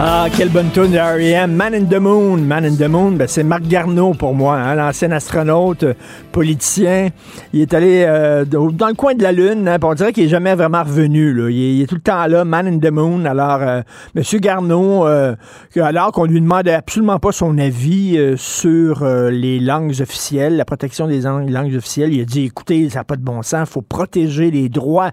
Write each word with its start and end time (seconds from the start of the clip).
Ah, 0.00 0.26
quelle 0.36 0.48
bonne 0.48 0.70
tune 0.72 0.90
de 0.90 0.98
R.E.M. 0.98 1.54
Man 1.54 1.72
in 1.72 1.84
the 1.84 2.00
Moon. 2.00 2.38
Man 2.38 2.64
in 2.64 2.74
the 2.74 2.88
Moon, 2.88 3.12
ben, 3.12 3.28
c'est 3.28 3.44
Marc 3.44 3.62
Garneau 3.62 4.12
pour 4.12 4.34
moi, 4.34 4.56
hein, 4.56 4.74
l'ancien 4.74 5.12
astronaute, 5.12 5.84
euh, 5.84 5.94
politicien. 6.32 7.10
Il 7.52 7.60
est 7.60 7.72
allé 7.72 8.04
euh, 8.04 8.44
dans 8.44 8.88
le 8.88 8.94
coin 8.94 9.14
de 9.14 9.22
la 9.22 9.30
Lune. 9.30 9.68
hein, 9.68 9.76
on 9.80 9.94
dirait 9.94 10.12
qu'il 10.12 10.24
est 10.24 10.28
jamais 10.28 10.56
vraiment 10.56 10.82
revenu. 10.82 11.30
Il, 11.48 11.62
est, 11.62 11.76
il 11.76 11.86
tout 11.86 11.94
le 11.94 12.00
temps 12.00 12.26
là, 12.26 12.44
Man 12.44 12.66
in 12.66 12.78
the 12.80 12.90
Moon. 12.90 13.24
Alors, 13.24 13.62
euh, 13.62 13.82
Monsieur 14.16 14.40
Garneau, 14.40 15.06
euh, 15.06 15.36
alors 15.76 16.10
qu'on 16.10 16.24
lui 16.24 16.40
demandait 16.40 16.74
absolument 16.74 17.20
pas 17.20 17.30
son 17.30 17.56
avis 17.56 18.18
sur 18.36 19.04
les 19.04 19.60
langues 19.60 19.94
officielles, 20.00 20.56
la 20.56 20.64
protection 20.64 21.06
des 21.06 21.20
langues, 21.20 21.74
officielles, 21.76 22.12
il 22.12 22.20
a 22.20 22.24
dit, 22.24 22.46
écoutez, 22.46 22.90
ça 22.90 23.00
n'a 23.00 23.04
pas 23.04 23.16
de 23.16 23.22
bon 23.22 23.42
sens, 23.42 23.68
faut 23.70 23.80
protéger 23.80 24.50
les 24.50 24.68
droits 24.68 25.12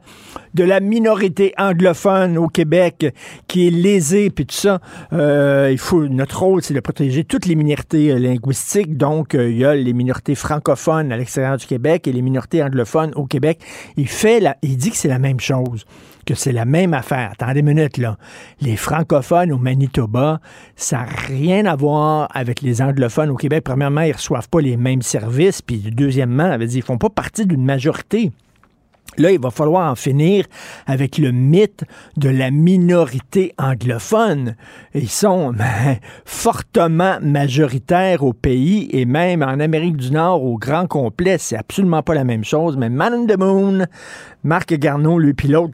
de 0.56 0.64
la 0.64 0.80
minorité 0.80 1.54
anglophone 1.58 2.38
au 2.38 2.48
Québec 2.48 3.14
qui 3.48 3.68
est 3.68 3.72
lésée, 3.72 4.32
puis 4.32 4.48
tout 4.48 4.56
ça. 4.56 4.71
Euh, 5.14 5.70
il 5.72 5.78
faut 5.78 6.08
notre 6.08 6.40
rôle, 6.40 6.62
c'est 6.62 6.74
de 6.74 6.80
protéger 6.80 7.24
toutes 7.24 7.46
les 7.46 7.56
minorités 7.56 8.12
euh, 8.12 8.20
linguistiques. 8.20 8.98
Donc, 8.98 9.36
euh, 9.36 9.50
il 9.50 9.58
y 9.58 9.66
a 9.66 9.76
les 9.76 9.94
minorités 9.94 10.36
francophones 10.36 11.12
à 11.12 11.18
l'extérieur 11.18 11.58
du 11.58 11.66
Québec 11.66 12.08
et 12.08 12.14
les 12.14 12.22
minorités 12.22 12.64
anglophones 12.64 13.12
au 13.16 13.26
Québec. 13.26 13.60
Il 13.98 14.08
fait, 14.08 14.44
il 14.62 14.78
dit 14.78 14.92
que 14.92 14.98
c'est 14.98 15.08
la 15.08 15.20
même 15.20 15.40
chose 15.40 15.86
que 16.26 16.36
c'est 16.36 16.52
la 16.52 16.66
même 16.66 16.94
affaire. 16.94 17.32
Attendez 17.32 17.62
une 17.62 17.68
minute, 17.68 17.98
là. 17.98 18.18
Les 18.62 18.76
francophones 18.76 19.52
au 19.52 19.58
Manitoba, 19.58 20.40
ça 20.76 20.98
n'a 20.98 21.06
rien 21.06 21.66
à 21.66 21.76
voir 21.76 22.30
avec 22.34 22.62
les 22.62 22.82
anglophones 22.82 23.30
au 23.30 23.36
Québec. 23.36 23.64
Premièrement, 23.64 24.02
ils 24.02 24.14
reçoivent 24.14 24.50
pas 24.50 24.62
les 24.62 24.78
mêmes 24.78 25.02
services. 25.02 25.62
Puis, 25.62 25.78
deuxièmement, 25.78 26.58
ils 26.60 26.82
font 26.84 26.98
pas 26.98 27.10
partie 27.10 27.46
d'une 27.46 27.66
majorité. 27.66 28.32
Là, 29.18 29.32
il 29.32 29.40
va 29.40 29.52
falloir 29.52 29.92
en 29.92 29.96
finir 29.96 30.46
avec 30.88 31.18
le 31.18 31.32
mythe 31.32 31.84
de 32.16 32.30
la 32.30 32.50
minorité 32.50 33.54
anglophone. 33.58 34.56
Ils 34.94 35.10
sont 35.10 35.54
fortement 36.26 37.18
majoritaires 37.22 38.24
au 38.24 38.32
pays 38.32 38.88
et 38.92 39.06
même 39.06 39.44
en 39.44 39.60
Amérique 39.60 39.98
du 39.98 40.12
Nord 40.12 40.44
au 40.44 40.58
grand 40.58 40.88
complet. 40.88 41.38
C'est 41.38 41.58
absolument 41.58 42.04
pas 42.04 42.14
la 42.14 42.24
même 42.24 42.46
chose. 42.46 42.78
Mais 42.78 42.90
Man 42.90 43.14
in 43.14 43.26
the 43.26 43.38
Moon, 43.38 43.86
Marc 44.44 44.74
Garneau, 44.76 45.20
lui, 45.20 45.34
puis 45.34 45.50
l'autre, 45.50 45.74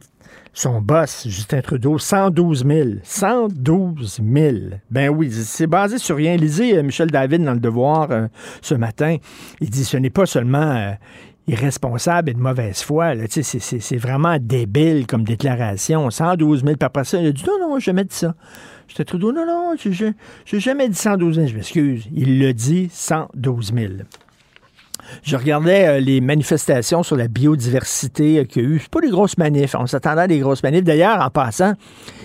son 0.58 0.82
boss, 0.82 1.28
Justin 1.28 1.62
Trudeau, 1.62 2.00
112 2.00 2.66
000. 2.66 2.90
112 3.04 4.20
000. 4.34 4.56
Ben 4.90 5.10
oui, 5.10 5.32
c'est 5.32 5.68
basé 5.68 6.00
sur 6.00 6.16
rien. 6.16 6.36
Lisez 6.36 6.76
euh, 6.76 6.82
Michel 6.82 7.12
David 7.12 7.44
dans 7.44 7.54
Le 7.54 7.60
Devoir 7.60 8.08
euh, 8.10 8.28
ce 8.64 8.74
matin. 8.74 9.18
Il 9.62 9.70
dit 9.70 9.86
ce 9.86 9.98
n'est 9.98 10.10
pas 10.10 10.26
seulement 10.26 10.76
euh, 10.76 10.94
irresponsable 11.48 12.30
et 12.30 12.34
de 12.34 12.40
mauvaise 12.40 12.82
foi. 12.82 13.14
C'est 13.30 13.98
vraiment 13.98 14.38
débile 14.40 15.08
comme 15.08 15.24
déclaration. 15.24 16.10
112 16.10 16.64
000. 16.64 16.76
Puis 16.76 16.86
après 16.86 17.04
ça, 17.06 17.20
il 17.20 17.28
a 17.28 17.32
dit 17.32 17.44
non, 17.46 17.70
non, 17.70 17.80
jamais 17.80 18.04
dit 18.04 18.16
ça. 18.16 18.36
Justin 18.88 19.04
Trudeau, 19.04 19.32
non, 19.32 19.46
non, 19.46 19.76
j'ai 19.78 20.60
jamais 20.60 20.90
dit 20.90 20.98
112 20.98 21.36
000. 21.36 21.48
Je 21.48 21.56
m'excuse. 21.56 22.08
Il 22.14 22.40
le 22.40 22.54
dit 22.54 22.90
112 22.92 23.74
000. 23.74 23.94
Je 25.24 25.36
regardais 25.36 25.88
euh, 25.88 26.00
les 26.00 26.22
manifestations 26.22 27.04
sur 27.04 27.16
la 27.16 27.28
biodiversité 27.28 28.40
euh, 28.40 28.44
qu'il 28.44 28.64
y 28.64 28.66
a 28.66 28.70
eu. 28.70 28.80
C'est 28.80 28.90
pas 28.90 29.02
des 29.02 29.10
grosses 29.10 29.38
manifs. 29.38 29.76
On 29.78 29.88
s'attendait 29.88 30.22
à 30.22 30.28
des 30.28 30.40
grosses 30.40 30.64
manifs. 30.64 30.84
D'ailleurs, 30.84 31.22
en 31.22 31.30
passant, 31.30 31.74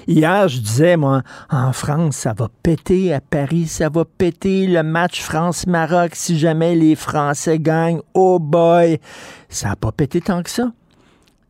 hier, 0.07 0.49
je 0.49 0.59
disais, 0.59 0.97
moi, 0.97 1.23
en 1.51 1.73
France, 1.73 2.17
ça 2.17 2.35
va 2.37 2.49
péter. 2.63 3.13
À 3.13 3.21
Paris, 3.21 3.67
ça 3.67 3.89
va 3.89 4.05
péter. 4.05 4.67
Le 4.67 4.83
match 4.83 5.23
France-Maroc, 5.23 6.13
si 6.15 6.39
jamais 6.39 6.75
les 6.75 6.95
Français 6.95 7.59
gagnent, 7.59 8.01
oh 8.15 8.39
boy, 8.39 8.99
ça 9.49 9.71
n'a 9.71 9.77
pas 9.77 9.93
pété 9.93 10.21
tant 10.21 10.43
que 10.43 10.51
ça. 10.51 10.73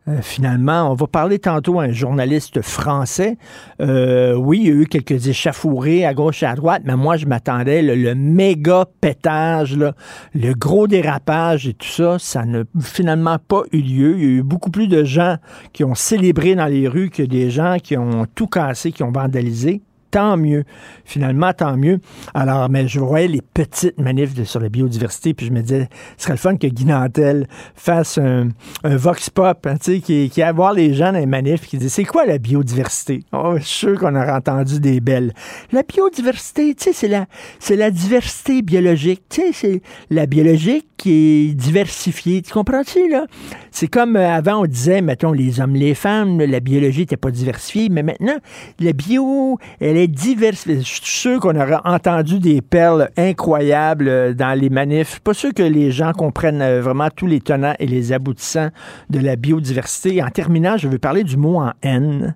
Euh, 0.09 0.21
finalement, 0.21 0.91
on 0.91 0.95
va 0.95 1.07
parler 1.07 1.39
tantôt 1.39 1.79
à 1.79 1.83
un 1.83 1.91
journaliste 1.91 2.61
français. 2.61 3.37
Euh, 3.79 4.35
oui, 4.35 4.59
il 4.61 4.67
y 4.67 4.69
a 4.69 4.73
eu 4.73 4.85
quelques 4.85 5.27
échafourées 5.27 6.05
à 6.05 6.13
gauche 6.13 6.43
et 6.43 6.45
à 6.45 6.55
droite, 6.55 6.81
mais 6.83 6.97
moi, 6.97 7.15
je 7.15 7.25
m'attendais, 7.25 7.81
le, 7.81 7.95
le 7.95 8.13
méga 8.13 8.85
pétage, 8.99 9.77
le 9.77 10.53
gros 10.53 10.87
dérapage 10.87 11.67
et 11.67 11.73
tout 11.73 11.87
ça, 11.87 12.19
ça 12.19 12.43
n'a 12.43 12.63
finalement 12.81 13.37
pas 13.39 13.63
eu 13.71 13.79
lieu. 13.79 14.17
Il 14.17 14.23
y 14.23 14.27
a 14.27 14.31
eu 14.39 14.43
beaucoup 14.43 14.71
plus 14.71 14.87
de 14.87 15.05
gens 15.05 15.37
qui 15.71 15.85
ont 15.85 15.95
célébré 15.95 16.55
dans 16.55 16.67
les 16.67 16.87
rues 16.87 17.09
que 17.09 17.23
des 17.23 17.49
gens 17.49 17.77
qui 17.81 17.95
ont 17.95 18.25
tout 18.35 18.47
cassé, 18.47 18.91
qui 18.91 19.03
ont 19.03 19.11
vandalisé. 19.11 19.81
Tant 20.13 20.37
mieux. 20.37 20.63
Finalement, 21.05 21.53
tant 21.53 21.75
mieux. 21.75 21.99
Alors, 22.35 22.69
mais 22.69 22.87
je 22.87 22.99
voyais 22.99 23.27
les 23.27 23.41
petites 23.41 23.99
manifs 23.99 24.35
de- 24.35 24.43
sur 24.43 24.59
la 24.59 24.69
biodiversité, 24.69 25.33
puis 25.33 25.47
je 25.47 25.51
me 25.51 25.61
disais, 25.61 25.89
ce 26.17 26.25
serait 26.25 26.33
le 26.33 26.37
fun 26.37 26.55
que 26.55 26.67
Guy 26.67 26.85
Nantel 26.85 27.47
fasse 27.75 28.19
un, 28.19 28.49
vox 28.83 29.31
pop, 29.31 29.65
hein, 29.65 29.73
tu 29.83 29.95
sais, 29.95 29.99
qui, 30.01 30.29
qui 30.29 30.43
aille 30.43 30.53
voir 30.53 30.73
les 30.73 30.93
gens 30.93 31.11
dans 31.11 31.17
les 31.17 31.25
manifs 31.25 31.65
qui 31.65 31.77
disent, 31.79 31.91
c'est 31.93 32.03
quoi 32.03 32.27
la 32.27 32.37
biodiversité? 32.37 33.23
Oh, 33.31 33.55
je 33.57 33.63
suis 33.63 33.77
sûr 33.87 33.99
qu'on 33.99 34.15
aura 34.15 34.37
entendu 34.37 34.79
des 34.79 34.99
belles. 34.99 35.33
La 35.71 35.81
biodiversité, 35.81 36.75
tu 36.75 36.83
sais, 36.83 36.93
c'est 36.93 37.07
la, 37.07 37.25
c'est 37.57 37.75
la 37.75 37.89
diversité 37.89 38.61
biologique. 38.61 39.23
Tu 39.29 39.41
sais, 39.41 39.51
c'est 39.51 39.81
la 40.11 40.27
biologique 40.27 40.85
qui 40.95 41.11
est 41.49 41.53
diversifiée. 41.55 42.43
Tu 42.43 42.53
comprends-tu, 42.53 43.09
là? 43.09 43.25
C'est 43.71 43.87
comme 43.87 44.15
euh, 44.15 44.29
avant, 44.29 44.61
on 44.61 44.65
disait, 44.67 45.01
mettons, 45.01 45.31
les 45.31 45.59
hommes, 45.59 45.75
les 45.75 45.95
femmes, 45.95 46.37
la 46.39 46.59
biologie 46.59 46.99
n'était 47.01 47.17
pas 47.17 47.31
diversifiée, 47.31 47.89
mais 47.89 48.03
maintenant, 48.03 48.37
la 48.79 48.93
bio, 48.93 49.57
elle 49.81 49.97
est 49.97 50.02
diversifiée. 50.07 50.79
Je 50.79 51.01
suis 51.01 51.01
sûr 51.03 51.39
qu'on 51.39 51.55
aura 51.55 51.81
entendu 51.85 52.39
des 52.39 52.61
perles 52.61 53.09
incroyables 53.17 54.07
euh, 54.07 54.33
dans 54.33 54.57
les 54.59 54.69
manifs. 54.69 55.07
Je 55.07 55.11
suis 55.13 55.21
pas 55.21 55.33
sûr 55.33 55.53
que 55.53 55.63
les 55.63 55.91
gens 55.91 56.13
comprennent 56.13 56.61
euh, 56.61 56.81
vraiment 56.81 57.09
tous 57.09 57.27
les 57.27 57.41
tenants 57.41 57.75
et 57.79 57.85
les 57.85 58.13
aboutissants 58.13 58.69
de 59.09 59.19
la 59.19 59.35
biodiversité. 59.35 60.23
En 60.23 60.29
terminant, 60.29 60.77
je 60.77 60.87
veux 60.87 60.99
parler 60.99 61.23
du 61.23 61.37
mot 61.37 61.59
en 61.59 61.71
N. 61.81 62.35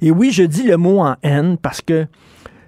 Et 0.00 0.10
oui, 0.10 0.30
je 0.32 0.42
dis 0.42 0.64
le 0.64 0.76
mot 0.76 1.00
en 1.00 1.16
N 1.22 1.56
parce 1.56 1.80
que 1.80 2.06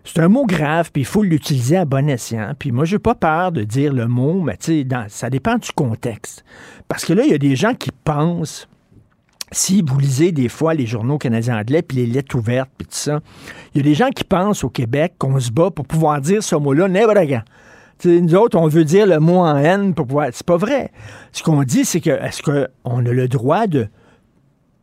c'est 0.04 0.20
un 0.20 0.28
mot 0.28 0.44
grave, 0.44 0.90
puis 0.92 1.02
il 1.02 1.06
faut 1.06 1.22
l'utiliser 1.22 1.78
à 1.78 1.84
bon 1.86 2.08
escient. 2.08 2.52
Puis 2.58 2.72
moi, 2.72 2.84
j'ai 2.84 2.98
pas 2.98 3.14
peur 3.14 3.52
de 3.52 3.64
dire 3.64 3.92
le 3.92 4.06
mot, 4.06 4.40
mais 4.42 4.56
tu 4.58 4.82
sais, 4.82 4.86
ça 5.08 5.30
dépend 5.30 5.56
du 5.56 5.70
contexte. 5.72 6.44
Parce 6.88 7.04
que 7.04 7.14
là, 7.14 7.24
il 7.24 7.30
y 7.30 7.34
a 7.34 7.38
des 7.38 7.56
gens 7.56 7.74
qui 7.74 7.90
pensent, 8.04 8.68
si 9.52 9.82
vous 9.86 9.98
lisez 9.98 10.32
des 10.32 10.48
fois 10.48 10.74
les 10.74 10.86
journaux 10.86 11.18
canadiens 11.18 11.58
anglais, 11.58 11.82
puis 11.82 11.98
les 11.98 12.06
lettres 12.06 12.36
ouvertes, 12.36 12.70
puis 12.76 12.86
tout 12.86 12.94
ça, 12.94 13.20
il 13.74 13.78
y 13.78 13.80
a 13.80 13.84
des 13.84 13.94
gens 13.94 14.10
qui 14.10 14.24
pensent 14.24 14.64
au 14.64 14.70
Québec 14.70 15.14
qu'on 15.18 15.38
se 15.38 15.50
bat 15.50 15.70
pour 15.70 15.86
pouvoir 15.86 16.20
dire 16.20 16.42
ce 16.42 16.56
mot-là 16.56 16.88
n'importe 16.88 17.28
quand. 17.28 17.42
Tu 17.98 18.08
sais, 18.08 18.20
nous 18.20 18.34
autres, 18.34 18.58
on 18.58 18.66
veut 18.66 18.84
dire 18.84 19.06
le 19.06 19.20
mot 19.20 19.38
en 19.38 19.56
haine 19.56 19.94
pour 19.94 20.06
pouvoir. 20.06 20.28
C'est 20.32 20.46
pas 20.46 20.56
vrai. 20.56 20.90
Ce 21.32 21.42
qu'on 21.42 21.62
dit, 21.62 21.84
c'est 21.84 22.00
que 22.00 22.10
est-ce 22.10 22.42
qu'on 22.42 23.06
a 23.06 23.12
le 23.12 23.28
droit 23.28 23.66
de, 23.66 23.88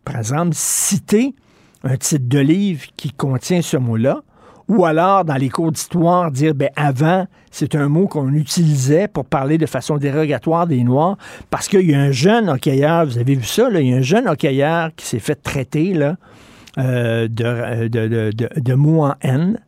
par 0.06 0.18
exemple, 0.18 0.51
citer 0.53 1.35
un 1.83 1.97
titre 1.97 2.27
de 2.27 2.39
livre 2.39 2.85
qui 2.95 3.12
contient 3.12 3.62
ce 3.62 3.77
mot-là, 3.77 4.21
ou 4.67 4.85
alors 4.85 5.25
dans 5.25 5.35
les 5.35 5.49
cours 5.49 5.71
d'histoire 5.71 6.31
dire 6.31 6.53
ben 6.55 6.69
avant 6.75 7.27
c'est 7.51 7.75
un 7.75 7.89
mot 7.89 8.07
qu'on 8.07 8.33
utilisait 8.33 9.07
pour 9.07 9.25
parler 9.25 9.57
de 9.57 9.65
façon 9.65 9.97
dérogatoire 9.97 10.67
des 10.67 10.83
noirs 10.83 11.17
parce 11.49 11.67
qu'il 11.67 11.89
y 11.89 11.93
a 11.93 11.99
un 11.99 12.11
jeune 12.11 12.49
hockeyeur 12.49 13.05
vous 13.05 13.17
avez 13.17 13.35
vu 13.35 13.43
ça 13.43 13.69
là, 13.69 13.81
il 13.81 13.89
y 13.89 13.93
a 13.93 13.97
un 13.97 14.01
jeune 14.01 14.27
hockeyeur 14.27 14.91
qui 14.95 15.05
s'est 15.05 15.19
fait 15.19 15.35
traiter 15.35 15.93
là 15.93 16.15
euh, 16.77 17.27
de, 17.27 17.87
de, 17.87 18.07
de, 18.07 18.31
de, 18.31 18.49
de 18.55 18.73
mots 18.73 19.03
en 19.03 19.15
haine 19.21 19.59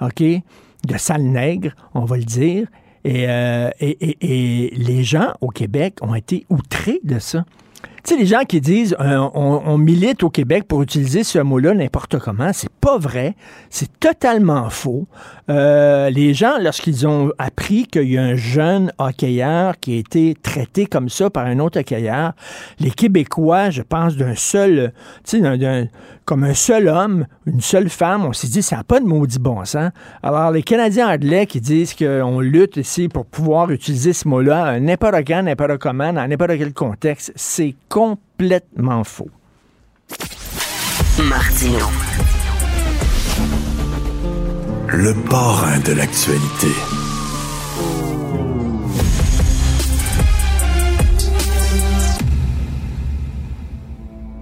ok 0.00 0.22
de 0.22 0.96
sale 0.96 1.22
nègre 1.22 1.72
on 1.94 2.04
va 2.04 2.16
le 2.16 2.24
dire 2.24 2.66
euh, 3.06 3.70
et, 3.78 3.90
et, 4.00 4.16
et 4.66 4.74
les 4.74 5.04
gens 5.04 5.34
au 5.40 5.48
Québec 5.48 5.98
ont 6.00 6.14
été 6.14 6.44
outrés 6.48 7.00
de 7.04 7.18
ça 7.18 7.44
tu 8.06 8.14
sais, 8.14 8.20
les 8.20 8.26
gens 8.26 8.44
qui 8.48 8.60
disent 8.60 8.94
euh, 9.00 9.28
on, 9.34 9.78
milite 9.78 10.22
au 10.22 10.30
Québec 10.30 10.64
pour 10.68 10.80
utiliser 10.80 11.24
ce 11.24 11.40
mot-là 11.40 11.74
n'importe 11.74 12.20
comment, 12.20 12.52
c'est 12.52 12.70
pas 12.70 12.98
vrai. 12.98 13.34
C'est 13.68 13.98
totalement 13.98 14.70
faux. 14.70 15.08
Euh, 15.50 16.08
les 16.10 16.32
gens, 16.32 16.54
lorsqu'ils 16.60 17.06
ont 17.08 17.32
appris 17.38 17.84
qu'il 17.86 18.12
y 18.12 18.16
a 18.16 18.22
un 18.22 18.36
jeune 18.36 18.92
hockeyeur 18.98 19.80
qui 19.80 19.94
a 19.94 19.98
été 19.98 20.36
traité 20.40 20.86
comme 20.86 21.08
ça 21.08 21.30
par 21.30 21.46
un 21.46 21.58
autre 21.58 21.80
hockeyeur, 21.80 22.32
les 22.78 22.92
Québécois, 22.92 23.70
je 23.70 23.82
pense, 23.82 24.16
d'un 24.16 24.36
seul, 24.36 24.92
tu 25.24 25.40
sais, 25.42 25.58
d'un- 25.58 25.86
comme 26.26 26.42
un 26.42 26.54
seul 26.54 26.88
homme, 26.88 27.26
une 27.46 27.60
seule 27.60 27.88
femme, 27.88 28.26
on 28.26 28.32
s'est 28.32 28.48
dit, 28.48 28.60
ça 28.60 28.76
n'a 28.76 28.84
pas 28.84 29.00
de 29.00 29.06
maudit 29.06 29.38
bon 29.38 29.64
sens. 29.64 29.90
Alors, 30.22 30.50
les 30.50 30.64
Canadiens 30.64 31.08
anglais 31.08 31.46
qui 31.46 31.60
disent 31.60 31.94
qu'on 31.94 32.40
lutte 32.40 32.76
ici 32.76 33.08
pour 33.08 33.24
pouvoir 33.24 33.70
utiliser 33.70 34.12
ce 34.12 34.26
mot-là, 34.28 34.78
n'importe 34.80 35.24
quand, 35.26 35.44
n'importe 35.44 35.78
comment, 35.78 36.12
dans 36.12 36.28
n'importe 36.28 36.58
quel 36.58 36.74
contexte, 36.74 37.32
c'est 37.36 37.76
complètement 37.88 39.04
faux. 39.04 39.30
Martino. 41.22 41.86
Le 44.88 45.14
parrain 45.28 45.78
de 45.78 45.92
l'actualité. 45.92 46.95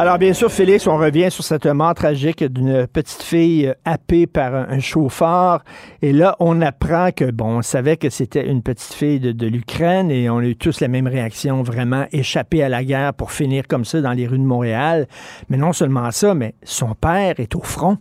Alors, 0.00 0.16
bien 0.16 0.32
sûr, 0.32 0.48
Félix, 0.52 0.86
on 0.86 0.96
revient 0.96 1.28
sur 1.28 1.42
cette 1.42 1.66
mort 1.66 1.92
tragique 1.92 2.44
d'une 2.44 2.86
petite 2.86 3.20
fille 3.20 3.66
euh, 3.66 3.74
happée 3.84 4.28
par 4.28 4.54
un, 4.54 4.78
chauffeur. 4.78 5.64
Et 6.02 6.12
là, 6.12 6.36
on 6.38 6.62
apprend 6.62 7.10
que, 7.10 7.28
bon, 7.32 7.58
on 7.58 7.62
savait 7.62 7.96
que 7.96 8.08
c'était 8.08 8.46
une 8.46 8.62
petite 8.62 8.94
fille 8.94 9.18
de, 9.18 9.32
de 9.32 9.46
l'Ukraine 9.48 10.12
et 10.12 10.30
on 10.30 10.38
a 10.38 10.44
eu 10.44 10.54
tous 10.54 10.78
la 10.78 10.86
même 10.86 11.08
réaction, 11.08 11.64
vraiment 11.64 12.06
échapper 12.12 12.62
à 12.62 12.68
la 12.68 12.84
guerre 12.84 13.12
pour 13.12 13.32
finir 13.32 13.64
comme 13.66 13.84
ça 13.84 14.00
dans 14.00 14.12
les 14.12 14.28
rues 14.28 14.38
de 14.38 14.44
Montréal. 14.44 15.08
Mais 15.48 15.56
non 15.56 15.72
seulement 15.72 16.12
ça, 16.12 16.32
mais 16.32 16.54
son 16.62 16.94
père 16.94 17.40
est 17.40 17.56
au 17.56 17.62
front. 17.62 17.98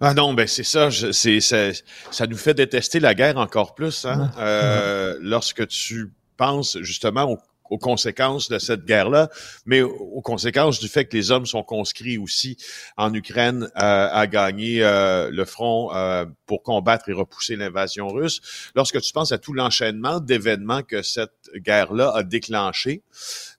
Ah 0.00 0.14
non, 0.14 0.34
ben 0.34 0.46
c'est 0.46 0.62
ça, 0.62 0.88
c'est 0.92 1.40
ça, 1.40 1.70
ça 2.12 2.28
nous 2.28 2.36
fait 2.36 2.54
détester 2.54 3.00
la 3.00 3.16
guerre 3.16 3.38
encore 3.38 3.74
plus, 3.74 4.04
hein, 4.04 4.30
euh, 4.38 5.18
lorsque 5.20 5.66
tu 5.66 6.12
penses 6.36 6.78
justement 6.80 7.24
aux, 7.24 7.38
aux 7.70 7.78
conséquences 7.78 8.48
de 8.48 8.58
cette 8.58 8.84
guerre-là, 8.84 9.30
mais 9.64 9.80
aux, 9.80 10.20
conséquences 10.20 10.80
du 10.80 10.88
fait 10.88 11.06
que 11.06 11.16
les 11.16 11.30
hommes 11.30 11.46
sont 11.46 11.62
conscrits 11.62 12.18
aussi 12.18 12.56
en 12.96 13.14
Ukraine 13.14 13.64
euh, 13.76 14.08
à 14.12 14.26
gagner 14.26 14.82
euh, 14.82 15.30
le 15.30 15.44
front 15.44 15.94
euh, 15.94 16.26
pour 16.46 16.62
combattre 16.62 17.08
et 17.08 17.12
repousser 17.12 17.56
l'invasion 17.56 18.08
russe. 18.08 18.40
Lorsque 18.74 19.00
tu 19.00 19.12
penses 19.12 19.32
à 19.32 19.38
tout 19.38 19.52
l'enchaînement 19.52 20.20
d'événements 20.20 20.82
que 20.82 21.02
cette 21.02 21.50
guerre-là 21.56 22.12
a 22.14 22.22
déclenché, 22.22 23.02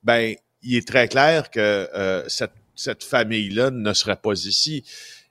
ben 0.04 0.36
il 0.62 0.76
est 0.76 0.88
très 0.88 1.08
clair 1.08 1.50
que 1.50 1.60
euh, 1.60 2.28
cette, 2.28 2.54
cette 2.76 3.04
famille-là 3.04 3.72
ne 3.72 3.94
serait 3.94 4.18
pas 4.18 4.34
ici. 4.34 4.84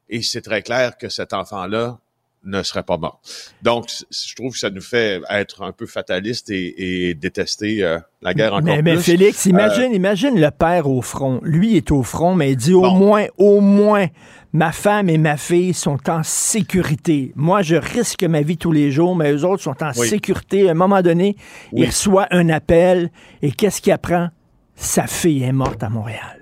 Et 0.09 0.23
c'est 0.23 0.43
très 0.43 0.63
clair 0.63 0.99
que 0.99 1.09
cet 1.09 1.33
enfant-là 1.33 2.01
ne 2.45 2.63
serait 2.63 2.83
pas 2.83 2.97
mort. 2.97 3.21
Donc, 3.63 3.89
je 4.11 4.35
trouve 4.35 4.53
que 4.53 4.59
ça 4.59 4.71
nous 4.71 4.81
fait 4.81 5.21
être 5.31 5.63
un 5.63 5.73
peu 5.73 5.87
fataliste 5.87 6.51
et, 6.51 7.09
et 7.11 7.15
détester 7.15 7.83
euh, 7.83 7.99
la 8.23 8.33
guerre 8.35 8.55
encore 8.55 8.65
mais, 8.65 8.81
mais 8.83 8.95
plus. 8.95 9.03
Félix, 9.03 9.45
imagine, 9.47 9.93
imagine 9.93 10.41
le 10.41 10.51
père 10.51 10.89
au 10.89 11.03
front. 11.03 11.41
Lui 11.43 11.77
est 11.77 11.91
au 11.91 12.03
front, 12.03 12.35
mais 12.35 12.53
il 12.53 12.57
dit 12.57 12.73
au 12.73 12.91
moins, 12.93 13.27
au 13.37 13.61
moins, 13.61 14.07
ma 14.55 14.73
femme 14.73 15.11
et 15.11 15.19
ma 15.19 15.37
fille 15.37 15.75
sont 15.75 15.99
en 16.09 16.23
sécurité. 16.23 17.33
Moi, 17.37 17.61
je 17.63 17.77
risque 17.77 18.25
ma 18.25 18.41
vie 18.41 18.57
tous 18.57 18.73
les 18.73 18.91
jours, 18.91 19.15
mais 19.15 19.33
eux 19.33 19.45
autres 19.45 19.63
sont 19.63 19.83
en 19.83 19.93
Oui. 19.97 20.09
sécurité. 20.09 20.69
À 20.69 20.71
un 20.73 20.75
moment 20.75 21.03
donné, 21.03 21.37
il 21.73 21.85
reçoit 21.87 22.27
un 22.31 22.49
appel 22.49 23.11
et 23.43 23.53
qu'est-ce 23.53 23.83
qu'il 23.83 23.93
apprend? 23.93 24.29
Sa 24.77 25.07
fille 25.07 25.43
est 25.43 25.53
morte 25.53 25.83
à 25.83 25.91
Montréal. 25.91 26.40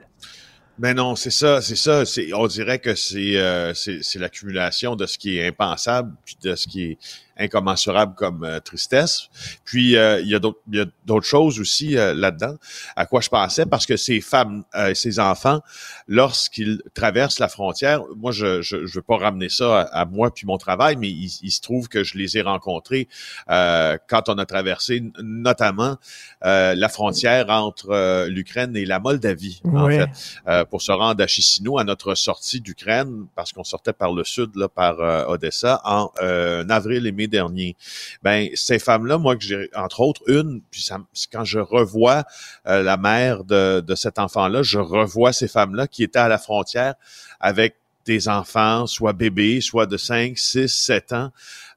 Mais 0.79 0.95
non, 0.95 1.17
c'est 1.17 1.31
ça, 1.31 1.61
c'est 1.61 1.77
ça. 1.77 2.05
On 2.35 2.47
dirait 2.47 2.79
que 2.79 2.95
c'est, 2.95 3.37
euh, 3.37 3.73
l'accumulation 4.17 4.95
de 4.95 5.07
ce 5.07 5.19
qui 5.19 5.39
est 5.39 5.47
impensable, 5.49 6.15
puis 6.25 6.37
de 6.41 6.55
ce 6.55 6.69
qui 6.69 6.85
est 6.85 6.99
incommensurable 7.39 8.15
comme 8.15 8.45
euh, 8.45 8.61
tristesse. 8.61 9.29
Puis 9.65 9.97
euh, 9.97 10.21
il 10.21 10.29
y 10.29 10.35
a 10.35 10.39
d'autres, 10.39 11.27
choses 11.27 11.61
aussi 11.61 11.97
euh, 11.97 12.15
là-dedans. 12.15 12.57
À 12.97 13.07
quoi 13.07 13.21
je 13.21 13.29
pensais? 13.29 13.67
Parce 13.67 13.87
que 13.87 13.97
ces 13.97 14.21
femmes, 14.21 14.65
euh, 14.75 14.95
ces 14.95 15.19
enfants, 15.19 15.61
lorsqu'ils 16.07 16.83
traversent 16.95 17.39
la 17.39 17.49
frontière, 17.49 18.03
moi 18.17 18.33
je, 18.33 18.63
je, 18.63 18.87
je 18.87 18.95
veux 18.95 19.03
pas 19.03 19.17
ramener 19.17 19.49
ça 19.49 19.81
à, 19.81 20.01
à 20.01 20.05
moi 20.05 20.33
puis 20.33 20.47
mon 20.47 20.59
travail, 20.59 20.97
mais 20.97 21.09
il, 21.09 21.31
il 21.43 21.51
se 21.51 21.61
trouve 21.61 21.89
que 21.89 22.05
je 22.05 22.17
les 22.17 22.37
ai 22.37 22.43
rencontrés 22.43 23.09
euh, 23.51 23.97
quand 24.09 24.29
on 24.29 24.39
a 24.39 24.47
traversé 24.47 25.03
notamment 25.23 25.97
euh, 26.45 26.75
la 26.75 26.89
frontière 26.89 27.51
entre 27.51 28.27
l'Ukraine 28.29 28.77
et 28.77 28.85
la 28.85 29.01
Moldavie. 29.01 29.61
En 29.65 29.89
fait 29.89 30.09
euh, 30.47 30.65
pour 30.65 30.83
se 30.83 30.93
rendre 30.93 31.23
à 31.23 31.27
Chisinau 31.27 31.79
à 31.79 31.85
notre 31.85 32.15
sortie 32.15 32.61
d'Ukraine, 32.61 33.27
parce 33.35 33.53
qu'on 33.53 33.65
sortait 33.65 33.93
par 33.93 34.13
le 34.13 34.25
sud, 34.25 34.57
là, 34.57 34.69
par 34.69 35.01
euh, 35.01 35.25
Odessa, 35.27 35.81
en 35.85 36.11
euh, 36.21 36.65
avril 36.69 37.07
et 37.07 37.13
mai 37.13 37.28
dernier. 37.29 37.77
Ben 38.23 38.49
ces 38.55 38.79
femmes-là, 38.79 39.19
moi 39.19 39.37
que 39.37 39.45
j'ai 39.45 39.71
entre 39.75 40.01
autres 40.01 40.23
une, 40.27 40.61
puis 40.71 40.83
ça, 40.83 40.99
quand 41.33 41.45
je 41.45 41.59
revois 41.59 42.25
euh, 42.67 42.83
la 42.83 42.97
mère 42.97 43.45
de, 43.45 43.81
de 43.81 43.95
cet 43.95 44.19
enfant-là, 44.19 44.63
je 44.63 44.79
revois 44.79 45.33
ces 45.33 45.49
femmes-là 45.49 45.87
qui 45.87 46.03
étaient 46.03 46.19
à 46.19 46.29
la 46.29 46.39
frontière 46.39 46.95
avec 47.41 47.77
des 48.07 48.29
enfants, 48.29 48.87
soit 48.87 49.13
bébés, 49.13 49.61
soit 49.61 49.87
de 49.87 49.99
5, 49.99 50.39
6, 50.39 50.69
7 50.69 51.13
ans. 51.13 51.31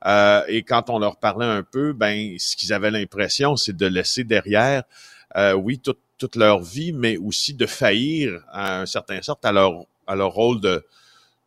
Euh, 0.06 0.42
et 0.48 0.64
quand 0.64 0.90
on 0.90 0.98
leur 0.98 1.18
parlait 1.18 1.46
un 1.46 1.62
peu, 1.62 1.94
ben 1.94 2.36
ce 2.40 2.56
qu'ils 2.56 2.74
avaient 2.74 2.92
l'impression, 2.92 3.58
c'est 3.58 3.76
de 3.76 3.86
laisser 3.86 4.24
derrière, 4.24 4.84
euh, 5.36 5.54
oui, 5.54 5.80
toute 5.80 6.00
toute 6.18 6.36
leur 6.36 6.62
vie, 6.62 6.94
mais 6.94 7.18
aussi 7.18 7.56
de 7.56 7.66
faillir 7.66 8.44
à 8.52 8.80
un 8.82 8.86
certain 8.86 9.24
sorte 9.24 9.44
à 9.44 9.52
leur 9.52 9.86
à 10.06 10.16
leur 10.16 10.32
rôle 10.32 10.62
de 10.62 10.86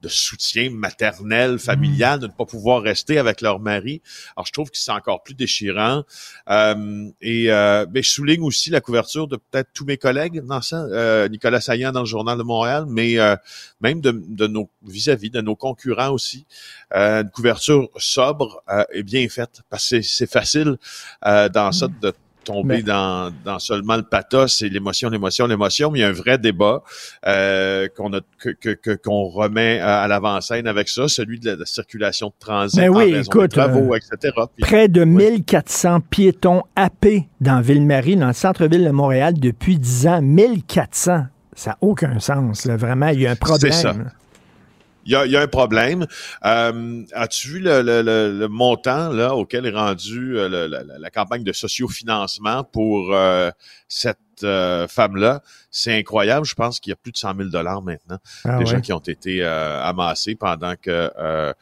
de 0.05 0.09
soutien 0.09 0.71
maternel, 0.71 1.59
familial, 1.59 2.21
de 2.21 2.27
ne 2.27 2.33
pas 2.33 2.45
pouvoir 2.45 2.83
rester 2.83 3.19
avec 3.19 3.41
leur 3.41 3.59
mari. 3.59 4.03
Alors, 4.37 4.47
je 4.47 4.53
trouve 4.53 4.71
que 4.71 4.77
c'est 4.77 4.93
encore 4.93 5.23
plus 5.23 5.35
déchirant. 5.35 6.03
Euh, 6.51 7.09
et 7.21 7.51
euh, 7.51 7.87
ben, 7.87 8.03
je 8.03 8.11
souligne 8.11 8.43
aussi 8.43 8.69
la 8.71 8.81
couverture 8.81 9.27
de 9.27 9.37
peut-être 9.37 9.71
tous 9.73 9.85
mes 9.87 9.97
collègues 9.97 10.41
dans 10.45 10.61
ça, 10.61 10.83
euh, 10.85 11.29
Nicolas 11.29 11.61
Saillant 11.61 11.93
dans 11.93 12.01
le 12.01 12.07
Journal 12.07 12.37
de 12.37 12.43
Montréal, 12.43 12.85
mais 12.89 13.19
euh, 13.19 13.35
même 13.81 14.01
de, 14.01 14.13
de 14.29 14.47
nos 14.47 14.69
vis-à-vis, 14.87 15.31
de 15.31 15.41
nos 15.41 15.57
concurrents 15.57 16.11
aussi. 16.11 16.45
Euh, 16.95 17.23
une 17.23 17.31
couverture 17.31 17.89
sobre 17.97 18.63
euh, 18.69 18.85
et 18.93 19.03
bien 19.03 19.27
faite, 19.29 19.63
parce 19.71 19.89
que 19.89 20.03
c'est- 20.03 20.31
facile 20.31 20.77
euh, 21.27 21.49
dans 21.49 21.71
ça 21.73 21.87
de 21.89 22.13
tomber 22.45 22.77
Mais- 22.77 22.83
dans, 22.83 23.33
dans 23.45 23.59
seulement 23.59 23.97
le 23.97 24.03
pathos 24.03 24.63
et 24.63 24.69
l'émotion, 24.69 25.09
l'émotion, 25.11 25.47
l'émotion, 25.47 25.91
mais 25.91 25.99
il 25.99 26.03
y 26.03 26.05
a 26.05 26.09
un 26.09 26.13
vrai 26.13 26.39
débat 26.39 26.83
euh, 27.27 27.89
qu'on 27.97 28.13
a 28.13 28.21
que 28.39 28.95
qu'on 28.97 29.25
remet 29.25 29.81
à, 29.81 30.03
à 30.03 30.09
l'avant-scène 30.09 30.67
avec 30.67 30.89
ça, 30.89 31.09
celui 31.09 31.41
de 31.41 31.47
la, 31.47 31.55
de 31.57 31.61
la 31.61 31.67
circulation 31.67 32.29
de 32.29 32.35
transit, 32.39 32.81
en 32.81 32.89
oui, 32.89 33.15
raison 33.15 33.31
écoute, 33.31 33.43
des 33.43 33.49
travaux, 33.57 33.95
euh, 33.95 33.97
etc. 33.97 34.35
Puis- 34.57 34.63
Près 34.65 34.89
de 34.89 35.01
Oui. 35.03 35.07
1400 35.41 36.01
piétons 36.11 36.63
happés 36.77 37.29
dans 37.41 37.61
Ville-Marie, 37.61 38.17
dans 38.17 38.29
le 38.29 38.33
centre-ville 38.33 38.85
de 38.85 38.91
Montréal, 38.91 39.35
depuis 39.39 39.79
10 39.79 40.07
ans. 40.07 40.21
1400! 40.23 41.27
Ça 41.57 41.71
n'a 41.71 41.79
aucun 41.81 42.19
sens, 42.19 42.65
là. 42.65 42.77
Vraiment, 42.77 43.09
il 43.09 43.21
y 43.21 43.27
a 43.27 43.31
un 43.31 43.37
problème. 43.37 43.73
C'est 43.73 43.83
ça. 43.83 43.95
Il 45.05 45.13
y 45.13 45.17
a, 45.17 45.27
y 45.27 45.37
a 45.37 45.41
un 45.43 45.47
problème. 45.47 46.07
Euh, 46.45 47.03
As-tu 47.13 47.49
vu 47.49 47.59
le, 47.61 47.83
le- 47.83 48.03
le- 48.03 48.39
le 48.39 48.49
montant 48.49 49.09
là 49.11 49.35
auquel 49.35 49.67
est 49.67 49.71
rendu 49.71 50.39
euh, 50.39 50.49
la, 50.99 51.11
campagne 51.11 51.45
de 51.45 51.53
sociofinancement 51.53 52.65
pour 52.65 53.15
euh, 53.15 53.51
cette 53.89 54.19
euh, 54.43 54.89
femme-là? 54.89 55.43
C'est 55.71 55.99
incroyable. 55.99 56.47
Je 56.47 56.55
pense 56.55 56.81
qu'il 56.81 56.91
y 56.91 56.93
a 56.93 56.97
plus 56.97 57.13
de 57.13 57.17
100 57.17 57.37
000 57.37 57.49
dollars 57.51 57.83
maintenant 57.83 58.19
Ah 58.45 58.59
déjà 58.59 58.77
ouais. 58.77 58.83
qui 58.83 58.93
ont 58.93 58.99
été 58.99 59.43
euh, 59.43 59.83
amassés 59.83 60.35
pendant 60.35 60.75
que 60.77 61.11
euh, 61.19 61.53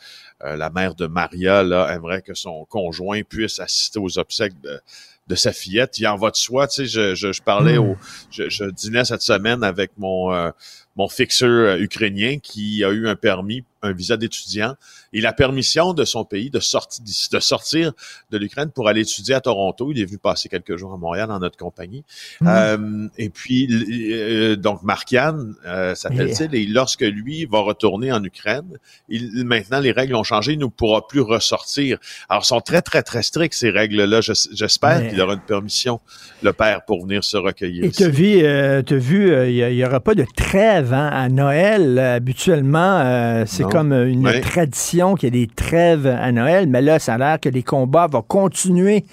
euh, 0.45 0.57
la 0.57 0.71
mère 0.71 0.95
de 0.95 1.07
Maria 1.07 1.63
là, 1.63 1.89
aimerait 1.95 2.23
que 2.23 2.35
son 2.35 2.65
conjoint 2.67 3.23
puisse 3.23 3.59
assister 3.61 3.99
aux 3.99 4.19
obsèques 4.19 4.61
de, 4.61 4.81
de 5.29 5.35
sa 5.35 5.53
fillette. 5.53 5.99
Il 5.99 6.07
en 6.07 6.17
va 6.17 6.31
de 6.31 6.37
soi. 6.37 6.67
Tu 6.69 6.75
sais, 6.75 6.87
je, 6.87 7.15
je, 7.15 7.33
je 7.33 7.43
parlais 7.43 7.79
Hmm. 7.79 7.91
au, 7.91 7.97
je, 8.31 8.49
je 8.49 8.65
dînais 8.65 9.05
cette 9.05 9.23
semaine 9.23 9.63
avec 9.63 9.93
mon 9.99 10.33
euh, 10.33 10.51
mon 10.97 11.09
fixeur 11.09 11.49
euh, 11.49 11.79
ukrainien 11.79 12.39
qui 12.39 12.85
a 12.85 12.91
eu 12.91 13.09
un 13.09 13.17
permis, 13.17 13.65
un 13.83 13.93
visa 13.93 14.17
d'étudiant 14.17 14.75
et 15.13 15.21
la 15.21 15.33
permission 15.33 15.93
de 15.95 16.05
son 16.05 16.25
pays 16.25 16.51
de 16.51 16.61
sortir, 16.61 17.05
de 17.33 17.41
sortir 17.41 17.93
de 18.31 18.39
l'Ukraine 18.39 18.71
pour 18.75 18.89
aller 18.89 19.03
étudier 19.03 19.35
à 19.35 19.41
Toronto. 19.41 19.91
Il 19.93 20.01
est 20.01 20.05
venu 20.05 20.19
passer 20.19 20.49
quelques 20.49 20.77
jours 20.77 20.93
à 20.93 20.97
Montréal 20.97 21.31
en 21.31 21.39
notre 21.39 21.57
compagnie. 21.59 22.05
Mhm. 22.41 22.49
Euh, 22.49 23.09
et 23.19 23.29
puis, 23.29 23.69
euh, 24.13 24.57
donc, 24.57 24.83
Markian 24.83 25.37
euh, 25.67 25.95
s'appelle-t-il, 25.95 26.55
et 26.55 26.67
lorsque 26.67 27.03
lui 27.03 27.45
va 27.47 27.61
retourner 27.61 28.13
en 28.13 28.23
Ukraine, 28.25 28.79
il, 29.09 29.45
maintenant, 29.45 29.81
les 29.81 29.93
règles 29.93 30.15
ont 30.15 30.25
changé, 30.25 30.53
il 30.53 30.59
ne 30.59 30.67
pourra 30.67 31.07
plus 31.07 31.21
ressortir. 31.21 31.99
Alors, 32.29 32.45
sont 32.45 32.61
très, 32.61 32.81
très, 32.83 33.03
très 33.03 33.23
strictes, 33.23 33.55
ces 33.55 33.71
règles-là. 33.71 34.21
Je- 34.21 34.33
J'espère 34.53 35.01
Mais- 35.01 35.11
qu'il 35.11 35.21
aura 35.21 35.35
une 35.35 35.41
permission, 35.41 36.01
le 36.43 36.53
père, 36.53 36.85
pour 36.85 37.03
venir 37.03 37.23
se 37.25 37.37
recueillir. 37.37 37.85
Et 37.85 37.89
ici. 37.89 37.97
tu 37.99 38.05
as 38.05 38.09
vu, 38.09 38.45
euh, 38.45 38.83
vu, 38.91 39.31
euh, 39.33 39.51
il 39.51 39.75
n'y 39.77 39.85
aura 39.85 40.01
pas 40.01 40.15
de 40.15 40.25
trêve 40.37 40.93
hein, 40.95 41.09
à 41.13 41.29
Noël. 41.29 41.99
Euh, 41.99 42.17
Habituellement, 42.17 43.01
euh, 43.01 43.45
c'est 43.47 43.65
comme 43.65 43.93
une 43.93 44.41
tradition 44.41 45.02
qu'il 45.15 45.35
y 45.35 45.39
ait 45.43 45.47
des 45.47 45.53
trêves 45.53 46.07
à 46.07 46.33
Noël, 46.33 46.67
mais 46.67 46.83
là, 46.83 46.99
ça 46.99 47.15
a 47.15 47.19
l'air 47.19 47.41
que 47.41 47.49
les 47.49 47.63
combats 47.63 48.07
vont 48.07 48.23
continuer. 48.23 49.05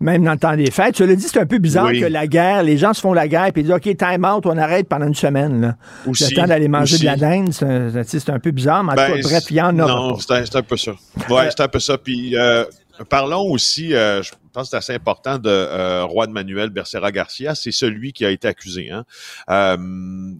Même 0.00 0.24
dans 0.24 0.32
le 0.32 0.38
temps 0.38 0.56
des 0.56 0.72
fêtes. 0.72 0.96
Tu 0.96 1.06
l'as 1.06 1.14
dit, 1.14 1.28
c'est 1.28 1.38
un 1.38 1.46
peu 1.46 1.58
bizarre 1.58 1.86
Oui. 1.86 2.00
que 2.00 2.06
la 2.06 2.26
guerre, 2.26 2.64
les 2.64 2.76
gens 2.76 2.92
se 2.92 3.00
font 3.00 3.12
la 3.12 3.28
guerre 3.28 3.52
et 3.54 3.62
disent 3.62 3.70
OK, 3.70 3.82
time 3.96 4.24
out, 4.24 4.44
on 4.46 4.58
arrête 4.58 4.88
pendant 4.88 5.06
une 5.06 5.14
semaine. 5.14 5.60
Là. 5.60 5.76
Aussi, 6.08 6.24
le 6.24 6.34
temps 6.34 6.46
d'aller 6.48 6.66
manger 6.66 6.94
aussi. 6.94 7.04
de 7.04 7.06
la 7.06 7.16
dinde, 7.16 7.52
c'est 7.52 8.28
un, 8.28 8.38
peu 8.40 8.50
bizarre, 8.50 8.82
mais 8.82 8.92
en 8.92 8.96
Ben, 8.96 9.12
tout 9.12 9.18
cas, 9.18 9.28
bref, 9.28 9.44
il 9.50 9.56
y 9.56 9.62
en 9.62 9.78
a. 9.78 9.86
Non, 9.86 10.18
c'est 10.18 10.56
un, 10.56 10.62
peu 10.62 10.76
ça. 10.76 10.90
Ouais, 11.30 11.48
c'est 11.50 11.60
un 11.60 11.68
peu 11.68 11.78
ça. 11.78 11.98
Puis 11.98 12.36
euh, 12.36 12.64
parlons 13.08 13.48
aussi, 13.48 13.94
euh, 13.94 14.24
je 14.24 14.32
pense 14.52 14.66
que 14.66 14.70
c'est 14.70 14.76
assez 14.76 14.94
important 14.94 15.38
de 15.38 15.50
euh, 15.50 16.06
Juan 16.08 16.30
Manuel 16.30 16.70
Becerra 16.70 17.12
Garcia, 17.12 17.54
c'est 17.54 17.72
celui 17.72 18.12
qui 18.12 18.24
a 18.24 18.30
été 18.30 18.48
accusé. 18.48 18.90
Hein. 18.90 19.04
Euh, 19.50 19.76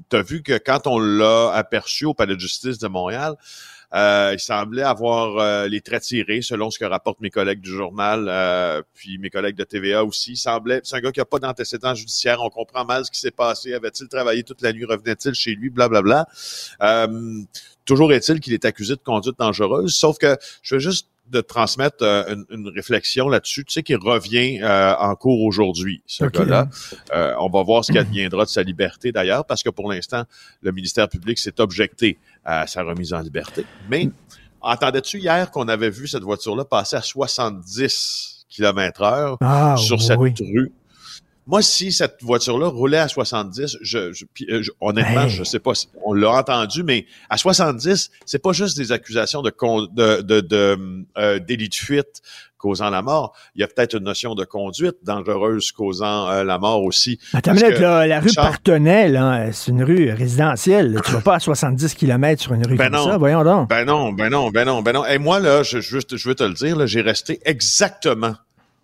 tu 0.09 0.17
as 0.17 0.23
vu 0.23 0.43
que 0.43 0.59
quand 0.59 0.87
on 0.87 0.99
l'a 0.99 1.53
aperçu 1.53 2.05
au 2.05 2.15
Palais 2.15 2.35
de 2.35 2.41
justice 2.41 2.79
de 2.79 2.89
Montréal, 2.89 3.37
euh, 3.95 4.31
il 4.33 4.41
semblait 4.41 4.83
avoir 4.83 5.37
euh, 5.37 5.69
les 5.69 5.83
traits 5.83 6.03
tirés, 6.03 6.41
selon 6.41 6.71
ce 6.71 6.79
que 6.79 6.85
rapportent 6.85 7.21
mes 7.21 7.31
collègues 7.31 7.61
du 7.61 7.71
journal, 7.71 8.27
euh, 8.29 8.81
puis 8.95 9.19
mes 9.19 9.29
collègues 9.29 9.57
de 9.57 9.65
TVA 9.65 10.05
aussi. 10.05 10.33
Il 10.33 10.37
semblait, 10.37 10.81
c'est 10.83 10.97
un 10.97 11.01
gars 11.01 11.13
qui 11.13 11.21
n'a 11.21 11.27
pas 11.27 11.39
d'antécédents 11.39 11.95
judiciaires. 11.95 12.41
On 12.41 12.49
comprend 12.49 12.85
mal 12.85 13.05
ce 13.05 13.11
qui 13.11 13.21
s'est 13.21 13.31
passé. 13.31 13.75
Avait-il 13.75 14.09
travaillé 14.09 14.45
toute 14.45 14.63
la 14.63 14.73
nuit? 14.73 14.87
Revenait-il 14.87 15.35
chez 15.35 15.55
lui? 15.55 15.69
Blablabla. 15.69 16.27
Euh, 16.83 17.43
toujours 17.85 18.13
est-il 18.13 18.41
qu'il 18.41 18.55
est 18.55 18.65
accusé 18.65 18.95
de 18.95 19.03
conduite 19.03 19.39
dangereuse. 19.39 19.95
Sauf 19.95 20.17
que 20.17 20.39
je 20.63 20.77
veux 20.77 20.81
juste 20.81 21.09
de 21.33 21.41
transmettre 21.41 22.03
euh, 22.03 22.35
une, 22.35 22.45
une 22.51 22.69
réflexion 22.69 23.29
là-dessus. 23.29 23.65
Tu 23.65 23.73
sais 23.73 23.83
qu'il 23.83 23.97
revient 23.97 24.61
euh, 24.63 24.95
en 24.97 25.15
cours 25.17 25.43
aujourd'hui, 25.43 26.03
ce 26.07 26.25
Ok. 26.25 26.35
gars-là. 26.35 26.69
Euh, 27.15 27.35
on 27.41 27.49
va 27.49 27.63
voir 27.63 27.85
ce 27.85 27.91
qui 27.91 27.99
adviendra 27.99 28.45
de 28.45 28.51
sa 28.51 28.63
liberté 28.63 29.11
d'ailleurs, 29.11 29.45
parce 29.45 29.63
que 29.63 29.71
pour 29.71 29.91
l'instant, 29.91 30.25
le 30.61 30.71
ministère 30.73 31.09
public 31.09 31.39
s'est 31.39 31.61
objecté 31.61 32.19
à 32.45 32.67
sa 32.67 32.83
remise 32.83 33.13
en 33.15 33.21
liberté. 33.21 33.65
Mais 33.89 34.09
entendais-tu 34.61 35.19
hier 35.19 35.51
qu'on 35.51 35.69
avait 35.69 35.91
vu 35.91 36.07
cette 36.07 36.23
voiture-là 36.23 36.65
passer 36.65 36.97
à 36.97 37.03
70 37.03 38.47
km 38.49 39.03
heure 39.03 39.39
Ah, 39.41 39.77
sur 39.79 40.01
cette 40.03 40.19
oui. 40.19 40.35
rue? 40.41 40.73
Moi, 41.47 41.61
si 41.63 41.91
cette 41.93 42.23
voiture-là 42.23 42.69
roulait 42.69 42.99
à 42.99 43.09
70, 43.09 43.79
je, 43.83 44.13
je- 44.13 44.25
euh, 44.49 44.63
je- 44.63 44.71
honnêtement, 44.81 45.23
Hey. 45.25 45.29
je 45.31 45.43
sais 45.43 45.59
pas, 45.59 45.75
si 45.75 45.89
on 46.05 46.13
l'a 46.13 46.31
entendu, 46.31 46.83
mais 46.85 47.05
à 47.31 47.37
70, 47.37 48.11
c'est 48.27 48.41
pas 48.43 48.53
juste 48.53 48.77
des 48.77 48.93
accusations 48.93 49.43
de, 49.43 49.51
con- 49.51 49.89
de, 49.93 50.21
de, 50.23 50.41
de 50.41 50.79
euh, 51.19 51.39
délit 51.41 51.69
de 51.69 51.75
fuite 51.75 52.23
causant 52.59 52.91
la 52.91 53.03
mort. 53.03 53.35
Il 53.57 53.61
y 53.61 53.65
a 53.65 53.67
peut-être 53.67 53.95
une 53.97 54.05
notion 54.05 54.37
de 54.37 54.45
conduite 54.45 54.99
dangereuse 55.03 55.73
causant 55.73 56.29
euh, 56.31 56.45
la 56.45 56.59
mort 56.59 56.85
aussi. 56.85 57.19
Attends, 57.35 57.55
minute, 57.55 57.75
que- 57.75 57.81
là, 57.83 58.07
la 58.07 58.21
rue 58.21 58.29
Charles- 58.31 58.51
Partenay, 58.51 59.51
c'est 59.53 59.73
une 59.73 59.83
rue 59.83 60.13
résidentielle. 60.13 61.01
Tu 61.05 61.11
vas 61.11 61.21
pas 61.23 61.35
à 61.35 61.41
70 61.41 61.93
km 61.97 62.41
sur 62.41 62.53
une 62.55 62.65
rue 62.65 62.77
Ben 62.77 62.85
comme 62.89 63.01
non. 63.01 63.05
ça, 63.11 63.19
voyons 63.19 63.43
donc. 63.43 63.69
Ben 63.69 63.85
non, 63.85 64.13
ben 64.13 64.31
non, 64.31 64.51
ben 64.51 64.65
non, 64.65 64.81
ben 64.81 64.93
non. 64.93 65.05
Et 65.07 65.19
moi, 65.19 65.41
là, 65.41 65.65
je, 65.65 65.81
je, 65.81 65.99
je 66.15 66.29
veux 66.29 66.37
te 66.37 66.45
le 66.45 66.55
dire, 66.55 66.87
j'ai 66.87 67.01
resté 67.01 67.41
exactement 67.45 68.35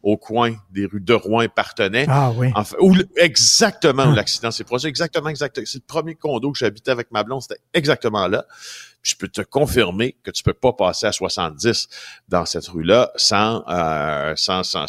au 0.03 0.17
coin 0.17 0.55
des 0.71 0.87
rues 0.87 1.01
de 1.01 1.13
Rouen 1.15 1.41
et 1.41 1.49
Partenay. 1.49 2.07
Ah 2.09 2.31
oui. 2.37 2.51
Enfin, 2.55 2.77
où 2.81 2.95
le- 2.95 3.09
exactement 3.17 4.07
où 4.07 4.15
l'accident 4.15 4.51
s'est 4.51 4.65
produit, 4.65 4.89
exactement, 4.89 5.29
exactement. 5.29 5.67
C'est 5.67 5.79
le 5.79 5.85
premier 5.87 6.15
condo 6.15 6.53
que 6.53 6.59
j'habitais 6.59 6.91
avec 6.93 7.11
ma 7.11 7.25
blonde, 7.25 7.43
c'était 7.43 7.61
exactement 7.75 8.29
là. 8.29 8.45
Puis 9.03 9.13
je 9.13 9.17
peux 9.17 9.29
te 9.29 9.43
confirmer 9.43 10.17
que 10.25 10.31
tu 10.33 10.43
peux 10.43 10.53
pas 10.55 10.73
passer 10.73 11.07
à 11.07 11.13
70 11.13 11.89
dans 12.29 12.45
cette 12.45 12.67
rue-là 12.67 13.11
sans, 13.17 13.63
euh, 13.69 14.33
sans, 14.37 14.63
sans, 14.65 14.87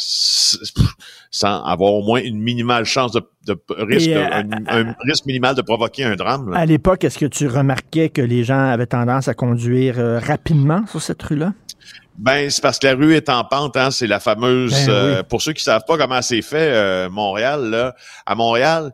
sans 1.30 1.64
avoir 1.64 1.92
au 1.94 2.02
moins 2.02 2.20
une 2.20 2.40
minimale 2.40 2.84
chance 2.84 3.12
de, 3.12 3.22
de 3.46 3.56
risque, 3.68 4.08
Et, 4.08 4.16
euh, 4.16 4.28
un, 4.32 4.66
un 4.88 4.94
risque 5.06 5.26
minimal 5.26 5.54
de 5.54 5.62
provoquer 5.62 6.04
un 6.04 6.16
drame. 6.16 6.50
là. 6.50 6.58
À 6.58 6.66
l'époque, 6.66 7.04
est-ce 7.04 7.18
que 7.18 7.26
tu 7.26 7.46
remarquais 7.46 8.08
que 8.08 8.20
les 8.22 8.42
gens 8.44 8.58
avaient 8.70 8.86
tendance 8.86 9.28
à 9.28 9.34
conduire 9.34 9.98
euh, 9.98 10.18
rapidement 10.18 10.84
sur 10.88 11.00
cette 11.00 11.22
rue-là? 11.22 11.52
Ben, 12.20 12.50
c'est 12.50 12.60
parce 12.60 12.78
que 12.78 12.86
la 12.86 12.94
rue 12.94 13.14
est 13.14 13.28
en 13.30 13.44
pente, 13.44 13.76
hein. 13.78 13.90
C'est 13.90 14.06
la 14.06 14.20
fameuse. 14.20 14.72
Ben 14.86 14.92
euh. 14.92 15.22
Pour 15.22 15.40
ceux 15.40 15.54
qui 15.54 15.62
savent 15.62 15.84
pas 15.86 15.96
comment 15.96 16.20
c'est 16.20 16.42
fait, 16.42 16.70
euh, 16.72 17.08
Montréal, 17.08 17.70
là, 17.70 17.94
à 18.26 18.34
Montréal, 18.34 18.92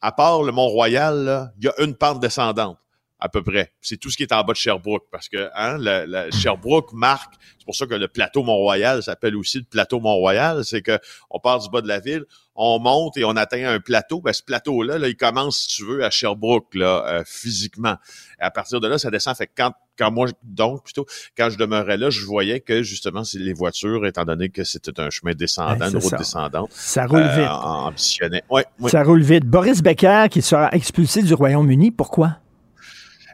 à 0.00 0.10
part 0.10 0.42
le 0.42 0.50
Mont-Royal, 0.50 1.52
il 1.58 1.64
y 1.66 1.68
a 1.68 1.74
une 1.82 1.94
pente 1.94 2.18
descendante, 2.20 2.76
à 3.20 3.28
peu 3.28 3.42
près. 3.42 3.72
C'est 3.80 3.96
tout 3.96 4.10
ce 4.10 4.16
qui 4.16 4.24
est 4.24 4.32
en 4.32 4.42
bas 4.42 4.52
de 4.54 4.58
Sherbrooke, 4.58 5.04
parce 5.12 5.28
que 5.28 5.48
hein, 5.54 5.78
la, 5.78 6.04
la- 6.06 6.30
Sherbrooke 6.32 6.92
marque. 6.92 7.34
C'est 7.58 7.64
pour 7.64 7.76
ça 7.76 7.86
que 7.86 7.94
le 7.94 8.08
plateau 8.08 8.42
Mont-Royal 8.42 9.02
s'appelle 9.04 9.36
aussi 9.36 9.58
le 9.58 9.64
plateau 9.64 10.00
Mont-Royal. 10.00 10.64
C'est 10.64 10.82
que 10.82 10.98
on 11.30 11.38
part 11.38 11.60
du 11.60 11.70
bas 11.70 11.80
de 11.80 11.88
la 11.88 12.00
ville, 12.00 12.24
on 12.56 12.78
monte 12.78 13.16
et 13.16 13.24
on 13.24 13.36
atteint 13.36 13.66
un 13.68 13.80
plateau. 13.80 14.20
Ben, 14.20 14.32
ce 14.32 14.42
plateau-là, 14.42 14.98
là, 14.98 15.08
il 15.08 15.16
commence, 15.16 15.58
si 15.58 15.68
tu 15.76 15.84
veux, 15.84 16.04
à 16.04 16.10
Sherbrooke, 16.10 16.74
là, 16.74 17.04
euh, 17.06 17.22
physiquement. 17.26 17.96
Et 18.40 18.44
à 18.44 18.50
partir 18.50 18.80
de 18.80 18.88
là, 18.88 18.98
ça 18.98 19.10
descend. 19.10 19.36
Fait 19.36 19.46
que 19.46 19.52
quand, 19.56 19.72
quand 19.98 20.10
moi, 20.12 20.28
donc, 20.42 20.84
plutôt, 20.84 21.06
quand 21.36 21.50
je 21.50 21.58
demeurais 21.58 21.96
là, 21.96 22.10
je 22.10 22.24
voyais 22.24 22.60
que 22.60 22.82
justement, 22.82 23.24
c'est 23.24 23.38
les 23.38 23.52
voitures, 23.52 24.06
étant 24.06 24.24
donné 24.24 24.48
que 24.50 24.62
c'était 24.64 25.00
un 25.00 25.10
chemin 25.10 25.32
descendant, 25.34 25.88
une 25.88 25.96
route 25.96 26.10
ça. 26.10 26.16
descendante, 26.16 26.70
Ça 26.72 27.06
roule 27.06 27.22
euh, 27.22 27.36
vite. 27.36 27.48
ambitionnait. 27.50 28.42
Ouais, 28.50 28.64
ouais. 28.78 28.90
Ça 28.90 29.02
roule 29.02 29.22
vite. 29.22 29.44
Boris 29.44 29.82
Becker 29.82 30.26
qui 30.30 30.42
sera 30.42 30.70
expulsé 30.72 31.22
du 31.22 31.34
Royaume-Uni, 31.34 31.90
pourquoi? 31.90 32.38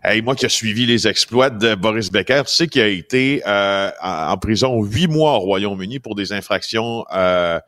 Hey, 0.03 0.23
moi 0.23 0.35
qui 0.35 0.47
ai 0.47 0.49
suivi 0.49 0.87
les 0.87 1.07
exploits 1.07 1.51
de 1.51 1.75
Boris 1.75 2.11
Becker, 2.11 2.45
tu 2.47 2.55
sais 2.55 2.69
qu'il 2.69 2.81
a 2.81 2.87
été 2.87 3.43
euh, 3.47 3.91
en 4.03 4.31
en 4.33 4.39
prison 4.39 4.83
huit 4.83 5.09
mois 5.09 5.35
au 5.35 5.41
Royaume-Uni 5.41 5.99
pour 5.99 6.15
des 6.15 6.33
infractions 6.33 7.05
euh, 7.15 7.61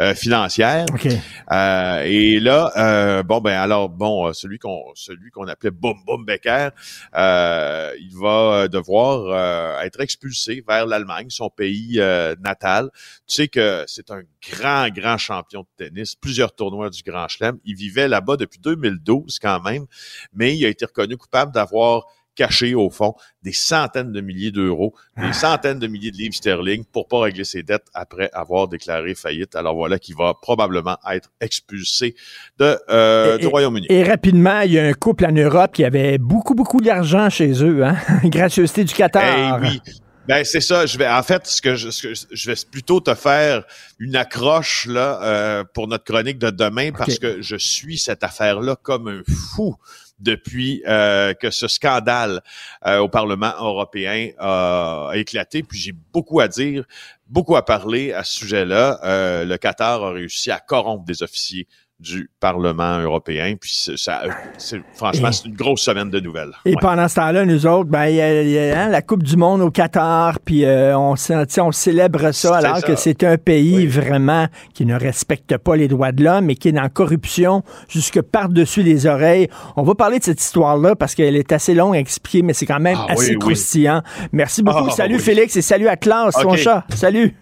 euh, 0.00 0.14
financières. 0.14 0.86
OK. 0.92 1.06
Euh, 1.52 2.02
et 2.04 2.40
là, 2.40 2.72
euh, 2.76 3.22
bon 3.22 3.40
ben 3.40 3.56
alors 3.56 3.88
bon, 3.88 4.28
euh, 4.28 4.32
celui 4.32 4.58
qu'on 4.58 4.82
celui 4.94 5.30
qu'on 5.30 5.46
appelait 5.46 5.70
Boum 5.70 5.96
Boum 6.06 6.24
Becker, 6.24 6.70
euh, 7.14 7.92
il 8.00 8.16
va 8.16 8.68
devoir 8.68 9.26
euh, 9.28 9.80
être 9.82 10.00
expulsé 10.00 10.64
vers 10.66 10.86
l'Allemagne, 10.86 11.26
son 11.30 11.50
pays 11.50 12.00
euh, 12.00 12.34
natal. 12.42 12.90
Tu 13.26 13.34
sais 13.34 13.48
que 13.48 13.84
c'est 13.86 14.10
un 14.10 14.22
grand 14.50 14.88
grand 14.88 15.18
champion 15.18 15.60
de 15.60 15.84
tennis, 15.84 16.14
plusieurs 16.16 16.54
tournois 16.54 16.90
du 16.90 17.02
Grand 17.02 17.28
Chelem. 17.28 17.58
Il 17.64 17.76
vivait 17.76 18.08
là-bas 18.08 18.36
depuis 18.36 18.58
2012 18.58 19.38
quand 19.40 19.60
même, 19.62 19.86
mais 20.32 20.56
il 20.56 20.64
a 20.64 20.68
été 20.68 20.84
reconnu 20.84 21.16
coupable 21.16 21.52
d'avoir 21.52 22.06
caché 22.34 22.74
au 22.74 22.90
fond 22.90 23.14
des 23.42 23.52
centaines 23.52 24.10
de 24.12 24.20
milliers 24.20 24.50
d'euros, 24.50 24.94
des 25.16 25.32
centaines 25.32 25.78
de 25.78 25.86
milliers 25.86 26.10
de 26.10 26.16
livres 26.16 26.34
sterling 26.34 26.84
pour 26.92 27.08
pas 27.08 27.20
régler 27.20 27.44
ses 27.44 27.62
dettes 27.62 27.86
après 27.94 28.30
avoir 28.32 28.68
déclaré 28.68 29.14
faillite. 29.14 29.54
Alors 29.54 29.74
voilà 29.74 29.98
qu'il 29.98 30.16
va 30.16 30.34
probablement 30.40 30.96
être 31.10 31.30
expulsé 31.40 32.14
de, 32.58 32.78
euh, 32.90 33.36
Et- 33.36 33.40
du 33.40 33.46
Royaume-Uni. 33.46 33.86
Et 33.90 34.02
rapidement, 34.02 34.60
il 34.60 34.72
y 34.72 34.78
a 34.78 34.84
un 34.86 34.92
couple 34.94 35.26
en 35.26 35.32
Europe 35.32 35.72
qui 35.74 35.84
avait 35.84 36.18
beaucoup, 36.18 36.54
beaucoup 36.54 36.80
d'argent 36.80 37.28
chez 37.30 37.62
eux. 37.62 37.84
Hein? 37.84 37.96
Gracieuseté 38.24 38.84
du 38.84 38.94
Qatar. 38.94 39.58
Eh 39.62 39.66
oui. 39.66 39.80
Ben 40.26 40.42
c'est 40.42 40.62
ça. 40.62 40.86
Je 40.86 40.96
vais 40.96 41.06
en 41.06 41.22
fait 41.22 41.46
ce 41.46 41.60
que 41.60 41.74
je, 41.74 41.90
ce 41.90 42.00
que 42.02 42.14
je- 42.14 42.24
je 42.32 42.50
vais 42.50 42.56
plutôt 42.72 42.98
te 42.98 43.14
faire 43.14 43.62
une 43.98 44.16
accroche 44.16 44.86
là 44.86 45.20
euh, 45.22 45.64
pour 45.74 45.86
notre 45.86 46.04
chronique 46.04 46.38
de 46.38 46.48
demain 46.48 46.92
parce 46.96 47.18
que 47.18 47.42
je 47.42 47.56
suis 47.56 47.98
cette 47.98 48.24
affaire 48.24 48.60
là 48.62 48.74
comme 48.74 49.08
un 49.08 49.22
fou 49.54 49.76
depuis 50.18 50.82
euh, 50.86 51.34
que 51.34 51.50
ce 51.50 51.68
scandale 51.68 52.42
euh, 52.86 52.98
au 52.98 53.08
Parlement 53.08 53.52
européen 53.58 54.30
a 54.38 55.12
éclaté. 55.14 55.62
Puis 55.62 55.78
j'ai 55.78 55.92
beaucoup 56.12 56.40
à 56.40 56.48
dire, 56.48 56.84
beaucoup 57.26 57.56
à 57.56 57.64
parler 57.64 58.12
à 58.12 58.24
ce 58.24 58.36
sujet-là. 58.36 59.00
Euh, 59.04 59.44
le 59.44 59.56
Qatar 59.56 60.02
a 60.02 60.12
réussi 60.12 60.50
à 60.50 60.60
corrompre 60.60 61.04
des 61.04 61.22
officiers 61.22 61.66
du 62.00 62.28
Parlement 62.40 62.98
européen. 62.98 63.54
Puis 63.58 63.70
ça, 63.96 64.22
c'est- 64.58 64.80
franchement, 64.94 65.30
c'est 65.32 65.46
une 65.46 65.54
grosse 65.54 65.80
semaine 65.82 66.10
de 66.10 66.20
nouvelles. 66.20 66.50
Et 66.66 66.70
Ouais. 66.70 66.76
pendant 66.80 67.06
ce 67.08 67.14
temps-là, 67.14 67.44
nous 67.46 67.66
autres, 67.66 67.88
ben, 67.88 68.06
il 68.06 68.16
y 68.16 68.20
a, 68.20 68.42
y 68.42 68.58
a, 68.58 68.82
hein, 68.84 68.88
la 68.88 69.00
Coupe 69.00 69.22
du 69.22 69.36
Monde 69.36 69.62
au 69.62 69.70
Qatar, 69.70 70.38
puis 70.40 70.64
euh, 70.64 70.96
on, 70.98 71.14
on 71.14 71.72
célèbre 71.72 72.32
ça 72.32 72.32
C'est 72.32 72.66
alors 72.66 72.78
ça. 72.78 72.86
que 72.86 72.96
c'est 72.96 73.22
un 73.24 73.36
pays 73.38 73.76
Oui. 73.76 73.86
vraiment 73.86 74.46
qui 74.74 74.84
ne 74.86 74.98
respecte 74.98 75.56
pas 75.56 75.76
les 75.76 75.88
droits 75.88 76.12
de 76.12 76.24
l'homme 76.24 76.50
et 76.50 76.56
qui 76.56 76.68
est 76.68 76.72
dans 76.72 76.88
corruption 76.88 77.62
jusque 77.88 78.20
par-dessus 78.20 78.82
les 78.82 79.06
oreilles. 79.06 79.48
On 79.76 79.82
va 79.82 79.94
parler 79.94 80.18
de 80.18 80.24
cette 80.24 80.40
histoire-là 80.42 80.96
parce 80.96 81.14
qu'elle 81.14 81.36
est 81.36 81.52
assez 81.52 81.74
longue 81.74 81.94
à 81.94 81.98
expliquer, 82.00 82.42
mais 82.42 82.52
c'est 82.54 82.66
quand 82.66 82.80
même 82.80 82.98
Ah, 83.00 83.12
assez 83.12 83.26
oui, 83.30 83.32
oui. 83.32 83.38
croustillant. 83.38 84.02
Merci 84.32 84.62
beaucoup. 84.62 84.88
Ah, 84.90 84.94
salut 84.94 85.16
oui. 85.16 85.22
Félix 85.22 85.56
et 85.56 85.62
salut 85.62 85.88
à 85.88 85.96
Classe, 85.96 86.34
son 86.34 86.48
OK. 86.50 86.56
chat. 86.56 86.84
Salut. 86.94 87.34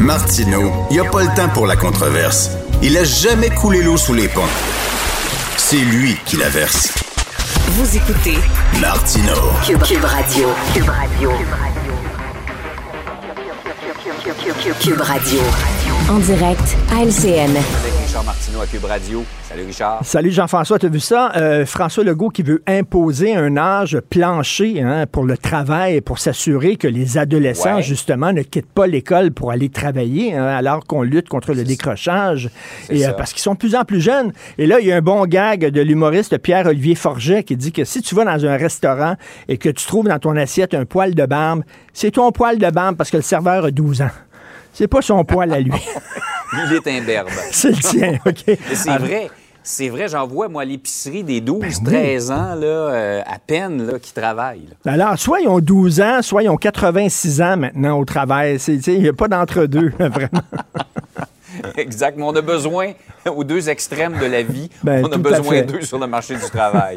Martineau, 0.00 0.70
il 0.90 0.94
n'y 0.94 1.06
a 1.06 1.10
pas 1.10 1.22
le 1.22 1.34
temps 1.36 1.48
pour 1.52 1.66
la 1.66 1.76
controverse. 1.76 2.50
Il 2.80 2.96
a 2.96 3.02
jamais 3.02 3.50
coulé 3.50 3.82
l'eau 3.82 3.96
sous 3.96 4.14
les 4.14 4.28
ponts. 4.28 4.42
C'est 5.56 5.78
lui 5.78 6.16
qui 6.24 6.36
la 6.36 6.48
verse. 6.48 6.94
Vous 7.70 7.96
écoutez 7.96 8.38
Martino. 8.80 9.34
Cube, 9.66 9.82
Cube 9.82 10.04
Radio. 10.04 10.48
Cube 10.72 10.88
Radio. 10.88 11.32
Cube 14.80 15.00
Radio. 15.00 15.40
En 16.06 16.18
direct 16.20 16.76
à 16.90 17.02
LCN. 17.04 17.50
avec 17.50 17.92
Richard 18.06 18.24
Martineau 18.24 18.60
à 18.62 18.66
Cube 18.66 18.84
Radio. 18.84 19.24
Salut 19.42 19.64
Richard. 19.66 20.00
Salut 20.04 20.30
Jean-François, 20.30 20.78
tu 20.78 20.86
as 20.86 20.88
vu 20.88 21.00
ça? 21.00 21.32
Euh, 21.36 21.66
François 21.66 22.02
Legault 22.02 22.30
qui 22.30 22.42
veut 22.42 22.62
imposer 22.66 23.34
un 23.36 23.56
âge 23.58 23.98
plancher 24.08 24.80
hein, 24.82 25.04
pour 25.10 25.24
le 25.24 25.36
travail, 25.36 26.00
pour 26.00 26.18
s'assurer 26.18 26.76
que 26.76 26.88
les 26.88 27.18
adolescents, 27.18 27.76
Ouais. 27.76 27.82
justement, 27.82 28.32
ne 28.32 28.40
quittent 28.42 28.72
pas 28.72 28.86
l'école 28.86 29.32
pour 29.32 29.50
aller 29.50 29.68
travailler, 29.68 30.34
hein, 30.34 30.46
alors 30.46 30.84
qu'on 30.86 31.02
lutte 31.02 31.28
contre 31.28 31.52
le 31.52 31.64
décrochage. 31.64 32.48
Et, 32.88 33.06
euh, 33.06 33.12
parce 33.12 33.32
qu'ils 33.34 33.42
sont 33.42 33.52
de 33.52 33.58
plus 33.58 33.74
en 33.74 33.84
plus 33.84 34.00
jeunes. 34.00 34.32
Et 34.56 34.66
là, 34.66 34.80
il 34.80 34.86
y 34.86 34.92
a 34.92 34.96
un 34.96 35.02
bon 35.02 35.26
gag 35.26 35.66
de 35.66 35.80
l'humoriste 35.82 36.38
Pierre-Olivier 36.38 36.94
Forget 36.94 37.42
qui 37.42 37.56
dit 37.56 37.72
que 37.72 37.84
si 37.84 38.00
tu 38.00 38.14
vas 38.14 38.24
dans 38.24 38.46
un 38.46 38.56
restaurant 38.56 39.16
et 39.48 39.58
que 39.58 39.68
tu 39.68 39.86
trouves 39.86 40.08
dans 40.08 40.18
ton 40.18 40.36
assiette 40.36 40.72
un 40.72 40.86
poil 40.86 41.14
de 41.14 41.26
barbe, 41.26 41.62
c'est 41.92 42.12
ton 42.12 42.32
poil 42.32 42.56
de 42.58 42.70
barbe 42.70 42.96
parce 42.96 43.10
que 43.10 43.16
le 43.18 43.22
serveur 43.22 43.66
a 43.66 43.70
12 43.70 44.00
ans. 44.02 44.10
C'est 44.72 44.88
pas 44.88 45.02
son 45.02 45.24
poil 45.24 45.52
à 45.52 45.60
lui. 45.60 45.72
Il 46.52 46.74
est 46.74 46.98
imberbe. 46.98 47.28
c'est 47.52 47.70
le 47.70 47.76
tien, 47.76 48.18
OK? 48.24 48.56
C'est 48.74 48.88
Ah, 48.90 48.98
vrai. 48.98 49.30
C'est 49.62 49.90
vrai, 49.90 50.08
j'en 50.08 50.26
vois, 50.26 50.48
moi, 50.48 50.62
à 50.62 50.64
l'épicerie 50.64 51.22
des 51.22 51.42
12, 51.42 51.60
Ben 51.82 51.90
oui. 51.92 51.92
13 51.92 52.30
ans, 52.30 52.54
là, 52.54 52.66
euh, 52.66 53.20
à 53.26 53.38
peine, 53.38 53.86
là, 53.86 53.98
qui 53.98 54.14
travaillent. 54.14 54.66
là. 54.86 54.92
Alors, 54.92 55.18
soit 55.18 55.40
ils 55.40 55.48
ont 55.48 55.60
12 55.60 56.00
ans, 56.00 56.22
soit 56.22 56.42
ils 56.42 56.48
ont 56.48 56.56
86 56.56 57.42
ans 57.42 57.58
maintenant 57.58 57.98
au 57.98 58.06
travail. 58.06 58.58
C'est- 58.58 58.76
tu 58.78 58.82
sais, 58.84 58.94
Il 58.94 59.02
n'y 59.02 59.08
a 59.08 59.12
pas 59.12 59.28
d'entre-deux, 59.28 59.90
vraiment. 59.98 60.40
Exact. 61.76 62.16
Mais 62.16 62.22
on 62.22 62.34
a 62.36 62.40
besoin, 62.40 62.92
aux 63.26 63.44
deux 63.44 63.68
extrêmes 63.68 64.16
de 64.18 64.26
la 64.26 64.42
vie, 64.42 64.70
Ben, 64.84 65.04
on 65.04 65.12
a 65.12 65.16
besoin 65.18 65.62
d'eux 65.62 65.80
sur 65.82 65.98
le 65.98 66.06
marché 66.06 66.34
du 66.36 66.48
travail. 66.50 66.96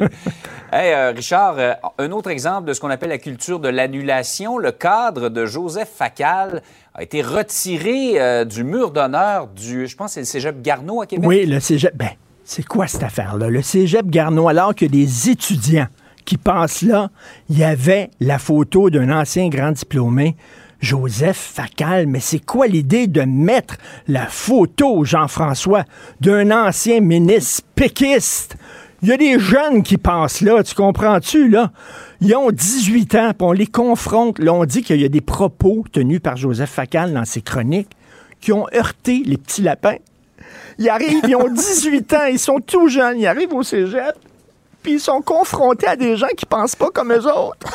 hey, 0.72 0.92
euh, 0.94 1.12
Richard, 1.14 1.56
euh, 1.58 1.72
un 1.98 2.10
autre 2.12 2.30
exemple 2.30 2.68
de 2.68 2.72
ce 2.72 2.80
qu'on 2.80 2.90
appelle 2.90 3.08
la 3.10 3.18
culture 3.18 3.58
de 3.58 3.68
l'annulation. 3.68 4.58
Le 4.58 4.70
cadre 4.72 5.28
de 5.30 5.46
Joseph 5.46 5.90
Facal 5.96 6.62
a 6.94 7.02
été 7.02 7.22
retiré 7.22 8.20
euh, 8.20 8.44
du 8.44 8.64
mur 8.64 8.90
d'honneur 8.90 9.48
du, 9.48 9.86
je 9.86 9.96
pense, 9.96 10.12
c'est 10.12 10.20
le 10.20 10.26
cégep 10.26 10.60
Garneau 10.60 11.00
à 11.00 11.06
Québec? 11.06 11.26
Oui, 11.26 11.46
le 11.46 11.58
cégep. 11.58 11.96
Ben, 11.96 12.10
c'est 12.44 12.66
quoi 12.66 12.86
cette 12.86 13.02
affaire-là? 13.02 13.48
Le 13.48 13.62
cégep 13.62 14.06
Garneau, 14.06 14.48
alors 14.48 14.74
que 14.74 14.84
des 14.84 15.30
étudiants 15.30 15.86
qui 16.24 16.36
passent 16.36 16.82
là, 16.82 17.10
il 17.48 17.58
y 17.58 17.64
avait 17.64 18.10
la 18.20 18.38
photo 18.38 18.90
d'un 18.90 19.10
ancien 19.10 19.48
grand 19.48 19.72
diplômé. 19.72 20.36
Joseph 20.80 21.36
Facal, 21.36 22.08
mais 22.08 22.18
c'est 22.18 22.44
quoi 22.44 22.66
l'idée 22.66 23.06
de 23.06 23.22
mettre 23.22 23.76
la 24.08 24.26
photo, 24.26 25.04
Jean-François, 25.04 25.84
d'un 26.20 26.50
ancien 26.50 27.00
ministre 27.00 27.62
péquiste? 27.76 28.56
Il 29.00 29.08
y 29.08 29.12
a 29.12 29.16
des 29.16 29.38
jeunes 29.38 29.82
qui 29.82 29.96
passent 29.96 30.40
là, 30.40 30.62
tu 30.62 30.74
comprends-tu, 30.74 31.48
là? 31.48 31.72
Ils 32.24 32.36
ont 32.36 32.52
18 32.52 33.16
ans, 33.16 33.32
puis 33.36 33.46
on 33.48 33.50
les 33.50 33.66
confronte. 33.66 34.38
Là, 34.38 34.54
on 34.54 34.64
dit 34.64 34.82
qu'il 34.82 35.00
y 35.00 35.04
a 35.04 35.08
des 35.08 35.20
propos 35.20 35.84
tenus 35.90 36.20
par 36.20 36.36
Joseph 36.36 36.70
Facal 36.70 37.12
dans 37.12 37.24
ses 37.24 37.42
chroniques 37.42 37.90
qui 38.40 38.52
ont 38.52 38.68
heurté 38.72 39.24
les 39.26 39.36
petits 39.36 39.60
lapins. 39.60 39.96
Ils 40.78 40.88
arrivent, 40.88 41.24
ils 41.26 41.34
ont 41.34 41.48
18 41.52 42.12
ans, 42.14 42.26
ils 42.30 42.38
sont 42.38 42.60
tout 42.60 42.86
jeunes, 42.86 43.18
ils 43.18 43.26
arrivent 43.26 43.52
au 43.52 43.64
cégep, 43.64 44.14
puis 44.84 44.92
ils 44.92 45.00
sont 45.00 45.20
confrontés 45.20 45.88
à 45.88 45.96
des 45.96 46.16
gens 46.16 46.28
qui 46.36 46.46
pensent 46.46 46.76
pas 46.76 46.90
comme 46.90 47.12
eux 47.12 47.26
autres. 47.26 47.72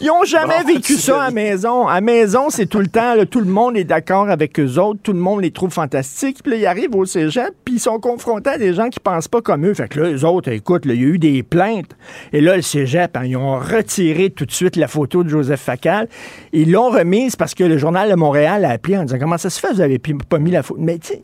Ils 0.00 0.10
ont 0.10 0.24
jamais 0.24 0.62
vécu 0.64 0.94
ça 0.94 1.22
à 1.22 1.30
maison. 1.30 1.86
À 1.86 2.00
maison, 2.00 2.50
c'est 2.50 2.66
tout 2.66 2.80
le 2.80 2.88
temps, 2.88 3.14
là, 3.14 3.24
tout 3.24 3.40
le 3.40 3.46
monde 3.46 3.76
est 3.76 3.84
d'accord 3.84 4.28
avec 4.28 4.58
eux 4.58 4.78
autres, 4.78 5.00
tout 5.02 5.12
le 5.12 5.20
monde 5.20 5.42
les 5.42 5.52
trouve 5.52 5.70
fantastiques. 5.70 6.42
Puis 6.42 6.52
là, 6.52 6.58
ils 6.58 6.66
arrivent 6.66 6.96
au 6.96 7.04
cégep, 7.04 7.54
puis 7.64 7.74
ils 7.74 7.80
sont 7.80 8.00
confrontés 8.00 8.50
à 8.50 8.58
des 8.58 8.74
gens 8.74 8.88
qui 8.88 8.98
pensent 8.98 9.28
pas 9.28 9.40
comme 9.42 9.64
eux. 9.66 9.74
Fait 9.74 9.88
que 9.88 10.00
là, 10.00 10.10
eux 10.10 10.24
autres, 10.24 10.50
écoute, 10.50 10.82
il 10.86 10.94
y 10.94 11.04
a 11.04 11.08
eu 11.08 11.18
des 11.18 11.42
plaintes. 11.42 11.96
Et 12.32 12.40
là, 12.40 12.56
le 12.56 12.62
cégep, 12.62 13.16
hein, 13.16 13.24
ils 13.24 13.36
ont 13.36 13.58
retiré 13.58 14.30
tout 14.30 14.46
de 14.46 14.52
suite 14.52 14.76
la 14.76 14.88
photo 14.88 15.22
de 15.22 15.28
Joseph 15.28 15.60
Facal. 15.60 16.08
Ils 16.52 16.70
l'ont 16.70 16.90
remise 16.90 17.36
parce 17.36 17.54
que 17.54 17.64
le 17.64 17.78
journal 17.78 18.10
de 18.10 18.14
Montréal 18.14 18.64
a 18.64 18.70
appelé 18.70 18.98
en 18.98 19.04
disant 19.04 19.18
comment 19.20 19.38
ça 19.38 19.50
se 19.50 19.60
fait, 19.60 19.72
vous 19.72 19.80
avez 19.80 19.98
pas 19.98 20.38
mis 20.38 20.50
la 20.50 20.62
photo. 20.62 20.80
Mais 20.82 20.98
tu 20.98 21.08
sais, 21.08 21.22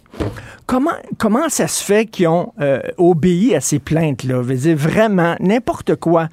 comment, 0.67 0.93
comment 1.19 1.49
ça 1.49 1.67
se 1.67 1.83
fait 1.83 2.07
qu'ils 2.07 2.29
ont 2.29 2.53
euh, 2.61 2.81
obéi 2.97 3.57
à 3.57 3.61
ces 3.61 3.79
plaintes-là? 3.79 4.37
Je 4.43 4.49
veux 4.49 4.55
dire, 4.55 4.77
vraiment, 4.77 5.35
n'importe 5.41 5.97
quoi. 5.97 6.29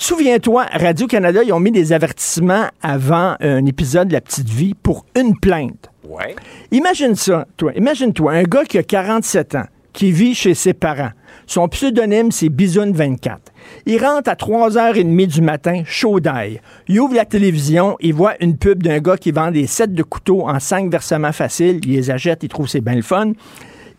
Souviens-toi, 0.00 0.66
Radio-Canada, 0.72 1.40
ils 1.44 1.52
ont 1.52 1.58
mis 1.58 1.72
des 1.72 1.92
avertissements 1.92 2.66
avant 2.80 3.34
un 3.40 3.66
épisode 3.66 4.06
de 4.06 4.12
La 4.12 4.20
Petite 4.20 4.48
Vie 4.48 4.74
pour 4.80 5.04
une 5.16 5.36
plainte. 5.36 5.90
Ouais. 6.08 6.36
Imagine 6.70 7.16
ça, 7.16 7.48
toi. 7.56 7.72
Imagine-toi, 7.74 8.32
un 8.32 8.44
gars 8.44 8.64
qui 8.64 8.78
a 8.78 8.84
47 8.84 9.56
ans, 9.56 9.64
qui 9.92 10.12
vit 10.12 10.36
chez 10.36 10.54
ses 10.54 10.72
parents. 10.72 11.10
Son 11.48 11.66
pseudonyme, 11.66 12.30
c'est 12.30 12.48
Bisoun24. 12.48 13.38
Il 13.86 13.98
rentre 13.98 14.30
à 14.30 14.34
3h30 14.34 15.26
du 15.26 15.42
matin, 15.42 15.82
chaud 15.84 16.20
d'ail. 16.20 16.60
Il 16.86 17.00
ouvre 17.00 17.16
la 17.16 17.24
télévision, 17.24 17.96
il 17.98 18.14
voit 18.14 18.34
une 18.40 18.56
pub 18.56 18.84
d'un 18.84 19.00
gars 19.00 19.16
qui 19.16 19.32
vend 19.32 19.50
des 19.50 19.66
sets 19.66 19.88
de 19.88 20.02
couteaux 20.04 20.48
en 20.48 20.60
5 20.60 20.92
versements 20.92 21.32
faciles. 21.32 21.80
Il 21.84 21.94
les 21.94 22.12
achète, 22.12 22.44
il 22.44 22.48
trouve 22.48 22.68
c'est 22.68 22.80
bien 22.80 22.94
le 22.94 23.02
fun. 23.02 23.32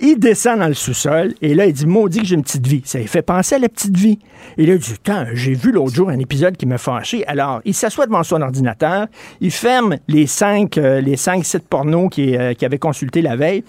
Il 0.02 0.18
descend 0.18 0.60
dans 0.60 0.68
le 0.68 0.74
sous-sol 0.74 1.34
et 1.42 1.54
là, 1.54 1.66
il 1.66 1.74
dit 1.74 1.86
Maudit 1.86 2.20
que 2.20 2.26
j'ai 2.26 2.36
une 2.36 2.44
petite 2.44 2.66
vie. 2.66 2.82
Ça 2.86 3.00
lui 3.00 3.08
fait 3.08 3.22
penser 3.22 3.56
à 3.56 3.60
la 3.60 3.68
petite 3.68 3.98
vie. 3.98 4.18
Et 4.58 4.66
là, 4.66 4.78
dit 4.78 4.96
Tant, 5.04 5.26
j'ai 5.34 5.54
vu 5.54 5.72
l'autre 5.72 5.94
jour 5.94 6.10
un 6.10 6.20
épisode 6.20 6.56
qui 6.56 6.66
m'a 6.66 6.78
fâché. 6.78 7.26
Alors, 7.28 7.62
il 7.66 7.74
s'assoit 7.74 8.06
devant 8.06 8.24
son 8.24 8.42
ordinateur, 8.42 9.08
il 9.42 9.52
ferme 9.52 9.98
les 10.08 10.26
cinq, 10.26 10.78
euh, 10.78 11.02
les 11.02 11.18
cinq 11.18 11.46
sites 11.46 11.68
porno 11.68 12.08
qu'il 12.08 12.36
euh, 12.38 12.54
qu'il 12.54 12.66
avait 12.66 12.80
consultés 12.80 13.22
la 13.22 13.36
veille. 13.36 13.64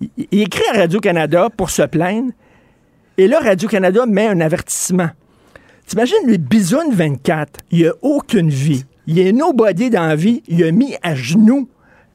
Il, 0.00 0.26
il 0.30 0.40
écrit 0.42 0.64
à 0.72 0.78
Radio-Canada 0.78 1.48
pour 1.54 1.68
se 1.68 1.82
plaindre. 1.82 2.32
Et 3.18 3.28
là, 3.28 3.40
Radio-Canada 3.40 4.06
met 4.06 4.26
un 4.26 4.40
avertissement. 4.40 5.10
T'imagines, 5.86 6.26
lui, 6.26 6.38
Bisoun 6.38 6.92
24, 6.92 7.60
il 7.70 7.86
a 7.86 7.92
aucune 8.02 8.48
vie. 8.48 8.84
Il 9.06 9.18
est 9.18 9.32
nobody 9.32 9.90
dans 9.90 10.06
la 10.06 10.16
vie. 10.16 10.42
Il 10.48 10.64
a 10.64 10.72
mis 10.72 10.96
à 11.02 11.14
genoux 11.14 11.68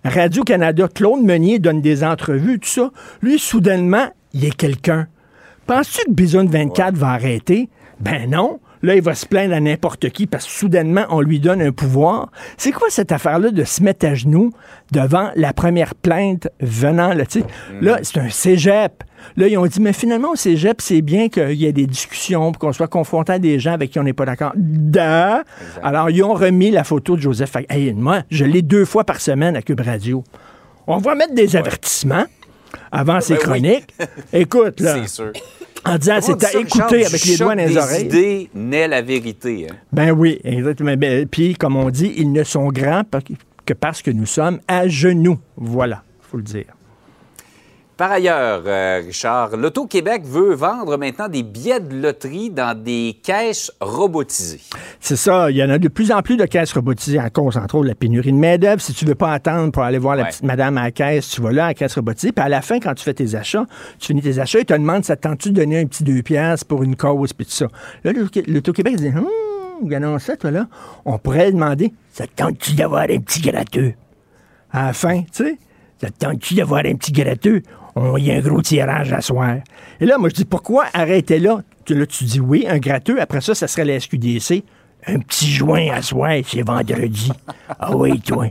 Radio-Canada. 0.03 0.87
Claude 0.93 1.23
Meunier 1.23 1.59
donne 1.59 1.81
des 1.81 2.03
entrevues, 2.03 2.59
tout 2.59 2.69
ça. 2.69 2.91
Lui, 3.21 3.39
soudainement, 3.39 4.07
il 4.33 4.45
est 4.45 4.55
quelqu'un. 4.55 5.07
Penses-tu 5.67 6.05
que 6.05 6.11
Bisoun 6.11 6.47
24 6.47 6.95
va 6.95 7.09
arrêter? 7.09 7.69
Ben 7.99 8.29
non. 8.29 8.59
Là, 8.83 8.95
il 8.95 9.01
va 9.01 9.13
se 9.13 9.27
plaindre 9.27 9.53
à 9.53 9.59
n'importe 9.59 10.09
qui 10.09 10.25
parce 10.25 10.45
que 10.45 10.51
soudainement, 10.51 11.05
on 11.09 11.21
lui 11.21 11.39
donne 11.39 11.61
un 11.61 11.71
pouvoir. 11.71 12.31
C'est 12.57 12.71
quoi 12.71 12.87
cette 12.89 13.11
affaire-là 13.11 13.51
de 13.51 13.63
se 13.63 13.83
mettre 13.83 14.07
à 14.07 14.15
genoux 14.15 14.51
devant 14.91 15.29
la 15.35 15.53
première 15.53 15.93
plainte 15.93 16.49
venant, 16.59 17.13
là, 17.13 17.25
sais? 17.29 17.43
Là, 17.79 17.99
c'est 18.01 18.17
un 18.17 18.29
cégep. 18.29 19.03
Là, 19.37 19.47
ils 19.47 19.57
ont 19.57 19.65
dit, 19.65 19.79
mais 19.81 19.93
finalement, 19.93 20.31
au 20.31 20.35
cégep, 20.35 20.81
c'est 20.81 21.01
bien 21.01 21.29
qu'il 21.29 21.53
y 21.53 21.65
ait 21.65 21.73
des 21.73 21.87
discussions, 21.87 22.51
pour 22.51 22.59
qu'on 22.59 22.73
soit 22.73 22.87
confronté 22.87 23.33
à 23.33 23.39
des 23.39 23.59
gens 23.59 23.73
avec 23.73 23.91
qui 23.91 23.99
on 23.99 24.03
n'est 24.03 24.13
pas 24.13 24.25
d'accord. 24.25 24.51
Da! 24.55 25.43
Alors, 25.83 26.09
ils 26.09 26.23
ont 26.23 26.33
remis 26.33 26.71
la 26.71 26.83
photo 26.83 27.15
de 27.15 27.21
Joseph 27.21 27.51
Fac- 27.51 27.65
Hey, 27.69 27.93
moi, 27.93 28.23
je 28.29 28.45
l'ai 28.45 28.61
deux 28.61 28.85
fois 28.85 29.03
par 29.03 29.21
semaine 29.21 29.55
à 29.55 29.61
Cube 29.61 29.81
Radio. 29.81 30.23
On 30.87 30.97
va 30.97 31.15
mettre 31.15 31.33
des 31.33 31.55
avertissements 31.55 32.25
avant 32.91 33.21
ces 33.21 33.33
Ben 33.35 33.39
oui. 33.39 33.43
chroniques. 33.45 33.93
Écoute, 34.33 34.79
là, 34.79 34.95
C'est 35.03 35.07
sûr. 35.09 35.31
en 35.85 35.97
disant, 35.97 36.15
c'est 36.21 36.43
à 36.43 36.59
écouter 36.59 37.05
avec 37.05 37.25
les 37.25 37.37
doigts 37.37 37.55
dans 37.55 37.65
les 37.65 37.77
oreilles. 37.77 38.05
idées 38.05 38.49
naît 38.53 38.87
la 38.87 39.01
vérité. 39.01 39.67
hein. 39.69 39.75
Ben 39.91 40.11
oui, 40.11 40.39
exactement. 40.43 40.95
Ben, 40.97 41.27
Puis, 41.27 41.55
comme 41.55 41.75
on 41.75 41.89
dit, 41.89 42.13
ils 42.17 42.31
ne 42.31 42.43
sont 42.43 42.67
grands 42.69 43.03
que 43.65 43.73
parce 43.73 44.01
que 44.01 44.11
nous 44.11 44.25
sommes 44.25 44.59
à 44.67 44.87
genoux. 44.87 45.37
Voilà, 45.55 46.03
faut 46.21 46.37
le 46.37 46.43
dire. 46.43 46.65
Par 48.01 48.13
ailleurs, 48.13 48.63
euh, 48.65 48.99
Richard, 49.05 49.55
l'Auto-Québec 49.55 50.23
veut 50.25 50.55
vendre 50.55 50.97
maintenant 50.97 51.27
des 51.27 51.43
billets 51.43 51.79
de 51.79 52.01
loterie 52.01 52.49
dans 52.49 52.75
des 52.75 53.19
caisses 53.21 53.71
robotisées. 53.79 54.59
C'est 54.99 55.15
ça, 55.15 55.51
il 55.51 55.57
y 55.57 55.63
en 55.63 55.69
a 55.69 55.77
de 55.77 55.87
plus 55.87 56.11
en 56.11 56.23
plus 56.23 56.35
de 56.35 56.45
caisses 56.45 56.73
robotisées 56.73 57.19
à 57.19 57.29
cause, 57.29 57.57
entre 57.57 57.75
autres, 57.75 57.83
de 57.83 57.89
la 57.89 57.93
pénurie 57.93 58.31
de 58.31 58.37
main-d'œuvre. 58.37 58.81
Si 58.81 58.95
tu 58.95 59.05
veux 59.05 59.13
pas 59.13 59.31
attendre 59.31 59.71
pour 59.71 59.83
aller 59.83 59.99
voir 59.99 60.15
la 60.15 60.25
petite 60.25 60.41
madame 60.41 60.79
à 60.79 60.85
la 60.85 60.91
caisse, 60.91 61.29
tu 61.29 61.41
vas 61.41 61.51
là 61.51 61.65
à 61.65 61.67
la 61.67 61.73
caisse 61.75 61.93
robotisée. 61.93 62.31
Puis 62.31 62.43
à 62.43 62.49
la 62.49 62.63
fin, 62.63 62.79
quand 62.79 62.95
tu 62.95 63.03
fais 63.03 63.13
tes 63.13 63.35
achats, 63.35 63.67
tu 63.99 64.07
finis 64.07 64.23
tes 64.23 64.39
achats, 64.39 64.57
ils 64.57 64.65
te 64.65 64.73
demandent 64.73 65.05
ça 65.05 65.15
te 65.15 65.21
tente-tu 65.21 65.51
de 65.51 65.57
donner 65.57 65.79
un 65.81 65.85
petit 65.85 66.03
deux 66.03 66.23
piastres 66.23 66.65
pour 66.65 66.81
une 66.81 66.95
cause, 66.95 67.33
puis 67.33 67.45
tout 67.45 67.51
ça. 67.51 67.67
Là, 68.03 68.13
l'Auto- 68.13 68.41
l'Auto-Québec 68.47 68.95
dit 68.95 69.09
Hum, 69.09 69.27
regardons 69.83 70.17
ça, 70.17 70.35
toi 70.37 70.49
là. 70.49 70.65
On 71.05 71.19
pourrait 71.19 71.51
demander 71.51 71.93
ça 72.11 72.25
te 72.25 72.33
tente-tu 72.35 72.73
d'avoir 72.73 73.03
un 73.03 73.19
petit 73.19 73.41
gratteux? 73.41 73.93
À 74.71 74.87
la 74.87 74.93
fin, 74.93 75.21
tu 75.21 75.27
sais. 75.43 75.57
Ça 76.01 76.09
te 76.09 76.17
tente-tu 76.17 76.55
d'avoir 76.55 76.81
un 76.83 76.95
petit 76.95 77.11
gratteux? 77.11 77.61
On 77.95 78.17
y 78.17 78.31
a 78.31 78.35
un 78.35 78.39
gros 78.39 78.61
tirage 78.61 79.11
à 79.13 79.21
soir. 79.21 79.55
Et 79.99 80.05
là, 80.05 80.17
moi, 80.17 80.29
je 80.29 80.35
dis, 80.35 80.45
pourquoi 80.45 80.85
arrêter 80.93 81.39
là? 81.39 81.61
Tu- 81.85 81.93
Là, 81.95 82.05
tu 82.05 82.23
dis 82.23 82.39
oui, 82.39 82.65
un 82.69 82.77
gratteux. 82.77 83.19
Après 83.19 83.41
ça, 83.41 83.53
ça 83.55 83.67
serait 83.67 83.85
la 83.85 83.99
SQDC. 83.99 84.63
Un 85.07 85.19
petit 85.19 85.51
joint 85.51 85.89
à 85.91 86.01
soir, 86.01 86.31
c'est 86.47 86.61
vendredi. 86.61 87.31
Ah 87.79 87.95
oui, 87.95 88.19
toi. 88.21 88.47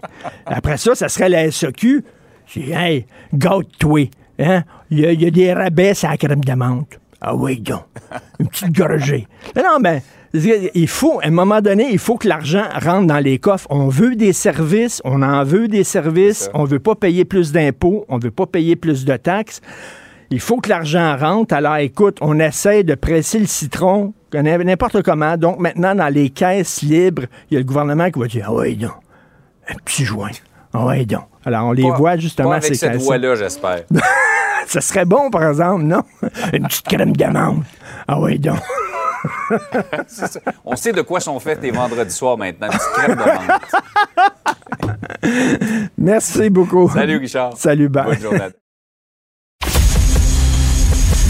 Après 0.46 0.76
ça, 0.76 0.94
ça 0.94 1.08
serait 1.08 1.28
la 1.28 1.50
SAQ. 1.50 2.04
C'est, 2.46 2.68
hey, 2.70 3.06
gâte-toi. 3.32 4.10
Hein? 4.40 4.64
Il 4.90 4.98
y, 5.00 5.06
a- 5.06 5.12
il 5.12 5.22
y 5.22 5.26
a 5.26 5.30
des 5.30 5.52
rabais 5.52 5.94
sur 5.94 6.08
la 6.10 6.16
crème 6.16 6.44
de 6.44 6.52
menthe. 6.52 6.98
Ah 7.20 7.34
oui, 7.36 7.60
donc. 7.60 7.84
Une 8.40 8.48
petite 8.48 8.72
gorgée. 8.76 9.28
Non, 9.54 9.62
non, 9.62 9.80
ben, 9.80 10.00
il 10.32 10.88
faut, 10.88 11.20
à 11.22 11.26
un 11.26 11.30
moment 11.30 11.60
donné, 11.60 11.88
il 11.90 11.98
faut 11.98 12.16
que 12.16 12.28
l'argent 12.28 12.64
rentre 12.80 13.06
dans 13.06 13.18
les 13.18 13.38
coffres. 13.38 13.66
On 13.70 13.88
veut 13.88 14.14
des 14.16 14.32
services, 14.32 15.00
on 15.04 15.22
en 15.22 15.42
veut 15.44 15.66
des 15.68 15.84
services, 15.84 16.50
on 16.54 16.64
veut 16.64 16.78
pas 16.78 16.94
payer 16.94 17.24
plus 17.24 17.52
d'impôts, 17.52 18.04
on 18.08 18.18
veut 18.18 18.30
pas 18.30 18.46
payer 18.46 18.76
plus 18.76 19.04
de 19.04 19.16
taxes. 19.16 19.60
Il 20.30 20.38
faut 20.40 20.58
que 20.58 20.68
l'argent 20.68 21.16
rentre. 21.16 21.52
Alors, 21.54 21.76
écoute, 21.76 22.18
on 22.20 22.38
essaie 22.38 22.84
de 22.84 22.94
presser 22.94 23.40
le 23.40 23.46
citron 23.46 24.12
n'importe 24.32 25.02
comment. 25.02 25.36
Donc, 25.36 25.58
maintenant, 25.58 25.94
dans 25.96 26.06
les 26.12 26.30
caisses 26.30 26.82
libres, 26.82 27.24
il 27.50 27.54
y 27.54 27.56
a 27.56 27.60
le 27.60 27.66
gouvernement 27.66 28.08
qui 28.12 28.20
va 28.20 28.26
dire, 28.28 28.44
ah 28.48 28.52
ouais, 28.52 28.74
donc, 28.74 28.92
un 29.68 29.74
petit 29.84 30.04
joint. 30.04 30.30
Ah 30.72 30.86
ouais, 30.86 31.04
donc. 31.04 31.24
Alors, 31.44 31.66
on 31.66 31.72
les 31.72 31.82
Pas- 31.82 31.96
voit 31.96 32.16
justement 32.16 32.50
Pas 32.50 32.56
avec 32.56 32.66
ces 32.68 32.74
cette 32.76 32.92
caisses. 32.92 33.02
voix-là, 33.02 33.34
j'espère. 33.34 33.82
Ça 34.68 34.80
serait 34.80 35.04
bon, 35.04 35.30
par 35.30 35.48
exemple, 35.48 35.82
non? 35.82 36.02
Une 36.52 36.68
petite 36.68 36.86
crème 36.86 37.16
d'amande. 37.16 37.64
Ah 38.06 38.20
ouais, 38.20 38.38
donc. 38.38 38.60
On 40.64 40.76
sait 40.76 40.92
de 40.92 41.02
quoi 41.02 41.20
sont 41.20 41.38
faites 41.40 41.62
les 41.62 41.70
vendredis 41.70 42.14
soirs 42.14 42.38
maintenant. 42.38 42.68
Une 43.06 43.14
de 43.14 43.18
menthe. 43.18 43.62
Merci 45.98 46.50
beaucoup. 46.50 46.90
Salut, 46.90 47.18
Richard. 47.18 47.56
Salut, 47.56 47.88
bye. 47.88 48.04
Bonne 48.04 48.20
journée. 48.20 48.48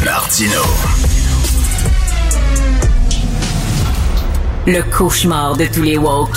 Martino. 0.04 0.62
Le 4.66 4.82
cauchemar 4.96 5.56
de 5.56 5.66
tous 5.66 5.82
les 5.82 5.98
woke. 5.98 6.36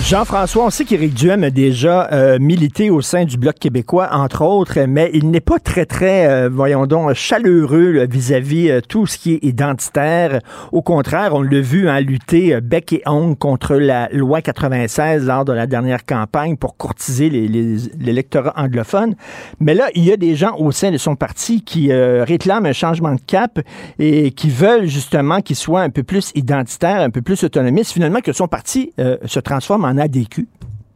Jean-François, 0.00 0.64
on 0.64 0.70
sait 0.70 0.84
qu'Éric 0.84 1.14
Duhem 1.14 1.44
a 1.44 1.50
déjà 1.50 2.08
euh, 2.12 2.38
milité 2.40 2.88
au 2.90 3.02
sein 3.02 3.24
du 3.24 3.36
Bloc 3.36 3.58
québécois, 3.58 4.08
entre 4.10 4.42
autres, 4.42 4.80
mais 4.88 5.10
il 5.12 5.30
n'est 5.30 5.40
pas 5.40 5.58
très, 5.58 5.84
très, 5.84 6.26
euh, 6.26 6.48
voyons 6.50 6.86
donc, 6.86 7.12
chaleureux 7.12 8.06
vis-à-vis 8.10 8.70
euh, 8.70 8.80
tout 8.80 9.06
ce 9.06 9.18
qui 9.18 9.34
est 9.34 9.44
identitaire. 9.44 10.40
Au 10.72 10.82
contraire, 10.82 11.34
on 11.34 11.42
l'a 11.42 11.60
vu 11.60 11.88
hein, 11.88 12.00
lutter 12.00 12.54
euh, 12.54 12.60
bec 12.60 12.92
et 12.94 13.02
ongle 13.06 13.36
contre 13.36 13.74
la 13.76 14.08
loi 14.12 14.40
96 14.40 15.26
lors 15.26 15.44
de 15.44 15.52
la 15.52 15.66
dernière 15.66 16.04
campagne 16.04 16.56
pour 16.56 16.76
courtiser 16.76 17.28
l'électorat 17.28 18.54
anglophone. 18.56 19.14
Mais 19.60 19.74
là, 19.74 19.88
il 19.94 20.04
y 20.04 20.12
a 20.12 20.16
des 20.16 20.36
gens 20.36 20.56
au 20.58 20.72
sein 20.72 20.90
de 20.90 20.98
son 20.98 21.16
parti 21.16 21.62
qui 21.62 21.92
réclament 21.92 22.66
un 22.66 22.72
changement 22.72 23.14
de 23.14 23.20
cap 23.20 23.60
et 23.98 24.30
qui 24.32 24.48
veulent 24.48 24.86
justement 24.86 25.40
qu'il 25.40 25.56
soit 25.56 25.82
un 25.82 25.90
peu 25.90 26.02
plus 26.02 26.32
identitaire, 26.34 27.00
un 27.00 27.10
peu 27.10 27.22
plus 27.22 27.44
autonomiste, 27.44 27.92
finalement 27.92 28.20
que 28.20 28.32
son 28.32 28.48
parti 28.48 28.92
se 28.96 29.40
transforme 29.40 29.81
en 29.84 29.98
ADQ. 29.98 30.46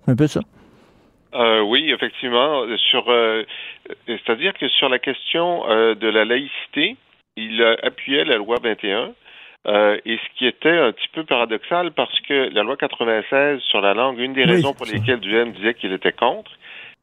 C'est 0.05 0.12
un 0.12 0.16
peu 0.16 0.27
ça. 0.27 0.40
Euh, 1.35 1.61
oui, 1.61 1.90
effectivement. 1.92 2.62
Sur, 2.90 3.09
euh, 3.11 3.42
c'est-à-dire 4.07 4.55
que 4.55 4.68
sur 4.68 4.88
la 4.88 4.99
question 4.99 5.68
euh, 5.68 5.94
de 5.94 6.09
la 6.09 6.25
laïcité, 6.25 6.96
il 7.37 7.62
appuyait 7.83 8.25
la 8.25 8.37
loi 8.37 8.57
21. 8.62 9.12
euh, 9.66 9.99
et 10.07 10.16
ce 10.16 10.38
qui 10.38 10.46
était 10.46 10.79
un 10.79 10.92
petit 10.92 11.09
peu 11.12 11.25
paradoxal 11.25 11.90
parce 11.92 12.18
que 12.20 12.49
la 12.55 12.62
loi 12.62 12.77
96 12.77 13.61
sur 13.61 13.81
la 13.81 13.92
langue, 13.94 14.18
une 14.18 14.33
des 14.33 14.44
Oui, 14.44 14.51
raisons 14.53 14.72
pour 14.72 14.87
lesquelles 14.87 15.20
Duhem 15.20 15.53
disait 15.53 15.75
qu'il 15.75 15.92
était 15.92 16.12
contre, 16.12 16.51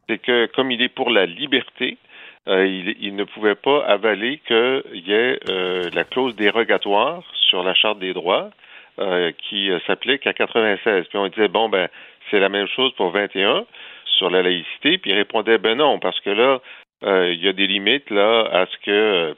c'est 0.09 0.17
que 0.17 0.47
comme 0.55 0.71
il 0.71 0.81
est 0.81 0.89
pour 0.89 1.11
la 1.11 1.25
liberté, 1.25 1.97
il, 2.47 2.95
il 2.99 3.15
ne 3.15 3.23
pouvait 3.25 3.55
pas 3.55 3.85
avaler 3.85 4.39
qu'il 4.47 5.03
y 5.07 5.13
ait 5.13 5.39
la 5.93 6.03
clause 6.03 6.35
dérogatoire 6.35 7.23
sur 7.49 7.63
la 7.63 7.73
Charte 7.73 7.99
des 7.99 8.13
droits 8.13 8.49
euh, 8.99 9.31
qui 9.31 9.71
euh, 9.71 9.79
s'applique 9.87 10.27
à 10.27 10.33
96. 10.33 11.07
Puis 11.07 11.17
on 11.17 11.27
disait, 11.27 11.47
bon, 11.47 11.67
ben, 11.67 11.87
c'est 12.29 12.39
la 12.39 12.49
même 12.49 12.67
chose 12.67 12.93
pour 12.93 13.09
21 13.09 13.65
sur 14.05 14.29
la 14.29 14.43
laïcité, 14.43 14.99
puis 14.99 15.09
il 15.09 15.15
répondait, 15.15 15.57
ben 15.57 15.77
non, 15.77 15.97
parce 15.97 16.19
que 16.19 16.29
là, 16.29 16.61
euh, 17.03 17.33
il 17.33 17.43
y 17.43 17.47
a 17.47 17.53
des 17.53 17.65
limites 17.65 18.11
là 18.11 18.47
à 18.51 18.67
ce 18.67 18.77
que 18.85 19.35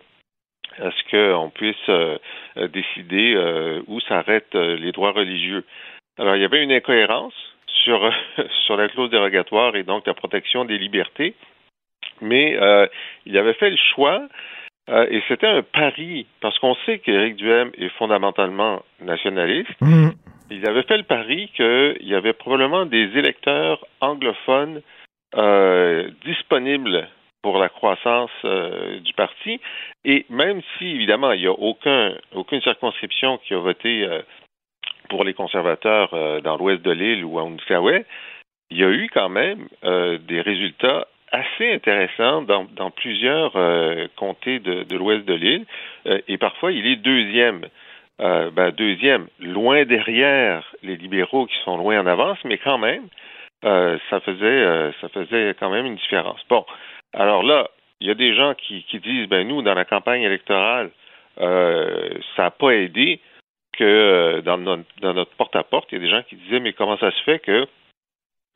à 0.79 0.91
ce 0.91 1.09
qu'on 1.09 1.49
puisse 1.51 1.89
décider 2.73 3.81
où 3.87 4.01
s'arrêtent 4.01 4.55
les 4.55 4.91
droits 4.91 5.11
religieux. 5.11 5.63
Alors, 6.19 6.35
il 6.35 6.41
y 6.41 6.45
avait 6.45 6.61
une 6.61 6.73
incohérence 6.73 7.33
sur, 7.67 8.11
sur 8.65 8.75
la 8.75 8.89
clause 8.89 9.09
dérogatoire 9.09 9.77
et 9.77 9.83
donc 9.83 10.05
la 10.05 10.13
protection 10.13 10.65
des 10.65 10.77
libertés, 10.77 11.33
mais 12.19 12.59
il 13.25 13.37
avait 13.37 13.53
fait 13.53 13.69
le 13.69 13.77
choix 13.77 14.27
euh, 14.89 15.07
et 15.09 15.23
c'était 15.27 15.47
un 15.47 15.63
pari, 15.63 16.27
parce 16.41 16.57
qu'on 16.59 16.75
sait 16.85 16.99
qu'Éric 16.99 17.37
Duhem 17.37 17.71
est 17.77 17.89
fondamentalement 17.97 18.83
nationaliste. 19.01 19.81
Mhm. 19.81 20.13
Il 20.51 20.67
avait 20.67 20.83
fait 20.83 20.97
le 20.97 21.03
pari 21.03 21.49
qu'il 21.55 22.07
y 22.07 22.13
avait 22.13 22.33
probablement 22.33 22.85
des 22.85 23.09
électeurs 23.17 23.83
anglophones 23.99 24.81
euh, 25.35 26.09
disponibles 26.23 27.07
pour 27.41 27.57
la 27.57 27.69
croissance 27.69 28.29
euh, 28.43 28.99
du 28.99 29.13
parti. 29.13 29.59
Et 30.03 30.25
même 30.29 30.61
si, 30.77 30.85
évidemment, 30.85 31.31
il 31.31 31.41
n'y 31.41 31.47
a 31.47 31.51
aucun, 31.51 32.13
aucune 32.33 32.61
circonscription 32.61 33.39
qui 33.39 33.55
a 33.55 33.59
voté 33.59 34.07
pour 35.09 35.23
les 35.23 35.33
conservateurs 35.33 36.41
dans 36.43 36.57
l'ouest 36.57 36.83
de 36.83 36.91
l'île 36.91 37.25
ou 37.25 37.39
en 37.39 37.51
Outaouais, 37.51 38.05
il 38.69 38.77
y 38.77 38.83
a 38.83 38.89
eu 38.89 39.09
quand 39.11 39.29
même 39.29 39.67
des 39.83 40.41
résultats 40.41 41.07
assez 41.35 41.73
intéressants 41.73 42.41
dans, 42.41 42.91
plusieurs 42.91 43.55
euh, 43.55 44.07
comtés 44.15 44.59
de, 44.59 44.95
l'ouest 44.95 45.25
de 45.25 45.33
l'île. 45.33 45.65
Euh, 46.07 46.19
et 46.27 46.37
parfois, 46.37 46.71
il 46.71 46.85
est 46.87 46.95
deuxième. 46.95 47.67
Euh, 48.21 48.49
ben, 48.49 48.71
deuxième, 48.71 49.27
loin 49.39 49.83
derrière 49.83 50.63
les 50.83 50.95
libéraux 50.95 51.47
qui 51.47 51.55
sont 51.65 51.75
loin 51.75 51.99
en 51.99 52.05
avance, 52.05 52.37
mais 52.45 52.57
quand 52.57 52.77
même, 52.77 53.03
ça 53.61 54.19
faisait 54.21 54.91
ça 55.01 55.09
faisait 55.09 55.55
quand 55.59 55.71
même 55.71 55.85
une 55.85 55.95
différence. 55.95 56.39
Bon, 56.47 56.63
alors 57.13 57.43
là, 57.43 57.67
il 57.99 58.07
y 58.07 58.11
a 58.11 58.13
des 58.13 58.35
gens 58.35 58.53
qui, 58.53 58.85
disent 59.03 59.27
ben 59.27 59.45
nous, 59.45 59.63
dans 59.63 59.73
la 59.73 59.85
campagne 59.85 60.21
électorale, 60.21 60.91
ça 61.37 62.43
n'a 62.43 62.51
pas 62.51 62.71
aidé 62.71 63.19
que 63.77 64.41
dans 64.45 64.59
notre, 64.59 64.83
dans 65.01 65.13
notre 65.13 65.35
porte-à-porte, 65.35 65.91
il 65.91 65.95
y 65.95 65.97
a 65.97 66.05
des 66.05 66.11
gens 66.11 66.23
qui 66.23 66.35
disaient 66.35 66.61
mais 66.61 66.73
comment 66.73 66.97
ça 66.97 67.11
se 67.11 67.21
fait 67.23 67.39
que 67.39 67.67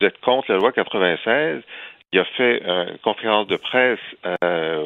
vous 0.00 0.06
êtes 0.06 0.20
contre 0.20 0.52
la 0.52 0.58
loi 0.58 0.72
96 0.72 1.62
il 2.12 2.18
a 2.18 2.24
fait 2.24 2.62
euh, 2.66 2.90
une 2.90 2.98
conférence 2.98 3.46
de 3.46 3.56
presse 3.56 3.98
euh, 4.42 4.82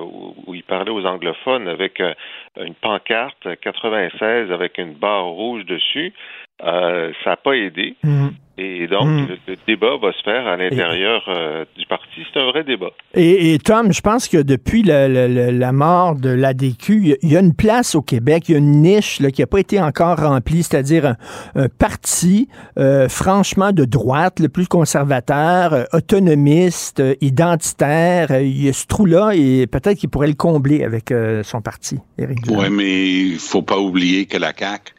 où, 0.46 0.54
il 0.54 0.62
parlait 0.62 0.90
aux 0.90 1.04
anglophones 1.06 1.68
avec 1.68 2.00
euh, 2.00 2.14
une 2.56 2.74
pancarte 2.74 3.48
96 3.60 4.52
avec 4.52 4.78
une 4.78 4.94
barre 4.94 5.26
rouge 5.26 5.64
dessus. 5.64 6.12
Euh, 6.62 7.10
ça 7.24 7.30
n'a 7.30 7.36
pas 7.36 7.54
aidé. 7.54 7.96
Mhm. 8.04 8.32
Et 8.56 8.86
donc, 8.86 9.06
Mm. 9.08 9.26
le, 9.26 9.36
le 9.48 9.56
débat 9.66 9.96
va 10.00 10.12
se 10.12 10.22
faire 10.22 10.46
à 10.46 10.56
l'intérieur 10.56 11.24
euh, 11.26 11.64
du 11.76 11.84
parti. 11.86 12.06
C'est 12.32 12.38
un 12.38 12.46
vrai 12.52 12.62
débat. 12.62 12.90
Et, 13.14 13.52
et 13.52 13.58
Tom, 13.58 13.92
je 13.92 14.00
pense 14.00 14.28
que 14.28 14.36
depuis 14.40 14.84
la 14.84 15.72
mort 15.72 16.14
de 16.14 16.28
l'ADQ, 16.30 16.92
il 17.02 17.08
y 17.08 17.12
a- 17.12 17.16
il 17.24 17.32
y, 17.32 17.36
a 17.36 17.40
une 17.40 17.56
place 17.56 17.96
au 17.96 18.02
Québec, 18.02 18.48
il 18.48 18.52
y 18.52 18.54
a 18.54 18.58
une 18.58 18.80
niche 18.80 19.18
là, 19.18 19.32
qui 19.32 19.40
n'a 19.42 19.48
pas 19.48 19.58
été 19.58 19.80
encore 19.80 20.18
remplie, 20.20 20.62
c'est-à-dire 20.62 21.04
un, 21.04 21.16
un 21.56 21.68
parti 21.68 22.46
euh, 22.78 23.08
franchement 23.08 23.72
de 23.72 23.84
droite, 23.84 24.38
le 24.38 24.48
plus 24.48 24.68
conservateur, 24.68 25.72
euh, 25.72 25.82
autonomiste, 25.92 27.00
euh, 27.00 27.14
identitaire. 27.20 28.30
Euh, 28.30 28.42
Il 28.42 28.64
y 28.64 28.68
a 28.68 28.72
ce 28.72 28.86
trou-là 28.86 29.32
et 29.34 29.66
peut-être 29.66 29.98
qu'il 29.98 30.10
pourrait 30.10 30.28
le 30.28 30.34
combler 30.34 30.84
avec 30.84 31.10
euh, 31.10 31.42
son 31.42 31.60
parti, 31.60 31.98
Éric. 32.18 32.38
Oui, 32.48 32.70
mais 32.70 33.08
il 33.08 33.38
faut 33.40 33.62
pas 33.62 33.78
oublier 33.78 34.26
que 34.26 34.38
la 34.38 34.52
CAQ, 34.56 34.93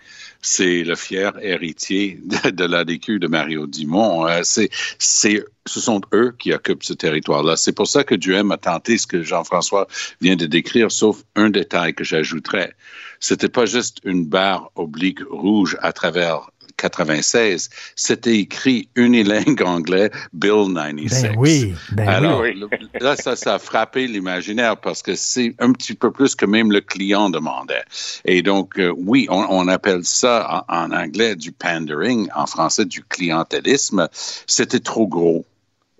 c'est 0.45 0.83
le 0.83 0.95
fier 0.95 1.33
héritier 1.41 2.19
de, 2.23 2.51
de 2.51 2.65
l'ADQ 2.65 3.19
de 3.19 3.27
Mario 3.27 3.65
Dumont. 3.65 4.27
Euh, 4.27 4.41
c'est, 4.43 4.69
c'est, 4.99 5.43
ce 5.65 5.79
sont 5.79 6.01
eux 6.13 6.35
qui 6.37 6.53
occupent 6.53 6.83
ce 6.83 6.93
territoire-là. 6.93 7.57
C'est 7.57 7.73
pour 7.73 7.87
ça 7.87 8.03
que 8.03 8.13
Duhem 8.13 8.51
a 8.51 8.57
tenté 8.57 8.97
ce 8.99 9.07
que 9.07 9.23
Jean-François 9.23 9.87
vient 10.21 10.35
de 10.35 10.45
décrire, 10.45 10.91
sauf 10.91 11.23
un 11.35 11.49
détail 11.49 11.95
que 11.95 12.03
j'ajouterais. 12.03 12.75
C'était 13.19 13.49
pas 13.49 13.65
juste 13.65 13.97
une 14.03 14.25
barre 14.25 14.71
oblique 14.75 15.21
rouge 15.29 15.77
à 15.81 15.93
travers 15.93 16.51
96, 16.77 17.69
c'était 17.95 18.37
écrit 18.37 18.89
unilingue 18.95 19.61
anglais 19.63 20.11
Bill 20.33 20.73
96. 20.73 21.23
Ben 21.23 21.35
oui, 21.37 21.73
ben 21.91 22.07
Alors, 22.07 22.41
oui. 22.41 22.61
là, 22.99 23.15
ça, 23.15 23.35
ça 23.35 23.55
a 23.55 23.59
frappé 23.59 24.07
l'imaginaire 24.07 24.77
parce 24.77 25.01
que 25.01 25.15
c'est 25.15 25.55
un 25.59 25.71
petit 25.71 25.93
peu 25.93 26.11
plus 26.11 26.35
que 26.35 26.45
même 26.45 26.71
le 26.71 26.81
client 26.81 27.29
demandait. 27.29 27.83
Et 28.25 28.41
donc, 28.41 28.77
euh, 28.79 28.93
oui, 28.97 29.27
on, 29.29 29.45
on 29.49 29.67
appelle 29.67 30.03
ça 30.03 30.65
en, 30.67 30.85
en 30.85 30.91
anglais 30.91 31.35
du 31.35 31.51
pandering, 31.51 32.27
en 32.35 32.45
français 32.45 32.85
du 32.85 33.03
clientélisme. 33.03 34.07
C'était 34.47 34.79
trop 34.79 35.07
gros. 35.07 35.45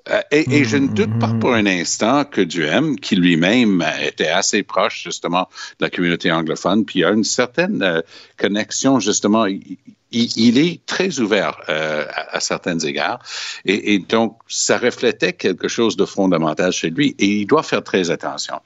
Euh, 0.10 0.22
et, 0.32 0.60
et 0.60 0.66
je 0.66 0.78
ne 0.78 0.88
doute 0.88 1.18
pas 1.20 1.34
pour 1.40 1.54
un 1.54 1.66
instant 1.66 2.26
que 2.26 2.42
Duhem, 2.42 3.00
qui 3.00 3.16
lui-même 3.16 3.84
était 4.04 4.28
assez 4.28 4.62
proche 4.62 5.04
justement 5.04 5.50
de 5.80 5.86
la 5.86 5.90
communauté 5.90 6.32
anglophone, 6.32 6.86
puis 6.86 7.00
il 7.00 7.06
a 7.06 7.12
une 7.12 7.24
certaine 7.24 7.82
euh, 7.82 8.02
connexion 8.38 9.00
justement, 9.00 9.48
il, 9.48 9.78
il- 10.15 10.58
est 10.58 10.86
très 10.86 11.19
ouvert 11.19 11.62
euh, 11.69 12.06
à, 12.32 12.39
certains 12.39 12.80
égards, 12.80 13.19
et, 13.65 13.93
et 13.93 13.99
donc 13.99 14.38
ça 14.47 14.78
reflétait 14.78 15.34
quelque 15.34 15.67
chose 15.67 15.95
de 15.97 16.06
fondamental 16.06 16.71
chez 16.71 16.89
lui, 16.89 17.15
et 17.19 17.28
il 17.41 17.45
doit 17.45 17.63
faire 17.63 17.84
très 17.84 18.10
attention, 18.12 18.60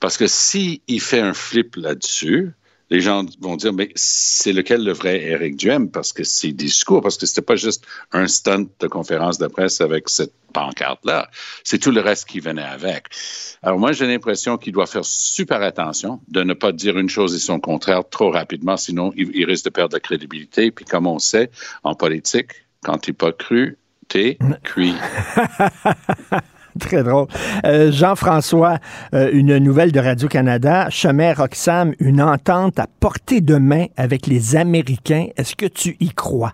parce 0.00 0.16
que 0.16 0.26
si 0.26 0.82
il 0.88 1.00
fait 1.00 1.20
un 1.20 1.34
flip 1.34 1.76
là-dessus, 1.76 2.52
les 2.90 3.00
gens 3.00 3.24
vont 3.40 3.56
dire, 3.56 3.72
mais 3.72 3.90
c'est 3.94 4.52
lequel 4.52 4.84
le 4.84 4.92
vrai 4.92 5.22
Éric 5.22 5.56
Duhem? 5.56 5.90
Parce 5.90 6.12
que 6.12 6.24
c'est 6.24 6.52
discours, 6.52 7.00
parce 7.02 7.16
que 7.16 7.26
c'était 7.26 7.42
pas 7.42 7.56
juste 7.56 7.86
un 8.12 8.26
stunt 8.26 8.66
de 8.80 8.86
conférence 8.88 9.38
de 9.38 9.46
presse 9.46 9.80
avec 9.80 10.08
cette 10.08 10.32
pancarte-là. 10.52 11.30
C'est 11.62 11.78
tout 11.78 11.92
le 11.92 12.00
reste 12.00 12.28
qui 12.28 12.40
venait 12.40 12.62
avec. 12.62 13.06
Alors 13.62 13.78
moi, 13.78 13.92
j'ai 13.92 14.06
l'impression 14.06 14.58
qu'il 14.58 14.72
doit 14.72 14.86
faire 14.86 15.04
super 15.04 15.62
attention 15.62 16.20
de 16.28 16.42
ne 16.42 16.54
pas 16.54 16.72
dire 16.72 16.98
une 16.98 17.08
chose 17.08 17.34
et 17.34 17.38
son 17.38 17.60
contraire 17.60 18.02
trop 18.08 18.30
rapidement, 18.30 18.76
sinon 18.76 19.12
il, 19.16 19.30
il 19.34 19.44
risque 19.44 19.66
de 19.66 19.70
perdre 19.70 19.94
la 19.94 20.00
crédibilité. 20.00 20.70
Puis 20.72 20.84
comme 20.84 21.06
on 21.06 21.18
sait, 21.18 21.50
en 21.84 21.94
politique, 21.94 22.50
quand 22.82 22.98
tu 22.98 23.10
n'es 23.10 23.14
pas 23.14 23.32
cru, 23.32 23.78
t'es 24.08 24.36
cuit. 24.64 24.94
Très 26.80 27.02
drôle. 27.02 27.26
Euh, 27.64 27.90
Jean-François, 27.90 28.78
euh, 29.14 29.30
une 29.32 29.58
nouvelle 29.58 29.92
de 29.92 30.00
Radio-Canada. 30.00 30.88
Chemin 30.90 31.32
Roxham, 31.32 31.94
une 31.98 32.22
entente 32.22 32.78
à 32.78 32.86
portée 33.00 33.40
de 33.40 33.56
main 33.56 33.86
avec 33.96 34.26
les 34.26 34.56
Américains. 34.56 35.26
Est-ce 35.36 35.56
que 35.56 35.66
tu 35.66 35.96
y 36.00 36.10
crois? 36.10 36.52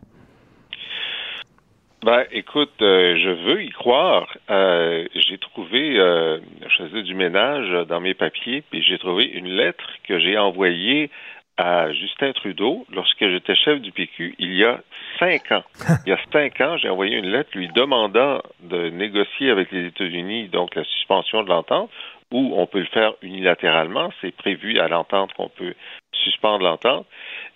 Ben, 2.05 2.25
écoute, 2.31 2.71
euh, 2.83 3.17
je 3.17 3.31
veux 3.31 3.63
y 3.65 3.71
croire. 3.71 4.29
J'ai 4.49 5.39
trouvé, 5.39 5.97
je 5.97 6.77
faisais 6.79 7.03
du 7.03 7.15
ménage 7.15 7.87
dans 7.89 8.01
mes 8.01 8.15
papiers, 8.15 8.63
puis 8.71 8.83
j'ai 8.83 8.99
trouvé 8.99 9.25
une 9.25 9.49
lettre 9.49 9.85
que 10.07 10.19
j'ai 10.19 10.39
envoyée 10.39 11.11
à 11.57 11.93
Justin 11.93 12.33
Trudeau 12.33 12.87
lorsque 12.93 13.19
j'étais 13.21 13.55
chef 13.55 13.81
du 13.81 13.93
PQ 13.93 14.35
il 14.39 14.55
y 14.55 14.65
a 14.65 14.81
cinq 15.19 15.51
ans. 15.53 15.65
Il 16.07 16.11
y 16.11 16.13
a 16.13 16.19
cinq 16.31 16.61
ans, 16.61 16.77
j'ai 16.77 16.91
envoyé 16.91 17.17
une 17.17 17.31
lettre 17.31 17.51
lui 17.55 17.69
demandant 17.69 18.43
de 18.61 18.91
négocier 18.91 19.51
avec 19.51 19.73
les 19.73 19.87
États-Unis 19.87 20.49
donc 20.49 20.75
la 20.75 20.85
suspension 20.85 21.43
de 21.43 21.49
l'entente, 21.49 21.91
ou 22.33 22.55
on 22.57 22.67
peut 22.67 22.81
le 22.81 22.87
faire 22.87 23.15
unilatéralement. 23.23 24.11
C'est 24.21 24.35
prévu 24.35 24.79
à 24.79 24.89
l'entente 24.89 25.33
qu'on 25.35 25.49
peut 25.49 25.75
suspendre 26.13 26.65
l'entente. 26.65 27.07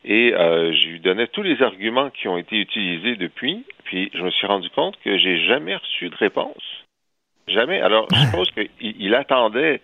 Et 0.04 0.32
euh, 0.34 0.72
je 0.72 0.88
lui 0.88 1.00
donnais 1.00 1.26
tous 1.26 1.42
les 1.42 1.60
arguments 1.62 2.10
qui 2.10 2.28
ont 2.28 2.38
été 2.38 2.56
utilisés 2.56 3.16
depuis. 3.16 3.64
Puis 3.84 4.10
je 4.14 4.22
me 4.22 4.30
suis 4.30 4.46
rendu 4.46 4.70
compte 4.70 4.96
que 5.04 5.18
j'ai 5.18 5.44
jamais 5.46 5.76
reçu 5.76 6.08
de 6.08 6.16
réponse. 6.16 6.62
Jamais. 7.48 7.80
Alors, 7.80 8.06
je 8.12 8.20
suppose 8.20 8.50
qu'il 8.52 8.70
il 8.80 9.14
attendait 9.14 9.80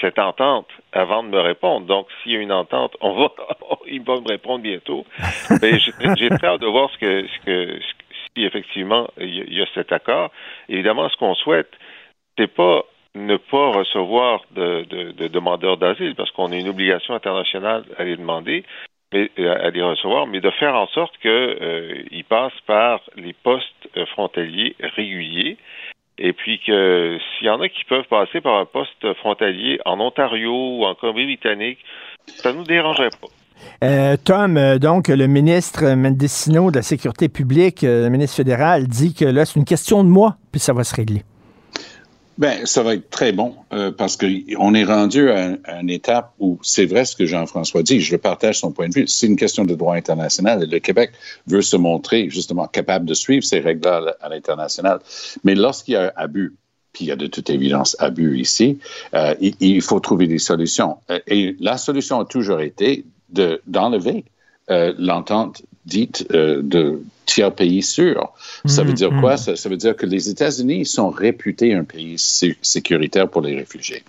cette 0.00 0.18
entente 0.18 0.68
avant 0.92 1.22
de 1.22 1.28
me 1.28 1.40
répondre. 1.40 1.86
Donc, 1.86 2.06
s'il 2.22 2.32
y 2.32 2.36
a 2.36 2.40
une 2.40 2.52
entente, 2.52 2.96
on 3.00 3.12
va, 3.12 3.32
il 3.86 4.02
va 4.02 4.20
me 4.20 4.28
répondre 4.28 4.62
bientôt. 4.62 5.04
Mais 5.62 5.78
j'ai 5.78 5.92
hâte 6.44 6.60
de 6.60 6.66
voir 6.66 6.90
ce 6.90 6.98
que, 6.98 7.26
ce 7.26 7.46
que, 7.46 7.80
si 8.36 8.44
effectivement 8.44 9.08
il 9.18 9.52
y, 9.52 9.62
a- 9.62 9.66
cet 9.74 9.92
accord. 9.92 10.30
Évidemment, 10.68 11.08
ce 11.08 11.16
qu'on 11.16 11.34
souhaite, 11.34 11.70
c'est 12.38 12.52
pas 12.52 12.84
ne 13.14 13.36
pas 13.36 13.70
recevoir 13.72 14.42
de, 14.52 14.84
de, 14.88 15.10
de 15.12 15.28
demandeurs 15.28 15.76
d'asile, 15.76 16.14
parce 16.14 16.30
qu'on 16.30 16.52
a 16.52 16.56
une 16.56 16.68
obligation 16.68 17.14
internationale 17.14 17.84
à 17.98 18.04
les 18.04 18.16
demander, 18.16 18.64
mais 19.12 19.30
euh, 19.40 19.66
à 19.66 19.70
les 19.70 19.82
recevoir, 19.82 20.28
mais 20.28 20.40
de 20.40 20.50
faire 20.50 20.76
en 20.76 20.86
sorte 20.88 21.16
que 21.18 21.28
euh, 21.28 22.22
passent 22.28 22.60
par 22.66 23.00
les 23.16 23.32
postes 23.32 23.88
euh, 23.96 24.06
frontaliers 24.06 24.76
réguliers. 24.80 25.56
Et 26.20 26.34
puis 26.34 26.60
que 26.64 27.18
s'il 27.18 27.46
y 27.46 27.50
en 27.50 27.60
a 27.60 27.68
qui 27.68 27.84
peuvent 27.84 28.06
passer 28.08 28.42
par 28.42 28.60
un 28.60 28.66
poste 28.66 29.14
frontalier 29.14 29.80
en 29.86 29.98
Ontario 30.00 30.52
ou 30.52 30.84
en 30.84 30.94
Colombie-Britannique, 30.94 31.78
ça 32.26 32.52
nous 32.52 32.64
dérangerait 32.64 33.08
pas. 33.08 33.28
Euh, 33.82 34.16
Tom, 34.22 34.56
euh, 34.58 34.78
donc, 34.78 35.08
le 35.08 35.26
ministre 35.26 35.94
Mendicino 35.94 36.70
de 36.70 36.76
la 36.76 36.82
Sécurité 36.82 37.28
publique, 37.28 37.84
euh, 37.84 38.04
le 38.04 38.10
ministre 38.10 38.36
fédéral, 38.36 38.86
dit 38.86 39.14
que 39.14 39.24
là, 39.24 39.46
c'est 39.46 39.58
une 39.58 39.64
question 39.64 40.04
de 40.04 40.08
mois, 40.08 40.36
puis 40.52 40.60
ça 40.60 40.74
va 40.74 40.84
se 40.84 40.94
régler. 40.94 41.22
Ben, 42.38 42.64
ça 42.64 42.82
va 42.82 42.94
être 42.94 43.10
très 43.10 43.32
bon 43.32 43.54
euh, 43.72 43.90
parce 43.90 44.16
qu'on 44.16 44.74
est 44.74 44.84
rendu 44.84 45.30
à, 45.30 45.58
à 45.64 45.80
une 45.80 45.90
étape 45.90 46.32
où 46.38 46.58
c'est 46.62 46.86
vrai 46.86 47.04
ce 47.04 47.14
que 47.14 47.26
Jean-François 47.26 47.82
dit, 47.82 48.00
je 48.00 48.16
partage 48.16 48.60
son 48.60 48.72
point 48.72 48.88
de 48.88 48.94
vue. 48.94 49.06
C'est 49.06 49.26
une 49.26 49.36
question 49.36 49.64
de 49.64 49.74
droit 49.74 49.94
international 49.94 50.62
et 50.62 50.66
le 50.66 50.78
Québec 50.78 51.10
veut 51.46 51.60
se 51.60 51.76
montrer 51.76 52.30
justement 52.30 52.66
capable 52.66 53.04
de 53.04 53.14
suivre 53.14 53.44
ces 53.44 53.60
règles-là 53.60 54.16
à 54.20 54.28
l'international. 54.30 55.00
Mais 55.44 55.54
lorsqu'il 55.54 55.94
y 55.94 55.96
a 55.98 56.12
abus, 56.16 56.54
puis 56.92 57.04
il 57.04 57.08
y 57.08 57.12
a 57.12 57.16
de 57.16 57.26
toute 57.26 57.50
évidence 57.50 57.94
abus 57.98 58.38
ici, 58.38 58.78
euh, 59.14 59.34
il, 59.40 59.82
faut 59.82 60.00
trouver 60.00 60.26
des 60.26 60.38
solutions. 60.38 60.96
Et 61.26 61.56
la 61.60 61.76
solution 61.76 62.20
a 62.20 62.24
toujours 62.24 62.60
été 62.60 63.04
de- 63.28 63.60
d'enlever 63.66 64.24
euh, 64.70 64.94
l'entente 64.98 65.62
dite 65.86 66.26
euh, 66.32 66.62
de 66.62 67.02
tiers 67.26 67.54
pays 67.54 67.82
sûr. 67.82 68.32
Ça 68.66 68.84
veut 68.84 68.92
Mhm, 68.92 68.92
dire 68.92 69.14
quoi? 69.14 69.36
mhm. 69.36 69.36
Ça, 69.36 69.56
ça 69.56 69.68
veut 69.68 69.76
dire 69.76 69.96
que 69.96 70.06
les 70.06 70.28
États-Unis 70.30 70.86
sont 70.86 71.10
réputés 71.10 71.74
un 71.74 71.84
pays 71.84 72.18
sé- 72.18 72.56
sécuritaire 72.62 73.28
pour 73.28 73.42
les 73.42 73.56
réfugiés. 73.56 74.02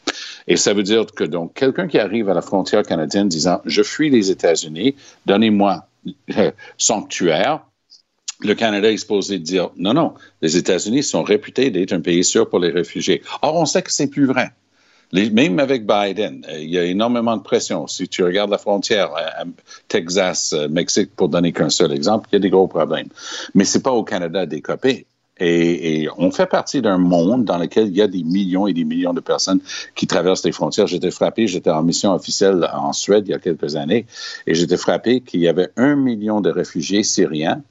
Et 0.47 0.57
ça 0.57 0.73
veut 0.73 0.83
dire 0.83 1.05
que 1.07 1.23
donc 1.23 1.53
quelqu'un 1.53 1.87
qui 1.87 1.99
arrive 1.99 2.29
à 2.29 2.33
la 2.33 2.41
frontière 2.41 2.83
canadienne 2.83 3.27
disant 3.29 3.61
je 3.65 3.83
fuis 3.83 4.09
les 4.09 4.31
États-Unis, 4.31 4.95
donnez-moi 5.25 5.87
euh, 6.37 6.51
sanctuaire. 6.77 7.61
Le 8.41 8.55
Canada 8.55 8.91
est 8.91 8.97
supposé 8.97 9.39
dire 9.39 9.71
non, 9.77 9.93
non, 9.95 10.13
les 10.43 10.57
États-Unis 10.57 11.03
sont 11.03 11.23
réputés 11.23 11.71
d'être 11.71 11.93
un 11.93 12.01
pays 12.01 12.23
sûr 12.23 12.49
pour 12.49 12.59
les 12.59 12.69
réfugiés. 12.71 13.23
Or, 13.41 13.55
on 13.55 13.65
sait 13.65 13.81
que 13.83 13.91
c'est 13.91 14.07
plus 14.07 14.25
vrai. 14.25 14.51
Même 15.13 15.59
avec 15.59 15.85
Biden, 15.85 16.45
euh, 16.49 16.59
il 16.59 16.69
y 16.69 16.79
a 16.79 16.85
énormément 16.85 17.35
de 17.35 17.41
pression. 17.41 17.87
Si 17.87 18.07
tu 18.07 18.23
regardes 18.23 18.49
la 18.49 18.57
frontière, 18.57 19.11
euh, 19.15 19.45
Texas, 19.87 20.53
euh, 20.53 20.69
pour 21.15 21.29
donner 21.29 21.51
qu'un 21.51 21.69
seul 21.69 21.91
exemple, 21.91 22.29
il 22.31 22.35
y 22.35 22.37
a 22.37 22.39
des 22.39 22.49
gros 22.49 22.67
problèmes. 22.67 23.09
Mais 23.53 23.65
c'est 23.65 23.83
pas 23.83 23.91
au 23.91 24.03
Canada 24.03 24.45
d'écoper. 24.45 25.05
Et, 25.37 26.03
et 26.03 26.09
on 26.17 26.31
fait 26.31 26.45
partie 26.45 26.81
d'un 26.81 26.99
monde 26.99 27.45
dans 27.45 27.57
lequel 27.57 27.87
il 27.87 27.95
y 27.95 28.01
a 28.01 28.07
des 28.07 28.23
millions 28.23 28.67
et 28.67 28.73
des 28.73 28.83
millions 28.83 29.13
de 29.13 29.19
personnes 29.21 29.59
qui 29.95 30.07
traversent 30.07 30.45
les 30.45 30.51
frontières. 30.51 30.87
J'étais 30.87 31.11
frappé, 31.11 31.47
j'étais 31.47 31.71
en 31.71 31.83
mission 31.83 32.13
officielle 32.13 32.69
en 32.71 32.93
Suède 32.93 33.23
il 33.27 33.31
y 33.31 33.33
a 33.33 33.39
quelques 33.39 33.75
années, 33.75 34.05
et 34.45 34.53
j'étais 34.53 34.77
frappé 34.77 35.21
qu'il 35.21 35.39
y 35.39 35.47
avait 35.47 35.69
un 35.77 35.95
million 35.95 36.41
de 36.41 36.51
réfugiés 36.51 37.03
syriens 37.03 37.63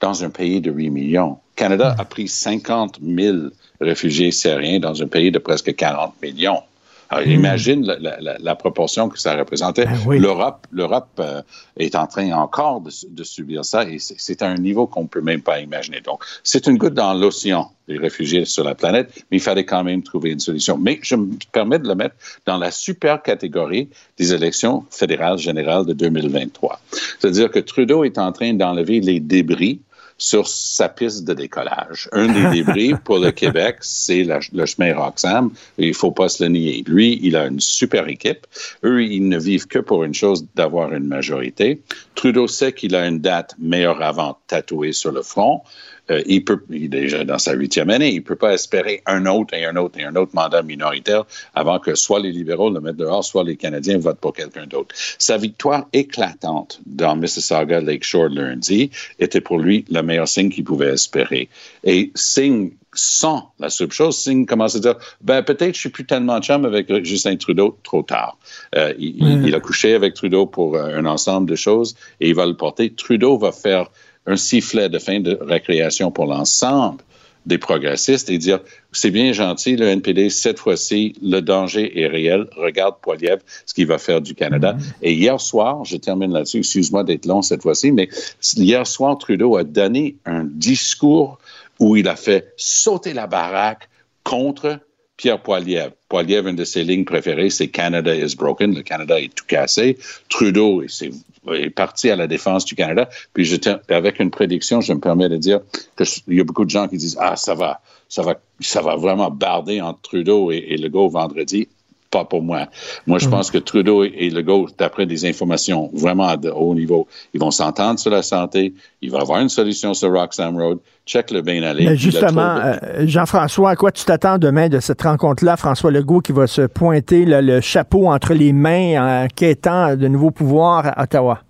dans 0.00 0.24
un 0.24 0.30
pays 0.30 0.60
de 0.60 0.70
8 0.70 0.90
millions. 0.90 1.38
Canada 1.54 1.94
a 1.98 2.04
pris 2.04 2.28
50 2.28 2.98
000 3.04 3.36
réfugiés 3.80 4.30
syriens 4.30 4.80
dans 4.80 5.02
un 5.02 5.06
pays 5.06 5.30
de 5.30 5.38
presque 5.38 5.74
40 5.74 6.14
millions. 6.22 6.62
Alors, 7.10 7.26
Mm. 7.26 7.30
imagine 7.30 7.86
la, 7.86 7.98
la- 7.98 8.20
la- 8.20 8.36
la 8.38 8.54
proportion 8.54 9.08
que 9.08 9.18
ça 9.18 9.34
représentait. 9.36 9.86
oui. 10.06 10.18
L'Europe, 10.18 10.66
l'Europe 10.70 11.08
euh, 11.20 11.40
est 11.78 11.94
en 11.94 12.06
train 12.06 12.30
encore 12.32 12.80
de, 12.82 12.90
su- 12.90 13.06
de 13.10 13.24
subir 13.24 13.64
ça 13.64 13.84
et 13.88 13.98
c'est- 13.98 14.42
à 14.42 14.46
un 14.48 14.56
niveau 14.56 14.86
qu'on 14.86 15.06
peut 15.06 15.22
même 15.22 15.40
pas 15.40 15.58
imaginer. 15.60 16.00
Donc, 16.02 16.22
c'est 16.44 16.66
une 16.66 16.76
goutte 16.76 16.94
dans 16.94 17.14
l'océan, 17.14 17.70
les 17.88 17.96
réfugiés 17.98 18.44
sur 18.44 18.62
la 18.62 18.74
planète, 18.74 19.10
mais 19.30 19.38
il 19.38 19.40
fallait 19.40 19.64
quand 19.64 19.82
même 19.84 20.02
trouver 20.02 20.30
une 20.32 20.40
solution. 20.40 20.76
Mais 20.76 20.98
je 21.02 21.14
me 21.16 21.30
permets 21.50 21.78
de 21.78 21.88
le 21.88 21.94
mettre 21.94 22.14
dans 22.44 22.58
la 22.58 22.70
super 22.70 23.22
catégorie 23.22 23.88
des 24.18 24.34
élections 24.34 24.84
fédérales 24.90 25.38
générales 25.38 25.86
de 25.86 25.94
2023. 25.94 26.78
C'est-à-dire 27.18 27.50
que 27.50 27.58
Trudeau 27.58 28.04
est 28.04 28.18
en 28.18 28.32
train 28.32 28.52
d'enlever 28.52 29.00
les 29.00 29.18
débris 29.20 29.80
sur 30.18 30.48
sa 30.48 30.88
piste 30.88 31.24
de 31.24 31.32
décollage. 31.32 32.08
Un 32.12 32.26
des 32.26 32.62
débris 32.62 32.94
pour 33.04 33.18
le 33.18 33.30
Québec, 33.30 33.76
c'est 33.80 34.24
le 34.24 34.66
chemin 34.66 34.94
Roxham. 34.94 35.50
Il 35.78 35.94
faut 35.94 36.10
pas 36.10 36.28
se 36.28 36.42
le 36.42 36.50
nier. 36.50 36.82
Lui, 36.86 37.20
il 37.22 37.36
a 37.36 37.46
une 37.46 37.60
super 37.60 38.08
équipe. 38.08 38.46
Eux, 38.84 39.04
ils 39.04 39.28
ne 39.28 39.38
vivent 39.38 39.68
que 39.68 39.78
pour 39.78 40.02
une 40.04 40.14
chose, 40.14 40.44
d'avoir 40.56 40.92
une 40.92 41.06
majorité. 41.06 41.80
Trudeau 42.16 42.48
sait 42.48 42.72
qu'il 42.72 42.96
a 42.96 43.06
une 43.06 43.20
date 43.20 43.54
meilleure 43.58 44.02
avant 44.02 44.38
tatouée 44.48 44.92
sur 44.92 45.12
le 45.12 45.22
front. 45.22 45.62
Euh, 46.10 46.22
il 46.26 46.44
peut, 46.44 46.60
il 46.70 46.84
est 46.84 46.88
déjà 46.88 47.24
dans 47.24 47.38
sa 47.38 47.52
huitième 47.52 47.90
année, 47.90 48.10
il 48.10 48.22
peut 48.22 48.36
pas 48.36 48.54
espérer 48.54 49.02
un 49.06 49.26
autre 49.26 49.54
et 49.54 49.64
un 49.64 49.76
autre 49.76 49.98
et 49.98 50.04
un 50.04 50.16
autre 50.16 50.32
mandat 50.34 50.62
minoritaire 50.62 51.24
avant 51.54 51.78
que 51.78 51.94
soit 51.94 52.20
les 52.20 52.32
libéraux 52.32 52.70
le 52.70 52.80
mettent 52.80 52.96
dehors, 52.96 53.24
soit 53.24 53.44
les 53.44 53.56
Canadiens 53.56 53.98
votent 53.98 54.20
pour 54.20 54.32
quelqu'un 54.32 54.66
d'autre. 54.66 54.94
Sa 55.18 55.36
victoire 55.36 55.86
éclatante 55.92 56.80
dans 56.86 57.16
Mississauga 57.16 57.80
Lakeshore 57.80 58.28
lundi 58.28 58.90
était 59.18 59.40
pour 59.40 59.58
lui 59.58 59.84
le 59.90 60.02
meilleur 60.02 60.28
signe 60.28 60.50
qu'il 60.50 60.64
pouvait 60.64 60.92
espérer. 60.92 61.48
Et 61.84 62.10
signe 62.14 62.70
sans 62.94 63.52
la 63.58 63.70
subchose, 63.70 64.18
Singh 64.18 64.46
commence 64.46 64.74
à 64.74 64.80
dire 64.80 64.96
ben 65.20 65.42
peut-être 65.42 65.74
je 65.74 65.80
suis 65.80 65.88
plus 65.88 66.06
tellement 66.06 66.40
chum 66.40 66.64
avec 66.64 67.04
Justin 67.04 67.36
Trudeau 67.36 67.78
trop 67.82 68.02
tard. 68.02 68.38
Euh, 68.74 68.92
il 68.98 69.54
a 69.54 69.60
couché 69.60 69.94
avec 69.94 70.14
Trudeau 70.14 70.46
pour 70.46 70.74
euh, 70.74 70.98
un 70.98 71.06
ensemble 71.06 71.48
de 71.48 71.54
choses 71.54 71.94
et 72.20 72.30
il 72.30 72.34
va 72.34 72.46
le 72.46 72.56
porter. 72.56 72.92
Trudeau 72.92 73.38
va 73.38 73.52
faire 73.52 73.90
un 74.28 74.36
sifflet 74.36 74.88
de 74.88 74.98
fin 74.98 75.20
de 75.20 75.36
récréation 75.40 76.10
pour 76.10 76.26
l'ensemble 76.26 77.02
des 77.46 77.56
progressistes 77.56 78.28
et 78.28 78.36
dire 78.36 78.60
c'est 78.92 79.10
bien 79.10 79.32
gentil 79.32 79.74
le 79.74 79.86
NPD 79.88 80.28
cette 80.28 80.58
fois-ci 80.58 81.14
le 81.22 81.40
danger 81.40 81.98
est 81.98 82.06
réel. 82.06 82.46
Regarde 82.56 82.96
Poiliev 83.00 83.40
ce 83.64 83.72
qu'il 83.72 83.86
va 83.86 83.96
faire 83.96 84.20
du 84.20 84.34
Canada. 84.34 84.76
Et 85.00 85.14
hier 85.14 85.40
soir 85.40 85.84
je 85.84 85.96
termine 85.96 86.32
là-dessus 86.32 86.58
excuse-moi 86.58 87.04
d'être 87.04 87.24
long 87.24 87.40
cette 87.40 87.62
fois-ci 87.62 87.90
mais 87.90 88.10
hier 88.56 88.86
soir 88.86 89.16
Trudeau 89.16 89.56
a 89.56 89.64
donné 89.64 90.16
un 90.26 90.44
discours 90.44 91.38
où 91.80 91.96
il 91.96 92.06
a 92.06 92.16
fait 92.16 92.52
sauter 92.58 93.14
la 93.14 93.26
baraque 93.26 93.88
contre 94.24 94.78
Pierre 95.18 95.42
Poiliev. 95.42 95.90
Poiliev, 96.08 96.46
une 96.46 96.56
de 96.56 96.64
ses 96.64 96.84
lignes 96.84 97.04
préférées, 97.04 97.50
c'est 97.50 97.68
Canada 97.68 98.14
is 98.14 98.34
broken. 98.36 98.74
Le 98.74 98.82
Canada 98.82 99.20
est 99.20 99.34
tout 99.34 99.44
cassé. 99.46 99.98
Trudeau 100.30 100.82
est, 100.82 101.70
parti 101.70 102.08
à 102.08 102.16
la 102.16 102.26
défense 102.26 102.64
du 102.64 102.74
Canada. 102.74 103.08
Puis 103.34 103.60
avec 103.90 104.20
une 104.20 104.30
prédiction, 104.30 104.80
je 104.80 104.92
me 104.92 105.00
permets 105.00 105.28
de 105.28 105.36
dire 105.36 105.60
qu'il 105.96 106.34
y 106.34 106.40
a 106.40 106.44
beaucoup 106.44 106.64
de 106.64 106.70
gens 106.70 106.88
qui 106.88 106.96
disent 106.96 107.18
Ah, 107.20 107.36
ça 107.36 107.54
va, 107.54 107.80
ça 108.08 108.22
va, 108.22 108.40
ça 108.60 108.80
va 108.80 108.96
vraiment 108.96 109.30
barder 109.30 109.80
entre 109.80 110.00
Trudeau 110.00 110.52
et, 110.52 110.64
et 110.68 110.76
Legault 110.76 111.08
vendredi. 111.08 111.68
Pas 112.10 112.24
pour 112.24 112.42
moi. 112.42 112.66
Moi, 113.06 113.18
je 113.18 113.26
Mhm. 113.26 113.30
pense 113.32 113.50
que 113.50 113.58
Trudeau 113.58 114.02
et 114.04 114.30
Legault, 114.30 114.68
d'après 114.78 115.06
des 115.06 115.26
informations 115.26 115.90
vraiment 115.92 116.26
à 116.28 116.36
de 116.36 116.50
haut 116.50 116.74
niveau, 116.74 117.06
ils 117.34 117.40
vont 117.40 117.50
s'entendre 117.50 117.98
sur 117.98 118.10
la 118.10 118.22
santé. 118.22 118.72
Il 119.02 119.10
va 119.10 119.18
y 119.18 119.20
avoir 119.20 119.40
une 119.40 119.48
solution 119.48 119.92
sur 119.94 120.12
Roxham 120.12 120.56
Road. 120.56 120.78
Check 121.06 121.30
le 121.30 121.40
bien 121.42 121.62
aller. 121.62 121.84
Mais 121.86 121.96
justement, 121.96 122.56
euh, 122.56 122.76
Jean-François, 123.06 123.70
à 123.70 123.76
quoi 123.76 123.92
tu 123.92 124.04
t'attends 124.04 124.36
demain 124.38 124.68
de 124.68 124.78
cette 124.80 125.02
rencontre-là? 125.02 125.56
François 125.56 125.90
Legault 125.90 126.20
qui 126.20 126.32
va 126.32 126.46
se 126.46 126.62
pointer 126.62 127.24
là, 127.24 127.40
le 127.40 127.60
chapeau 127.60 128.08
entre 128.08 128.34
les 128.34 128.52
mains 128.52 129.24
en 129.24 129.26
quêtant 129.28 129.96
de 129.96 130.08
nouveaux 130.08 130.30
pouvoirs 130.30 130.92
à 130.98 131.02
Ottawa. 131.04 131.40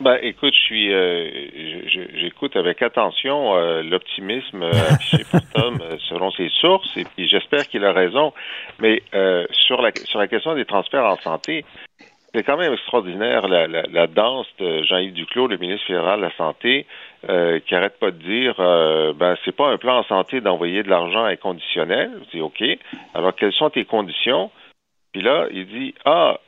Ben, 0.00 0.16
écoute, 0.22 0.54
je 0.54 0.60
suis, 0.60 0.92
euh, 0.92 1.28
je- 1.56 1.88
je- 1.88 2.18
j'écoute 2.20 2.54
avec 2.56 2.82
attention 2.82 3.56
euh, 3.56 3.82
l'optimisme 3.82 4.62
euh, 4.62 4.70
affiché 4.90 5.24
par 5.30 5.40
Tom 5.52 5.80
euh, 5.82 5.96
selon 6.08 6.30
ses 6.30 6.48
sources, 6.60 6.96
et 6.96 7.04
puis 7.04 7.28
j'espère 7.28 7.66
qu'il 7.66 7.84
a 7.84 7.92
raison. 7.92 8.32
Mais 8.78 9.02
euh, 9.14 9.44
sur 9.50 9.82
la 9.82 9.90
sur 10.04 10.20
la 10.20 10.28
question 10.28 10.54
des 10.54 10.64
transferts 10.64 11.04
en 11.04 11.16
santé, 11.16 11.64
c'est 12.32 12.44
quand 12.44 12.56
même 12.56 12.72
extraordinaire 12.74 13.48
la, 13.48 13.66
la, 13.66 13.82
la 13.90 14.06
danse 14.06 14.46
de 14.60 14.84
Jean-Yves 14.84 15.14
Duclos, 15.14 15.48
le 15.48 15.56
ministre 15.56 15.86
fédéral 15.88 16.20
de 16.20 16.26
la 16.26 16.36
santé, 16.36 16.86
euh, 17.28 17.58
qui 17.58 17.74
arrête 17.74 17.98
pas 17.98 18.12
de 18.12 18.18
dire, 18.22 18.54
euh, 18.60 19.12
ben 19.14 19.36
c'est 19.44 19.56
pas 19.56 19.68
un 19.68 19.78
plan 19.78 19.98
en 19.98 20.04
santé 20.04 20.40
d'envoyer 20.40 20.84
de 20.84 20.90
l'argent 20.90 21.24
inconditionnel. 21.24 22.10
C'est 22.30 22.40
ok. 22.40 22.62
Alors 23.14 23.34
quelles 23.34 23.52
sont 23.54 23.70
tes 23.70 23.84
conditions? 23.84 24.52
Puis 25.12 25.22
là, 25.22 25.46
il 25.50 25.66
dit 25.66 25.94
Ah, 26.04 26.38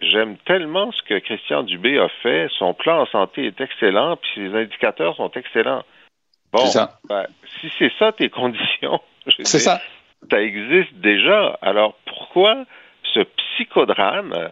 j'aime 0.00 0.36
tellement 0.38 0.90
ce 0.92 1.02
que 1.02 1.18
Christian 1.18 1.62
Dubé 1.62 1.98
a 1.98 2.08
fait. 2.22 2.48
Son 2.58 2.74
plan 2.74 3.02
en 3.02 3.06
santé 3.06 3.46
est 3.46 3.60
excellent, 3.60 4.16
puis 4.16 4.30
ses 4.34 4.54
indicateurs 4.54 5.16
sont 5.16 5.30
excellents. 5.32 5.84
Bon, 6.52 6.66
ça. 6.66 6.98
ben, 7.08 7.26
si 7.60 7.70
c'est 7.78 7.92
ça 7.98 8.12
tes 8.12 8.28
conditions, 8.30 9.00
C'est 9.28 9.58
ça. 9.58 9.80
ça 10.30 10.42
existe 10.42 10.94
déjà. 10.94 11.58
Alors 11.62 11.94
pourquoi 12.06 12.64
ce 13.14 13.20
psychodrame 13.20 14.50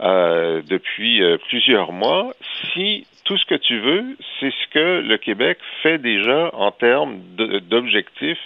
euh, 0.00 0.62
depuis 0.68 1.22
euh, 1.22 1.38
plusieurs 1.48 1.92
mois 1.92 2.32
si 2.72 3.06
tout 3.24 3.36
ce 3.36 3.44
que 3.44 3.56
tu 3.56 3.78
veux, 3.80 4.16
c'est 4.40 4.50
ce 4.50 4.68
que 4.72 5.00
le 5.00 5.18
Québec 5.18 5.58
fait 5.82 5.98
déjà 5.98 6.50
en 6.54 6.70
termes 6.70 7.18
d'objectifs 7.36 8.38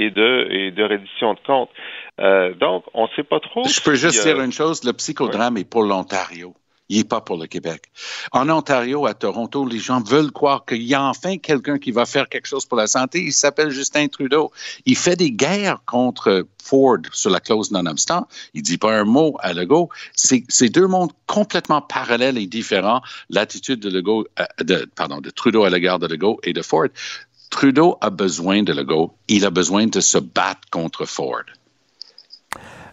et 0.00 0.10
de, 0.10 0.48
et 0.50 0.70
de 0.72 0.82
reddition 0.82 1.34
de 1.34 1.38
comptes? 1.40 1.70
Euh, 2.20 2.54
donc, 2.54 2.84
on 2.94 3.04
ne 3.04 3.08
sait 3.16 3.24
pas 3.24 3.40
trop. 3.40 3.66
Je 3.66 3.80
peux 3.80 3.94
juste 3.94 4.20
si, 4.20 4.28
euh, 4.28 4.34
dire 4.34 4.42
une 4.42 4.52
chose, 4.52 4.84
le 4.84 4.92
psychodrame 4.92 5.56
est 5.56 5.64
pour 5.64 5.82
l'Ontario. 5.82 6.54
Il 6.90 6.98
n'est 6.98 7.04
pas 7.04 7.22
pour 7.22 7.38
le 7.38 7.46
Québec. 7.46 7.84
En 8.30 8.50
Ontario, 8.50 9.06
à 9.06 9.14
Toronto, 9.14 9.66
les 9.66 9.78
gens 9.78 10.02
veulent 10.02 10.30
croire 10.30 10.66
qu'il 10.66 10.82
y 10.82 10.94
a 10.94 11.02
enfin 11.02 11.38
quelqu'un 11.38 11.78
qui 11.78 11.92
va 11.92 12.04
faire 12.04 12.28
quelque 12.28 12.46
chose 12.46 12.66
pour 12.66 12.76
la 12.76 12.86
santé. 12.86 13.22
Il 13.22 13.32
s'appelle 13.32 13.70
Justin 13.70 14.06
Trudeau. 14.08 14.52
Il 14.84 14.96
fait 14.96 15.16
des 15.16 15.30
guerres 15.30 15.80
contre 15.86 16.46
Ford 16.62 16.98
sur 17.12 17.30
la 17.30 17.40
clause 17.40 17.70
non-obstant. 17.70 18.28
Il 18.52 18.62
dit 18.62 18.76
pas 18.76 18.92
un 18.92 19.04
mot 19.04 19.34
à 19.40 19.54
Legault. 19.54 19.88
C'est 20.14 20.68
deux 20.68 20.86
mondes 20.86 21.12
complètement 21.26 21.80
parallèles 21.80 22.36
et 22.36 22.46
différents. 22.46 23.00
L'attitude 23.30 23.80
de 23.80 23.88
Legault, 23.88 24.26
euh, 24.38 24.44
de, 24.62 24.86
pardon, 24.94 25.22
de 25.22 25.30
Trudeau 25.30 25.64
à 25.64 25.70
l'égard 25.70 25.98
de 25.98 26.06
Legault 26.06 26.38
et 26.42 26.52
de 26.52 26.60
Ford. 26.60 26.88
Trudeau 27.48 27.96
a 28.02 28.10
besoin 28.10 28.62
de 28.62 28.74
Legault. 28.74 29.16
Il 29.28 29.46
a 29.46 29.50
besoin 29.50 29.86
de 29.86 30.00
se 30.00 30.18
battre 30.18 30.68
contre 30.70 31.06
Ford. 31.06 31.44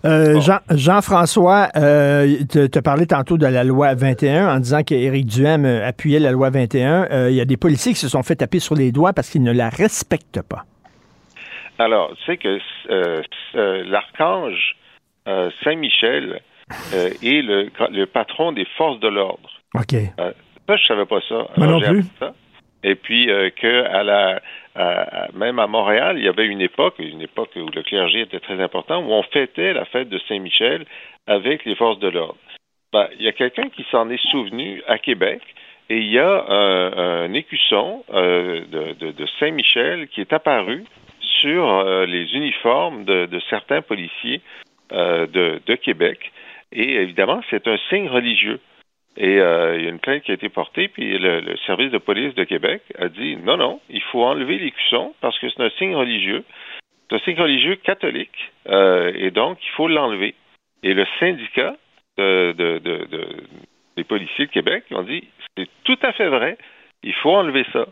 Euh, 0.03 0.39
Jean- 0.41 0.59
Jean-François, 0.71 1.67
euh, 1.75 2.37
tu 2.51 2.59
as 2.77 2.81
parlé 2.81 3.05
tantôt 3.05 3.37
de 3.37 3.45
la 3.45 3.63
loi 3.63 3.93
21 3.93 4.55
en 4.55 4.59
disant 4.59 4.81
qu'Éric 4.83 5.27
Duhem 5.27 5.63
euh, 5.65 5.87
appuyait 5.87 6.19
la 6.19 6.31
loi 6.31 6.49
21. 6.49 7.07
Euh, 7.11 7.29
Il 7.29 7.35
y 7.35 7.41
a 7.41 7.45
des 7.45 7.57
policiers 7.57 7.93
qui 7.93 7.99
se 7.99 8.09
sont 8.09 8.23
fait 8.23 8.35
taper 8.35 8.59
sur 8.59 8.75
les 8.75 8.91
doigts 8.91 9.13
parce 9.13 9.29
qu'ils 9.29 9.43
ne 9.43 9.51
la 9.53 9.69
respectent 9.69 10.41
pas. 10.41 10.63
Alors, 11.77 12.11
tu 12.17 12.25
sais 12.25 12.37
que 12.37 12.57
l'archange 13.89 14.75
Saint-Michel 15.63 16.41
est 16.93 17.41
le, 17.41 17.69
le 17.91 18.05
patron 18.05 18.51
des 18.51 18.65
forces 18.77 18.99
de 18.99 19.07
l'ordre. 19.07 19.49
OK. 19.75 19.93
Ça, 20.67 20.75
je 20.77 20.85
savais 20.87 21.05
pas 21.05 21.19
ça. 21.27 21.47
Moi 21.57 21.67
non 21.67 21.79
j'ai 21.79 21.87
plus. 21.87 21.99
appris 21.99 22.09
ça. 22.19 22.33
Et 22.83 22.95
puis 22.95 23.29
euh, 23.29 23.49
que 23.61 23.85
à 23.85 24.03
la 24.03 24.41
à- 24.75 25.23
à- 25.25 25.31
même 25.33 25.59
à 25.59 25.67
Montréal, 25.67 26.17
il 26.17 26.23
y 26.23 26.27
avait 26.29 26.45
une 26.45 26.61
époque, 26.61 26.95
une 26.99 27.21
époque 27.21 27.51
où 27.55 27.69
le 27.73 27.83
clergé 27.83 28.21
était 28.21 28.39
très 28.39 28.61
important, 28.61 29.03
où 29.03 29.11
on 29.11 29.23
fêtait 29.23 29.73
la 29.73 29.85
fête 29.85 30.09
de 30.09 30.19
Saint-Michel 30.27 30.85
avec 31.27 31.65
les 31.65 31.75
forces 31.75 31.99
de 31.99 32.07
l'ordre. 32.09 32.37
Ben, 32.93 33.07
il 33.17 33.25
y 33.25 33.27
a 33.27 33.31
quelqu'un 33.31 33.69
qui 33.69 33.85
s'en 33.91 34.09
est 34.09 34.21
souvenu 34.31 34.81
à 34.87 34.97
Québec 34.97 35.41
et 35.89 35.97
il 35.97 36.11
y 36.11 36.19
a 36.19 36.45
un, 36.49 37.33
écusson 37.33 38.03
euh, 38.13 38.61
de, 38.71 39.11
de- 39.11 39.25
Saint-Michel 39.39 40.07
qui 40.07 40.21
est 40.21 40.33
apparu 40.33 40.83
sur 41.41 41.69
euh, 41.69 42.05
les 42.05 42.33
uniformes 42.33 43.05
de, 43.05 43.27
certains 43.49 43.81
policiers 43.81 44.41
euh, 44.91 45.27
de 45.27 45.75
Québec. 45.75 46.31
Et 46.73 46.95
évidemment, 46.95 47.41
c'est 47.49 47.67
un 47.67 47.77
signe 47.89 48.07
religieux. 48.09 48.59
Et 49.17 49.39
euh, 49.39 49.77
il 49.77 49.83
y 49.83 49.87
a 49.87 49.89
une 49.89 49.99
plainte 49.99 50.23
qui 50.23 50.31
a 50.31 50.35
été 50.35 50.47
portée, 50.49 50.87
puis 50.87 51.17
le, 51.17 51.55
service 51.65 51.91
de 51.91 51.97
police 51.97 52.33
de 52.35 52.43
Québec 52.45 52.81
a 52.97 53.09
dit 53.09 53.35
non, 53.37 53.57
non, 53.57 53.81
il 53.89 54.01
faut 54.01 54.23
enlever 54.23 54.57
l'écusson 54.57 55.13
parce 55.21 55.37
que 55.39 55.49
c'est 55.49 55.61
un 55.61 55.69
signe 55.71 55.95
religieux. 55.95 56.43
C'est 57.09 57.15
un 57.17 57.19
signe 57.19 57.39
religieux 57.41 57.75
catholique, 57.75 58.51
euh, 58.69 59.11
et 59.15 59.31
donc 59.31 59.57
il 59.65 59.69
faut 59.71 59.89
l'enlever. 59.89 60.33
Et 60.83 60.93
le 60.93 61.05
syndicat 61.19 61.75
de, 62.17 62.53
de- 62.57 62.79
de- 62.79 63.05
de- 63.11 63.43
des 63.97 64.03
policiers 64.05 64.45
de 64.45 64.51
Québec 64.51 64.85
ont 64.91 65.03
dit 65.03 65.27
c'est 65.57 65.67
tout 65.83 65.99
à 66.03 66.13
fait 66.13 66.29
vrai, 66.29 66.57
il 67.03 67.13
faut 67.13 67.31
enlever 67.35 67.65
ça. 67.73 67.85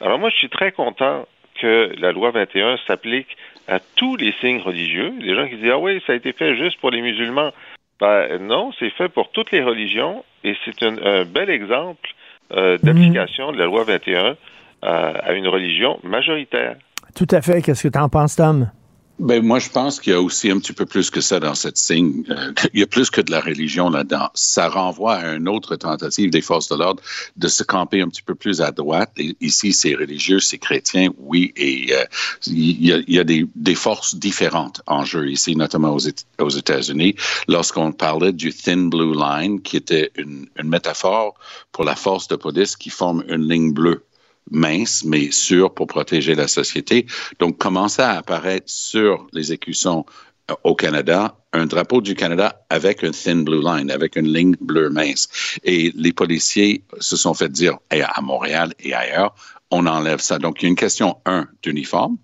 Alors 0.00 0.18
moi, 0.20 0.30
je 0.30 0.36
suis 0.36 0.48
très 0.48 0.70
content 0.70 1.26
que 1.60 1.92
la 1.98 2.12
loi 2.12 2.30
21 2.30 2.76
s'applique 2.86 3.36
à 3.68 3.78
tous 3.96 4.16
les 4.16 4.32
signes 4.40 4.60
religieux. 4.60 5.12
Les 5.20 5.34
gens 5.34 5.48
qui 5.48 5.56
disent 5.56 5.72
ah 5.72 5.78
oui, 5.78 6.00
ça 6.06 6.12
a 6.12 6.16
été 6.16 6.32
fait 6.32 6.56
juste 6.56 6.78
pour 6.80 6.90
les 6.92 7.02
musulmans. 7.02 7.52
Ben, 8.00 8.38
non, 8.38 8.72
c'est 8.78 8.90
fait 8.90 9.08
pour 9.08 9.30
toutes 9.30 9.52
les 9.52 9.62
religions 9.62 10.24
et 10.44 10.56
c'est 10.64 10.82
un, 10.82 11.24
bel 11.24 11.50
exemple 11.50 12.08
euh, 12.52 12.76
d'application 12.78 13.52
de 13.52 13.58
la 13.58 13.66
loi 13.66 13.84
21 13.84 14.24
euh, 14.24 14.34
à 14.82 15.32
une 15.32 15.46
religion 15.46 16.00
majoritaire. 16.02 16.76
Tout 17.14 17.28
à 17.30 17.40
fait. 17.40 17.62
Qu'est-ce 17.62 17.84
que 17.84 17.92
tu 17.92 17.98
en 17.98 18.08
penses, 18.08 18.36
Tom? 18.36 18.70
Ben, 19.18 19.44
moi, 19.44 19.58
je 19.58 19.68
pense 19.68 20.00
qu'il 20.00 20.12
y 20.12 20.16
a 20.16 20.20
aussi 20.20 20.50
un 20.50 20.58
petit 20.58 20.72
peu 20.72 20.86
plus 20.86 21.10
que 21.10 21.20
ça 21.20 21.38
dans 21.38 21.54
cette 21.54 21.76
signe. 21.76 22.24
Euh, 22.30 22.52
il 22.72 22.80
y 22.80 22.82
a 22.82 22.86
plus 22.86 23.10
que 23.10 23.20
de 23.20 23.30
la 23.30 23.40
religion 23.40 23.90
là-dedans. 23.90 24.30
Ça 24.34 24.68
renvoie 24.68 25.14
à 25.14 25.34
une 25.34 25.48
autre 25.48 25.76
tentative 25.76 26.30
des 26.30 26.40
forces 26.40 26.68
de 26.68 26.76
l'ordre 26.76 27.02
de 27.36 27.48
se 27.48 27.62
camper 27.62 28.00
un 28.00 28.08
petit 28.08 28.22
peu 28.22 28.34
plus 28.34 28.60
à 28.62 28.72
droite. 28.72 29.12
Ici, 29.40 29.72
c'est 29.72 29.94
religieux, 29.94 30.40
c'est 30.40 30.58
chrétien, 30.58 31.10
oui, 31.18 31.52
et 31.56 31.92
euh, 31.92 32.04
il 32.46 32.84
y 32.84 32.92
a, 32.92 33.00
y 33.06 33.18
a 33.18 33.24
des, 33.24 33.74
forces 33.74 34.14
différentes 34.14 34.82
en 34.86 35.04
jeu 35.04 35.30
ici, 35.30 35.56
notamment 35.56 35.94
aux, 35.94 36.08
aux 36.40 36.50
États-Unis. 36.50 37.14
Lorsqu'on 37.48 37.92
parlait 37.92 38.32
du 38.32 38.52
Thin 38.52 38.88
Blue 38.88 39.14
Line, 39.14 39.60
qui 39.62 39.76
était 39.76 40.10
une, 40.16 40.46
une 40.56 40.68
métaphore 40.68 41.34
pour 41.70 41.84
la 41.84 41.96
force 41.96 42.28
de 42.28 42.36
police 42.36 42.76
qui 42.76 42.90
forme 42.90 43.24
une 43.28 43.48
ligne 43.48 43.72
bleue 43.72 44.04
mince, 44.50 45.04
mais 45.04 45.30
sûre 45.30 45.72
pour 45.72 45.86
protéger 45.86 46.34
la 46.34 46.48
société. 46.48 47.06
Donc, 47.38 47.58
commençait 47.58 48.02
à 48.02 48.18
apparaître 48.18 48.68
sur 48.68 49.26
les 49.32 49.52
écussons 49.52 50.04
euh, 50.50 50.54
au 50.64 50.74
Canada 50.74 51.36
un 51.52 51.66
drapeau 51.66 52.00
du 52.00 52.14
Canada 52.14 52.64
avec 52.70 53.04
un 53.04 53.10
thin 53.10 53.42
blue 53.42 53.62
line, 53.62 53.90
avec 53.90 54.16
une 54.16 54.32
ligne 54.32 54.56
bleue 54.60 54.88
mince. 54.88 55.28
Et 55.64 55.92
les 55.94 56.12
policiers 56.12 56.84
se 56.98 57.16
sont 57.16 57.34
fait 57.34 57.50
dire, 57.50 57.78
et 57.92 58.02
à 58.02 58.20
Montréal 58.22 58.72
et 58.80 58.94
ailleurs, 58.94 59.34
on 59.70 59.86
enlève 59.86 60.20
ça. 60.20 60.38
Donc, 60.38 60.60
il 60.60 60.64
y 60.64 60.66
a 60.66 60.70
une 60.70 60.76
question, 60.76 61.18
un, 61.26 61.46
d'uniforme, 61.62 62.16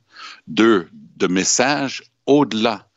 deux, 0.46 0.88
de 1.16 1.26
message 1.26 2.02
au-delà 2.26 2.87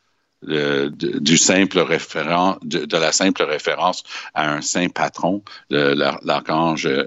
du 0.44 1.38
simple 1.38 1.80
référent, 1.80 2.58
de, 2.64 2.86
de 2.86 2.98
la 2.98 3.12
simple 3.12 3.44
référence 3.44 4.04
à 4.34 4.52
un 4.52 4.62
saint 4.62 4.90
patron, 4.90 5.44
l'archange 5.70 6.86
euh, 6.88 7.06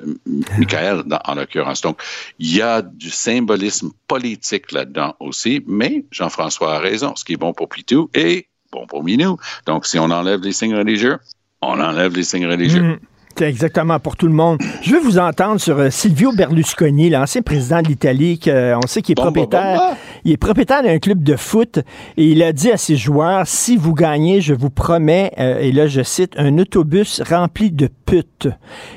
Michael 0.59 1.03
dans- 1.07 1.21
en 1.25 1.35
l'occurrence. 1.35 1.81
Donc, 1.81 2.01
il 2.39 2.55
y 2.57 2.63
a 2.63 2.83
du 2.83 3.11
symbolisme 3.11 3.91
politique 4.09 4.73
là-dedans 4.73 5.15
aussi, 5.21 5.63
mais 5.67 6.05
Jean-François 6.11 6.77
a 6.77 6.79
raison. 6.79 7.15
Ce 7.17 7.25
qui 7.25 7.35
est 7.35 7.37
bon 7.37 7.53
pour 7.53 7.69
Pitou 7.69 8.11
est 8.15 8.47
bon 8.73 8.87
pour 8.87 9.03
Minou. 9.05 9.37
Donc, 9.67 9.87
si 9.87 9.99
on 9.99 10.11
enlève 10.11 10.41
les 10.41 10.53
signes 10.53 10.77
religieux, 10.77 11.19
on 11.61 11.81
enlève 11.81 12.15
les 12.15 12.25
signes 12.25 12.47
religieux. 12.47 12.99
C'est 13.37 13.49
exactement 13.49 13.99
pour 13.99 14.17
tout 14.17 14.29
le 14.29 14.33
monde. 14.33 14.61
Je 14.83 14.93
veux 14.93 15.01
vous 15.01 15.19
entendre 15.19 15.61
sur 15.61 15.77
euh, 15.77 15.91
Silvio 15.91 16.31
Berlusconi, 16.31 17.11
l'ancien 17.11 17.43
président 17.43 17.83
de 17.83 17.89
l'Italie, 17.89 18.39
que, 18.39 18.75
on 18.77 18.87
sait 18.87 19.03
qu'il 19.03 19.15
est 19.15 19.17
bon, 19.17 19.23
propriétaire. 19.23 19.77
bon, 19.77 19.91
bon. 19.91 19.97
Il 20.27 20.33
est 20.33 20.39
propriétaire 20.39 20.83
d'un 20.83 20.99
club 20.99 21.23
de 21.23 21.37
foot 21.37 21.81
et 22.17 22.25
il 22.25 22.43
a 22.43 22.55
dit 22.55 22.71
à 22.71 22.79
ses 22.79 22.97
joueurs 22.97 23.47
si 23.47 23.77
vous 23.77 23.93
gagnez, 23.93 24.41
je 24.41 24.55
vous 24.55 24.71
promets, 24.71 25.33
euh, 25.39 25.59
et 25.59 25.71
là 25.71 25.87
je 25.87 26.03
cite, 26.03 26.33
un 26.39 26.57
autobus 26.57 27.21
rempli 27.29 27.71
de 27.71 27.91
putes. 28.07 28.49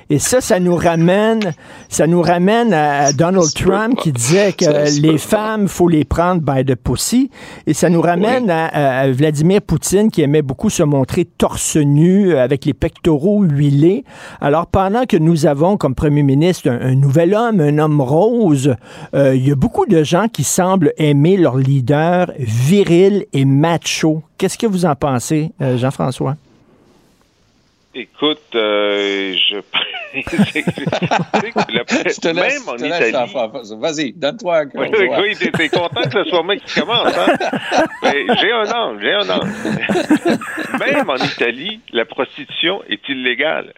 Et 0.10 0.20
ça, 0.20 0.40
ça 0.40 0.62
nous 0.62 0.78
ramène, 0.78 1.42
ça 1.90 2.08
nous 2.08 2.22
ramène 2.22 2.74
à 2.74 3.12
Donald 3.12 3.54
Trump 3.54 4.00
qui 4.00 4.14
disait 4.14 4.54
que 4.54 5.02
les 5.02 5.18
femmes, 5.18 5.68
faut 5.68 5.90
les 5.90 6.06
prendre 6.06 6.42
by 6.42 6.64
the 6.64 6.76
pussy. 6.76 7.30
Et 7.66 7.74
ça 7.74 7.90
nous 7.90 8.02
ramène 8.02 8.50
à 8.50 9.12
Vladimir 9.12 9.62
Poutine 9.62 10.10
qui 10.10 10.22
aimait 10.22 10.42
beaucoup 10.42 10.70
se 10.70 10.84
montrer 10.84 11.26
torse 11.26 11.76
nu 11.76 12.32
euh, 12.32 12.42
avec 12.42 12.64
les 12.64 12.74
pectoraux 12.74 13.44
huilés. 13.44 14.06
Alors, 14.40 14.68
pendant 14.68 15.06
que 15.06 15.18
nous 15.18 15.46
avons 15.46 15.76
comme 15.76 15.94
premier 15.94 16.24
ministre 16.24 16.70
un, 16.70 16.80
un 16.80 16.96
nouvel 16.96 17.34
homme, 17.34 17.60
un 17.60 17.80
homme 17.80 18.00
rose, 18.00 18.76
euh, 19.14 19.36
il 19.36 19.46
y 19.46 19.52
a 19.52 19.56
beaucoup 19.56 19.86
de 19.86 20.04
gens 20.04 20.28
qui 20.32 20.46
semblent 20.46 20.94
aimer 20.98 21.17
leur 21.38 21.58
leader 21.58 22.32
viril 22.38 23.26
et 23.34 23.46
macho. 23.46 24.22
Qu'est-ce 24.38 24.58
que 24.58 24.68
vous 24.68 24.86
en 24.86 24.96
pensez, 24.96 25.52
euh, 25.62 25.78
Jean-François? 25.78 26.36
Écoute, 27.96 28.40
euh, 28.54 29.34
je. 29.50 29.56
la- 30.14 31.84
Je 31.88 32.20
te 32.20 32.28
laisse, 32.28 32.60
même 32.66 32.70
en 32.70 32.78
je 32.78 32.78
te 32.78 32.84
laisse, 32.84 32.98
Italie. 33.10 33.12
Jean-François. 33.12 33.78
Vas-y, 33.78 34.14
donne-toi 34.14 34.58
un 34.58 34.66
cœur. 34.68 34.82
Oui, 34.84 34.90
oui, 35.00 35.36
oui, 35.42 35.50
t'es, 35.52 35.70
content 35.70 36.02
que 36.04 36.24
ce 36.24 36.30
soit 36.30 36.44
moi 36.44 36.56
qui 36.58 36.80
commence, 36.80 37.12
hein? 37.18 37.36
J'ai 38.40 38.52
un 38.52 38.72
angle, 38.72 39.02
j'ai 39.02 39.14
un 39.14 39.30
angle. 39.30 39.50
Même 40.80 41.10
en 41.10 41.16
Italie, 41.16 41.80
la 41.92 42.06
prostitution 42.06 42.82
est 42.88 43.08
illégale. 43.10 43.74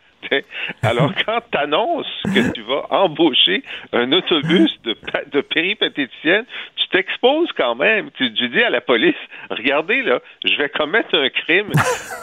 Alors, 0.84 1.11
quand 1.26 1.39
tu 1.51 1.57
annonces 1.57 2.22
que 2.24 2.51
tu 2.53 2.61
vas 2.61 2.86
embaucher 2.89 3.63
un 3.93 4.11
autobus 4.11 4.72
de, 4.84 4.95
de 5.32 5.41
péripatéticienne, 5.41 6.45
tu 6.76 6.88
t'exposes 6.89 7.51
quand 7.57 7.76
même. 7.76 8.09
Tu, 8.11 8.34
tu 8.34 8.49
dis 8.49 8.61
à 8.61 8.70
la 8.70 8.82
police, 8.82 9.15
regardez, 9.49 10.01
là, 10.01 10.20
je 10.45 10.55
vais 10.57 10.70
commettre 10.70 11.17
un 11.17 11.30
crime, 11.30 11.72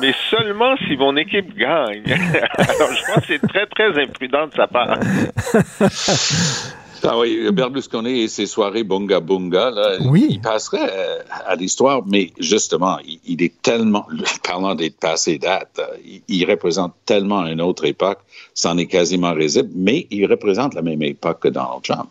mais 0.01 0.13
seulement 0.31 0.77
si 0.87 0.97
mon 0.97 1.17
équipe 1.17 1.55
gagne. 1.55 2.05
Alors, 2.59 2.93
je 2.93 3.13
pense 3.13 3.27
que 3.27 3.27
c'est 3.27 3.47
très, 3.47 3.67
très 3.67 4.03
imprudent 4.03 4.47
de 4.47 4.53
sa 4.53 4.67
part. 4.67 4.99
Ah 7.03 7.19
oui, 7.19 7.51
Berlusconi 7.53 8.23
et 8.23 8.29
ses 8.29 8.47
soirées 8.47 8.83
bunga 8.85 9.21
bunga, 9.21 9.71
là, 9.71 9.97
Oui. 10.05 10.27
il 10.31 10.41
passerait 10.41 10.89
euh, 10.91 11.19
à 11.47 11.55
l'histoire, 11.57 12.03
mais 12.07 12.33
justement, 12.39 12.99
il, 13.07 13.21
il 13.27 13.43
est 13.43 13.61
tellement, 13.63 14.07
parlant 14.45 14.75
d'être 14.75 14.99
passé 14.99 15.39
date, 15.39 15.79
euh, 15.79 15.97
il, 16.05 16.23
il 16.29 16.51
représente 16.51 16.95
tellement 17.05 17.47
une 17.47 17.61
autre 17.61 17.85
époque, 17.85 18.19
c'en 18.55 18.77
est 18.79 18.87
quasiment 18.87 19.33
risible, 19.35 19.71
mais 19.75 20.07
il 20.11 20.27
représente 20.27 20.75
la 20.75 20.83
même 20.83 21.03
époque 21.03 21.41
que 21.41 21.49
Donald 21.49 21.83
Trump. 21.83 22.09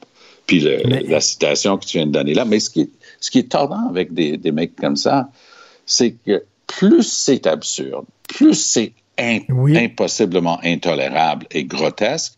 Puis 0.48 0.60
le- 0.60 0.82
Mais- 0.86 1.02
la 1.04 1.22
citation 1.22 1.78
que 1.78 1.86
tu 1.86 1.98
viens 1.98 2.06
de 2.08 2.12
donner 2.12 2.34
là, 2.34 2.46
mais 2.46 2.60
ce 2.60 2.70
qui 2.70 2.82
est, 2.82 2.90
ce 3.20 3.32
qui 3.32 3.40
est 3.40 3.50
tordant 3.52 3.88
avec 3.90 4.14
des, 4.14 4.38
des 4.38 4.52
mecs 4.52 4.76
comme 4.76 4.96
ça, 4.96 5.28
c'est 5.86 6.16
que 6.26 6.44
plus 6.68 7.04
c'est 7.04 7.48
absurde, 7.48 8.06
plus 8.28 8.54
c'est 8.54 8.94
in- 9.20 9.40
Oui. 9.50 9.78
impossiblement 9.78 10.60
intolérable 10.64 11.48
et 11.52 11.64
grotesque, 11.64 12.34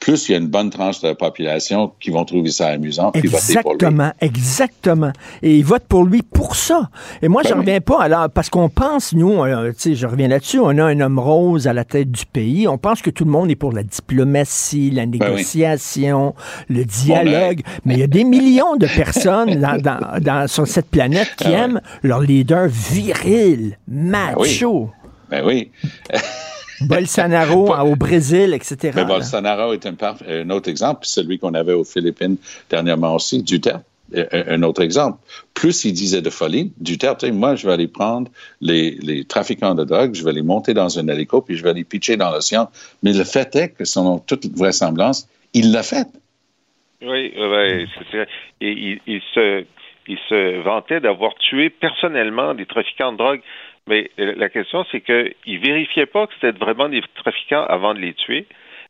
plus 0.00 0.28
il 0.28 0.32
y 0.32 0.34
a 0.34 0.38
une 0.38 0.48
bonne 0.48 0.70
tranche 0.70 1.00
de 1.02 1.08
la 1.08 1.14
population 1.14 1.92
qui 2.00 2.08
vont 2.10 2.24
trouver 2.24 2.50
ça 2.50 2.68
amusant 2.68 3.12
puis 3.12 3.28
voter 3.28 3.54
pour 3.60 3.72
lui. 3.72 3.76
Exactement, 3.76 4.12
exactement. 4.20 5.12
Et 5.42 5.56
ils 5.58 5.64
votent 5.64 5.86
pour 5.86 6.04
lui 6.04 6.22
pour 6.22 6.56
ça. 6.56 6.88
Et 7.20 7.28
moi, 7.28 7.42
je 7.44 7.50
Ben 7.50 7.54
oui. 7.56 7.60
reviens 7.60 7.80
pas, 7.82 8.00
alors, 8.02 8.30
parce 8.30 8.48
qu'on 8.48 8.70
pense, 8.70 9.12
nous, 9.12 9.42
euh, 9.44 9.72
tu 9.72 9.74
sais, 9.78 9.94
je 9.94 10.06
reviens 10.06 10.28
là-dessus, 10.28 10.58
on 10.58 10.70
a 10.78 10.84
un 10.84 11.00
homme 11.00 11.18
rose 11.18 11.68
à 11.68 11.74
la 11.74 11.84
tête 11.84 12.10
du 12.10 12.24
pays. 12.24 12.66
On 12.66 12.78
pense 12.78 13.02
que 13.02 13.10
tout 13.10 13.24
le 13.26 13.30
monde 13.30 13.50
est 13.50 13.56
pour 13.56 13.72
la 13.72 13.82
diplomatie, 13.82 14.90
la 14.90 15.04
Ben 15.04 15.18
oui. 15.20 15.28
négociation, 15.28 16.34
le 16.70 16.84
dialogue. 16.84 17.60
Mais 17.84 17.94
il 17.94 18.00
y 18.00 18.02
a 18.02 18.06
des 18.06 18.24
millions 18.24 18.76
de 18.76 18.86
personnes 18.86 19.60
dans, 19.60 19.76
dans- 19.76 20.18
dans- 20.20 20.48
sur 20.48 20.66
cette 20.66 20.86
planète 20.90 21.28
qui 21.36 21.44
Ah 21.48 21.50
ouais. 21.50 21.56
aiment 21.58 21.80
leur 22.02 22.20
leader 22.20 22.68
viril, 22.68 23.76
macho. 23.86 24.90
Ben 25.30 25.44
oui. 25.46 25.70
Bolsonaro 26.80 27.74
au 27.90 27.96
Brésil, 27.96 28.54
etc. 28.54 28.92
Mais. 28.96 29.04
Bolsonaro 29.04 29.72
est 29.72 29.86
un, 29.86 30.50
autre 30.50 30.68
exemple, 30.68 31.00
puis 31.02 31.10
celui 31.10 31.38
qu'on 31.38 31.54
avait 31.54 31.72
aux 31.72 31.84
Philippines 31.84 32.36
dernièrement 32.68 33.14
aussi, 33.14 33.42
Duterte. 33.42 33.84
euh, 34.16 34.24
Un 34.32 34.54
un 34.54 34.62
autre 34.62 34.82
exemple. 34.82 35.18
Plus 35.54 35.84
il 35.84 35.92
disait 35.92 36.22
de 36.22 36.30
folie, 36.30 36.72
Duterte, 36.78 37.24
moi, 37.24 37.54
je 37.54 37.66
vais 37.66 37.72
aller 37.72 37.88
prendre 37.88 38.30
les, 38.60 38.92
les 39.02 39.24
trafiquants 39.24 39.74
de 39.74 39.84
drogue, 39.84 40.14
je 40.14 40.24
vais 40.24 40.32
les 40.32 40.42
monter 40.42 40.74
dans 40.74 40.98
un 40.98 41.06
hélico, 41.08 41.40
puis 41.42 41.56
je 41.56 41.62
vais 41.62 41.74
les 41.74 41.84
pitcher 41.84 42.16
dans 42.16 42.30
l'océan. 42.30 42.68
Mais 43.02 43.12
le 43.12 43.24
fait 43.24 43.54
est 43.56 43.68
que, 43.70 43.84
selon 43.84 44.18
toute 44.18 44.46
vraisemblance, 44.56 45.28
il 45.54 45.72
l'a 45.72 45.82
fait. 45.82 46.06
Oui, 47.02 47.32
oui, 47.36 47.86
c'est 48.10 48.16
vrai. 48.16 48.28
Et 48.60 48.72
il, 48.72 49.00
il 49.06 49.20
se, 49.34 49.64
il 50.06 50.18
se 50.28 50.62
vantait 50.62 51.00
d'avoir 51.00 51.34
tué 51.36 51.70
personnellement 51.70 52.54
des 52.54 52.66
trafiquants 52.66 53.12
de 53.12 53.18
drogue. 53.18 53.40
Mais 53.90 54.10
euh, 54.18 54.32
la 54.36 54.48
question, 54.48 54.84
c'est 54.90 55.00
qu'il 55.02 55.58
vérifiait 55.60 56.06
pas 56.06 56.26
que 56.26 56.32
c'était 56.40 56.56
vraiment 56.58 56.88
des 56.88 57.02
trafiquants 57.22 57.64
avant 57.68 57.92
de 57.92 57.98
les 57.98 58.14
tuer. 58.14 58.46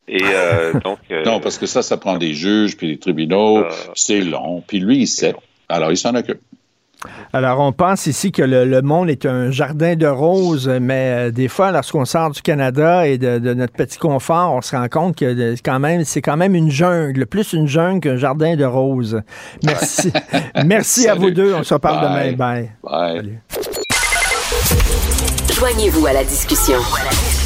Et 0.06 0.22
euh, 0.22 0.72
donc. 0.84 0.98
euh, 1.10 1.24
Non, 1.24 1.40
parce 1.40 1.58
que 1.58 1.66
ça, 1.66 1.82
ça 1.82 1.96
prend 1.96 2.16
des 2.18 2.34
juges, 2.34 2.76
puis 2.76 2.86
des 2.88 2.98
tribunaux, 2.98 3.58
Euh, 3.64 3.70
c'est 3.94 4.20
long, 4.20 4.62
puis 4.66 4.78
lui, 4.78 4.98
il 4.98 5.06
sait. 5.08 5.34
Alors, 5.68 5.90
il 5.90 5.96
s'en 5.96 6.14
occupe. 6.14 6.40
Alors, 7.32 7.60
on 7.60 7.72
pense 7.72 8.06
ici 8.06 8.30
que 8.30 8.42
le, 8.42 8.66
le 8.66 8.82
monde 8.82 9.08
est 9.08 9.24
un 9.24 9.50
jardin 9.50 9.96
de 9.96 10.06
roses, 10.06 10.68
mais 10.68 11.28
euh, 11.28 11.30
des 11.30 11.48
fois, 11.48 11.72
lorsqu'on 11.72 12.04
sort 12.04 12.30
du 12.30 12.42
Canada 12.42 13.06
et 13.06 13.16
de, 13.16 13.38
de 13.38 13.54
notre 13.54 13.72
petit 13.72 13.96
confort, 13.96 14.52
on 14.52 14.60
se 14.60 14.76
rend 14.76 14.86
compte 14.88 15.16
que 15.16 15.54
quand 15.64 15.78
même, 15.78 16.04
c'est 16.04 16.20
quand 16.20 16.36
même 16.36 16.54
une 16.54 16.70
jungle, 16.70 17.24
plus 17.26 17.54
une 17.54 17.66
jungle 17.66 18.00
qu'un 18.00 18.16
jardin 18.16 18.54
de 18.54 18.66
roses. 18.66 19.22
Merci. 19.64 20.12
Merci 20.66 21.08
à 21.08 21.14
vous 21.14 21.30
deux. 21.30 21.54
On 21.54 21.62
se 21.62 21.72
reparle 21.72 22.00
Bye. 22.06 22.32
demain. 22.34 22.36
Bye. 22.36 22.70
Bye. 22.82 23.16
Salut. 23.16 23.69
Joignez-vous 25.60 26.06
à 26.06 26.14
la 26.14 26.24
discussion. 26.24 26.78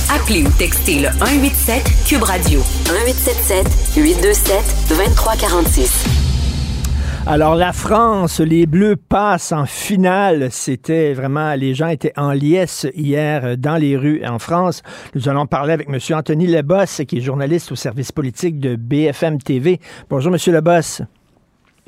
Appelez 0.09 0.45
ou 0.45 0.51
textez 0.57 1.01
le 1.01 1.09
187 1.09 1.83
Cube 2.07 2.23
Radio 2.23 2.61
1877 2.87 3.67
827 3.97 4.87
2346. 4.89 6.05
Alors, 7.27 7.57
la 7.57 7.73
France, 7.73 8.39
les 8.39 8.67
Bleus 8.67 8.95
passent 8.95 9.51
en 9.51 9.67
finale. 9.67 10.53
C'était 10.53 11.13
vraiment, 11.13 11.55
les 11.55 11.75
gens 11.75 11.89
étaient 11.89 12.13
en 12.17 12.31
liesse 12.31 12.87
hier 12.95 13.45
euh, 13.45 13.57
dans 13.57 13.75
les 13.75 13.97
rues 13.97 14.25
en 14.25 14.39
France. 14.39 14.85
Nous 15.17 15.29
allons 15.29 15.47
parler 15.47 15.73
avec 15.73 15.89
M. 15.89 15.99
Anthony 16.17 16.47
Lebosse, 16.47 17.03
qui 17.09 17.19
est 17.19 17.21
journaliste 17.21 17.73
au 17.73 17.75
service 17.75 18.13
politique 18.13 18.61
de 18.61 18.77
BFM 18.77 19.43
TV. 19.43 19.81
Bonjour, 20.09 20.33
M. 20.33 20.39
Lebosse. 20.55 21.03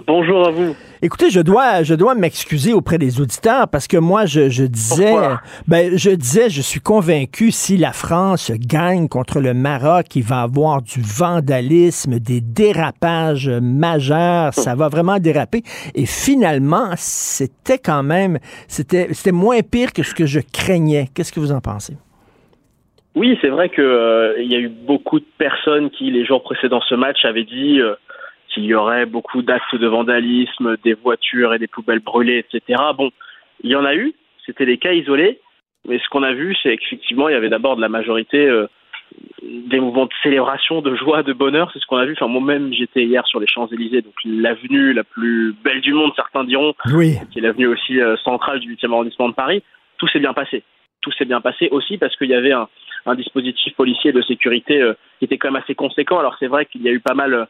Bonjour 0.04 0.46
à 0.46 0.50
vous. 0.50 0.76
Écoutez, 1.00 1.30
je 1.30 1.40
dois, 1.40 1.82
je 1.82 1.94
dois 1.94 2.14
m'excuser 2.14 2.74
auprès 2.74 2.98
des 2.98 3.18
auditeurs 3.18 3.66
parce 3.68 3.88
que 3.88 3.96
moi, 3.96 4.26
je, 4.26 4.50
je 4.50 4.64
disais, 4.64 5.10
Pourquoi? 5.10 5.40
ben, 5.66 5.96
je 5.96 6.10
disais, 6.10 6.50
je 6.50 6.60
suis 6.60 6.80
convaincu 6.80 7.50
si 7.50 7.78
la 7.78 7.92
France 7.92 8.52
gagne 8.54 9.08
contre 9.08 9.40
le 9.40 9.54
Maroc, 9.54 10.14
il 10.14 10.22
va 10.22 10.42
avoir 10.42 10.82
du 10.82 11.00
vandalisme, 11.00 12.18
des 12.18 12.42
dérapages 12.42 13.48
majeurs, 13.48 14.52
ça 14.52 14.74
va 14.74 14.88
vraiment 14.88 15.18
déraper. 15.18 15.62
Et 15.94 16.04
finalement, 16.04 16.90
c'était 16.96 17.78
quand 17.78 18.02
même, 18.02 18.38
c'était, 18.68 19.08
c'était 19.12 19.32
moins 19.32 19.60
pire 19.62 19.94
que 19.94 20.02
ce 20.02 20.14
que 20.14 20.26
je 20.26 20.40
craignais. 20.52 21.08
Qu'est-ce 21.14 21.32
que 21.32 21.40
vous 21.40 21.52
en 21.52 21.60
pensez? 21.60 21.96
Oui, 23.14 23.38
c'est 23.40 23.48
vrai 23.48 23.70
que 23.70 23.80
euh, 23.80 24.34
il 24.42 24.52
y 24.52 24.56
a 24.56 24.58
eu 24.58 24.68
beaucoup 24.68 25.18
de 25.18 25.26
personnes 25.38 25.88
qui, 25.88 26.10
les 26.10 26.26
jours 26.26 26.42
précédant 26.42 26.82
ce 26.86 26.94
match, 26.94 27.24
avaient 27.24 27.44
dit 27.44 27.80
euh, 27.80 27.94
qu'il 28.56 28.64
y 28.64 28.74
aurait 28.74 29.04
beaucoup 29.04 29.42
d'actes 29.42 29.76
de 29.76 29.86
vandalisme, 29.86 30.78
des 30.82 30.94
voitures 30.94 31.52
et 31.52 31.58
des 31.58 31.66
poubelles 31.66 32.00
brûlées, 32.00 32.38
etc. 32.38 32.80
Bon, 32.96 33.10
il 33.62 33.70
y 33.70 33.76
en 33.76 33.84
a 33.84 33.94
eu, 33.94 34.14
c'était 34.46 34.64
des 34.64 34.78
cas 34.78 34.92
isolés, 34.92 35.40
mais 35.86 35.98
ce 35.98 36.08
qu'on 36.08 36.22
a 36.22 36.32
vu, 36.32 36.56
c'est 36.62 36.76
qu'effectivement, 36.78 37.28
il 37.28 37.32
y 37.32 37.36
avait 37.36 37.50
d'abord 37.50 37.76
de 37.76 37.82
la 37.82 37.90
majorité 37.90 38.46
euh, 38.46 38.66
des 39.42 39.78
mouvements 39.78 40.06
de 40.06 40.12
célébration, 40.22 40.80
de 40.80 40.96
joie, 40.96 41.22
de 41.22 41.34
bonheur, 41.34 41.70
c'est 41.72 41.80
ce 41.80 41.86
qu'on 41.86 41.98
a 41.98 42.06
vu. 42.06 42.14
Enfin, 42.18 42.28
moi-même, 42.28 42.72
j'étais 42.72 43.04
hier 43.04 43.26
sur 43.26 43.40
les 43.40 43.46
Champs-Élysées, 43.46 44.00
donc 44.00 44.14
l'avenue 44.24 44.94
la 44.94 45.04
plus 45.04 45.54
belle 45.62 45.82
du 45.82 45.92
monde, 45.92 46.12
certains 46.16 46.44
diront, 46.44 46.72
Oui. 46.94 47.16
qui 47.30 47.40
est 47.40 47.42
l'avenue 47.42 47.66
aussi 47.66 48.00
euh, 48.00 48.16
centrale 48.24 48.60
du 48.60 48.74
8e 48.74 48.90
arrondissement 48.90 49.28
de 49.28 49.34
Paris, 49.34 49.62
tout 49.98 50.08
s'est 50.08 50.18
bien 50.18 50.32
passé. 50.32 50.62
Tout 51.02 51.12
s'est 51.12 51.26
bien 51.26 51.42
passé 51.42 51.68
aussi 51.70 51.98
parce 51.98 52.16
qu'il 52.16 52.30
y 52.30 52.34
avait 52.34 52.52
un, 52.52 52.68
un 53.04 53.14
dispositif 53.14 53.74
policier 53.76 54.12
de 54.12 54.22
sécurité 54.22 54.80
euh, 54.80 54.94
qui 55.18 55.26
était 55.26 55.36
quand 55.36 55.52
même 55.52 55.62
assez 55.62 55.74
conséquent. 55.74 56.18
Alors 56.18 56.36
c'est 56.40 56.48
vrai 56.48 56.64
qu'il 56.64 56.82
y 56.82 56.88
a 56.88 56.92
eu 56.92 57.00
pas 57.00 57.14
mal 57.14 57.46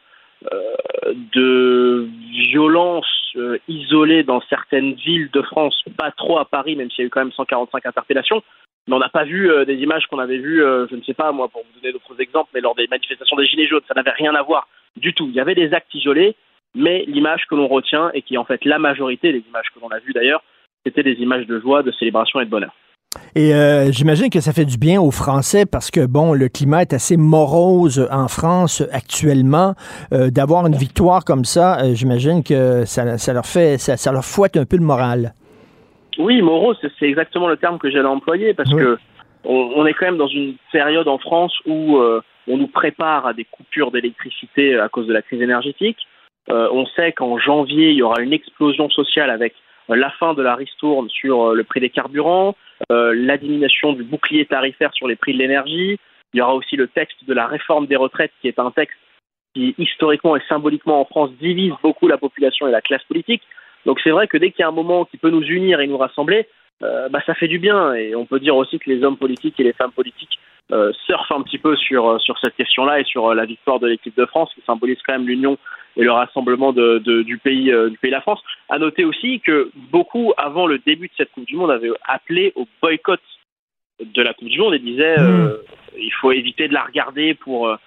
de 1.33 2.07
violences 2.31 3.17
euh, 3.35 3.57
isolées 3.67 4.23
dans 4.23 4.41
certaines 4.49 4.93
villes 4.93 5.29
de 5.31 5.41
France, 5.41 5.83
pas 5.97 6.11
trop 6.11 6.39
à 6.39 6.45
Paris, 6.45 6.75
même 6.75 6.89
s'il 6.89 7.03
y 7.03 7.05
a 7.05 7.07
eu 7.07 7.09
quand 7.09 7.19
même 7.19 7.31
145 7.31 7.85
interpellations. 7.85 8.41
Mais 8.87 8.95
on 8.95 8.99
n'a 8.99 9.09
pas 9.09 9.25
vu 9.25 9.51
euh, 9.51 9.65
des 9.65 9.75
images 9.75 10.07
qu'on 10.07 10.19
avait 10.19 10.37
vues, 10.37 10.63
euh, 10.63 10.87
je 10.89 10.95
ne 10.95 11.03
sais 11.03 11.13
pas 11.13 11.31
moi, 11.31 11.47
pour 11.49 11.61
vous 11.61 11.79
donner 11.79 11.91
d'autres 11.91 12.19
exemples, 12.19 12.49
mais 12.53 12.61
lors 12.61 12.75
des 12.75 12.87
manifestations 12.87 13.35
des 13.35 13.45
Gilets 13.45 13.67
jaunes, 13.67 13.81
ça 13.87 13.93
n'avait 13.95 14.11
rien 14.11 14.33
à 14.33 14.41
voir 14.41 14.67
du 14.95 15.13
tout. 15.13 15.27
Il 15.27 15.35
y 15.35 15.39
avait 15.39 15.55
des 15.55 15.73
actes 15.73 15.93
isolés, 15.93 16.35
mais 16.73 17.03
l'image 17.05 17.45
que 17.49 17.55
l'on 17.55 17.67
retient, 17.67 18.11
et 18.13 18.21
qui 18.21 18.35
est 18.35 18.39
en 18.39 18.45
fait 18.45 18.63
la 18.65 18.79
majorité 18.79 19.31
des 19.31 19.43
images 19.47 19.67
que 19.73 19.79
l'on 19.79 19.89
a 19.89 19.99
vues 19.99 20.13
d'ailleurs, 20.13 20.43
c'était 20.85 21.03
des 21.03 21.19
images 21.21 21.45
de 21.45 21.59
joie, 21.59 21.83
de 21.83 21.91
célébration 21.91 22.39
et 22.39 22.45
de 22.45 22.49
bonheur. 22.49 22.73
Et 23.35 23.53
euh, 23.53 23.91
j'imagine 23.91 24.29
que 24.29 24.39
ça 24.39 24.51
fait 24.53 24.65
du 24.65 24.77
bien 24.77 24.99
aux 25.01 25.11
Français 25.11 25.65
parce 25.65 25.91
que, 25.91 26.05
bon, 26.05 26.33
le 26.33 26.49
climat 26.49 26.81
est 26.81 26.93
assez 26.93 27.17
morose 27.17 28.07
en 28.11 28.27
France 28.27 28.83
actuellement. 28.91 29.73
Euh, 30.13 30.29
D'avoir 30.29 30.65
une 30.67 30.75
victoire 30.75 31.23
comme 31.25 31.45
ça, 31.45 31.79
euh, 31.79 31.93
j'imagine 31.93 32.43
que 32.43 32.85
ça, 32.85 33.17
ça 33.17 33.33
leur 33.33 33.45
fait, 33.45 33.77
ça, 33.77 33.97
ça 33.97 34.11
leur 34.11 34.25
fouette 34.25 34.57
un 34.57 34.65
peu 34.65 34.77
le 34.77 34.83
moral. 34.83 35.33
Oui, 36.17 36.41
morose, 36.41 36.77
c'est- 36.99 37.05
exactement 37.05 37.47
le 37.47 37.57
terme 37.57 37.77
que 37.77 37.89
j'allais 37.91 38.07
employer 38.07 38.53
parce 38.53 38.71
Oui. 38.73 38.81
que 38.81 38.97
on, 39.43 39.71
on 39.75 39.85
est 39.85 39.93
quand 39.93 40.07
même 40.07 40.17
dans 40.17 40.27
une 40.27 40.55
période 40.71 41.07
en 41.07 41.19
France 41.19 41.53
où 41.67 41.97
on 42.49 42.57
nous 42.57 42.67
prépare 42.67 43.27
à 43.27 43.33
des 43.33 43.43
coupures 43.45 43.91
d'électricité 43.91 44.79
à 44.79 44.89
cause 44.89 45.05
de 45.07 45.13
la 45.13 45.21
crise 45.21 45.41
énergétique. 45.41 45.97
On 46.49 46.85
sait 46.95 47.11
qu'en 47.11 47.37
janvier, 47.37 47.91
il 47.91 47.97
y 47.97 48.01
aura 48.01 48.21
une 48.21 48.33
explosion 48.33 48.89
sociale 48.89 49.29
avec 49.29 49.53
la 49.95 50.11
fin 50.11 50.33
de 50.33 50.41
la 50.41 50.55
ristourne 50.55 51.09
sur 51.09 51.49
euh, 51.49 51.55
le 51.55 51.63
prix 51.63 51.79
des 51.79 51.89
carburants, 51.89 52.55
euh, 52.91 53.13
la 53.15 53.37
diminution 53.37 53.93
du 53.93 54.03
bouclier 54.03 54.45
tarifaire 54.45 54.93
sur 54.93 55.07
les 55.07 55.15
prix 55.15 55.33
de 55.33 55.39
l'énergie, 55.39 55.97
Il 56.33 56.37
y 56.37 56.41
aura 56.41 56.55
aussi 56.55 56.75
le 56.75 56.87
texte 56.87 57.25
de 57.25 57.33
la 57.33 57.47
réforme 57.47 57.87
des 57.87 57.95
retraites, 57.95 58.33
qui 58.41 58.47
est 58.47 58.59
un 58.59 58.71
texte 58.71 58.97
qui, 59.55 59.73
historiquement 59.77 60.35
et 60.35 60.41
symboliquement 60.49 61.01
en 61.01 61.05
France, 61.05 61.31
divise 61.39 61.73
beaucoup 61.81 62.07
la 62.07 62.17
population 62.17 62.67
et 62.67 62.71
la 62.71 62.81
classe 62.81 63.03
politique. 63.03 63.43
Donc 63.85 63.99
c'est 64.03 64.11
vrai 64.11 64.27
que 64.27 64.37
dès 64.37 64.51
qu'il 64.51 64.61
y 64.61 64.65
a 64.65 64.67
un 64.67 64.71
moment 64.71 65.05
qui 65.05 65.17
peut 65.17 65.29
nous 65.29 65.43
unir 65.43 65.79
et 65.79 65.87
nous 65.87 65.97
rassembler, 65.97 66.47
euh, 66.83 67.09
bah, 67.09 67.21
ça 67.25 67.33
fait 67.33 67.47
du 67.47 67.59
bien. 67.59 67.93
Et 67.93 68.15
on 68.15 68.25
peut 68.25 68.39
dire 68.39 68.55
aussi 68.55 68.77
que 68.79 68.89
les 68.89 69.03
hommes 69.03 69.17
politiques 69.17 69.59
et 69.59 69.63
les 69.63 69.73
femmes 69.73 69.93
politiques 69.93 70.39
euh, 70.71 70.91
surfent 71.05 71.31
un 71.31 71.41
petit 71.43 71.57
peu 71.57 71.75
sur, 71.77 72.07
euh, 72.09 72.19
sur 72.19 72.37
cette 72.39 72.55
question-là 72.55 72.99
et 72.99 73.03
sur 73.05 73.27
euh, 73.27 73.33
la 73.35 73.45
victoire 73.45 73.79
de 73.79 73.87
l'équipe 73.87 74.15
de 74.17 74.25
France, 74.25 74.51
qui 74.53 74.61
symbolise 74.65 74.97
quand 75.05 75.13
même 75.13 75.27
l'union 75.27 75.57
et 75.95 76.03
le 76.03 76.11
rassemblement 76.11 76.73
de, 76.73 76.99
de- 76.99 77.21
du 77.23 77.37
pays 77.37 77.71
euh, 77.71 77.89
du 77.89 77.97
pays 77.97 78.11
la 78.11 78.21
France. 78.21 78.43
À 78.69 78.77
noter 78.77 79.05
aussi 79.05 79.39
que 79.39 79.71
beaucoup, 79.91 80.33
avant 80.37 80.67
le 80.67 80.79
début 80.79 81.07
de 81.07 81.13
cette 81.17 81.31
Coupe 81.31 81.45
du 81.45 81.55
Monde, 81.55 81.71
avaient 81.71 81.91
appelé 82.07 82.51
au 82.55 82.67
boycott 82.81 83.21
de 84.03 84.21
la 84.21 84.33
Coupe 84.33 84.49
du 84.49 84.59
Monde 84.59 84.73
et 84.75 84.79
disaient 84.79 85.17
euh, 85.19 85.57
il 85.97 86.11
faut 86.13 86.31
éviter 86.31 86.67
de 86.67 86.73
la 86.73 86.83
regarder 86.83 87.33
pour 87.33 87.67
euh, 87.69 87.77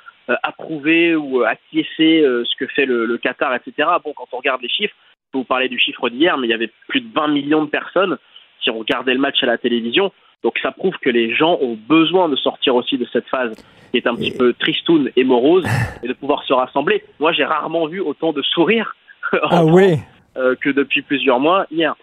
approuver 0.42 1.14
ou 1.16 1.42
acquiescer 1.42 2.22
ce 2.22 2.56
que 2.56 2.66
fait 2.66 2.86
le, 2.86 3.04
le 3.04 3.18
Qatar, 3.18 3.54
etc. 3.54 3.88
Bon, 4.04 4.12
quand 4.14 4.28
on 4.32 4.38
regarde 4.38 4.62
les 4.62 4.68
chiffres, 4.68 4.94
vous 5.32 5.44
parler 5.44 5.68
du 5.68 5.78
chiffre 5.78 6.08
d'hier, 6.08 6.38
mais 6.38 6.46
il 6.46 6.50
y 6.50 6.54
avait 6.54 6.70
plus 6.88 7.00
de 7.00 7.12
20 7.12 7.28
millions 7.28 7.64
de 7.64 7.70
personnes 7.70 8.16
qui 8.60 8.70
ont 8.70 8.78
regardé 8.78 9.12
le 9.12 9.20
match 9.20 9.42
à 9.42 9.46
la 9.46 9.58
télévision. 9.58 10.12
Donc 10.42 10.54
ça 10.62 10.70
prouve 10.72 10.94
que 11.02 11.10
les 11.10 11.34
gens 11.34 11.58
ont 11.60 11.76
besoin 11.88 12.28
de 12.28 12.36
sortir 12.36 12.74
aussi 12.74 12.96
de 12.96 13.06
cette 13.12 13.26
phase 13.28 13.52
qui 13.90 13.98
est 13.98 14.06
un 14.06 14.14
petit 14.14 14.30
peu 14.30 14.52
tristoune 14.54 15.10
et 15.16 15.24
morose 15.24 15.64
et 16.02 16.08
de 16.08 16.12
pouvoir 16.12 16.42
se 16.44 16.52
rassembler. 16.52 17.02
Moi, 17.18 17.32
j'ai 17.32 17.44
rarement 17.44 17.86
vu 17.86 18.00
autant 18.00 18.32
de 18.32 18.40
sourires 18.42 18.94
en 19.32 19.38
Ah 19.42 19.48
France, 19.58 19.70
oui. 19.72 19.98
euh, 20.36 20.54
que 20.60 20.70
depuis 20.70 21.02
plusieurs 21.02 21.40
mois 21.40 21.66
hier. 21.70 21.94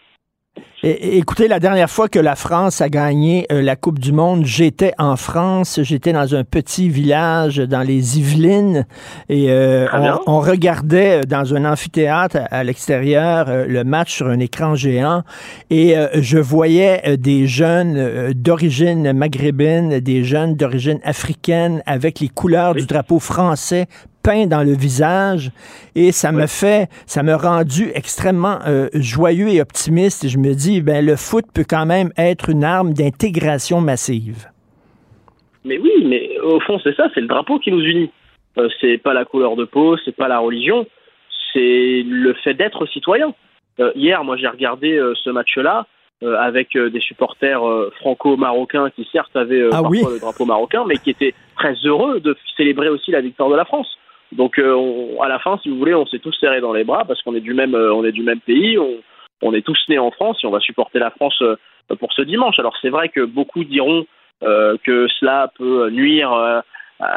Écoutez, 0.84 1.48
la 1.48 1.60
dernière 1.60 1.90
fois 1.90 2.08
que 2.08 2.20
la 2.20 2.36
France 2.36 2.82
a 2.82 2.90
gagné 2.90 3.48
euh, 3.52 3.64
la 3.64 3.76
Coupe 3.76 3.98
du 3.98 4.12
Monde, 4.12 4.46
j'étais 4.46 4.94
en 5.00 5.16
France, 5.16 5.80
j'étais 5.82 6.14
dans 6.14 6.36
un 6.36 6.44
petit 6.44 6.88
village 6.88 7.58
dans 7.58 7.82
les 7.82 8.20
Yvelines 8.20 8.86
et 9.28 9.50
euh, 9.50 9.88
on, 9.92 10.36
on 10.36 10.40
regardait 10.40 11.22
euh, 11.22 11.24
dans 11.24 11.56
un 11.56 11.66
amphithéâtre 11.66 12.38
à, 12.38 12.60
à 12.60 12.64
l'extérieur 12.64 13.48
euh, 13.50 13.66
le 13.68 13.84
match 13.84 14.14
sur 14.14 14.28
un 14.28 14.40
écran 14.40 14.76
géant 14.76 15.24
et 15.72 15.96
je 16.14 16.38
voyais 16.38 17.18
des 17.18 17.48
jeunes 17.48 18.32
d'origine 18.34 19.12
maghrébine, 19.14 20.00
des 20.00 20.24
jeunes 20.24 20.56
d'origine 20.56 21.00
africaine 21.04 21.82
avec 21.86 22.20
les 22.20 22.30
couleurs 22.30 22.76
du 22.76 22.86
drapeau 22.86 23.20
français 23.20 23.88
dans 24.28 24.64
le 24.64 24.74
visage 24.74 25.52
et 25.96 26.12
ça 26.12 26.32
me 26.32 26.48
fait, 26.48 26.90
ça 27.06 27.24
m'a 27.24 27.38
rendu 27.38 27.90
extrêmement 27.96 28.60
euh, 28.68 28.90
joyeux 28.94 29.48
et 29.50 29.62
optimiste. 29.62 30.26
Et 30.26 30.30
je 30.30 30.38
me 30.38 30.54
dis, 30.54 30.82
ben 30.82 31.06
le 31.06 31.16
foot 31.16 31.46
peut 31.54 31.66
quand 31.68 31.86
même 31.86 32.12
être 32.18 32.50
une 32.50 32.64
arme 32.64 32.94
d'intégration 32.94 33.80
massive. 33.80 34.48
Mais 35.64 35.78
oui, 35.78 35.92
mais 36.06 36.38
au 36.40 36.60
fond, 36.60 36.80
c'est 36.84 36.96
ça, 36.96 37.08
c'est 37.14 37.22
le 37.22 37.28
drapeau 37.28 37.60
qui 37.60 37.72
nous 37.72 37.82
unit. 37.82 38.12
Euh, 38.58 38.68
c'est 38.82 38.98
pas 38.98 39.14
la 39.14 39.24
couleur 39.24 39.56
de 39.56 39.66
peau, 39.66 39.98
c'est 40.04 40.16
pas 40.16 40.28
la 40.28 40.40
religion, 40.40 40.86
c'est 41.54 42.04
le 42.06 42.34
fait 42.44 42.54
d'être 42.54 42.86
citoyen. 42.88 43.34
Euh, 43.80 43.92
hier, 43.96 44.24
moi, 44.24 44.36
j'ai 44.36 44.48
regardé 44.48 44.98
euh, 44.98 45.14
ce 45.24 45.30
match-là 45.30 45.86
euh, 46.24 46.36
avec 46.38 46.76
euh, 46.76 46.90
des 46.90 47.00
supporters 47.00 47.66
euh, 47.66 47.92
franco-marocains 48.00 48.90
qui, 48.90 49.08
certes, 49.12 49.36
avaient 49.36 49.68
Ah 49.68 49.82
parfois 49.82 49.90
oui. 49.90 50.04
le 50.14 50.20
drapeau 50.20 50.46
marocain, 50.46 50.84
mais 50.88 50.96
qui 50.98 51.12
étaient 51.12 51.36
très 51.56 51.76
heureux 51.86 52.20
de 52.20 52.36
célébrer 52.58 52.90
aussi 52.90 53.12
la 53.12 53.22
victoire 53.22 53.50
de 53.50 53.56
la 53.56 53.66
France. 53.66 53.98
Donc, 54.32 54.60
euh, 54.60 54.74
on- 54.74 55.22
à 55.22 55.28
la 55.28 55.40
fin, 55.40 55.58
si 55.64 55.70
vous 55.70 55.78
voulez, 55.78 55.94
on 55.94 56.06
s'est 56.06 56.20
tous 56.20 56.36
serrés 56.40 56.62
dans 56.62 56.74
les 56.74 56.84
bras 56.84 57.06
parce 57.06 57.22
qu'on 57.22 57.36
est 57.36 57.42
du 57.42 57.54
même, 57.54 57.76
euh, 57.76 57.94
on 57.94 58.04
est 58.04 58.12
du 58.12 58.24
même 58.24 58.42
pays, 58.42 58.78
on, 58.78 58.96
on 59.42 59.54
est 59.54 59.62
tous 59.66 59.80
nés 59.90 60.00
en 60.00 60.12
France 60.12 60.40
et 60.44 60.48
on 60.48 60.52
va 60.52 60.60
supporter 60.60 61.00
la 61.00 61.12
France 61.12 61.42
euh, 61.42 61.56
pour 62.00 62.12
ce 62.14 62.22
dimanche. 62.22 62.60
Alors, 62.60 62.76
c'est 62.82 62.90
vrai 62.90 63.10
que 63.10 63.22
beaucoup 63.22 63.64
diront 63.64 64.06
euh, 64.44 64.78
que 64.84 65.08
cela 65.20 65.52
peut 65.58 65.90
nuire 65.90 66.32
euh, 66.34 66.60
à, 67.00 67.08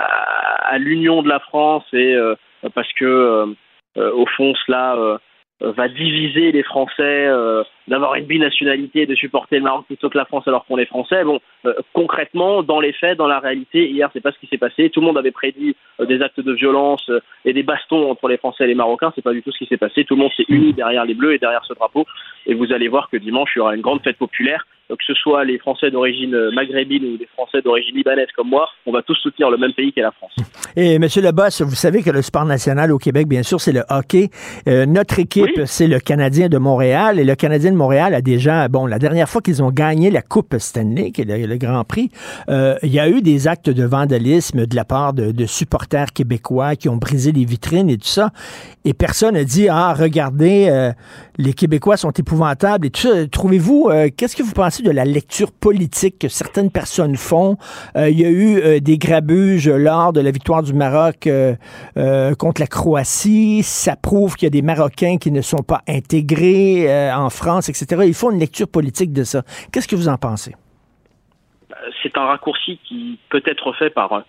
à 0.74 0.78
l'union 0.78 1.22
de 1.22 1.28
la 1.28 1.40
France 1.40 1.84
et 1.92 2.14
euh, 2.14 2.34
parce 2.74 2.92
que 2.92 3.54
au 3.96 4.26
fond 4.36 4.54
cela 4.66 5.18
va 5.60 5.88
diviser 5.88 6.52
les 6.52 6.62
Français 6.62 7.26
euh, 7.26 7.62
d'avoir 7.90 8.14
une 8.14 8.24
binationalité 8.24 9.02
et 9.02 9.06
de 9.06 9.14
supporter 9.14 9.56
le 9.56 9.64
Maroc 9.64 9.84
plutôt 9.86 10.08
que 10.08 10.16
la 10.16 10.24
France 10.24 10.46
alors 10.46 10.64
qu'on 10.64 10.78
est 10.78 10.86
français. 10.86 11.24
Bon, 11.24 11.40
euh, 11.66 11.74
concrètement, 11.92 12.62
dans 12.62 12.80
les 12.80 12.92
faits, 12.92 13.18
dans 13.18 13.26
la 13.26 13.40
réalité, 13.40 13.90
hier 13.90 14.08
c'est 14.12 14.20
pas 14.20 14.32
ce 14.32 14.38
qui 14.38 14.46
s'est 14.46 14.58
passé. 14.58 14.90
Tout 14.90 15.00
le 15.00 15.06
monde 15.06 15.18
avait 15.18 15.32
prédit 15.32 15.76
euh, 16.00 16.06
des 16.06 16.22
actes 16.22 16.40
de 16.40 16.52
violence 16.52 17.04
euh, 17.10 17.20
et 17.44 17.52
des 17.52 17.64
bastons 17.64 18.10
entre 18.10 18.28
les 18.28 18.38
Français 18.38 18.64
et 18.64 18.68
les 18.68 18.74
Marocains. 18.74 19.12
C'est 19.14 19.22
pas 19.22 19.32
du 19.32 19.42
tout 19.42 19.50
ce 19.50 19.58
qui 19.58 19.66
s'est 19.66 19.76
passé. 19.76 20.04
Tout 20.04 20.14
le 20.14 20.22
monde 20.22 20.32
s'est 20.36 20.46
uni 20.48 20.72
derrière 20.72 21.04
les 21.04 21.14
Bleus 21.14 21.34
et 21.34 21.38
derrière 21.38 21.64
ce 21.64 21.74
drapeau. 21.74 22.06
Et 22.46 22.54
vous 22.54 22.72
allez 22.72 22.88
voir 22.88 23.10
que 23.10 23.16
dimanche 23.16 23.50
il 23.56 23.58
y 23.58 23.62
aura 23.62 23.74
une 23.74 23.82
grande 23.82 24.02
fête 24.02 24.16
populaire. 24.16 24.66
Euh, 24.90 24.96
Que 24.96 25.04
ce 25.06 25.14
soit 25.14 25.44
les 25.44 25.58
Français 25.58 25.90
d'origine 25.90 26.34
euh, 26.34 26.50
maghrébine 26.52 27.04
ou 27.04 27.16
les 27.18 27.26
Français 27.34 27.62
d'origine 27.62 27.94
libanaise 27.96 28.28
comme 28.36 28.48
moi, 28.48 28.68
on 28.86 28.92
va 28.92 29.02
tous 29.02 29.14
soutenir 29.16 29.50
le 29.50 29.56
même 29.56 29.72
pays 29.72 29.92
qu'est 29.92 30.02
la 30.02 30.10
France. 30.12 30.32
Et 30.76 30.98
Monsieur 30.98 31.22
Leboss, 31.22 31.62
vous 31.62 31.74
savez 31.74 32.02
que 32.02 32.10
le 32.10 32.22
sport 32.22 32.44
national 32.44 32.92
au 32.92 32.98
Québec, 32.98 33.26
bien 33.28 33.42
sûr, 33.42 33.60
c'est 33.60 33.72
le 33.72 33.82
hockey. 33.88 34.30
Euh, 34.68 34.86
notre 34.86 35.18
équipe, 35.18 35.60
c'est 35.64 35.86
le 35.88 35.98
Canadien 36.00 36.48
de 36.48 36.58
Montréal. 36.58 37.18
Et 37.18 37.24
le 37.24 37.34
Canadien 37.34 37.72
de 37.72 37.76
Montréal 37.76 38.14
a 38.14 38.20
déjà, 38.20 38.68
bon, 38.68 38.86
la 38.86 38.98
dernière 38.98 39.28
fois 39.28 39.40
qu'ils 39.40 39.62
ont 39.62 39.70
gagné 39.70 40.10
la 40.10 40.22
Coupe 40.22 40.56
Stanley, 40.58 41.10
qui 41.10 41.22
est 41.22 41.24
le, 41.24 41.46
le 41.46 41.56
Grand 41.56 41.84
Prix, 41.84 42.10
euh, 42.48 42.76
il 42.82 42.92
y 42.92 43.00
a 43.00 43.08
eu 43.08 43.22
des 43.22 43.48
actes 43.48 43.70
de 43.70 43.84
vandalisme 43.84 44.66
de 44.66 44.76
la 44.76 44.84
part 44.84 45.12
de, 45.12 45.32
de 45.32 45.46
supporters 45.46 46.12
québécois 46.12 46.76
qui 46.76 46.88
ont 46.88 46.96
brisé 46.96 47.32
les 47.32 47.44
vitrines 47.44 47.90
et 47.90 47.96
tout 47.96 48.06
ça. 48.06 48.30
Et 48.84 48.94
personne 48.94 49.34
n'a 49.34 49.44
dit, 49.44 49.68
ah, 49.68 49.92
regardez, 49.94 50.68
euh, 50.70 50.92
les 51.38 51.52
Québécois 51.52 51.96
sont 51.96 52.10
épouvantables 52.10 52.86
et 52.86 52.90
tout 52.90 53.02
ça. 53.02 53.26
Trouvez-vous, 53.26 53.90
qu'est-ce 54.16 54.36
que 54.36 54.42
vous 54.42 54.52
pensez 54.52 54.79
de 54.82 54.90
la 54.90 55.04
lecture 55.04 55.50
politique 55.52 56.18
que 56.18 56.28
certaines 56.28 56.70
personnes 56.70 57.16
font? 57.16 57.56
Euh, 57.96 58.08
il 58.08 58.20
y 58.20 58.24
a 58.24 58.28
eu 58.28 58.58
euh, 58.58 58.80
des 58.80 58.98
grabuges 58.98 59.68
lors 59.68 60.12
de 60.12 60.20
la 60.20 60.30
victoire 60.30 60.62
du 60.62 60.72
Maroc 60.72 61.26
euh, 61.26 61.54
contre 62.38 62.60
la 62.60 62.66
Croatie. 62.66 63.62
Ça 63.62 63.96
prouve 63.96 64.36
qu'il 64.36 64.46
y 64.46 64.46
a 64.46 64.50
des 64.50 64.62
Marocains 64.62 65.18
qui 65.18 65.30
ne 65.30 65.40
sont 65.40 65.62
pas 65.62 65.80
intégrés 65.88 66.88
en 67.12 67.30
France, 67.30 67.68
etc. 67.68 68.02
Il 68.06 68.14
faut 68.14 68.30
une 68.30 68.38
lecture 68.38 68.68
politique 68.68 69.12
de 69.12 69.24
ça. 69.24 69.42
Qu'est-ce 69.72 69.88
que 69.88 69.96
vous 69.96 70.08
en 70.08 70.16
pensez? 70.16 70.54
c'est 72.02 72.16
un 72.18 72.26
raccourci 72.26 72.78
qui 72.84 73.18
peut 73.30 73.42
être 73.46 73.72
fait 73.72 73.90
par 73.90 74.24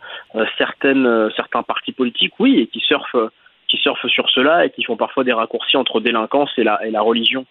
certaines, 0.58 1.30
certains 1.36 1.64
partis 1.64 1.92
politiques, 1.92 2.34
oui, 2.40 2.60
et 2.60 2.68
qui 2.68 2.80
surfent, 2.80 3.30
qui 3.68 3.78
surfent 3.78 4.08
sur 4.08 4.30
cela 4.30 4.66
et 4.66 4.70
qui 4.70 4.84
font 4.84 4.98
parfois 4.98 5.24
des 5.24 5.34
raccourcis 5.34 5.78
entre 5.78 6.00
délinquance 6.00 6.52
et 6.58 6.64
la, 6.64 6.86
et 6.86 6.92
la 6.92 7.02
religion, 7.02 7.46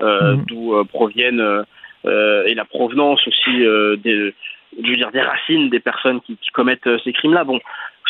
euh, 0.00 0.36
d'où 0.46 0.82
proviennent 0.86 1.64
et 2.04 2.54
la 2.54 2.64
provenance 2.64 3.26
aussi 3.26 3.64
euh, 3.64 3.96
des, 3.96 4.34
je 4.82 4.88
veux 4.88 4.96
dire, 4.96 5.10
des 5.10 5.20
racines 5.20 5.70
des 5.70 5.80
personnes 5.80 6.20
qui, 6.20 6.36
commettent 6.52 6.86
euh, 6.86 6.98
ces 7.04 7.12
crimes-là. 7.12 7.44
Bon, 7.44 7.60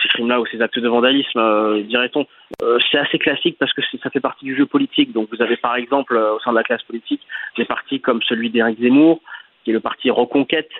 ces 0.02 0.08
crimes-là 0.08 0.40
ou 0.40 0.46
ces 0.46 0.60
actes 0.60 0.78
de 0.78 0.88
vandalisme, 0.88 1.38
euh, 1.38 1.82
dirait-on, 1.82 2.26
euh, 2.62 2.78
c'est 2.90 2.98
assez 2.98 3.18
classique 3.18 3.56
parce 3.58 3.72
que 3.72 3.82
ça 4.02 4.10
fait 4.10 4.20
partie 4.20 4.44
du 4.44 4.56
jeu 4.56 4.66
politique. 4.66 5.12
Donc 5.12 5.28
vous 5.32 5.42
avez 5.42 5.56
par 5.56 5.76
exemple 5.76 6.16
euh, 6.16 6.34
au 6.34 6.40
sein 6.40 6.52
de 6.52 6.56
la 6.56 6.62
classe 6.62 6.82
politique 6.82 7.22
des 7.56 7.64
partis 7.64 8.00
comme 8.00 8.22
celui 8.22 8.50
d'Éric 8.50 8.80
Zemmour, 8.80 9.20
qui 9.64 9.70
est 9.70 9.74
le 9.74 9.80
parti 9.80 10.10
Reconquête, 10.10 10.70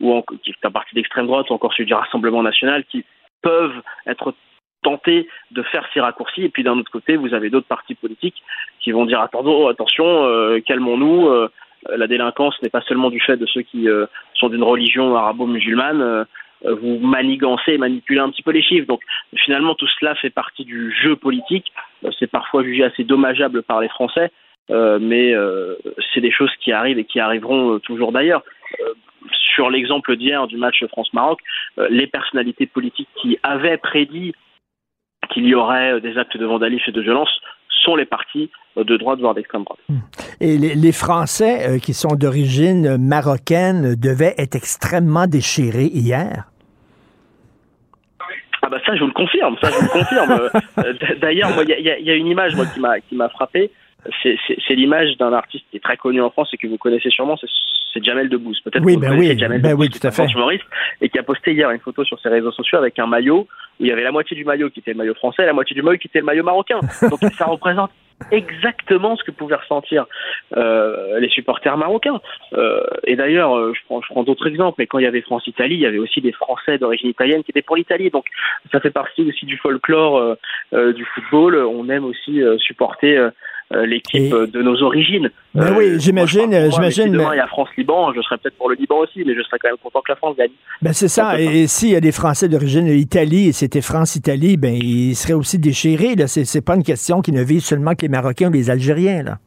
ou 0.00 0.22
qui 0.42 0.50
est 0.50 0.66
un 0.66 0.70
parti 0.70 0.94
d'extrême 0.94 1.26
droite, 1.26 1.48
ou 1.50 1.54
encore 1.54 1.72
celui 1.72 1.86
du 1.86 1.94
Rassemblement 1.94 2.42
national, 2.42 2.84
qui 2.84 3.04
peuvent 3.40 3.82
être 4.06 4.34
tentés 4.82 5.28
de 5.52 5.62
faire 5.62 5.86
ces 5.94 6.00
raccourcis. 6.00 6.42
Et 6.42 6.48
puis 6.48 6.64
d'un 6.64 6.76
autre 6.76 6.90
côté, 6.90 7.14
vous 7.14 7.34
avez 7.34 7.50
d'autres 7.50 7.68
partis 7.68 7.94
politiques 7.94 8.42
qui 8.80 8.90
vont 8.90 9.06
dire 9.06 9.20
attendons, 9.20 9.68
attention, 9.68 10.24
euh, 10.24 10.60
calmons-nous. 10.60 11.48
Euh, 11.90 11.96
la 11.96 12.06
délinquance 12.06 12.60
n'est 12.62 12.70
pas 12.70 12.82
seulement 12.82 13.10
du 13.10 13.20
fait 13.20 13.36
de 13.36 13.46
ceux 13.46 13.62
qui 13.62 13.88
euh, 13.88 14.06
sont 14.34 14.48
d'une 14.48 14.62
religion 14.62 15.16
arabo-musulmane. 15.16 16.00
euh, 16.00 16.24
vous 16.64 17.00
manigancez 17.00 17.72
et 17.72 17.78
manipulez 17.78 18.20
un 18.20 18.30
petit 18.30 18.42
peu 18.42 18.52
les 18.52 18.62
chiffres. 18.62 18.86
Donc 18.86 19.00
finalement, 19.34 19.74
tout 19.74 19.88
cela 19.98 20.14
fait 20.14 20.30
partie 20.30 20.64
du 20.64 20.94
jeu 21.02 21.16
politique. 21.16 21.72
C'est 22.20 22.30
parfois 22.30 22.62
jugé 22.62 22.84
assez 22.84 23.02
dommageable 23.02 23.64
par 23.64 23.80
les 23.80 23.88
Français, 23.88 24.30
mais 24.68 25.34
c'est 26.14 26.20
des 26.20 26.30
choses 26.30 26.52
qui 26.60 26.70
arrivent 26.70 27.00
et 27.00 27.04
qui 27.04 27.18
arriveront 27.18 27.80
toujours 27.80 28.12
d'ailleurs. 28.12 28.44
Sur 29.54 29.70
l'exemple 29.70 30.14
d'hier 30.14 30.46
du 30.46 30.56
match 30.56 30.84
France-Maroc, 30.86 31.40
les 31.90 32.06
personnalités 32.06 32.66
politiques 32.66 33.08
qui 33.20 33.40
avaient 33.42 33.76
prédit 33.76 34.32
qu'il 35.30 35.46
y 35.46 35.54
aurait 35.54 35.92
euh, 35.94 36.00
des 36.00 36.16
actes 36.18 36.36
de 36.36 36.46
vandalisme 36.46 36.84
et 36.88 36.92
de 36.92 37.00
violence 37.00 37.30
sont 37.82 37.96
les 37.96 38.04
partis 38.04 38.50
euh, 38.76 38.84
de 38.84 38.96
droite, 38.96 39.20
voire 39.20 39.34
d'extrême 39.34 39.64
droite. 39.64 39.80
Et 40.40 40.56
les, 40.58 40.74
les 40.74 40.92
Français 40.92 41.68
euh, 41.68 41.78
qui 41.78 41.94
sont 41.94 42.14
d'origine 42.16 42.96
marocaine 42.98 43.94
devaient 43.94 44.34
être 44.38 44.54
extrêmement 44.54 45.26
déchirés 45.26 45.86
hier? 45.92 46.44
Ah 48.64 48.68
bah 48.68 48.78
ça 48.86 48.94
je 48.94 49.00
vous 49.00 49.08
le 49.08 49.12
confirme, 49.12 49.56
ça 49.60 49.70
je 49.70 49.74
vous 49.74 49.82
le 49.82 49.88
confirme. 49.88 50.50
Euh, 50.78 50.94
D'ailleurs, 51.20 51.50
il 51.62 51.68
y 51.84 51.90
a, 51.90 51.98
y 51.98 52.16
une 52.18 52.26
image 52.28 52.54
moi 52.56 52.64
qui 53.08 53.14
m'a 53.14 53.28
frappé. 53.28 53.70
C'est- 54.22 54.36
l'image 54.70 55.16
d'un 55.18 55.32
artiste 55.32 55.64
qui 55.70 55.76
est 55.76 55.80
très 55.80 55.96
connu 55.98 56.20
en 56.22 56.30
France 56.30 56.48
et 56.54 56.56
que 56.56 56.66
vous 56.66 56.78
connaissez 56.78 57.10
sûrement, 57.10 57.36
c'est- 57.36 57.46
c'est 57.92 58.02
Jamel 58.04 58.28
Debbouze. 58.28 58.60
Peut-être 58.60 58.84
Oui, 58.84 58.94
que 58.94 59.00
vous 59.00 59.10
ben 59.10 59.18
oui, 59.18 59.38
Jamel 59.38 59.60
ben 59.60 59.70
Debbouze, 59.70 59.86
oui, 59.86 60.00
tout 60.00 60.06
à 60.06 60.10
fait. 60.10 60.26
humoriste, 60.26 60.64
et 61.00 61.08
qui 61.08 61.18
a 61.18 61.22
posté 61.22 61.52
hier 61.52 61.70
une 61.70 61.80
photo 61.80 62.04
sur 62.04 62.18
ses 62.20 62.28
réseaux 62.28 62.52
sociaux 62.52 62.78
avec 62.78 62.98
un 62.98 63.06
maillot 63.06 63.46
où 63.80 63.84
il 63.84 63.88
y 63.88 63.92
avait 63.92 64.04
la 64.04 64.12
moitié 64.12 64.36
du 64.36 64.44
maillot 64.44 64.70
qui 64.70 64.80
était 64.80 64.92
le 64.92 64.98
maillot 64.98 65.14
français, 65.14 65.42
et 65.42 65.46
la 65.46 65.52
moitié 65.52 65.74
du 65.74 65.82
maillot 65.82 65.98
qui 65.98 66.08
était 66.08 66.20
le 66.20 66.24
maillot 66.24 66.44
marocain. 66.44 66.80
Donc 67.10 67.20
ça 67.36 67.46
représente 67.46 67.90
exactement 68.30 69.16
ce 69.16 69.24
que 69.24 69.30
pouvaient 69.30 69.56
ressentir 69.56 70.06
euh, 70.56 71.18
les 71.18 71.28
supporters 71.28 71.76
marocains. 71.76 72.20
Euh, 72.54 72.82
et 73.04 73.16
d'ailleurs, 73.16 73.56
euh, 73.56 73.72
je 73.74 73.80
prends, 73.86 74.00
je 74.00 74.06
prends 74.08 74.22
d'autres 74.22 74.46
exemples, 74.46 74.76
mais 74.78 74.86
quand 74.86 74.98
il 74.98 75.04
y 75.04 75.08
avait 75.08 75.22
France-Italie, 75.22 75.74
il 75.74 75.80
y 75.80 75.86
avait 75.86 75.98
aussi 75.98 76.20
des 76.20 76.32
Français 76.32 76.78
d'origine 76.78 77.10
italienne 77.10 77.42
qui 77.42 77.50
étaient 77.50 77.62
pour 77.62 77.76
l'Italie. 77.76 78.10
Donc 78.10 78.26
ça 78.70 78.80
fait 78.80 78.90
partie 78.90 79.22
aussi 79.22 79.46
du 79.46 79.56
folklore 79.56 80.36
euh, 80.72 80.92
du 80.92 81.04
football. 81.04 81.56
On 81.56 81.88
aime 81.88 82.04
aussi 82.04 82.40
supporter 82.58 83.30
l'équipe 83.86 84.32
euh, 84.32 84.46
de 84.46 84.62
nos 84.62 84.82
origines. 84.82 85.30
Ben 85.54 85.64
Euh, 85.72 85.74
oui, 85.76 85.94
j'imagine, 85.98 86.48
mais 86.50 86.70
j'imagine, 86.70 87.04
Si 87.04 87.10
demain 87.10 87.30
mais- 87.30 87.36
il 87.36 87.38
y 87.38 87.40
a 87.40 87.46
France-Liban, 87.46 88.12
je 88.14 88.20
serais 88.22 88.38
peut-être 88.38 88.56
pour 88.56 88.68
le 88.68 88.76
Liban 88.76 88.98
aussi, 88.98 89.22
mais 89.26 89.34
je 89.34 89.42
serais 89.42 89.58
quand 89.60 89.68
même 89.68 89.76
content 89.82 90.00
que 90.00 90.12
la 90.12 90.16
France 90.16 90.36
gagne. 90.36 90.50
Ben 90.80 90.92
c'est 90.92 91.08
ça. 91.08 91.40
Et, 91.40 91.62
et 91.62 91.66
s'il 91.66 91.90
y 91.90 91.96
a 91.96 92.00
des 92.00 92.12
Français 92.12 92.48
d'origine 92.48 92.86
d'Italie 92.86 93.48
et 93.48 93.52
c'était 93.52 93.80
France-Italie, 93.82 94.56
ben 94.56 94.74
ils 94.74 95.14
seraient 95.14 95.32
aussi 95.34 95.58
déchirés. 95.58 96.14
Là. 96.14 96.26
C'est, 96.26 96.44
c'est 96.44 96.60
pas 96.62 96.74
une 96.76 96.82
question 96.84 97.20
qui 97.22 97.32
ne 97.32 97.42
vise 97.42 97.64
seulement 97.64 97.94
que 97.94 98.02
les 98.02 98.08
Marocains 98.08 98.48
ou 98.48 98.52
les 98.52 98.70
Algériens. 98.70 99.22
Là. 99.22 99.38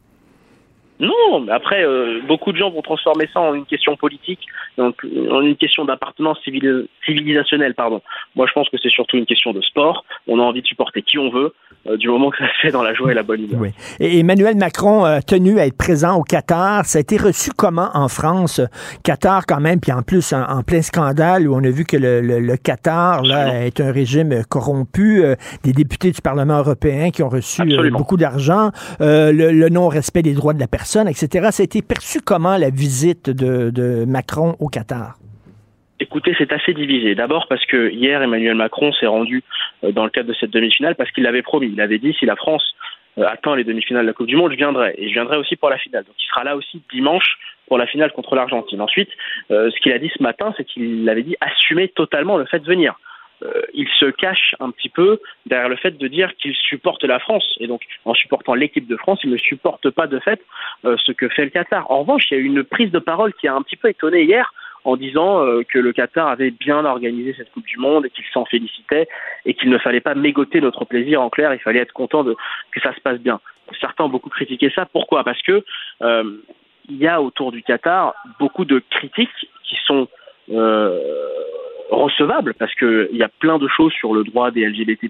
Non, 1.00 1.42
mais 1.46 1.52
après, 1.52 1.84
euh, 1.84 2.22
beaucoup 2.28 2.54
de 2.54 2.58
gens 2.58 2.72
vont 2.72 2.82
transformer 2.82 3.28
ça 3.34 3.42
en 3.42 3.54
une 3.54 3.66
question 3.66 3.98
politique, 3.98 4.40
donc 4.78 4.96
euh, 5.04 5.30
en 5.30 5.42
une 5.42 5.58
question 5.58 5.84
d'appartenance 5.84 6.38
civili- 6.46 6.88
civilisationnelle, 7.06 7.74
pardon. 7.74 8.02
Moi, 8.36 8.46
je 8.48 8.54
pense 8.54 8.70
que 8.70 8.78
c'est 8.82 8.90
surtout 8.90 9.18
une 9.18 9.26
question 9.26 9.52
de 9.52 9.60
sport. 9.62 10.06
On 10.28 10.40
a 10.40 10.44
envie 10.44 10.62
de 10.62 10.68
supporter 10.68 11.02
qui 11.02 11.18
on 11.20 11.30
veut, 11.30 11.54
euh, 11.88 11.98
du 11.98 12.08
moment 12.08 12.30
que 12.30 12.38
ça 12.38 12.46
se 12.48 12.60
fait 12.62 12.72
dans 12.72 12.82
la 12.82 12.94
joie 12.94 13.12
et 13.12 13.14
la 13.14 13.24
bonne 13.24 13.44
humeur. 13.44 13.60
Oui. 13.60 13.70
Et 14.00 14.20
Emmanuel 14.20 14.56
Macron 14.56 15.04
a 15.04 15.22
tenu 15.22 15.60
à 15.60 15.66
être 15.66 15.78
présent 15.78 16.16
au 16.18 16.24
Qatar. 16.24 16.86
Ça 16.86 16.98
a 16.98 17.02
été 17.02 17.18
reçu 17.18 17.50
comment 17.56 17.90
en 17.94 18.08
France? 18.08 18.62
Qatar 19.04 19.46
quand 19.46 19.60
même, 19.60 19.82
puis 19.82 19.92
en 19.92 20.02
plus 20.02 20.32
en, 20.32 20.44
en 20.44 20.64
plein 20.64 20.82
scandale 20.82 21.48
où 21.50 21.56
on 21.56 21.64
a 21.66 21.70
vu 21.72 21.84
que 21.84 21.98
le, 21.98 22.22
le- 22.22 22.40
le 22.40 22.56
Qatar 22.58 23.22
là, 23.24 23.66
est 23.66 23.82
un 23.82 23.92
régime 23.92 24.44
corrompu, 24.50 25.24
euh, 25.26 25.36
des 25.64 25.74
députés 25.74 26.12
du 26.12 26.22
Parlement 26.22 26.60
européen 26.60 27.10
qui 27.12 27.22
ont 27.22 27.30
reçu 27.30 27.62
euh, 27.64 27.90
beaucoup 27.92 28.16
d'argent, 28.16 28.72
euh, 29.02 29.34
le, 29.34 29.52
le 29.52 29.68
non-respect 29.70 30.22
des 30.22 30.34
droits 30.34 30.54
de 30.54 30.60
la 30.60 30.68
personne, 30.68 30.85
etc. 31.08 31.50
Ça 31.52 31.62
a 31.62 31.66
été 31.66 31.82
perçu 31.82 32.22
comment 32.22 32.58
la 32.58 32.70
visite 32.70 33.30
de, 33.30 33.70
de 33.70 34.06
Macron 34.06 34.56
au 34.60 34.68
Qatar? 34.68 35.18
Écoutez, 36.00 36.36
c'est 36.38 36.52
assez 36.52 36.74
divisé. 36.74 37.16
D'abord 37.16 37.48
parce 37.48 37.66
que 37.66 37.90
hier, 37.90 38.22
Emmanuel 38.22 38.56
Macron 38.56 38.92
s'est 38.94 39.08
rendu 39.08 39.44
euh, 39.84 39.92
dans 39.92 40.04
le 40.04 40.10
cadre 40.10 40.28
de 40.30 40.34
cette 40.34 40.52
demi-finale 40.52 40.96
parce 40.96 41.10
qu'il 41.12 41.24
l'avait 41.24 41.42
promis. 41.42 41.70
Il 41.72 41.80
avait 41.80 42.00
dit 42.00 42.14
si 42.20 42.26
la 42.26 42.36
France 42.36 42.76
euh, 43.18 43.26
atteint 43.26 43.56
les 43.56 43.64
demi-finales 43.64 44.04
de 44.04 44.08
la 44.08 44.14
Coupe 44.14 44.28
du 44.28 44.36
Monde, 44.36 44.52
je 44.52 44.58
viendrai. 44.58 44.94
Et 44.98 45.08
je 45.08 45.14
viendrai 45.14 45.38
aussi 45.38 45.56
pour 45.56 45.70
la 45.70 45.78
finale. 45.78 46.04
Donc 46.04 46.16
il 46.20 46.28
sera 46.28 46.44
là 46.44 46.58
aussi 46.58 46.82
dimanche 46.92 47.38
pour 47.68 47.78
la 47.78 47.88
finale 47.88 48.12
contre 48.12 48.36
l'Argentine. 48.36 48.82
Ensuite, 48.82 49.10
euh, 49.52 49.72
ce 49.72 49.80
qu'il 49.80 49.94
a 49.94 50.00
dit 50.00 50.12
ce 50.16 50.22
matin, 50.22 50.54
c'est 50.58 50.66
qu'il 50.66 51.08
avait 51.08 51.24
dit 51.24 51.38
assumer 51.40 51.88
totalement 51.88 52.38
le 52.38 52.46
fait 52.46 52.60
de 52.60 52.66
venir. 52.66 52.96
Euh, 53.44 53.62
il 53.74 53.88
se 54.00 54.06
cache 54.06 54.56
un 54.60 54.72
petit 54.72 54.90
peu 54.90 55.20
derrière 55.46 55.70
le 55.70 55.76
fait 55.76 55.98
de 55.98 56.08
dire 56.08 56.36
qu'il 56.38 56.56
supporte 56.56 57.04
la 57.04 57.20
France. 57.20 57.56
Et 57.60 57.68
donc, 57.68 57.82
en 58.06 58.14
supportant 58.14 58.54
l'équipe 58.54 58.88
de 58.88 58.96
France, 58.96 59.20
il 59.24 59.30
ne 59.30 59.38
supporte 59.38 59.90
pas 59.90 60.08
de 60.08 60.20
fait 60.20 60.42
euh, 60.86 60.96
ce 61.06 61.12
que 61.12 61.28
fait 61.28 61.44
le 61.44 61.50
Qatar. 61.50 61.90
En 61.92 62.00
revanche, 62.00 62.26
il 62.32 62.36
y 62.36 62.38
a 62.38 62.40
eu 62.42 62.46
une 62.46 62.64
prise 62.64 62.92
de 62.92 63.00
parole 63.00 63.34
qui 63.34 63.48
a 63.48 63.54
un 63.54 63.62
petit 63.62 63.76
peu 63.76 63.90
étonné 63.90 64.24
hier 64.24 64.54
en 64.86 64.96
disant 64.96 65.44
euh, 65.44 65.64
que 65.64 65.80
le 65.80 65.92
Qatar 65.92 66.28
avait 66.28 66.52
bien 66.52 66.86
organisé 66.86 67.34
cette 67.38 67.52
Coupe 67.52 67.66
du 67.66 67.78
Monde 67.78 68.06
et 68.06 68.10
qu'il 68.10 68.26
s'en 68.34 68.46
félicitait 68.46 69.08
et 69.46 69.54
qu'il 69.54 69.70
ne 69.70 69.78
fallait 69.80 70.02
pas 70.02 70.16
mégoter 70.16 70.62
notre 70.62 70.86
plaisir. 70.86 71.22
En 71.22 71.30
clair, 71.30 71.54
il 71.54 71.60
fallait 71.60 71.80
être 71.80 71.94
content 71.94 72.24
que 72.24 72.80
ça 72.82 72.94
se 72.94 73.02
passe 73.02 73.20
bien. 73.20 73.42
Certains 73.82 74.06
ont 74.06 74.10
beaucoup 74.10 74.30
critiqué 74.30 74.72
ça. 74.74 74.86
Pourquoi? 74.86 75.24
Parce 75.24 75.42
que 75.42 75.64
il 76.88 76.98
y 76.98 77.08
a 77.08 77.20
autour 77.20 77.52
du 77.52 77.64
Qatar 77.64 78.14
beaucoup 78.40 78.64
de 78.64 78.80
critiques 78.92 79.50
qui 79.64 79.76
sont 79.88 80.08
recevables 81.92 82.54
parce 82.56 82.74
que 82.76 83.10
il 83.12 83.18
y 83.18 83.24
a 83.24 83.30
plein 83.40 83.58
de 83.58 83.68
choses 83.68 83.94
sur 83.94 84.14
le 84.14 84.24
droit 84.24 84.52
des 84.52 84.66
LGBT+, 84.66 85.10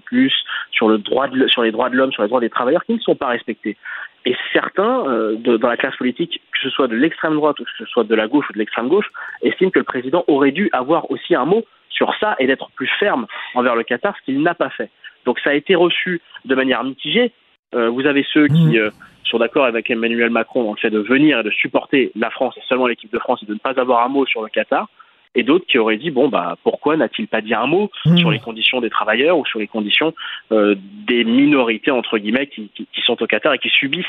sur 0.70 0.88
le 0.88 0.98
droit 0.98 1.28
de, 1.28 1.46
sur 1.48 1.62
les 1.62 1.72
droits 1.72 1.90
de 1.90 1.96
l'homme, 1.96 2.12
sur 2.12 2.22
les 2.22 2.28
droits 2.28 2.40
des 2.40 2.50
travailleurs 2.50 2.84
qui 2.84 2.94
ne 2.94 2.98
sont 3.00 3.14
pas 3.16 3.28
respectés. 3.28 3.76
Et 4.24 4.34
certains 4.52 5.06
euh, 5.08 5.36
de- 5.36 5.56
dans 5.56 5.68
la 5.68 5.76
classe 5.76 5.96
politique, 5.96 6.40
que 6.52 6.58
ce 6.62 6.70
soit 6.70 6.88
de 6.88 6.96
l'extrême 6.96 7.34
droite 7.34 7.58
ou 7.60 7.64
que 7.64 7.70
ce 7.78 7.84
soit 7.86 8.04
de 8.04 8.14
la 8.14 8.26
gauche 8.26 8.48
ou 8.50 8.52
de 8.52 8.58
l'extrême 8.58 8.88
gauche, 8.88 9.06
estiment 9.42 9.70
que 9.70 9.78
le 9.78 9.84
président 9.84 10.24
aurait 10.26 10.50
dû 10.52 10.68
avoir 10.72 11.10
aussi 11.10 11.34
un 11.34 11.44
mot 11.44 11.64
sur 11.90 12.12
ça 12.20 12.36
et 12.38 12.46
d'être 12.46 12.68
plus 12.74 12.90
ferme 12.98 13.26
envers 13.54 13.74
le 13.76 13.84
Qatar, 13.84 14.14
ce 14.18 14.24
qu'il 14.24 14.42
n'a 14.42 14.54
pas 14.54 14.70
fait. 14.70 14.90
Donc 15.24 15.38
ça 15.40 15.50
a 15.50 15.54
été 15.54 15.74
reçu 15.74 16.20
de 16.44 16.54
manière 16.54 16.82
mitigée. 16.84 17.32
Euh, 17.74 17.88
vous 17.88 18.06
avez 18.06 18.24
ceux 18.32 18.46
qui 18.48 18.78
euh, 18.78 18.90
sont 19.24 19.38
d'accord 19.38 19.64
avec 19.64 19.90
Emmanuel 19.90 20.30
Macron 20.30 20.64
dans 20.64 20.72
le 20.72 20.76
fait 20.76 20.90
de 20.90 20.98
venir 21.00 21.40
et 21.40 21.42
de 21.42 21.50
supporter 21.50 22.12
la 22.16 22.30
France 22.30 22.54
et 22.58 22.62
seulement 22.68 22.86
l'équipe 22.86 23.12
de 23.12 23.18
France 23.18 23.42
et 23.42 23.46
de 23.46 23.54
ne 23.54 23.58
pas 23.58 23.78
avoir 23.80 24.04
un 24.04 24.08
mot 24.08 24.26
sur 24.26 24.42
le 24.42 24.48
Qatar, 24.48 24.88
et 25.36 25.42
d'autres 25.44 25.66
qui 25.68 25.78
auraient 25.78 25.98
dit 25.98 26.10
bon 26.10 26.28
bah 26.28 26.56
pourquoi 26.64 26.96
n'a-t-il 26.96 27.28
pas 27.28 27.40
dit 27.40 27.54
un 27.54 27.66
mot 27.66 27.90
sur 28.18 28.30
les 28.30 28.38
conditions 28.40 28.80
des 28.80 28.90
travailleurs 28.90 29.38
ou 29.38 29.44
sur 29.46 29.58
les 29.60 29.68
conditions 29.68 30.12
euh, 30.50 30.74
des 31.06 31.22
minorités 31.24 31.90
entre 31.92 32.18
guillemets 32.18 32.48
qui, 32.48 32.70
qui- 32.74 32.88
qui 32.92 33.00
sont 33.02 33.22
au 33.22 33.26
Qatar 33.26 33.52
et 33.54 33.58
qui 33.58 33.68
subissent 33.68 34.04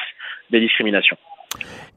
des 0.50 0.60
discriminations? 0.60 1.18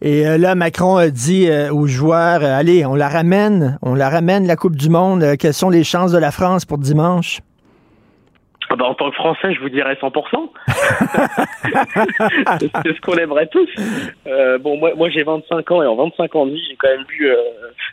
Et 0.00 0.26
euh, 0.26 0.38
là, 0.38 0.54
Macron 0.54 0.96
a 0.96 1.10
dit 1.10 1.48
euh, 1.48 1.72
aux 1.72 1.86
joueurs, 1.86 2.42
allez, 2.42 2.86
on 2.86 2.94
la 2.94 3.08
ramène, 3.08 3.78
on 3.82 3.94
la 3.94 4.08
ramène, 4.08 4.46
la 4.46 4.56
Coupe 4.56 4.76
du 4.76 4.88
Monde. 4.88 5.36
Quelles 5.38 5.54
sont 5.54 5.70
les 5.70 5.84
chances 5.84 6.12
de 6.12 6.18
la 6.18 6.30
France 6.30 6.64
pour 6.64 6.78
dimanche? 6.78 7.40
Ah 8.72 8.76
bah, 8.76 8.84
en 8.86 8.94
tant 8.94 9.10
que 9.10 9.16
Français, 9.16 9.52
je 9.52 9.60
vous 9.60 9.68
dirais 9.68 9.94
100%. 10.00 10.12
c'est 12.60 12.94
ce 12.94 13.00
qu'on 13.00 13.14
aimerait 13.14 13.48
tous. 13.48 13.68
Euh, 14.28 14.58
bon, 14.58 14.78
moi, 14.78 14.92
moi 14.96 15.10
j'ai 15.10 15.24
25 15.24 15.68
ans 15.72 15.82
et 15.82 15.86
en 15.86 15.96
25 15.96 16.36
ans 16.36 16.46
de 16.46 16.52
vie, 16.52 16.64
j'ai 16.68 16.76
quand 16.76 16.88
même 16.88 17.04
vu 17.08 17.28
euh, 17.28 17.36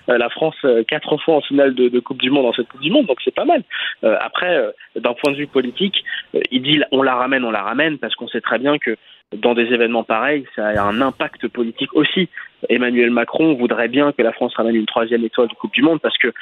euh, 0.10 0.18
la 0.18 0.30
France 0.30 0.56
euh, 0.66 0.84
quatre 0.84 1.18
fois 1.18 1.38
en 1.38 1.42
finale 1.42 1.74
de, 1.74 2.00
Coupe 2.00 2.22
du 2.22 2.30
Monde 2.30 2.44
dans 2.44 2.54
cette 2.54 2.68
Coupe 2.68 2.82
du 2.82 2.92
Monde, 2.92 3.08
donc 3.08 3.18
c'est 3.24 3.34
pas 3.34 3.46
mal. 3.46 3.64
Euh, 4.04 4.16
après, 4.22 4.56
euh, 4.56 4.72
d'un 4.96 5.14
point 5.14 5.32
de 5.32 5.38
vue 5.38 5.48
politique, 5.48 6.04
il 6.52 6.62
dit 6.62 6.82
on 6.92 7.02
la 7.02 7.16
ramène, 7.16 7.44
on 7.44 7.52
la 7.52 7.64
ramène, 7.64 7.98
parce 7.98 8.16
qu'on 8.16 8.28
sait 8.28 8.42
très 8.42 8.60
bien 8.60 8.78
que 8.78 8.96
dans 9.36 9.54
des 9.54 9.74
événements 9.74 10.04
pareils, 10.04 10.46
ça 10.56 10.68
a 10.68 10.82
un 10.84 11.02
impact 11.02 11.48
politique 11.50 11.94
aussi. 11.94 12.30
Emmanuel 12.70 13.12
Macron 13.12 13.56
voudrait 13.56 13.90
bien 13.90 14.12
que 14.14 14.22
la 14.22 14.32
France 14.32 14.56
ramène 14.56 14.76
une 14.76 14.86
troisième 14.86 15.24
étoile 15.26 15.50
de 15.50 15.54
Coupe 15.54 15.74
du 15.74 15.82
Monde 15.82 16.00
parce 16.02 16.18
que 16.18 16.34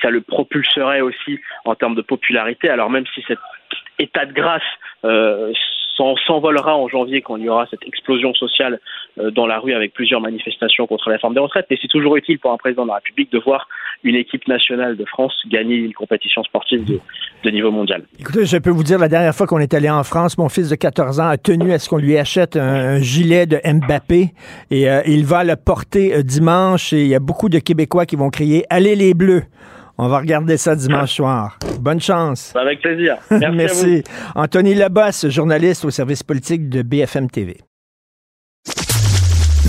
ça 0.00 0.10
le 0.10 0.20
propulserait 0.20 1.02
aussi 1.02 1.38
en 1.64 1.74
termes 1.74 1.94
de 1.94 2.02
popularité. 2.02 2.68
Alors 2.68 2.90
même 2.90 3.04
si 3.14 3.22
cet 3.28 3.38
état 3.98 4.26
de 4.26 4.32
grâce 4.32 4.62
euh, 5.04 5.52
s'en- 5.96 6.16
s'envolera 6.26 6.76
en 6.76 6.88
janvier 6.88 7.22
quand 7.22 7.36
il 7.36 7.44
y 7.44 7.48
aura 7.48 7.66
cette 7.70 7.84
explosion 7.86 8.32
sociale 8.34 8.80
euh, 9.18 9.30
dans 9.30 9.46
la 9.46 9.58
rue 9.58 9.74
avec 9.74 9.92
plusieurs 9.92 10.20
manifestations 10.20 10.86
contre 10.86 11.08
la 11.08 11.16
réforme 11.16 11.34
des 11.34 11.40
retraites, 11.40 11.66
mais 11.70 11.78
c'est 11.80 11.88
toujours 11.88 12.16
utile 12.16 12.38
pour 12.38 12.52
un 12.52 12.56
président 12.56 12.84
de 12.84 12.88
la 12.88 12.94
République 12.96 13.30
de 13.32 13.38
voir 13.38 13.68
une 14.04 14.16
équipe 14.16 14.48
nationale 14.48 14.96
de 14.96 15.04
France 15.04 15.34
gagner 15.48 15.76
une 15.76 15.92
compétition 15.92 16.42
sportive 16.44 16.84
de, 16.84 17.50
niveau 17.50 17.70
mondial. 17.70 18.02
Écoutez, 18.18 18.46
je 18.46 18.56
peux 18.56 18.70
vous 18.70 18.82
dire, 18.82 18.98
la 18.98 19.08
dernière 19.08 19.34
fois 19.34 19.46
qu'on 19.46 19.58
est 19.58 19.74
allé 19.74 19.90
en 19.90 20.02
France, 20.02 20.38
mon 20.38 20.48
fils 20.48 20.70
de 20.70 20.74
14 20.76 21.20
ans 21.20 21.28
a 21.28 21.36
tenu 21.36 21.72
à 21.72 21.78
ce 21.78 21.88
qu'on 21.88 21.98
lui 21.98 22.16
achète 22.16 22.56
un, 22.56 22.96
un 22.96 22.98
gilet 23.00 23.46
de 23.46 23.58
Mbappé 23.64 24.30
et 24.70 24.88
euh, 24.90 25.02
il 25.06 25.24
va 25.24 25.44
le 25.44 25.56
porter 25.56 26.14
euh, 26.14 26.22
dimanche 26.22 26.92
et 26.92 27.02
il 27.02 27.08
y 27.08 27.14
a 27.14 27.20
beaucoup 27.20 27.48
de 27.48 27.58
Québécois 27.58 28.06
qui 28.06 28.16
vont 28.16 28.30
crier 28.30 28.64
«Allez 28.70 28.96
les 28.96 29.14
Bleus». 29.14 29.42
On 30.04 30.08
va 30.08 30.18
regarder 30.18 30.56
ça 30.56 30.74
dimanche 30.74 31.12
soir. 31.12 31.60
Bonne 31.78 32.00
chance. 32.00 32.52
Avec 32.56 32.80
plaisir. 32.80 33.18
Merci. 33.30 33.44
à 33.44 33.50
vous. 33.50 33.56
Merci. 33.56 34.04
Anthony 34.34 34.74
Leboss, 34.74 35.28
journaliste 35.28 35.84
au 35.84 35.90
service 35.90 36.24
politique 36.24 36.68
de 36.68 36.82
BFM 36.82 37.30
TV. 37.30 37.60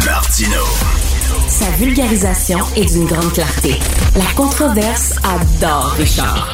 Martino. 0.03 0.63
Sa 1.47 1.69
vulgarisation 1.77 2.57
est 2.75 2.91
d'une 2.91 3.05
grande 3.05 3.31
clarté. 3.31 3.75
La 4.15 4.33
controverse 4.35 5.19
adore 5.23 5.91
Richard. 5.99 6.51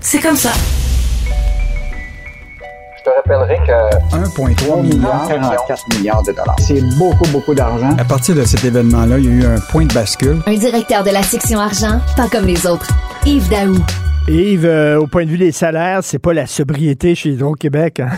C'est 0.00 0.20
comme 0.20 0.36
ça. 0.36 0.52
Je 3.08 3.12
te 3.12 3.16
rappellerai 3.16 3.56
que 3.66 4.16
1,3 4.16 4.82
milliard, 4.82 5.26
44 5.28 5.96
milliards 5.96 6.22
de 6.24 6.32
dollars. 6.32 6.56
C'est 6.58 6.82
beaucoup, 6.98 7.26
beaucoup 7.32 7.54
d'argent. 7.54 7.96
À 7.98 8.04
partir 8.04 8.34
de 8.34 8.42
cet 8.42 8.66
événement-là, 8.66 9.16
il 9.18 9.24
y 9.24 9.28
a 9.28 9.30
eu 9.30 9.44
un 9.46 9.60
point 9.72 9.86
de 9.86 9.94
bascule. 9.94 10.36
Un 10.46 10.54
directeur 10.54 11.04
de 11.04 11.10
la 11.10 11.22
section 11.22 11.58
argent, 11.58 12.00
pas 12.18 12.28
comme 12.28 12.44
les 12.44 12.66
autres. 12.66 12.86
Yves 13.24 13.48
Daou. 13.48 13.76
Yves, 14.28 14.66
euh, 14.66 15.00
au 15.00 15.06
point 15.06 15.24
de 15.24 15.30
vue 15.30 15.38
des 15.38 15.52
salaires, 15.52 16.00
c'est 16.02 16.18
pas 16.18 16.34
la 16.34 16.44
sobriété 16.44 17.14
chez 17.14 17.30
Hydro-Québec. 17.30 18.00
hein? 18.00 18.10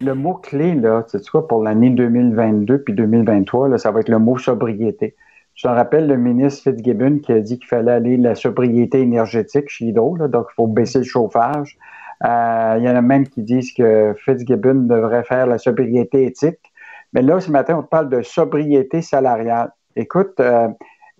Le 0.00 0.14
mot-clé, 0.14 0.74
là, 0.74 1.04
c'est 1.06 1.24
quoi, 1.28 1.46
pour 1.46 1.62
l'année 1.62 1.90
2022 1.90 2.82
puis 2.82 2.94
2023, 2.94 3.68
là, 3.68 3.78
ça 3.78 3.92
va 3.92 4.00
être 4.00 4.08
le 4.08 4.18
mot 4.18 4.36
sobriété. 4.36 5.14
Je 5.54 5.68
te 5.68 5.72
rappelle 5.72 6.08
le 6.08 6.16
ministre 6.16 6.72
Fitzgibbon 6.72 7.18
qui 7.18 7.32
a 7.32 7.38
dit 7.38 7.58
qu'il 7.58 7.68
fallait 7.68 7.92
aller 7.92 8.16
la 8.16 8.34
sobriété 8.34 9.00
énergétique 9.00 9.68
chez 9.68 9.84
Hydro, 9.86 10.16
là, 10.16 10.26
donc 10.26 10.46
il 10.50 10.54
faut 10.56 10.66
baisser 10.66 10.98
le 10.98 11.04
chauffage. 11.04 11.78
Euh, 12.24 12.74
il 12.78 12.84
y 12.84 12.88
en 12.88 12.96
a 12.96 13.02
même 13.02 13.28
qui 13.28 13.42
disent 13.42 13.72
que 13.72 14.14
Fitzgibbon 14.24 14.86
devrait 14.86 15.24
faire 15.24 15.46
la 15.46 15.58
sobriété 15.58 16.24
éthique. 16.24 16.72
Mais 17.12 17.22
là, 17.22 17.40
ce 17.40 17.50
matin, 17.50 17.76
on 17.78 17.82
te 17.82 17.88
parle 17.88 18.08
de 18.08 18.22
sobriété 18.22 19.02
salariale. 19.02 19.72
Écoute, 19.96 20.40
euh, 20.40 20.68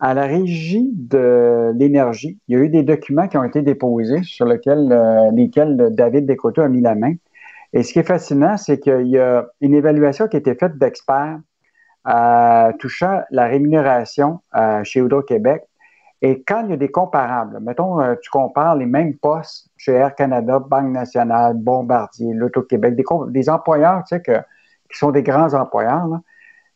à 0.01 0.15
la 0.15 0.27
régie 0.27 0.91
de 0.95 1.73
l'énergie, 1.77 2.39
il 2.47 2.57
y 2.57 2.61
a 2.61 2.65
eu 2.65 2.69
des 2.69 2.83
documents 2.83 3.27
qui 3.27 3.37
ont 3.37 3.45
été 3.45 3.63
déposés 3.63 4.23
sur 4.23 4.47
lesquels, 4.47 4.93
euh, 4.93 5.31
lesquels 5.33 5.89
David 5.91 6.27
Descoteaux 6.27 6.63
a 6.63 6.69
mis 6.69 6.81
la 6.81 6.95
main. 6.95 7.15
Et 7.73 7.83
ce 7.83 7.93
qui 7.93 7.99
est 7.99 8.07
fascinant, 8.07 8.57
c'est 8.57 8.79
qu'il 8.79 9.09
y 9.09 9.19
a 9.19 9.47
une 9.61 9.75
évaluation 9.75 10.29
qui 10.29 10.37
a 10.37 10.39
été 10.39 10.55
faite 10.55 10.79
d'experts 10.79 11.39
euh, 12.09 12.73
touchant 12.79 13.21
la 13.31 13.47
rémunération 13.47 14.41
euh, 14.57 14.83
chez 14.85 15.01
Hydro-Québec. 15.01 15.65
Et 16.21 16.43
quand 16.43 16.65
il 16.65 16.71
y 16.71 16.73
a 16.73 16.77
des 16.77 16.91
comparables, 16.91 17.61
mettons, 17.61 18.01
euh, 18.01 18.15
tu 18.21 18.31
compares 18.31 18.75
les 18.75 18.87
mêmes 18.87 19.17
postes 19.17 19.71
chez 19.77 19.93
Air 19.93 20.15
Canada, 20.15 20.59
Banque 20.59 20.93
nationale, 20.93 21.55
Bombardier, 21.55 22.33
l'Auto-Québec, 22.35 22.97
des, 22.97 23.05
des 23.29 23.49
employeurs, 23.49 24.03
tu 24.05 24.17
sais, 24.17 24.23
que, 24.23 24.39
qui 24.91 24.99
sont 24.99 25.13
des 25.13 25.23
grands 25.23 25.55
employeurs, 25.55 26.07
là. 26.09 26.21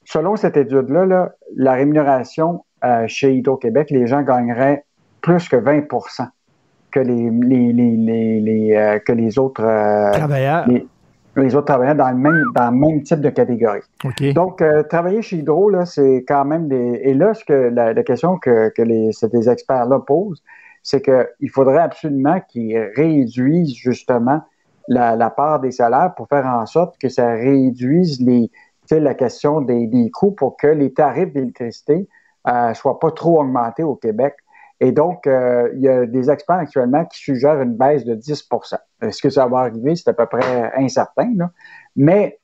selon 0.04 0.36
cette 0.36 0.56
étude-là, 0.56 1.06
là, 1.06 1.32
la 1.56 1.72
rémunération 1.72 2.64
euh, 2.84 3.04
chez 3.08 3.34
Hydro-Québec, 3.34 3.90
les 3.90 4.06
gens 4.06 4.22
gagneraient 4.22 4.84
plus 5.20 5.48
que 5.48 5.56
20 5.56 5.86
que 6.92 7.00
les, 7.00 7.30
les, 7.30 7.72
les, 7.72 7.96
les, 7.96 8.40
les, 8.40 8.76
euh, 8.76 8.98
que 8.98 9.12
les 9.12 9.38
autres 9.38 9.64
euh, 9.64 10.12
Travailleurs. 10.12 10.68
Les, 10.68 10.86
les 11.36 11.54
autres 11.54 11.66
travailleurs 11.66 11.94
dans 11.94 12.10
le 12.10 12.16
même, 12.16 12.44
dans 12.54 12.70
le 12.70 12.76
même 12.76 13.02
type 13.02 13.20
de 13.20 13.30
catégorie. 13.30 13.80
Donc, 14.34 14.60
euh, 14.60 14.82
travailler 14.82 15.22
chez 15.22 15.36
Hydro, 15.36 15.70
là, 15.70 15.86
c'est 15.86 16.24
quand 16.28 16.44
même 16.44 16.68
des. 16.68 17.00
Et 17.04 17.14
là, 17.14 17.34
ce 17.34 17.44
que 17.44 17.52
la, 17.52 17.92
la 17.92 18.02
question 18.02 18.38
que, 18.38 18.68
que 18.70 18.82
les, 18.82 19.12
ces 19.12 19.48
experts-là 19.48 20.00
posent, 20.00 20.42
c'est 20.82 21.00
qu'il 21.00 21.50
faudrait 21.50 21.78
absolument 21.78 22.40
qu'ils 22.48 22.78
réduisent 22.96 23.74
justement 23.74 24.42
la, 24.88 25.16
la 25.16 25.30
part 25.30 25.60
des 25.60 25.70
salaires 25.70 26.12
pour 26.16 26.28
faire 26.28 26.46
en 26.46 26.66
sorte 26.66 26.98
que 26.98 27.08
ça 27.08 27.32
réduise 27.32 28.20
les, 28.20 28.50
tu 28.88 28.96
sais, 28.96 29.00
la 29.00 29.14
question 29.14 29.60
des, 29.60 29.86
des 29.86 30.10
coûts 30.10 30.32
pour 30.32 30.56
que 30.56 30.66
les 30.66 30.92
tarifs 30.92 31.32
d'électricité 31.32 32.08
euh, 32.48 32.74
soient 32.74 32.98
pas 32.98 33.12
trop 33.12 33.40
augmentés 33.40 33.84
au 33.84 33.94
Québec. 33.94 34.34
Et 34.82 34.90
donc, 34.90 35.28
euh, 35.28 35.70
il 35.74 35.80
y 35.80 35.88
a 35.88 36.06
des 36.06 36.28
experts 36.28 36.56
actuellement 36.56 37.04
qui 37.04 37.16
suggèrent 37.20 37.62
une 37.62 37.76
baisse 37.76 38.04
de 38.04 38.16
10% 38.16 38.76
Est-ce 39.00 39.22
que 39.22 39.30
ça 39.30 39.46
va 39.46 39.58
arriver? 39.58 39.94
C'est 39.94 40.08
à 40.08 40.12
peu 40.12 40.26
près 40.26 40.72
incertain. 40.76 41.32
Mais 41.94 42.40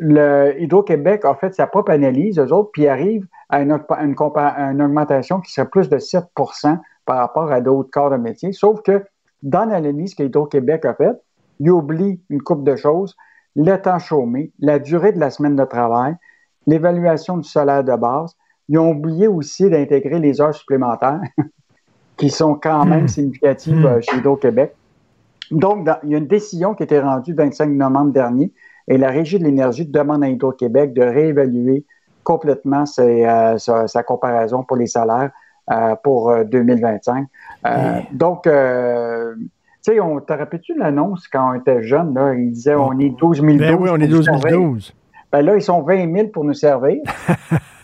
le 0.00 0.60
Hydro-Québec 0.60 1.24
a 1.24 1.36
fait 1.36 1.54
sa 1.54 1.68
propre 1.68 1.92
analyse, 1.92 2.36
eux 2.40 2.52
autres, 2.52 2.70
puis 2.72 2.88
arrivent 2.88 3.28
à 3.48 3.60
une 3.60 3.72
augmentation 4.82 5.40
qui 5.40 5.52
serait 5.52 5.68
plus 5.68 5.88
de 5.88 5.98
7% 5.98 6.80
par 7.06 7.18
rapport 7.18 7.52
à 7.52 7.60
d'autres 7.60 7.90
corps 7.92 8.10
de 8.10 8.16
métier. 8.16 8.50
Sauf 8.50 8.82
que 8.82 9.04
dans 9.44 9.64
l'analyse 9.64 10.16
que 10.16 10.24
Hydro-Québec 10.24 10.84
a 10.84 10.94
faite, 10.94 11.22
il 11.60 11.70
oublie 11.70 12.20
une 12.28 12.42
coupe 12.42 12.64
de 12.64 12.74
choses, 12.74 13.16
le 13.54 13.76
temps 13.76 14.00
chômé, 14.00 14.50
la 14.58 14.80
durée 14.80 15.12
de 15.12 15.20
la 15.20 15.30
semaine 15.30 15.54
de 15.54 15.64
travail, 15.64 16.16
l'évaluation 16.66 17.36
du 17.36 17.48
salaire 17.48 17.84
de 17.84 17.94
base. 17.94 18.34
Ils 18.68 18.78
ont 18.78 18.90
oublié 18.90 19.28
aussi 19.28 19.70
d'intégrer 19.70 20.18
les 20.18 20.40
heures 20.40 20.54
supplémentaires, 20.54 21.20
qui 22.18 22.28
sont 22.30 22.54
quand 22.54 22.84
même 22.84 23.08
significatives 23.08 23.86
euh, 23.86 24.00
chez 24.02 24.16
Hydro-Québec. 24.18 24.74
Donc, 25.50 25.84
dans- 25.84 25.96
il 26.02 26.10
y 26.10 26.14
a 26.14 26.18
une 26.18 26.26
décision 26.26 26.74
qui 26.74 26.82
a 26.82 26.84
été 26.84 26.98
rendue 27.00 27.30
le 27.30 27.36
25 27.44 27.70
novembre 27.70 28.12
dernier 28.12 28.52
et 28.88 28.98
la 28.98 29.08
Régie 29.08 29.38
de 29.38 29.44
l'énergie 29.44 29.86
demande 29.86 30.22
à 30.24 30.28
Hydro-Québec 30.28 30.92
de 30.92 31.02
réévaluer 31.02 31.84
complètement 32.24 32.84
ses, 32.84 33.24
euh, 33.24 33.56
sa, 33.56 33.86
sa 33.88 34.02
comparaison 34.02 34.62
pour 34.62 34.76
les 34.76 34.86
salaires 34.86 35.30
euh, 35.70 35.94
pour 36.02 36.30
euh, 36.30 36.44
2025. 36.44 37.26
Euh, 37.66 38.00
Donc, 38.12 38.42
tu 38.44 38.50
sais, 39.80 40.00
on 40.00 40.20
te 40.20 40.32
rappelles-tu 40.32 40.76
l'annonce 40.76 41.28
quand 41.28 41.52
on 41.52 41.54
était 41.54 41.82
jeune, 41.82 42.14
là, 42.14 42.34
ils 42.34 42.50
disaient 42.52 42.74
on 42.74 42.98
est 42.98 43.10
12 43.10 43.40
012. 43.40 43.58
Ben 43.58 43.76
oui, 43.80 43.88
on 43.90 43.96
est 43.96 43.98
pour 44.00 44.08
nous 44.08 44.16
12 44.16 44.24
servir. 44.24 44.58
012. 44.58 44.94
Ben 45.32 45.42
là, 45.42 45.54
ils 45.56 45.62
sont 45.62 45.82
20 45.82 46.12
000 46.14 46.28
pour 46.28 46.44
nous 46.44 46.54
servir. 46.54 46.96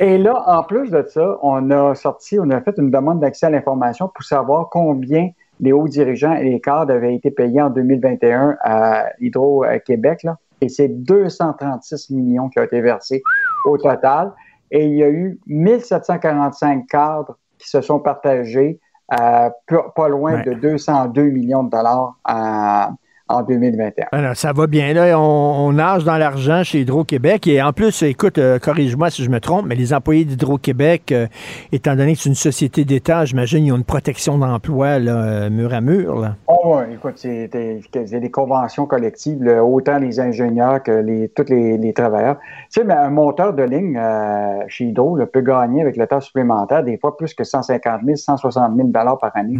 Et 0.00 0.18
là, 0.18 0.42
en 0.46 0.62
plus 0.64 0.90
de 0.90 1.04
ça, 1.08 1.38
on 1.42 1.70
a 1.70 1.94
sorti, 1.94 2.38
on 2.40 2.50
a 2.50 2.60
fait 2.60 2.74
une 2.78 2.90
demande 2.90 3.20
d'accès 3.20 3.46
à 3.46 3.50
l'information 3.50 4.08
pour 4.12 4.24
savoir 4.24 4.68
combien 4.70 5.30
les 5.60 5.72
hauts 5.72 5.86
dirigeants 5.86 6.34
et 6.34 6.42
les 6.44 6.60
cadres 6.60 6.92
avaient 6.92 7.14
été 7.14 7.30
payés 7.30 7.62
en 7.62 7.70
2021 7.70 8.56
à 8.60 9.06
Hydro-Québec. 9.20 10.24
Là. 10.24 10.36
Et 10.60 10.68
c'est 10.68 10.88
236 10.88 12.10
millions 12.10 12.48
qui 12.48 12.58
ont 12.58 12.64
été 12.64 12.80
versés 12.80 13.22
au 13.64 13.78
total. 13.78 14.32
Et 14.72 14.84
il 14.86 14.96
y 14.96 15.04
a 15.04 15.08
eu 15.08 15.38
1745 15.46 16.86
cadres 16.88 17.38
qui 17.58 17.68
se 17.68 17.80
sont 17.80 18.00
partagés 18.00 18.80
euh, 19.12 19.50
pas 19.94 20.08
loin 20.08 20.34
Ouais. 20.34 20.42
de 20.42 20.54
202 20.54 21.22
millions 21.24 21.62
de 21.62 21.70
dollars 21.70 22.16
en, 22.24 22.88
en 23.28 23.42
2021. 23.42 24.06
Alors, 24.12 24.36
ça 24.36 24.52
va 24.52 24.66
bien. 24.66 24.92
Là, 24.92 25.18
on, 25.18 25.22
on 25.68 25.72
nage 25.72 26.04
dans 26.04 26.18
l'argent 26.18 26.62
chez 26.62 26.80
Hydro-Québec. 26.80 27.46
Et 27.46 27.62
en 27.62 27.72
plus, 27.72 28.02
écoute, 28.02 28.36
euh, 28.36 28.58
corrige-moi 28.58 29.08
si 29.08 29.24
je 29.24 29.30
me 29.30 29.40
trompe, 29.40 29.64
mais 29.66 29.74
les 29.74 29.94
employés 29.94 30.26
d'Hydro-Québec, 30.26 31.10
euh, 31.10 31.26
étant 31.72 31.96
donné 31.96 32.14
que 32.14 32.20
c'est 32.20 32.28
une 32.28 32.34
société 32.34 32.84
d'État, 32.84 33.24
j'imagine 33.24 33.64
ils 33.64 33.72
ont 33.72 33.76
une 33.76 33.84
protection 33.84 34.36
d'emploi 34.36 34.98
là, 34.98 35.16
euh, 35.16 35.50
mur 35.50 35.72
à 35.72 35.80
mur. 35.80 36.20
Là. 36.20 36.36
Oh, 36.48 36.76
ouais, 36.76 36.92
écoute, 36.92 37.14
c'est 37.16 37.48
des, 37.48 37.80
c'est 37.92 38.20
des 38.20 38.30
conventions 38.30 38.84
collectives, 38.86 39.42
là, 39.42 39.64
autant 39.64 39.98
les 39.98 40.20
ingénieurs 40.20 40.82
que 40.82 40.92
les, 40.92 41.30
tous 41.30 41.48
les, 41.48 41.78
les 41.78 41.92
travailleurs. 41.94 42.36
Tu 42.70 42.80
sais, 42.80 42.84
mais 42.84 42.94
un 42.94 43.10
monteur 43.10 43.54
de 43.54 43.62
ligne 43.62 43.96
euh, 43.96 44.64
chez 44.68 44.84
Hydro 44.84 45.16
là, 45.16 45.24
peut 45.24 45.40
gagner 45.40 45.80
avec 45.80 45.96
le 45.96 46.06
temps 46.06 46.20
supplémentaire 46.20 46.84
des 46.84 46.98
fois 46.98 47.16
plus 47.16 47.32
que 47.32 47.44
150 47.44 48.02
000, 48.04 48.16
160 48.16 48.76
000 48.76 48.88
dollars 48.88 49.18
par 49.18 49.34
année. 49.34 49.58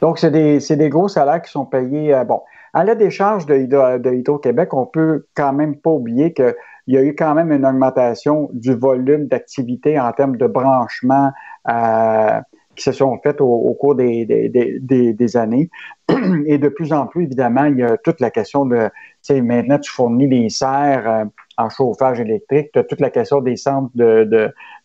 Donc, 0.00 0.18
c'est 0.18 0.30
des, 0.30 0.60
c'est 0.60 0.76
des 0.76 0.90
gros 0.90 1.08
salaires 1.08 1.42
qui 1.42 1.50
sont 1.50 1.64
payés. 1.64 2.14
bon, 2.26 2.40
à 2.74 2.84
la 2.84 2.94
décharge 2.96 3.46
de, 3.46 3.54
Hydro- 3.54 3.98
de 3.98 4.10
Hydro-Québec, 4.12 4.74
on 4.74 4.84
peut 4.86 5.26
quand 5.34 5.52
même 5.52 5.76
pas 5.76 5.90
oublier 5.90 6.32
qu'il 6.34 6.54
y 6.88 6.96
a 6.98 7.02
eu 7.02 7.14
quand 7.14 7.34
même 7.34 7.52
une 7.52 7.64
augmentation 7.64 8.50
du 8.52 8.74
volume 8.74 9.28
d'activité 9.28 9.98
en 9.98 10.12
termes 10.12 10.36
de 10.36 10.46
branchement 10.48 11.30
euh, 11.70 12.40
qui 12.74 12.82
se 12.82 12.90
sont 12.90 13.16
faites 13.22 13.40
au, 13.40 13.74
cours 13.80 13.94
des, 13.94 14.26
des, 14.26 14.48
des- 14.48 15.12
des- 15.12 15.36
années. 15.36 15.70
Et 16.46 16.58
de 16.58 16.68
plus 16.68 16.92
en 16.92 17.06
plus, 17.06 17.22
évidemment, 17.24 17.66
il 17.66 17.78
y 17.78 17.84
a 17.84 17.96
toute 17.98 18.20
la 18.20 18.30
question 18.32 18.66
de, 18.66 18.86
tu 18.86 18.90
sais, 19.22 19.40
maintenant, 19.40 19.78
tu 19.78 19.90
fournis 19.92 20.28
des 20.28 20.48
serres 20.48 21.08
euh, 21.08 21.24
en 21.56 21.70
chauffage 21.70 22.18
électrique, 22.18 22.70
tu 22.72 22.80
as 22.80 22.84
toute 22.84 23.00
la 23.00 23.10
question 23.10 23.40
des 23.40 23.54
centres 23.56 23.90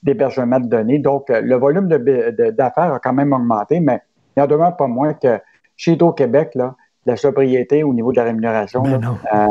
d'hébergement 0.03 0.59
de 0.59 0.67
données. 0.67 0.99
Donc, 0.99 1.25
le 1.29 1.55
volume 1.55 1.87
de, 1.87 2.51
d'affaires 2.51 2.93
a 2.93 2.99
quand 2.99 3.13
même 3.13 3.33
augmenté, 3.33 3.79
mais 3.79 3.99
il 4.37 4.43
en 4.43 4.47
demeure 4.47 4.77
pas 4.77 4.85
moins 4.87 5.15
que 5.15 5.39
chez 5.75 5.93
Hydro-Québec, 5.93 6.51
là, 6.53 6.75
la 7.05 7.15
sobriété 7.17 7.83
au 7.83 7.93
niveau 7.93 8.11
de 8.11 8.17
la 8.17 8.25
rémunération, 8.25 8.83
là, 8.83 8.99
euh, 9.33 9.47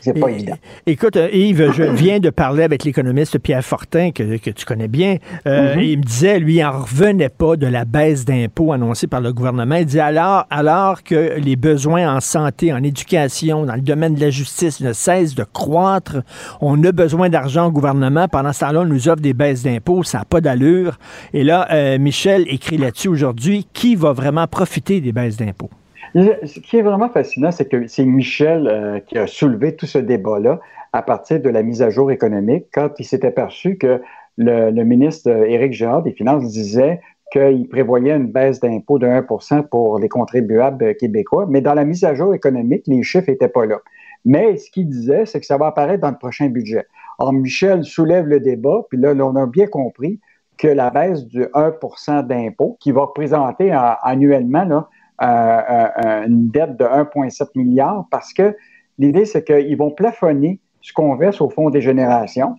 c'est 0.00 0.18
pas 0.18 0.30
évident. 0.30 0.56
Écoute, 0.86 1.16
euh, 1.16 1.28
Yves, 1.32 1.72
je 1.72 1.82
viens 1.94 2.20
de 2.20 2.30
parler 2.30 2.62
avec 2.62 2.84
l'économiste 2.84 3.38
Pierre 3.38 3.64
Fortin, 3.64 4.10
que, 4.10 4.36
que 4.36 4.50
tu 4.50 4.64
connais 4.64 4.88
bien. 4.88 5.16
Euh, 5.46 5.74
Mhm. 5.74 5.80
Il 5.82 5.98
me 5.98 6.02
disait, 6.02 6.38
lui, 6.38 6.56
il 6.56 6.62
n'en 6.62 6.82
revenait 6.82 7.28
pas 7.28 7.56
de 7.56 7.66
la 7.66 7.84
baisse 7.84 8.24
d'impôts 8.24 8.72
annoncée 8.72 9.06
par 9.06 9.20
le 9.20 9.32
gouvernement. 9.32 9.76
Il 9.76 9.86
dit 9.86 10.00
alors, 10.00 10.46
alors 10.50 11.02
que 11.02 11.38
les 11.38 11.56
besoins 11.56 12.14
en 12.14 12.20
santé, 12.20 12.72
en 12.72 12.82
éducation, 12.82 13.66
dans 13.66 13.74
le 13.74 13.80
domaine 13.80 14.14
de 14.14 14.20
la 14.20 14.30
justice 14.30 14.80
ne 14.80 14.92
cessent 14.92 15.34
de 15.34 15.44
croître, 15.44 16.22
on 16.60 16.82
a 16.84 16.92
besoin 16.92 17.28
d'argent 17.28 17.66
au 17.66 17.72
gouvernement. 17.72 18.28
Pendant 18.28 18.52
ce 18.52 18.60
temps-là, 18.60 18.80
on 18.80 18.86
nous 18.86 19.08
offre 19.08 19.20
des 19.20 19.34
baisses 19.34 19.62
d'impôts, 19.62 20.02
ça 20.04 20.18
n'a 20.18 20.24
pas 20.24 20.40
d'allure. 20.40 20.98
Et 21.32 21.44
là, 21.44 21.66
euh, 21.70 21.98
Michel 21.98 22.44
écrit 22.48 22.78
là-dessus 22.78 23.08
aujourd'hui, 23.08 23.66
qui 23.72 23.96
va 23.96 24.12
vraiment 24.12 24.46
profiter 24.46 25.00
des 25.00 25.12
baisses 25.12 25.36
d'impôts? 25.36 25.70
Ce 26.14 26.60
qui 26.60 26.78
est 26.78 26.82
vraiment 26.82 27.08
fascinant, 27.08 27.50
c'est 27.50 27.68
que 27.68 27.86
c'est 27.86 28.04
Michel 28.04 28.66
euh, 28.66 29.00
qui 29.00 29.18
a 29.18 29.26
soulevé 29.26 29.76
tout 29.76 29.86
ce 29.86 29.98
débat-là 29.98 30.60
à 30.92 31.02
partir 31.02 31.40
de 31.40 31.48
la 31.50 31.62
mise 31.62 31.82
à 31.82 31.90
jour 31.90 32.10
économique, 32.10 32.66
quand 32.72 32.90
il 32.98 33.04
s'est 33.04 33.24
aperçu 33.26 33.76
que 33.76 34.00
le, 34.36 34.70
ministre 34.84 35.30
euh, 35.30 35.44
Éric 35.44 35.72
Girard 35.72 36.02
des 36.02 36.12
Finances 36.12 36.50
disait 36.50 37.00
qu'il 37.32 37.68
prévoyait 37.68 38.16
une 38.16 38.28
baisse 38.28 38.60
d'impôt 38.60 38.98
de 38.98 39.06
1% 39.06 39.68
pour 39.68 39.98
les 39.98 40.08
contribuables 40.08 40.94
québécois, 40.96 41.46
mais 41.48 41.60
dans 41.60 41.74
la 41.74 41.84
mise 41.84 42.04
à 42.04 42.14
jour 42.14 42.34
économique, 42.34 42.84
les 42.86 43.02
chiffres 43.02 43.30
n'étaient 43.30 43.48
pas 43.48 43.66
là. 43.66 43.78
Mais 44.24 44.56
ce 44.56 44.70
qu'il 44.70 44.88
disait, 44.88 45.26
c'est 45.26 45.40
que 45.40 45.46
ça 45.46 45.58
va 45.58 45.66
apparaître 45.66 46.00
dans 46.00 46.10
le 46.10 46.16
prochain 46.16 46.48
budget. 46.48 46.86
Or, 47.18 47.32
Michel 47.32 47.84
soulève 47.84 48.26
le 48.26 48.40
débat, 48.40 48.82
puis 48.88 48.98
là, 48.98 49.12
on 49.14 49.36
a 49.36 49.46
bien 49.46 49.66
compris 49.66 50.20
que 50.56 50.68
la 50.68 50.90
baisse 50.90 51.26
du 51.26 51.42
1% 51.42 52.26
d'impôt, 52.26 52.76
qui 52.80 52.92
va 52.92 53.02
représenter 53.02 53.70
annuellement 53.72 54.64
là, 54.64 54.88
une 55.20 56.48
dette 56.50 56.76
de 56.76 56.84
1,7 56.84 57.48
milliard, 57.56 58.06
parce 58.10 58.32
que 58.32 58.56
l'idée, 58.98 59.24
c'est 59.24 59.44
qu'ils 59.44 59.76
vont 59.76 59.90
plafonner 59.90 60.60
ce 60.80 60.92
qu'on 60.92 61.16
verse 61.16 61.40
au 61.40 61.50
Fonds 61.50 61.70
des 61.70 61.80
générations, 61.80 62.56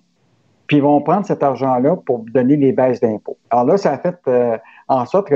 puis 0.67 0.77
ils 0.77 0.83
vont 0.83 1.01
prendre 1.01 1.25
cet 1.25 1.41
argent-là 1.41 1.95
pour 2.05 2.19
donner 2.31 2.55
les 2.55 2.71
baisses 2.71 2.99
d'impôts. 2.99 3.37
Alors 3.49 3.65
là, 3.65 3.77
ça 3.77 3.93
a 3.93 3.97
fait 3.97 4.17
euh, 4.27 4.57
en 4.87 5.05
sorte 5.05 5.29
que 5.29 5.35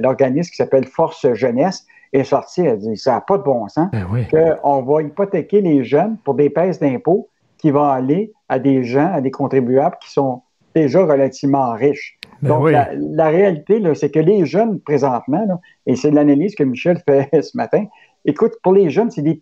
l'organisme 0.00 0.50
qui 0.50 0.56
s'appelle 0.56 0.86
Force 0.86 1.26
Jeunesse 1.34 1.84
est 2.12 2.22
sorti, 2.24 2.60
elle 2.60 2.78
dit, 2.78 2.96
ça 2.96 3.14
n'a 3.14 3.20
pas 3.20 3.36
de 3.36 3.42
bon 3.42 3.66
sens, 3.66 3.88
qu'on 4.30 4.82
va 4.82 5.02
hypothéquer 5.02 5.60
les 5.60 5.82
jeunes 5.82 6.16
pour 6.24 6.34
des 6.34 6.48
baisses 6.48 6.78
d'impôts 6.78 7.28
qui 7.58 7.72
vont 7.72 7.84
aller 7.84 8.32
à 8.48 8.60
des 8.60 8.84
gens, 8.84 9.12
à 9.12 9.20
des 9.20 9.32
contribuables 9.32 9.96
qui 10.00 10.12
sont 10.12 10.42
déjà 10.74 11.04
relativement 11.04 11.72
riches. 11.72 12.18
Ben 12.42 12.48
Donc, 12.50 12.64
oui. 12.64 12.72
la, 12.72 12.90
la 12.94 13.28
réalité, 13.28 13.80
c'est 13.94 14.10
que 14.10 14.18
les 14.18 14.44
jeunes, 14.46 14.80
présentement, 14.80 15.44
là, 15.46 15.60
et 15.86 15.96
c'est 15.96 16.10
l'analyse 16.10 16.54
que 16.54 16.64
Michel 16.64 16.98
fait 17.06 17.28
ce 17.42 17.56
matin, 17.56 17.84
écoute, 18.24 18.52
pour 18.62 18.72
les 18.72 18.90
jeunes, 18.90 19.10
c'est 19.10 19.22
des 19.22 19.38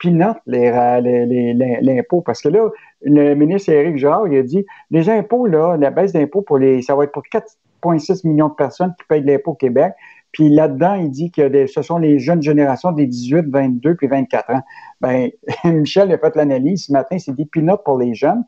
les, 0.47 0.70
ra- 0.70 1.01
les- 1.01 1.26
les- 1.26 1.55
les- 1.55 1.78
l'impôt. 1.80 2.20
Parce 2.20 2.43
que 2.43 2.49
là, 2.49 2.68
le 3.03 3.34
ministre 3.34 3.70
Éric 3.70 3.97
Girard, 3.97 4.26
il 4.28 4.36
a 4.38 4.43
dit, 4.43 4.64
les 4.90 5.09
impôts, 5.09 5.47
là, 5.47 5.76
la 5.76 5.90
baisse 5.90 6.12
d'impôts, 6.12 6.43
pour 6.43 6.59
les, 6.59 6.82
ça 6.82 6.95
va 6.95 7.05
être 7.05 7.12
pour 7.12 7.22
4,6 7.32 8.26
millions 8.26 8.49
de 8.49 8.55
personnes 8.55 8.95
qui 8.99 9.07
payent 9.09 9.22
de 9.22 9.26
l'impôt 9.30 9.53
au 9.53 9.55
Québec. 9.55 9.93
Puis 10.32 10.49
là-dedans, 10.49 10.95
il 10.95 11.11
dit 11.11 11.30
que 11.30 11.47
des- 11.49 11.66
ce 11.66 11.82
sont 11.82 11.99
les 11.99 12.18
jeunes 12.18 12.43
générations 12.43 12.93
des 12.93 13.07
18, 13.07 13.47
22 13.49 13.95
puis 13.97 14.07
24 14.07 14.51
ans. 14.51 14.62
Ben, 15.01 15.30
Michel 15.64 16.11
a 16.12 16.18
fait 16.18 16.34
l'analyse 16.36 16.86
ce 16.86 16.93
matin, 16.93 17.18
c'est 17.18 17.34
des 17.34 17.45
peanuts 17.45 17.72
pour 17.84 17.99
les 17.99 18.14
jeunes. 18.14 18.43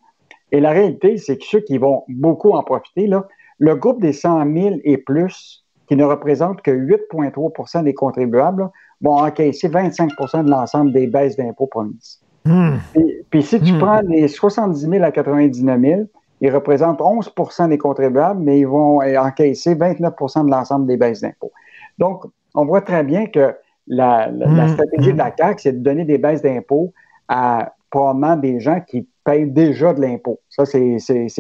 Et 0.51 0.61
la 0.61 0.71
réalité, 0.71 1.17
c'est 1.19 1.37
que 1.37 1.45
ceux 1.45 1.61
qui 1.61 1.79
vont 1.79 2.05
beaucoup 2.09 2.53
en 2.53 2.63
profiter, 2.63 3.07
là, 3.07 3.27
le 3.59 3.75
groupe 3.77 4.01
des 4.01 4.13
100 4.13 4.45
000 4.53 4.77
et 4.85 4.99
plus 4.99 5.65
qui 5.89 5.97
ne 5.97 6.05
représentent 6.05 6.63
que 6.63 6.71
8,3% 6.71 7.83
des 7.85 7.93
contribuables, 7.95 8.71
vont 9.03 9.17
encaisser 9.19 9.69
25% 9.69 10.45
de 10.45 10.51
l'ensemble 10.51 10.93
des 10.93 11.07
baisses 11.07 11.37
d'impôts 11.37 11.67
promises. 11.67 12.21
Hmm. 12.47 12.77
Puis, 12.95 13.05
puis 13.31 13.43
si 13.43 13.61
tu 13.61 13.75
Hmm. 13.75 13.79
prends 13.79 14.01
les 14.09 14.29
70 14.29 14.81
000 14.89 15.05
à 15.05 15.11
99 15.11 15.81
000, 15.81 16.01
ils 16.41 16.51
représentent 16.51 17.01
11% 17.01 17.69
des 17.69 17.79
contribuables, 17.79 18.41
mais 18.41 18.61
ils 18.61 18.67
vont 18.67 19.03
euh, 19.03 19.19
encaisser 19.19 19.75
29% 19.75 20.45
de 20.47 20.51
l'ensemble 20.51 20.87
des 20.87 20.97
baisses 20.97 21.21
d'impôts. 21.21 21.53
Donc, 21.99 22.25
on 22.55 22.65
voit 22.65 22.81
très 22.81 23.03
bien 23.05 23.27
que 23.27 23.55
la, 23.87 24.31
la- 24.31 24.49
la 24.49 24.65
Hmm. 24.65 24.69
stratégie 24.69 25.13
de 25.13 25.19
la 25.19 25.33
CAQ, 25.37 25.61
c'est 25.63 25.73
de 25.73 25.83
donner 25.83 26.05
des 26.07 26.19
baisses 26.19 26.41
d'impôts 26.43 26.93
à 27.29 27.75
probablement 27.91 28.37
des 28.37 28.59
gens 28.61 28.81
qui 28.81 29.07
payent 29.25 29.51
déjà 29.51 29.93
de 29.93 30.01
l'impôt. 30.01 30.41
Ça, 30.49 30.65
c'est 30.67 30.99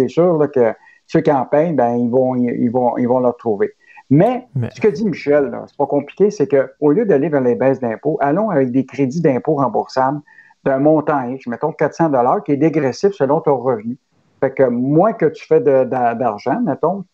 sûr 0.09 0.37
là, 0.39 0.49
que 0.49 0.73
ceux 1.07 1.21
qui 1.21 1.31
en 1.33 1.45
payent, 1.45 1.73
ben, 1.73 1.97
ils, 1.97 2.11
vont, 2.11 2.35
ils, 2.35 2.71
vont, 2.71 2.97
ils 2.97 3.09
vont 3.09 3.21
le 3.21 3.29
retrouver. 3.29 3.73
Mais, 4.11 4.47
Mais- 4.55 4.71
ce 4.75 4.81
que 4.81 4.89
dit 4.89 5.05
Michel, 5.05 5.59
c'est 5.67 5.77
pas 5.77 5.87
compliqué, 5.87 6.31
c'est 6.31 6.49
qu'au 6.49 6.91
lieu 6.91 7.07
d'aller 7.07 7.29
vers 7.29 7.41
les 7.41 7.55
baisses 7.55 7.81
d'impôts, 7.81 8.19
allons 8.21 8.51
avec 8.51 8.71
des 8.71 8.85
crédits 8.85 9.21
d'impôt 9.21 9.55
remboursables 9.55 10.21
d'un 10.65 10.79
montant 10.79 11.23
X, 11.29 11.47
mettons 11.47 11.73
400 11.73 12.11
qui 12.45 12.53
est 12.53 12.57
dégressif 12.57 13.13
selon 13.13 13.41
ton 13.41 13.57
revenu. 13.57 13.99
Fait 14.41 14.53
que 14.53 14.63
moins 14.63 15.13
que 15.13 15.27
tu 15.27 15.47
fais 15.47 15.61
d'argent, 15.61 16.61
mettons, 16.61 17.05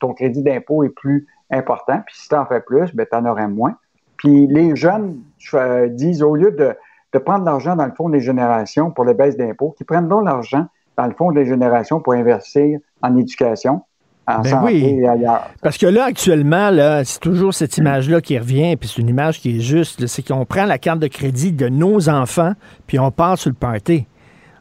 ton 0.00 0.14
crédit 0.14 0.42
d'impôt 0.42 0.84
est 0.84 0.90
plus 0.90 1.26
important, 1.50 2.02
puis 2.06 2.16
si 2.16 2.28
tu 2.28 2.34
en 2.34 2.46
fais 2.46 2.60
plus, 2.60 2.94
ben, 2.94 3.06
tu 3.10 3.16
en 3.16 3.26
aurais 3.26 3.48
moins. 3.48 3.76
Puis 4.16 4.46
les 4.46 4.74
jeunes 4.74 5.20
euh, 5.54 5.88
disent, 5.88 6.22
au 6.22 6.34
lieu 6.34 6.50
de, 6.50 6.74
de 7.12 7.18
prendre 7.18 7.44
l'argent 7.44 7.76
dans 7.76 7.86
le 7.86 7.92
fonds 7.92 8.08
des 8.08 8.20
générations 8.20 8.90
pour 8.90 9.04
les 9.04 9.14
baisses 9.14 9.36
d'impôts, 9.36 9.70
qu'ils 9.76 9.86
prennent 9.86 10.08
donc 10.08 10.24
l'argent 10.24 10.66
dans 10.96 11.06
le 11.06 11.14
fonds 11.14 11.32
des 11.32 11.44
générations 11.44 12.00
pour 12.00 12.12
investir 12.12 12.78
en 13.04 13.16
éducation, 13.16 13.82
en 14.26 14.40
Ben 14.40 14.50
santé 14.50 14.64
oui. 14.64 14.98
et 15.00 15.08
ailleurs. 15.08 15.50
Parce 15.62 15.78
que 15.78 15.86
là, 15.86 16.04
actuellement, 16.04 16.70
là, 16.70 17.04
c'est 17.04 17.20
toujours 17.20 17.52
cette 17.52 17.76
image-là 17.76 18.20
qui 18.20 18.38
revient, 18.38 18.76
puis 18.76 18.88
c'est 18.88 19.02
une 19.02 19.08
image 19.08 19.40
qui 19.40 19.58
est 19.58 19.60
juste. 19.60 20.06
C'est 20.06 20.26
qu'on 20.26 20.44
prend 20.46 20.64
la 20.64 20.78
carte 20.78 21.00
de 21.00 21.08
crédit 21.08 21.52
de 21.52 21.68
nos 21.68 22.08
enfants, 22.08 22.52
puis 22.86 22.98
on 22.98 23.10
part 23.10 23.38
sur 23.38 23.50
le 23.50 23.56
party. 23.56 24.06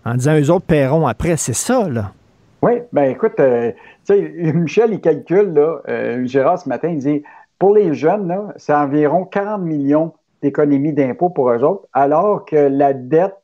En 0.05 0.15
disant, 0.15 0.37
eux 0.37 0.51
autres 0.51 0.65
paieront 0.65 1.07
après. 1.07 1.37
C'est 1.37 1.53
ça, 1.53 1.87
là. 1.87 2.11
Oui, 2.61 2.73
ben 2.91 3.11
écoute, 3.11 3.39
euh, 3.39 3.71
tu 4.05 4.13
sais, 4.15 4.21
Michel, 4.53 4.93
il 4.93 5.01
calcule, 5.01 5.53
là, 5.53 5.81
euh, 5.87 6.25
Gérard, 6.25 6.59
ce 6.59 6.67
matin, 6.67 6.89
il 6.89 6.97
dit, 6.97 7.23
pour 7.59 7.73
les 7.73 7.93
jeunes, 7.93 8.27
là, 8.27 8.53
c'est 8.57 8.73
environ 8.73 9.25
40 9.25 9.61
millions 9.61 10.13
d'économies 10.41 10.93
d'impôts 10.93 11.29
pour 11.29 11.49
eux 11.51 11.63
autres, 11.63 11.87
alors 11.93 12.43
que 12.45 12.55
la 12.55 12.93
dette 12.93 13.35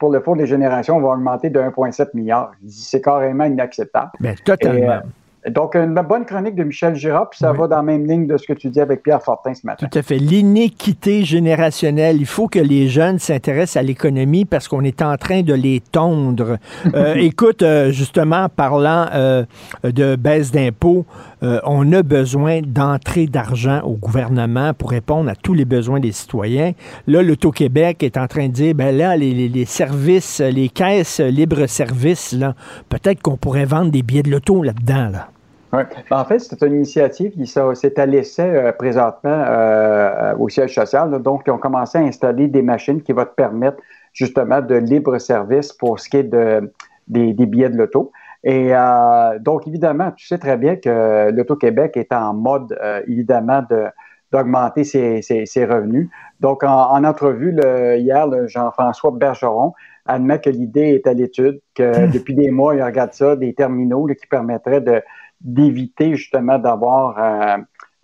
pour 0.00 0.10
le 0.10 0.20
Fonds 0.20 0.34
des 0.34 0.46
générations 0.46 0.98
va 0.98 1.10
augmenter 1.10 1.50
de 1.50 1.60
1,7 1.60 2.08
milliard. 2.14 2.50
C'est 2.66 3.02
carrément 3.02 3.44
inacceptable. 3.44 4.10
Ben, 4.18 4.34
totalement. 4.44 4.78
Et, 4.78 4.88
euh, 4.88 5.00
donc, 5.48 5.74
une 5.74 5.94
bonne 5.94 6.26
chronique 6.26 6.54
de 6.54 6.64
Michel 6.64 6.94
Girard, 6.94 7.30
puis 7.30 7.38
ça 7.38 7.52
va 7.52 7.66
dans 7.66 7.76
la 7.76 7.82
même 7.82 8.06
ligne 8.06 8.26
de 8.26 8.36
ce 8.36 8.46
que 8.46 8.52
tu 8.52 8.68
dis 8.68 8.80
avec 8.80 9.02
Pierre 9.02 9.22
Fortin 9.22 9.54
ce 9.54 9.66
matin. 9.66 9.88
Tout 9.90 9.98
à 9.98 10.02
fait. 10.02 10.18
L'inéquité 10.18 11.24
générationnelle. 11.24 12.16
Il 12.18 12.26
faut 12.26 12.46
que 12.46 12.58
les 12.58 12.88
jeunes 12.88 13.18
s'intéressent 13.18 13.78
à 13.78 13.82
l'économie 13.82 14.44
parce 14.44 14.68
qu'on 14.68 14.84
est 14.84 15.00
en 15.00 15.16
train 15.16 15.42
de 15.42 15.54
les 15.54 15.80
tondre. 15.80 16.58
Euh, 16.94 17.14
écoute, 17.14 17.62
euh, 17.62 17.90
justement, 17.90 18.48
parlant 18.48 19.06
euh, 19.14 19.44
de 19.84 20.16
baisse 20.16 20.50
d'impôts, 20.50 21.04
euh, 21.42 21.60
on 21.64 21.90
a 21.92 22.02
besoin 22.02 22.60
d'entrée 22.62 23.26
d'argent 23.26 23.80
au 23.82 23.94
gouvernement 23.94 24.74
pour 24.74 24.90
répondre 24.90 25.30
à 25.30 25.34
tous 25.34 25.54
les 25.54 25.64
besoins 25.64 26.00
des 26.00 26.12
citoyens. 26.12 26.72
Là, 27.06 27.22
l'Auto-Québec 27.22 28.02
est 28.02 28.16
en 28.16 28.26
train 28.26 28.48
de 28.48 28.52
dire, 28.52 28.74
ben 28.74 28.96
là, 28.96 29.16
les, 29.16 29.64
services, 29.64 30.40
les 30.40 30.68
caisses 30.68 31.20
libre-service, 31.20 32.32
là, 32.32 32.54
peut-être 32.88 33.22
qu'on 33.22 33.36
pourrait 33.36 33.64
vendre 33.64 33.90
des 33.90 34.02
billets 34.02 34.22
de 34.22 34.30
l'auto 34.30 34.62
là-dedans, 34.62 35.10
là. 35.10 35.28
Ouais. 35.72 35.86
Ben, 36.10 36.18
en 36.18 36.24
fait, 36.24 36.40
c'est 36.40 36.60
une 36.62 36.74
initiative 36.74 37.30
qui 37.30 37.46
s'est 37.46 37.60
c'est 37.74 37.98
à 37.98 38.06
l'essai 38.06 38.42
euh, 38.42 38.72
présentement 38.72 39.30
euh, 39.30 40.34
au 40.36 40.48
siège 40.48 40.74
social. 40.74 41.10
Donc, 41.22 41.42
ils 41.46 41.52
ont 41.52 41.58
commencé 41.58 41.96
à 41.96 42.00
installer 42.00 42.48
des 42.48 42.62
machines 42.62 43.00
qui 43.00 43.12
vont 43.12 43.24
te 43.24 43.34
permettre 43.36 43.78
justement 44.12 44.60
de 44.60 44.74
libre 44.74 45.18
service 45.18 45.72
pour 45.72 46.00
ce 46.00 46.08
qui 46.08 46.16
est 46.18 46.22
de, 46.24 46.72
des, 47.06 47.32
des 47.32 47.46
billets 47.46 47.70
de 47.70 47.76
l'auto. 47.76 48.10
Et 48.44 48.74
euh, 48.74 49.38
donc, 49.38 49.66
évidemment, 49.68 50.12
tu 50.12 50.26
sais 50.26 50.38
très 50.38 50.56
bien 50.56 50.76
que 50.76 51.30
l'Auto-Québec 51.30 51.96
est 51.96 52.12
en 52.12 52.34
mode, 52.34 52.78
euh, 52.82 53.02
évidemment, 53.06 53.62
de 53.68 53.86
d'augmenter 54.32 54.84
ses, 54.84 55.22
ses- 55.22 55.44
ses 55.44 55.64
revenus. 55.64 56.08
Donc, 56.38 56.62
en, 56.62 56.90
en 56.92 57.02
entrevue 57.04 57.50
le- 57.50 57.96
hier, 57.98 58.28
le 58.28 58.46
Jean-François 58.46 59.10
Bergeron 59.10 59.72
admet 60.06 60.38
que 60.40 60.50
l'idée 60.50 60.94
est 60.94 61.06
à 61.08 61.14
l'étude, 61.14 61.60
que 61.74 62.06
depuis 62.12 62.34
des 62.34 62.50
mois, 62.52 62.76
il 62.76 62.82
regarde 62.82 63.12
ça, 63.12 63.34
des 63.34 63.54
terminaux 63.54 64.06
là, 64.06 64.14
qui 64.14 64.26
permettraient 64.28 64.80
de 64.80 65.02
d'éviter 65.40 66.14
justement 66.16 66.58
d'avoir 66.58 67.18
euh, 67.18 67.56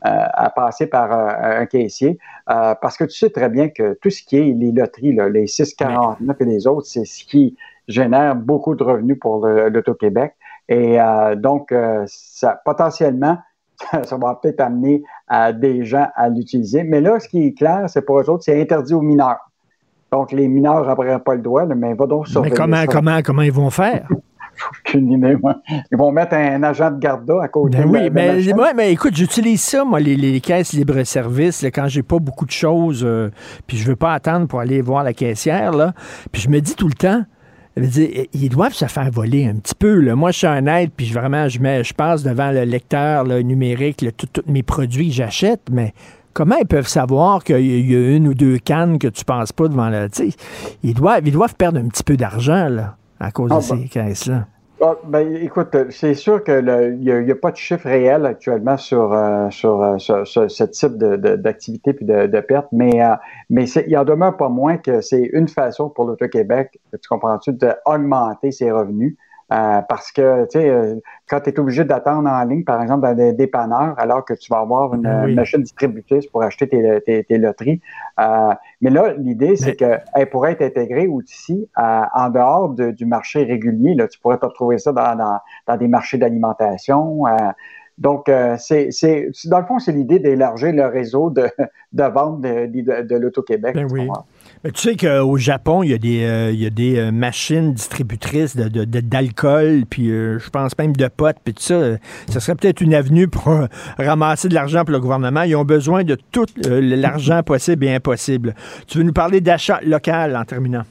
à 0.05 0.51
passer 0.51 0.87
par 0.87 1.13
un 1.13 1.67
caissier. 1.67 2.19
Euh, 2.51 2.75
parce 2.81 2.97
que 2.97 3.05
tu 3.05 3.17
sais 3.17 3.31
très 3.31 3.49
bien 3.49 3.69
que 3.69 3.95
tout 4.01 4.11
ce 4.11 4.23
qui 4.23 4.37
est 4.37 4.53
les 4.53 4.73
loteries, 4.73 5.15
là, 5.15 5.29
les 5.29 5.47
649 5.47 6.41
et 6.41 6.45
les 6.45 6.67
autres, 6.67 6.87
c'est 6.87 7.05
ce 7.05 7.25
qui 7.25 7.57
génère 7.89 8.35
beaucoup 8.37 8.75
de 8.75 8.83
revenus 8.85 9.19
pour 9.21 9.47
l'Auto-Québec. 9.47 10.35
Et 10.69 11.01
euh, 11.01 11.37
donc, 11.37 11.71
euh, 11.73 12.05
ça, 12.07 12.61
potentiellement, 12.65 13.39
ça 14.05 14.17
va 14.17 14.39
peut-être 14.43 14.61
amener 14.61 15.03
à 15.29 15.53
des 15.53 15.85
gens 15.85 16.09
à 16.17 16.29
l'utiliser. 16.29 16.83
Mais 16.83 17.01
là, 17.01 17.21
ce 17.21 17.29
qui 17.29 17.47
est 17.47 17.53
clair, 17.55 17.85
c'est 17.89 18.03
pour 18.03 18.19
eux 18.21 18.29
autres, 18.31 18.43
c'est 18.45 18.61
interdit 18.61 18.95
aux 18.95 19.03
mineurs. 19.03 19.51
Donc, 20.13 20.33
les 20.33 20.49
mineurs 20.49 20.87
n'auraient 20.87 21.19
pas 21.21 21.35
le 21.35 21.43
droit, 21.43 21.67
mais 21.67 21.95
va 21.95 22.07
donc 22.07 22.27
Mais 22.27 22.33
surveiller 22.33 22.55
comment, 22.57 22.77
ça. 22.77 22.87
comment, 22.87 23.21
comment 23.25 23.43
ils 23.43 23.53
vont 23.53 23.71
faire? 23.71 24.09
Aucune 24.87 25.11
idée, 25.13 25.37
moi. 25.37 25.57
Ils 25.93 25.99
vont 25.99 26.11
mettre 26.13 26.35
un 26.35 26.63
agent 26.63 26.91
de 26.93 26.99
garda 26.99 27.43
à 27.43 27.49
côté 27.49 27.77
Ben 27.77 27.89
de 27.89 27.93
la- 27.93 28.01
oui, 28.05 28.09
de 28.09 28.15
mais, 28.15 28.53
ouais, 28.55 28.73
mais 28.75 28.93
écoute, 28.93 29.15
j'utilise 29.15 29.61
ça, 29.63 29.85
moi, 29.85 30.01
les, 30.01 30.17
les 30.17 30.41
caisses 30.41 30.73
libre-service, 30.73 31.63
quand 31.75 31.87
j'ai 31.89 32.03
pas 32.03 32.19
beaucoup 32.19 32.47
de 32.47 32.51
choses, 32.53 33.05
euh, 33.05 33.31
puis 33.67 33.77
je 33.77 33.87
veux 33.87 33.97
pas 33.97 34.15
attendre 34.15 34.47
pour 34.49 34.61
aller 34.61 34.81
voir 34.81 35.05
la 35.05 35.13
caissière, 35.13 35.73
là. 35.73 35.93
Puis 36.33 36.41
je 36.41 36.49
me 36.49 36.61
dis 36.61 36.75
tout 36.75 36.89
le 36.89 36.95
temps, 36.95 37.23
dire, 37.87 38.25
ils 38.33 38.49
doivent 38.49 38.73
se 38.73 38.87
faire 38.87 39.11
voler 39.11 39.47
un 39.47 39.57
petit 39.57 39.75
peu. 39.75 40.01
Là. 40.01 40.15
Moi, 40.17 40.31
je 40.31 40.39
suis 40.39 40.47
un 40.47 40.67
aide, 40.67 40.91
puis 40.97 41.07
je- 41.07 41.15
vraiment, 41.15 41.49
je, 41.49 41.61
mets, 41.61 41.85
je 41.85 41.93
passe 41.93 42.23
devant 42.23 42.51
le 42.51 42.65
lecteur 42.65 43.25
là, 43.25 43.43
numérique, 43.43 44.05
tous 44.17 44.43
mes 44.47 44.63
produits 44.63 45.09
que 45.09 45.15
j'achète, 45.15 45.61
mais 45.71 45.93
comment 46.33 46.57
ils 46.61 46.67
peuvent 46.67 46.89
savoir 46.89 47.45
qu'il 47.45 47.61
y 47.91 47.95
a- 47.95 48.17
une 48.17 48.29
ou 48.29 48.35
deux 48.35 48.59
cannes 48.59 48.99
que 48.99 49.09
tu 49.09 49.25
passes 49.25 49.53
pas 49.53 49.69
devant 49.69 49.91
le... 49.91 50.09
Ils 50.83 50.95
doivent, 50.95 51.23
ils 51.27 51.33
doivent 51.33 51.55
perdre 51.55 51.79
un 51.79 51.89
petit 51.89 52.03
peu 52.03 52.17
d'argent 52.17 52.69
là, 52.69 52.97
à 53.21 53.31
cause 53.31 53.51
Ah, 53.53 53.57
de 53.57 53.69
ben. 53.77 53.83
ces 53.83 53.89
caisses-là. 53.89 54.47
Ah, 54.83 54.97
ben, 55.05 55.35
écoute, 55.37 55.75
c'est 55.91 56.13
sûr 56.13 56.45
qu'il 56.45 56.63
n'y 57.01 57.31
a, 57.31 57.35
pas 57.35 57.51
de 57.51 57.57
chiffre 57.57 57.85
réel 57.89 58.27
actuellement 58.27 58.77
sur, 58.77 59.11
euh, 59.15 59.49
sur, 59.49 59.83
euh, 59.83 59.97
ce 59.99 60.65
type 60.65 60.99
de- 60.99 61.17
de- 61.17 61.37
d'activité 61.37 61.95
puis 61.95 62.05
de, 62.05 62.27
de 62.27 62.41
perte, 62.41 62.67
mais, 62.73 63.03
euh, 63.03 63.15
mais 63.49 63.65
il 63.71 63.97
en 63.97 64.05
demeure 64.05 64.37
pas 64.37 64.51
moins 64.51 64.77
que 64.77 65.01
c'est 65.01 65.31
une 65.33 65.49
façon 65.49 65.89
pour 65.89 66.05
l'Auto-Québec, 66.05 66.79
tu 66.93 67.09
comprends-tu, 67.09 67.53
d'augmenter 67.55 68.53
ses 68.53 68.71
revenus. 68.71 69.17
Euh, 69.53 69.81
parce 69.89 70.11
que, 70.11 70.45
tu 70.47 70.59
sais, 70.59 70.69
euh, 70.69 70.97
quand 71.29 71.41
tu 71.41 71.51
es 71.51 71.61
obligé 71.61 71.85
d'attendre 71.85 72.29
en 72.29 72.43
ligne, 72.45 72.65
par 72.65 72.83
exemple, 72.83 73.07
dans 73.07 73.15
des 73.15 73.33
dépanneurs, 73.33 73.95
alors 73.99 74.25
que 74.25 74.35
tu 74.35 74.53
vas 74.53 74.59
avoir 74.59 74.95
une 74.95 75.03
Ben 75.03 75.25
oui. 75.25 75.33
euh, 75.33 75.35
machine 75.37 75.63
distributrice 75.63 76.27
pour 76.27 76.43
acheter 76.43 76.69
tes, 76.69 77.01
tes, 77.07 77.23
tes 77.23 77.39
loteries. 77.39 77.81
euh, 78.19 78.53
mais 78.81 78.91
là, 78.91 79.15
l'idée, 79.19 79.55
c'est 79.57 79.77
qu'elle 79.77 80.31
pourrait 80.31 80.53
être 80.53 80.63
intégrée 80.63 81.07
aussi 81.07 81.69
euh, 81.79 82.03
en 82.15 82.29
dehors 82.29 82.71
de- 82.71 82.91
du 82.91 83.07
marché 83.07 83.45
régulier. 83.45 83.95
Là. 83.95 84.09
Tu 84.09 84.19
pourrais 84.19 84.39
te 84.39 84.47
retrouver 84.47 84.79
ça 84.79 84.93
dans, 84.93 85.15
dans, 85.15 85.39
dans 85.67 85.77
des 85.77 85.89
marchés 85.89 86.19
d'alimentation. 86.19 87.23
donc, 87.99 88.31
c'est, 88.59 88.91
c'est, 88.91 89.31
dans 89.47 89.61
le 89.61 89.67
fond, 89.67 89.79
c'est 89.79 89.93
l'idée 89.93 90.19
d'élargir 90.19 90.73
le 90.73 90.87
réseau 90.87 91.31
de, 91.31 91.49
de 91.93 92.03
vente 92.05 92.41
de, 92.41 92.67
de, 92.67 93.03
de 93.03 93.17
l'Auto-Québec. 93.17 93.75
Ben 93.75 93.87
oui. 93.91 94.09
Tu 94.75 94.81
sais 94.81 94.97
qu'au 94.97 95.37
Japon, 95.37 95.83
il 95.83 95.91
y 95.91 95.95
a 95.95 95.99
des, 95.99 96.25
euh, 96.25 96.51
il 96.51 96.61
y 96.61 96.67
a 96.67 96.71
des 96.71 96.99
euh, 96.99 97.13
machines 97.13 97.73
distributrices 97.73 98.57
de, 98.57 98.69
de- 98.69 99.01
d'alcool, 99.01 99.85
puis 99.89 100.11
euh, 100.11 100.39
je 100.39 100.51
pense 100.51 100.77
même 100.79 100.95
de 100.95 101.09
potes, 101.09 101.37
puis 101.45 101.55
tout 101.55 101.63
ça. 101.63 101.97
Ça 102.29 102.41
serait 102.41 102.57
peut-être 102.57 102.81
une 102.81 102.95
avenue 102.95 103.29
pour 103.29 103.53
ramasser 103.99 104.49
de 104.49 104.55
l'argent 104.55 104.85
pour 104.85 104.93
le 104.93 105.01
gouvernement. 105.01 105.43
Ils 105.43 105.57
ont 105.57 105.65
besoin 105.65 106.05
de 106.05 106.17
tout 106.33 106.47
l'argent 106.57 107.43
possible 107.43 107.85
et 107.87 107.95
impossible. 107.95 108.55
Tu 108.87 108.99
veux 108.99 109.05
nous 109.05 109.13
parler 109.13 109.41
d'achat 109.41 109.81
local 109.85 110.37
en 110.37 110.45
terminant? 110.45 110.83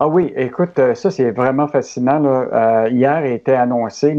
Ah 0.00 0.08
oui, 0.08 0.32
écoute, 0.36 0.80
ça 0.94 1.10
c'est 1.10 1.30
vraiment 1.30 1.68
fascinant. 1.68 2.18
Là. 2.18 2.46
Euh, 2.52 2.88
hier 2.90 3.24
était 3.24 3.54
annoncé 3.54 4.16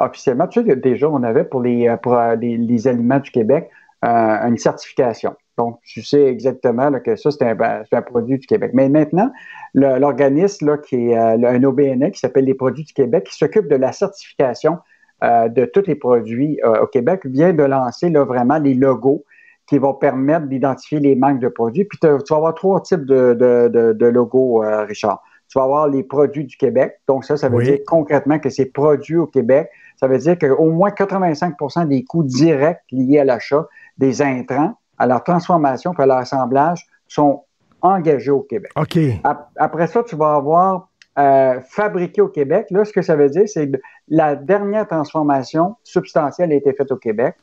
officiellement. 0.00 0.46
Tu 0.46 0.64
sais 0.64 0.76
déjà 0.76 1.08
on 1.08 1.22
avait 1.22 1.44
pour 1.44 1.62
les 1.62 1.94
pour 2.02 2.18
les, 2.40 2.56
les 2.56 2.88
aliments 2.88 3.18
du 3.18 3.30
Québec 3.30 3.68
une 4.02 4.56
certification. 4.56 5.34
Donc 5.58 5.80
tu 5.84 6.02
sais 6.02 6.24
exactement 6.24 6.88
là, 6.88 7.00
que 7.00 7.16
ça 7.16 7.30
c'est 7.32 7.42
un, 7.44 8.02
produit 8.02 8.38
du 8.38 8.46
Québec. 8.46 8.70
Mais 8.74 8.88
maintenant, 8.88 9.30
l'organisme 9.74 10.78
qui 10.80 11.10
est 11.10 11.18
euh, 11.18 11.48
un 11.48 11.62
OBNL 11.64 12.12
qui 12.12 12.20
s'appelle 12.20 12.44
les 12.44 12.54
produits 12.54 12.84
du 12.84 12.92
Québec, 12.92 13.24
qui 13.24 13.36
s'occupe 13.36 13.68
de 13.68 13.74
la 13.76 13.92
certification 13.92 14.78
euh, 15.24 15.48
de 15.48 15.64
tous 15.64 15.84
les 15.86 15.96
produits 15.96 16.60
euh, 16.64 16.82
au 16.82 16.86
Québec, 16.86 17.22
vient 17.26 17.52
de 17.52 17.64
lancer 17.64 18.08
là, 18.08 18.22
vraiment 18.24 18.58
les 18.58 18.74
logos 18.74 19.24
qui 19.66 19.78
vont 19.78 19.94
permettre 19.94 20.46
d'identifier 20.46 21.00
les 21.00 21.16
manques 21.16 21.40
de 21.40 21.48
produits. 21.48 21.84
Puis 21.84 21.98
tu 22.00 22.06
vas 22.06 22.36
avoir 22.36 22.54
trois 22.54 22.80
types 22.80 23.04
de, 23.04 23.34
de, 23.34 23.68
de, 23.68 23.92
de 23.92 24.06
logos, 24.06 24.62
Richard. 24.86 25.22
tu 25.50 25.58
vas 25.58 25.64
avoir 25.64 25.88
les 25.88 26.04
produits 26.04 26.44
du 26.44 26.56
Québec. 26.56 27.00
Donc 27.08 27.24
ça, 27.24 27.36
ça 27.36 27.48
veut 27.48 27.56
Oui. 27.56 27.64
dire 27.64 27.78
concrètement 27.86 28.38
que 28.38 28.48
c'est 28.48 28.66
produit 28.66 29.16
au 29.16 29.26
Québec. 29.26 29.68
Ça 29.96 30.06
veut 30.06 30.18
dire 30.18 30.38
qu'au 30.38 30.70
moins 30.70 30.90
85% 30.90 31.88
des 31.88 32.04
coûts 32.04 32.22
directs 32.22 32.80
liés 32.92 33.18
à 33.18 33.24
l'achat 33.24 33.66
des 33.98 34.22
intrants, 34.22 34.74
à 34.98 35.06
leur 35.06 35.22
transformation 35.24 35.92
et 35.98 36.02
à 36.02 36.06
leur 36.06 36.18
assemblage 36.18 36.86
sont 37.06 37.42
engagés 37.82 38.30
au 38.30 38.40
Québec. 38.40 38.72
OK. 38.76 38.98
Ap- 39.24 39.50
Après 39.56 39.86
ça, 39.86 40.02
tu 40.02 40.16
vas 40.16 40.34
avoir 40.34 40.88
euh, 41.18 41.60
fabriqué 41.68 42.20
au 42.20 42.28
Québec. 42.28 42.66
Là, 42.70 42.84
ce 42.84 42.92
que 42.92 43.02
ça 43.02 43.16
veut 43.16 43.28
dire, 43.30 43.44
c'est 43.48 43.70
que 43.70 43.76
la 44.08 44.34
dernière 44.36 44.86
transformation 44.86 45.76
substantielle 45.84 46.52
a 46.52 46.54
été 46.56 46.72
faite 46.72 46.90
au 46.92 46.96
Québec. 46.96 47.36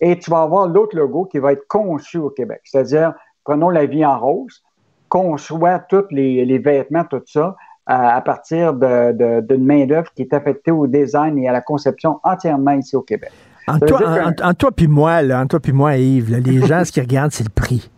Et 0.00 0.18
tu 0.18 0.30
vas 0.30 0.42
avoir 0.42 0.68
l'autre 0.68 0.96
logo 0.96 1.24
qui 1.24 1.38
va 1.38 1.52
être 1.52 1.66
conçu 1.68 2.18
au 2.18 2.28
Québec. 2.30 2.60
C'est-à-dire, 2.64 3.14
prenons 3.44 3.70
la 3.70 3.86
vie 3.86 4.04
en 4.04 4.18
rose, 4.18 4.62
conçoit 5.08 5.78
tous 5.78 6.04
les, 6.10 6.44
les 6.44 6.58
vêtements, 6.58 7.04
tout 7.04 7.22
ça, 7.26 7.56
à, 7.86 8.16
à 8.16 8.20
partir 8.20 8.74
de- 8.74 9.12
de- 9.12 9.40
d'une 9.40 9.64
main-d'œuvre 9.64 10.12
qui 10.14 10.22
est 10.22 10.34
affectée 10.34 10.72
au 10.72 10.86
design 10.86 11.38
et 11.38 11.48
à 11.48 11.52
la 11.52 11.60
conception 11.60 12.18
entièrement 12.24 12.72
ici 12.72 12.96
au 12.96 13.02
Québec. 13.02 13.30
En 13.68 13.78
toi, 13.78 13.98
que- 13.98 14.44
en- 14.44 14.48
en 14.50 14.54
toi 14.54 14.70
puis 14.72 14.86
moi, 14.88 15.22
là, 15.22 15.40
en 15.40 15.46
toi 15.46 15.60
puis 15.60 15.72
moi, 15.72 15.96
Yves, 15.96 16.30
là, 16.30 16.38
les 16.38 16.60
gens, 16.66 16.84
ce 16.84 16.92
qu'ils 16.92 17.02
regardent, 17.02 17.32
c'est 17.32 17.44
le 17.44 17.50
prix. 17.50 17.90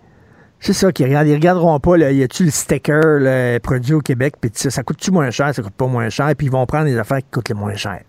C'est 0.61 0.73
ça 0.73 0.91
qu'ils 0.91 1.07
regardent. 1.07 1.29
Ils 1.29 1.35
regarderont 1.35 1.79
pas, 1.79 1.97
là, 1.97 2.11
y 2.11 2.23
a-tu 2.23 2.45
le 2.45 2.51
sticker 2.51 3.21
là, 3.21 3.61
produit 3.61 3.95
au 3.95 4.01
Québec, 4.01 4.35
puis 4.41 4.51
ça, 4.55 4.71
ça 4.71 4.83
coûte-tu 4.83 5.11
moins 5.13 5.31
cher, 5.31 5.55
ça 5.55 5.63
coûte 5.63 5.75
pas 5.75 5.87
moins 5.87 6.09
cher, 6.09 6.33
puis 6.37 6.47
ils 6.49 6.53
vont 6.53 6.67
prendre 6.67 6.87
les 6.87 6.97
affaires 6.99 7.19
qui 7.19 7.29
coûtent 7.31 7.49
le 7.51 7.55
moins 7.55 7.75
cher. 7.75 8.01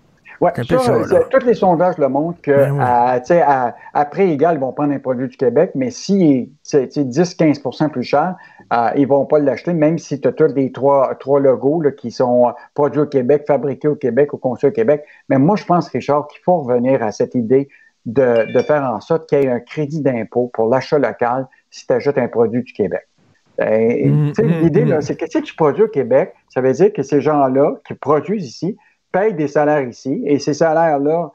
Ouais, 0.41 0.51
ça, 0.55 0.63
ça, 0.79 1.03
c'est- 1.03 1.29
tous 1.29 1.45
les 1.45 1.53
sondages 1.53 1.97
le 1.97 2.07
montrent 2.07 2.41
que 2.41 2.51
Ben 2.51 2.71
oui. 2.71 2.79
à, 2.81 3.73
à- 3.93 4.05
prix 4.05 4.31
égal, 4.31 4.55
ils 4.55 4.59
vont 4.59 4.71
prendre 4.71 4.93
un 4.93 4.99
produit 4.99 5.27
du 5.27 5.35
Québec, 5.35 5.71
mais 5.75 5.89
si 5.91 6.51
c'est 6.63 6.87
tu 6.87 6.93
sais, 7.01 7.03
10-15% 7.05 7.89
plus 7.89 8.03
cher, 8.03 8.35
euh, 8.71 8.89
ils 8.95 9.07
vont 9.07 9.25
pas 9.25 9.39
l'acheter, 9.39 9.73
même 9.73 9.97
si 9.97 10.21
tu 10.21 10.27
as 10.27 10.31
tous 10.31 10.53
les 10.55 10.71
trois, 10.71 11.13
trois 11.15 11.39
logos 11.39 11.81
là, 11.81 11.91
qui 11.91 12.11
sont 12.11 12.47
euh, 12.47 12.51
produits 12.73 13.01
au 13.01 13.05
Québec, 13.05 13.43
fabriqués 13.47 13.87
au 13.89 13.95
Québec, 13.95 14.33
au 14.33 14.37
conçus 14.37 14.67
au 14.67 14.71
Québec. 14.71 15.03
Mais 15.27 15.37
moi, 15.37 15.55
je 15.57 15.65
pense, 15.65 15.89
Richard, 15.89 16.27
qu'il 16.27 16.39
faut 16.43 16.57
revenir 16.59 17.03
à 17.03 17.11
cette 17.11 17.35
idée 17.35 17.67
de, 18.05 18.51
de 18.53 18.59
faire 18.61 18.83
en 18.83 19.01
sorte 19.01 19.27
qu'il 19.27 19.39
y 19.41 19.45
ait 19.45 19.49
un 19.51 19.59
crédit 19.59 20.01
d'impôt 20.01 20.49
pour 20.53 20.69
l'achat 20.69 20.97
local 20.99 21.47
si 21.69 21.85
tu 21.85 21.93
achètes 21.93 22.17
un 22.17 22.27
produit 22.29 22.63
du 22.63 22.71
Québec. 22.73 23.05
Et, 23.61 24.07
Mm, 24.09 24.31
mm, 24.37 24.43
L'idée, 24.61 24.85
mm. 24.85 25.01
c'est 25.01 25.17
que 25.17 25.25
si 25.29 25.41
tu 25.41 25.53
produis 25.55 25.83
au 25.83 25.87
Québec, 25.89 26.33
ça 26.47 26.61
veut 26.61 26.71
dire 26.71 26.93
que 26.93 27.03
ces 27.03 27.19
gens-là 27.19 27.73
qui 27.85 27.93
produisent 27.93 28.45
ici 28.47 28.77
payent 29.11 29.33
des 29.33 29.47
salaires 29.47 29.87
ici 29.87 30.21
et 30.25 30.39
ces 30.39 30.53
salaires-là 30.53 31.31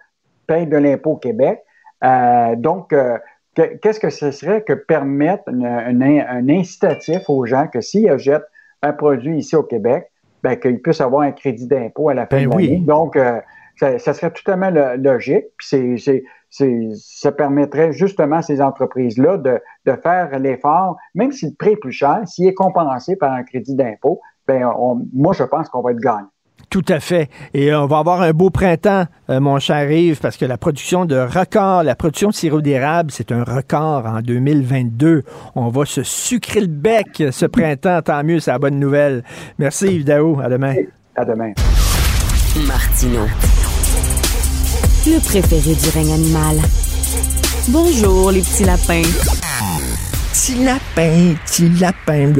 payent 0.46 0.66
de 0.66 0.76
l'impôt 0.76 1.12
au 1.12 1.16
Québec. 1.16 1.62
Euh, 2.02 2.54
donc, 2.56 2.92
euh, 2.92 3.18
que- 3.54 3.76
qu'est-ce 3.78 4.00
que 4.00 4.10
ce 4.10 4.30
serait 4.30 4.62
que 4.62 4.72
permettre 4.72 5.44
une- 5.48 5.64
une- 5.66 6.02
un 6.28 6.48
incitatif 6.48 7.28
aux 7.28 7.46
gens 7.46 7.66
que 7.66 7.80
s'ils 7.80 8.08
achètent 8.10 8.46
un 8.82 8.92
produit 8.92 9.38
ici 9.38 9.56
au 9.56 9.62
Québec, 9.62 10.10
ben, 10.42 10.56
qu'ils 10.56 10.82
puissent 10.82 11.00
avoir 11.00 11.22
un 11.22 11.32
crédit 11.32 11.66
d'impôt 11.66 12.10
à 12.10 12.14
la 12.14 12.26
fin 12.26 12.36
Ben 12.36 12.50
de 12.50 12.54
oui. 12.56 12.66
l'année. 12.66 12.78
Donc, 12.80 13.16
euh, 13.16 13.40
ça, 13.80 13.98
ça 13.98 14.12
serait 14.12 14.30
totalement 14.30 14.70
lo- 14.70 14.96
logique. 14.98 15.46
Puis 15.56 15.66
c'est, 15.68 15.96
c'est, 15.96 16.24
c'est- 16.50 16.90
ça 16.96 17.32
permettrait 17.32 17.92
justement 17.92 18.36
à 18.36 18.42
ces 18.42 18.60
entreprises-là 18.60 19.38
de, 19.38 19.58
de 19.86 19.92
faire 19.92 20.38
l'effort, 20.38 20.96
même 21.14 21.32
si 21.32 21.46
le 21.46 21.54
prix 21.58 21.70
est 21.70 21.76
plus 21.76 21.92
cher, 21.92 22.20
s'il 22.26 22.46
est 22.46 22.54
compensé 22.54 23.16
par 23.16 23.32
un 23.32 23.42
crédit 23.42 23.74
d'impôt, 23.74 24.20
ben 24.46 24.70
on- 24.78 25.00
moi, 25.14 25.32
je 25.32 25.44
pense 25.44 25.68
qu'on 25.70 25.80
va 25.80 25.92
être 25.92 26.00
gagnant. 26.00 26.28
Tout 26.70 26.84
à 26.88 27.00
fait. 27.00 27.28
Et 27.52 27.72
euh, 27.72 27.82
on 27.82 27.86
va 27.86 27.98
avoir 27.98 28.22
un 28.22 28.32
beau 28.32 28.50
printemps, 28.50 29.04
euh, 29.30 29.40
mon 29.40 29.58
cher 29.58 29.90
Yves, 29.90 30.20
parce 30.20 30.36
que 30.36 30.44
la 30.44 30.56
production 30.56 31.04
de 31.04 31.16
record, 31.16 31.82
la 31.82 31.94
production 31.94 32.28
de 32.28 32.34
sirop 32.34 32.60
d'érable, 32.60 33.10
c'est 33.10 33.32
un 33.32 33.44
record 33.44 34.06
en 34.06 34.20
2022. 34.20 35.22
On 35.54 35.68
va 35.68 35.84
se 35.84 36.02
sucrer 36.02 36.60
le 36.60 36.66
bec 36.66 37.22
ce 37.30 37.46
printemps, 37.46 38.00
tant 38.02 38.24
mieux, 38.24 38.40
c'est 38.40 38.50
la 38.50 38.58
bonne 38.58 38.78
nouvelle. 38.78 39.22
Merci 39.58 39.86
Yves 39.86 40.04
Daou, 40.04 40.40
à 40.42 40.48
demain. 40.48 40.74
À 41.16 41.24
demain. 41.24 41.52
Martino. 42.66 43.20
Le 45.06 45.18
préféré 45.20 45.74
du 45.74 45.88
règne 45.90 46.12
animal. 46.14 46.56
Bonjour, 47.68 48.30
les 48.30 48.40
petits 48.40 48.64
lapins. 48.64 49.02
Petit 50.32 50.64
lapin, 50.64 51.34
petit 51.46 51.68
lapin. 51.78 52.32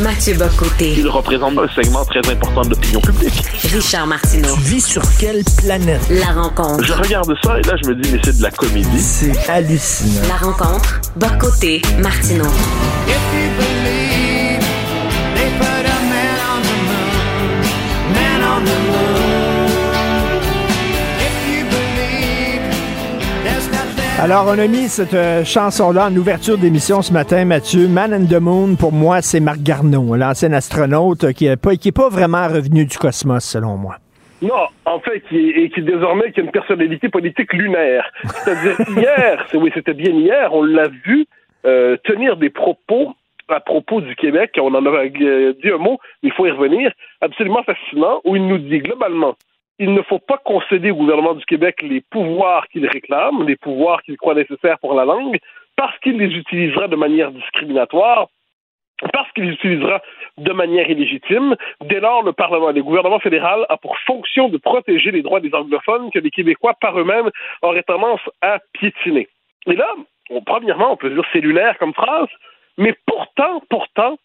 Mathieu 0.00 0.34
Bocoté. 0.34 0.94
Il 0.96 1.08
représente 1.08 1.58
un 1.58 1.68
segment 1.74 2.04
très 2.06 2.20
important 2.30 2.62
de 2.62 2.70
l'opinion 2.70 3.00
publique. 3.00 3.42
Richard 3.72 4.06
Martineau. 4.06 4.54
Tu 4.54 4.60
vis 4.60 4.80
sur 4.80 5.02
quelle 5.18 5.42
planète? 5.58 6.00
La 6.08 6.32
rencontre. 6.32 6.82
Je 6.84 6.92
regarde 6.94 7.32
ça 7.44 7.58
et 7.58 7.62
là, 7.62 7.74
je 7.82 7.88
me 7.90 7.94
dis, 7.94 8.10
mais 8.10 8.20
c'est 8.24 8.38
de 8.38 8.42
la 8.42 8.50
comédie. 8.50 9.00
C'est 9.00 9.48
hallucinant. 9.50 10.26
La 10.28 10.36
rencontre. 10.36 11.00
Bocoté. 11.16 11.82
Martineau. 11.98 12.44
If 12.44 13.14
you 13.34 13.50
believe 13.58 14.60
they 15.34 15.50
put 15.58 15.84
a 15.84 16.00
man 16.08 16.38
on 16.50 16.62
the 16.62 16.76
moon, 16.88 18.14
man 18.14 18.42
on 18.42 18.64
the 18.64 18.78
moon. 18.90 19.19
Alors, 24.22 24.44
on 24.48 24.58
a 24.58 24.66
mis 24.66 24.88
cette 24.88 25.14
euh, 25.14 25.44
chanson-là 25.44 26.08
en 26.08 26.14
ouverture 26.14 26.58
d'émission 26.58 27.00
ce 27.00 27.10
matin, 27.10 27.46
Mathieu. 27.46 27.88
Man 27.88 28.12
and 28.12 28.26
the 28.26 28.38
Moon, 28.38 28.76
pour 28.76 28.92
moi, 28.92 29.22
c'est 29.22 29.40
Marc 29.40 29.60
Garneau, 29.62 30.14
l'ancien 30.14 30.52
astronaute 30.52 31.24
euh, 31.24 31.32
qui 31.32 31.46
n'est 31.46 31.56
pas, 31.56 31.74
qui 31.76 31.88
est 31.88 31.96
pas 31.96 32.10
vraiment 32.10 32.46
revenu 32.46 32.84
du 32.84 32.98
cosmos, 32.98 33.42
selon 33.42 33.78
moi. 33.78 33.96
Non, 34.42 34.66
en 34.84 35.00
fait, 35.00 35.20
qui 35.20 35.38
est, 35.38 35.62
et 35.62 35.70
qui 35.70 35.80
désormais 35.80 36.32
qui 36.32 36.40
a 36.40 36.42
une 36.42 36.50
personnalité 36.50 37.08
politique 37.08 37.50
lunaire. 37.54 38.12
C'est-à-dire 38.24 38.76
hier, 38.98 39.46
oui, 39.54 39.70
c'était 39.72 39.94
bien 39.94 40.12
hier, 40.12 40.52
on 40.52 40.64
l'a 40.64 40.88
vu 40.88 41.24
euh, 41.64 41.96
tenir 42.04 42.36
des 42.36 42.50
propos 42.50 43.14
à 43.48 43.60
propos 43.60 44.02
du 44.02 44.14
Québec, 44.16 44.50
on 44.60 44.74
en 44.74 44.84
a 44.84 45.06
dit 45.08 45.70
un 45.72 45.78
mot, 45.78 45.98
mais 46.22 46.28
il 46.28 46.32
faut 46.32 46.46
y 46.46 46.50
revenir, 46.50 46.92
absolument 47.22 47.62
fascinant, 47.62 48.20
où 48.24 48.36
il 48.36 48.46
nous 48.46 48.58
dit 48.58 48.78
globalement, 48.80 49.34
il 49.80 49.94
ne 49.94 50.02
faut 50.02 50.18
pas 50.18 50.36
concéder 50.36 50.90
au 50.90 50.96
gouvernement 50.96 51.32
du 51.32 51.44
Québec 51.46 51.80
les 51.80 52.02
pouvoirs 52.02 52.68
qu'il 52.68 52.86
réclame, 52.86 53.46
les 53.46 53.56
pouvoirs 53.56 54.02
qu'il 54.02 54.18
croit 54.18 54.34
nécessaires 54.34 54.78
pour 54.78 54.94
la 54.94 55.06
langue, 55.06 55.38
parce 55.74 55.98
qu'il 56.00 56.18
les 56.18 56.36
utilisera 56.36 56.86
de 56.86 56.96
manière 56.96 57.32
discriminatoire, 57.32 58.28
parce 59.14 59.32
qu'il 59.32 59.44
les 59.44 59.54
utilisera 59.54 60.02
de 60.36 60.52
manière 60.52 60.90
illégitime. 60.90 61.56
Dès 61.80 61.98
lors, 61.98 62.22
le 62.22 62.34
Parlement, 62.34 62.72
le 62.72 62.82
gouvernement 62.82 63.20
fédéral 63.20 63.64
a 63.70 63.78
pour 63.78 63.96
fonction 64.00 64.50
de 64.50 64.58
protéger 64.58 65.10
les 65.12 65.22
droits 65.22 65.40
des 65.40 65.54
anglophones 65.54 66.10
que 66.10 66.18
les 66.18 66.30
Québécois 66.30 66.74
par 66.78 67.00
eux-mêmes 67.00 67.30
auraient 67.62 67.82
tendance 67.82 68.20
à 68.42 68.58
piétiner. 68.74 69.28
Et 69.66 69.76
là, 69.76 69.88
premièrement, 70.44 70.92
on 70.92 70.96
peut 70.96 71.08
dire 71.08 71.24
c'est 71.32 71.40
lunaire 71.40 71.78
comme 71.78 71.94
phrase, 71.94 72.28
mais 72.76 72.94
pourtant, 73.06 73.62
pourtant, 73.70 74.18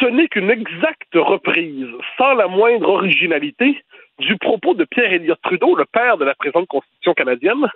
ce 0.00 0.06
n'est 0.06 0.28
qu'une 0.28 0.50
exacte 0.50 1.14
reprise, 1.14 1.88
sans 2.16 2.32
la 2.32 2.46
moindre 2.46 2.88
originalité, 2.88 3.76
du 4.18 4.36
propos 4.36 4.74
de 4.74 4.84
Pierre 4.84 5.12
Elliott 5.12 5.38
Trudeau, 5.42 5.74
le 5.74 5.84
père 5.84 6.16
de 6.16 6.24
la 6.24 6.34
présente 6.34 6.66
Constitution 6.68 7.14
canadienne, 7.14 7.66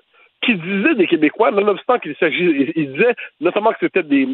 qui 0.42 0.54
disait 0.54 0.94
des 0.94 1.06
Québécois, 1.06 1.50
nonobstant 1.50 1.98
qu'il 1.98 2.14
s'agit, 2.16 2.72
disait 2.74 3.14
notamment 3.40 3.72
que 3.72 3.78
c'était 3.80 4.02
des, 4.02 4.28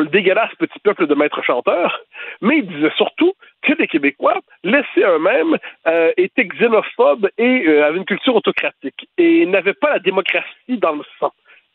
le 0.00 0.06
dégueulasse 0.06 0.54
petit 0.58 0.78
peuple 0.80 1.06
de 1.06 1.14
maîtres 1.14 1.42
chanteurs, 1.42 2.00
mais 2.40 2.58
il 2.58 2.66
disait 2.66 2.92
surtout 2.96 3.32
que 3.62 3.72
les 3.74 3.86
Québécois, 3.86 4.40
laissés 4.64 5.02
eux-mêmes, 5.02 5.56
euh, 5.86 6.12
étaient 6.16 6.44
xénophobes 6.44 7.28
et 7.38 7.66
euh, 7.66 7.86
avaient 7.86 7.98
une 7.98 8.04
culture 8.04 8.34
autocratique 8.34 9.08
et 9.18 9.46
n'avaient 9.46 9.74
pas 9.74 9.90
la 9.90 9.98
démocratie 9.98 10.78
dans 10.78 10.92
le 10.92 11.04
sang. 11.18 11.32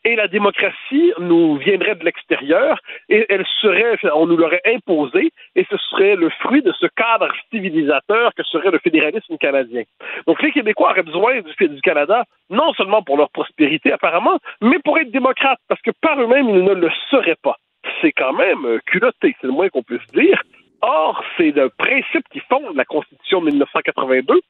Et 0.08 0.16
la 0.16 0.30
démocratie 0.30 1.12
nous 1.20 1.58
viendrait 1.58 1.96
de 1.96 2.06
l'extérieur 2.06 2.80
et 3.10 3.26
elle 3.28 3.46
serait, 3.60 3.98
on 4.14 4.26
nous 4.26 4.38
l'aurait 4.38 4.62
imposée 4.64 5.34
et 5.54 5.66
ce 5.70 5.76
serait 5.76 6.16
le 6.16 6.30
fruit 6.30 6.62
de 6.62 6.72
ce 6.80 6.86
cadre 6.86 7.28
civilisateur 7.52 8.34
que 8.34 8.44
serait 8.44 8.72
le 8.72 8.80
fédéralisme 8.80 9.38
canadien. 9.38 9.84
Donc 10.26 10.42
les 10.42 10.54
Québécois 10.54 10.92
auraient 10.92 11.04
besoin 11.04 11.42
du, 11.42 11.68
du 11.68 11.82
Canada 11.82 12.24
non 12.50 12.72
seulement 12.76 13.04
pour 13.04 13.18
leur 13.18 13.30
prospérité 13.32 13.92
apparemment, 13.92 14.40
mais 14.62 14.80
pour 14.80 14.98
être 14.98 15.12
démocrates 15.12 15.60
parce 15.68 15.82
que 15.82 15.92
par 16.02 16.18
eux-mêmes 16.22 16.48
ils 16.48 16.64
ne 16.64 16.74
le 16.74 16.90
seraient 17.12 17.42
pas 17.44 17.58
c'est 18.02 18.12
quand 18.12 18.34
même 18.34 18.66
euh, 18.66 18.80
culotté, 18.86 19.36
c'est 19.40 19.48
le 19.48 19.54
moins 19.54 19.70
qu'on 19.70 19.84
puisse 19.84 20.06
dire. 20.14 20.42
Or, 20.82 21.24
c'est 21.38 21.52
le 21.52 21.70
principe 21.70 22.28
qui 22.32 22.40
fonde 22.42 22.76
la 22.76 22.86
Constitution 22.86 23.42
de 23.42 23.48
1982. 23.48 24.42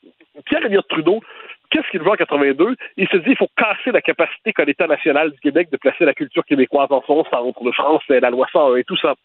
Pierre 0.46 0.66
Elliott 0.66 0.88
Trudeau, 0.88 1.22
qu'est-ce 1.70 1.90
qu'il 1.90 2.02
veut 2.02 2.10
en 2.10 2.16
82? 2.16 2.76
Il 2.98 3.08
se 3.08 3.18
dit 3.18 3.26
qu'il 3.26 3.38
faut 3.38 3.50
casser 3.56 3.92
la 3.92 4.02
capacité 4.02 4.54
qu'a 4.54 4.66
l'État 4.66 4.88
national 4.88 5.32
du 5.32 5.40
Québec 5.40 5.70
de 5.72 5.78
placer 5.78 6.06
la 6.06 6.14
culture 6.14 6.46
québécoise 6.46 6.88
en 6.92 7.02
son 7.06 7.24
centre, 7.26 7.64
le 7.64 7.72
français, 7.72 8.20
la 8.20 8.30
loi 8.30 8.48
101 8.52 8.76
et 8.78 8.84
tout 8.84 8.98
ça. 8.98 9.16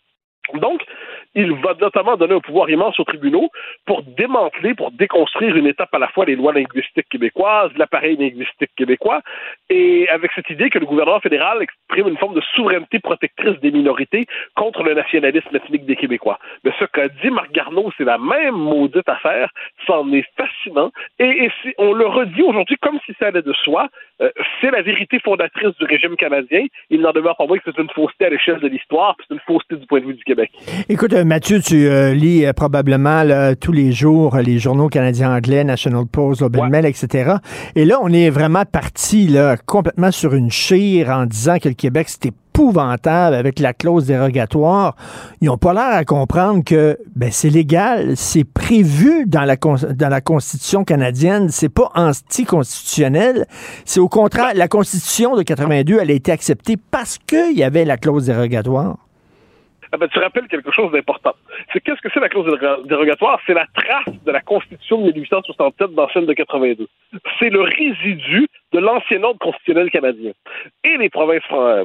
Donc, 0.54 0.82
il 1.34 1.52
va 1.52 1.74
notamment 1.80 2.16
donner 2.16 2.34
un 2.34 2.40
pouvoir 2.40 2.68
immense 2.68 2.98
aux 2.98 3.04
tribunaux 3.04 3.48
pour 3.86 4.02
démanteler, 4.02 4.74
pour 4.74 4.90
déconstruire 4.90 5.56
une 5.56 5.66
étape 5.66 5.94
à 5.94 5.98
la 5.98 6.08
fois 6.08 6.24
les 6.24 6.36
lois 6.36 6.52
linguistiques 6.52 7.08
québécoises, 7.08 7.70
l'appareil 7.76 8.16
linguistique 8.16 8.70
québécois, 8.76 9.22
et 9.70 10.08
avec 10.10 10.32
cette 10.34 10.50
idée 10.50 10.68
que 10.68 10.78
le 10.78 10.86
gouvernement 10.86 11.20
fédéral 11.20 11.62
exprime 11.62 12.08
une 12.08 12.18
forme 12.18 12.34
de 12.34 12.42
souveraineté 12.54 12.98
protectrice 12.98 13.58
des 13.60 13.70
minorités 13.70 14.26
contre 14.56 14.82
le 14.82 14.94
nationalisme 14.94 15.54
ethnique 15.54 15.86
des 15.86 15.96
Québécois. 15.96 16.38
Mais 16.64 16.72
ce 16.78 16.84
qu'a 16.84 17.08
dit 17.08 17.30
Marc 17.30 17.52
Garneau, 17.52 17.90
c'est 17.96 18.04
la 18.04 18.18
même 18.18 18.56
maudite 18.56 19.08
affaire, 19.08 19.50
c'en 19.86 20.12
est 20.12 20.26
fascinant, 20.36 20.90
et, 21.18 21.50
on 21.78 21.92
le 21.92 22.06
redit 22.06 22.42
aujourd'hui 22.42 22.76
comme 22.80 22.98
si 23.06 23.14
ça 23.18 23.28
allait 23.28 23.42
de 23.42 23.52
soi. 23.52 23.88
Euh, 24.20 24.30
c'est 24.60 24.70
la 24.70 24.82
vérité 24.82 25.18
fondatrice 25.18 25.76
du 25.78 25.84
régime 25.84 26.16
canadien. 26.16 26.64
Il 26.90 27.00
n'en 27.00 27.12
demeure 27.12 27.36
pas 27.36 27.46
moins 27.46 27.58
que 27.58 27.64
c'est 27.64 27.80
une 27.80 27.90
fausseté 27.90 28.26
à 28.26 28.30
l'échelle 28.30 28.60
de 28.60 28.68
l'histoire, 28.68 29.16
c'est 29.18 29.34
une 29.34 29.40
fausseté 29.40 29.76
du 29.76 29.86
point 29.86 30.00
de 30.00 30.06
vue 30.06 30.14
du 30.14 30.24
Québec. 30.24 30.31
Écoute, 30.88 31.12
euh, 31.12 31.24
Mathieu, 31.24 31.60
tu 31.60 31.86
euh, 31.86 32.14
lis 32.14 32.44
euh, 32.44 32.52
probablement 32.52 33.22
là, 33.22 33.54
tous 33.56 33.72
les 33.72 33.92
jours 33.92 34.36
les 34.36 34.58
journaux 34.58 34.88
canadiens 34.88 35.34
anglais, 35.34 35.64
National 35.64 36.06
Post, 36.06 36.40
Globe 36.40 36.56
and 36.58 36.68
Mail, 36.68 36.86
etc. 36.86 37.34
Et 37.74 37.84
là, 37.84 37.98
on 38.02 38.12
est 38.12 38.30
vraiment 38.30 38.64
parti 38.64 39.26
là, 39.26 39.56
complètement 39.56 40.10
sur 40.10 40.34
une 40.34 40.50
chire 40.50 41.10
en 41.10 41.26
disant 41.26 41.58
que 41.58 41.68
le 41.68 41.74
Québec, 41.74 42.08
c'était 42.08 42.32
épouvantable 42.52 43.34
avec 43.34 43.58
la 43.58 43.72
clause 43.72 44.06
dérogatoire. 44.06 44.94
Ils 45.40 45.46
n'ont 45.46 45.56
pas 45.56 45.72
l'air 45.72 45.94
à 45.94 46.04
comprendre 46.04 46.62
que 46.64 46.98
ben, 47.16 47.30
c'est 47.32 47.48
légal, 47.48 48.12
c'est 48.16 48.44
prévu 48.44 49.24
dans 49.26 49.44
la, 49.44 49.56
dans 49.56 50.08
la 50.08 50.20
Constitution 50.20 50.84
canadienne, 50.84 51.48
c'est 51.48 51.70
pas 51.70 51.90
anticonstitutionnel. 51.94 53.46
C'est 53.84 54.00
au 54.00 54.08
contraire, 54.08 54.52
la 54.54 54.68
Constitution 54.68 55.34
de 55.34 55.42
82, 55.42 55.98
elle 56.00 56.10
a 56.10 56.14
été 56.14 56.30
acceptée 56.30 56.76
parce 56.76 57.18
qu'il 57.18 57.56
y 57.56 57.62
avait 57.62 57.84
la 57.84 57.96
clause 57.96 58.26
dérogatoire. 58.26 58.98
Ah 59.92 59.98
ben, 59.98 60.08
tu 60.08 60.18
rappelles 60.18 60.48
quelque 60.48 60.70
chose 60.72 60.90
d'important. 60.90 61.32
C'est 61.72 61.80
qu'est-ce 61.80 62.00
que 62.00 62.08
c'est 62.12 62.20
la 62.20 62.30
clause 62.30 62.46
déro- 62.46 62.86
dérogatoire? 62.86 63.38
C'est 63.46 63.52
la 63.54 63.66
trace 63.74 64.14
de 64.24 64.32
la 64.32 64.40
Constitution 64.40 64.98
de 65.02 65.12
1867 65.12 65.94
dans 65.94 66.08
celle 66.14 66.24
de 66.26 66.32
82. 66.32 66.88
C'est 67.38 67.50
le 67.50 67.60
résidu 67.60 68.46
de 68.72 68.78
l'ancien 68.78 69.22
ordre 69.22 69.38
constitutionnel 69.38 69.90
canadien. 69.90 70.32
Et 70.84 70.96
les 70.96 71.10
provinces 71.10 71.42
euh, 71.52 71.84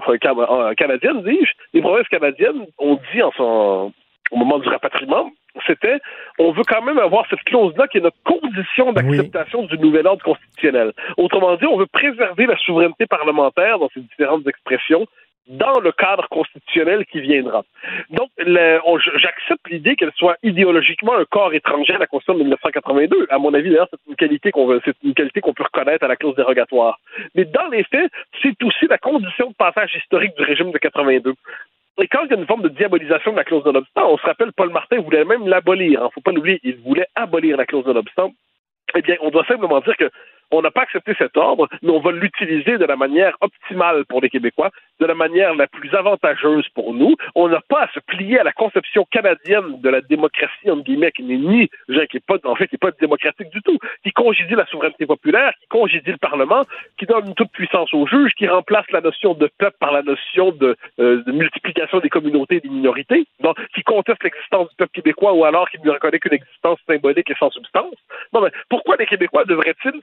canadiennes, 0.78 1.22
dis-je, 1.24 1.52
les 1.74 1.82
provinces 1.82 2.08
canadiennes 2.08 2.66
ont 2.78 2.98
dit 3.14 3.22
en 3.22 3.32
son, 3.32 3.92
au 4.32 4.36
moment 4.38 4.60
du 4.60 4.70
rapatriement, 4.70 5.30
c'était 5.66 6.00
on 6.40 6.52
veut 6.52 6.64
quand 6.68 6.84
même 6.84 7.00
avoir 7.00 7.26
cette 7.30 7.44
clause-là 7.44 7.88
qui 7.88 7.98
est 7.98 8.02
notre 8.02 8.22
condition 8.24 8.94
d'acceptation 8.94 9.64
du 9.64 9.78
nouvel 9.80 10.08
ordre 10.08 10.24
constitutionnel. 10.24 10.94
Autrement 11.18 11.56
dit, 11.56 11.66
on 11.66 11.78
veut 11.78 11.88
préserver 11.88 12.46
la 12.46 12.56
souveraineté 12.58 13.06
parlementaire 13.06 13.80
dans 13.80 13.90
ses 13.94 14.02
différentes 14.02 14.48
expressions 14.48 15.08
dans 15.48 15.80
le 15.80 15.92
cadre 15.92 16.28
constitutionnel 16.30 17.06
qui 17.06 17.22
viendra. 17.22 17.64
Donc, 18.10 18.30
j'accepte 18.38 19.70
l'idée 19.70 19.96
qu'elle 19.96 20.12
soit 20.16 20.38
idéologiquement 20.44 21.16
un 21.16 21.26
corps 21.26 21.54
étranger 21.54 21.94
à 21.94 22.00
la 22.00 22.08
Constitution 22.08 22.34
de 22.34 22.40
1982. 22.40 23.28
À 23.30 23.38
mon 23.38 23.54
avis, 23.54 23.70
d'ailleurs, 23.70 23.88
c'est 23.92 24.00
une 24.10 24.16
qualité 24.16 24.52
qu'on 24.52 24.68
peut 25.54 25.64
reconnaître 25.64 26.04
à 26.04 26.08
la 26.08 26.16
clause 26.16 26.36
dérogatoire. 26.36 27.00
Mais 27.36 27.46
dans 27.46 27.68
les 27.70 27.84
faits, 27.84 28.12
c'est 28.42 28.62
aussi 28.64 28.88
la 28.88 28.98
condition 28.98 29.50
de 29.50 29.56
passage 29.56 29.96
historique 29.96 30.36
du 30.38 30.44
régime 30.44 30.72
de 30.72 30.78
82. 30.78 31.34
Et 32.00 32.08
quand 32.08 32.24
il 32.26 32.32
y 32.32 32.34
a 32.34 32.38
une 32.38 32.46
forme 32.46 32.62
de 32.62 32.70
diabolisation 32.70 33.32
de 33.32 33.38
la 33.38 33.44
clause 33.44 33.64
de 33.64 33.72
l'obstant, 33.72 34.12
on 34.12 34.18
se 34.18 34.26
rappelle, 34.26 34.52
Paul 34.52 34.70
Martin 34.70 35.00
voulait 35.02 35.26
même 35.26 35.48
l'abolir. 35.48 36.02
Il 36.04 36.14
faut 36.14 36.22
pas 36.22 36.32
l'oublier, 36.32 36.60
il 36.64 36.78
voulait 36.78 37.08
abolir 37.16 37.58
la 37.58 37.66
clause 37.66 37.86
de 37.86 37.92
l'obstant. 37.92 38.32
Eh 38.96 39.02
bien, 39.02 39.16
on 39.22 39.30
doit 39.30 39.46
simplement 39.46 39.80
dire 39.82 39.98
que 39.98 40.10
on 40.52 40.62
n'a 40.62 40.72
pas 40.72 40.82
accepté 40.82 41.14
cet 41.18 41.38
ordre, 41.38 41.68
mais 41.82 41.92
on 41.92 42.00
va 42.00 42.12
l'utiliser 42.12 42.78
de 42.78 42.86
la 42.86 42.96
manière 42.96 43.36
optimale 43.42 44.06
pour 44.06 44.22
les 44.22 44.30
Québécois, 44.30 44.72
de 45.00 45.06
la 45.06 45.16
manière 45.16 45.56
la 45.56 45.68
plus 45.68 45.94
avantageuse 45.94 46.68
pour 46.70 46.94
nous. 46.94 47.16
On 47.36 47.48
n'a 47.48 47.62
pas 47.68 47.84
à 47.84 47.92
se 47.92 48.00
plier 48.00 48.40
à 48.40 48.44
la 48.44 48.54
conception 48.54 49.06
canadienne 49.12 49.82
de 49.82 49.90
la 49.90 50.02
démocratie, 50.02 50.70
entre 50.70 50.84
guillemets, 50.84 51.12
qui 51.12 51.24
n'est 51.24 51.38
ni, 51.38 51.70
qui 52.10 52.18
est 52.18 52.26
pas, 52.26 52.38
en 52.46 52.56
fait, 52.56 52.68
qui 52.68 52.76
n'est 52.76 52.90
pas 52.90 52.92
démocratique 53.00 53.50
du 53.50 53.62
tout, 53.62 53.78
qui 54.04 54.12
congédie 54.12 54.56
la 54.56 54.66
souveraineté 54.68 55.06
populaire, 55.06 55.54
qui 55.62 55.68
congédie 55.68 56.12
le 56.12 56.18
Parlement, 56.18 56.62
qui 56.98 57.06
donne 57.06 57.34
toute 57.36 57.52
puissance 57.52 57.94
aux 57.94 58.08
juges, 58.08 58.34
qui 58.34 58.48
remplace 58.48 58.90
la 58.92 59.02
notion 59.02 59.34
de 59.34 59.50
peuple 59.58 59.78
par 59.80 59.92
la 59.92 60.02
notion 60.02 60.52
de, 60.52 60.76
euh, 61.00 61.24
de 61.24 61.32
multiplication 61.32 62.00
des 62.00 62.10
communautés 62.10 62.56
et 62.56 62.62
des 62.62 62.70
minorités, 62.70 63.26
donc, 63.42 63.58
qui 63.74 63.84
conteste 63.84 64.24
l'existence 64.24 64.70
du 64.70 64.76
peuple 64.76 64.94
québécois 64.94 65.34
ou 65.34 65.46
alors 65.46 65.70
qui 65.70 65.78
ne 65.84 65.92
reconnaît 65.92 66.20
qu'une 66.20 66.34
existence 66.34 66.80
symbolique 66.88 67.30
et 67.30 67.36
sans 67.40 67.50
substance. 67.52 67.94
Non, 68.34 68.42
mais 68.42 68.52
pourquoi 68.70 68.96
les 68.98 69.06
Québécois 69.06 69.46
devraient-ils 69.46 70.00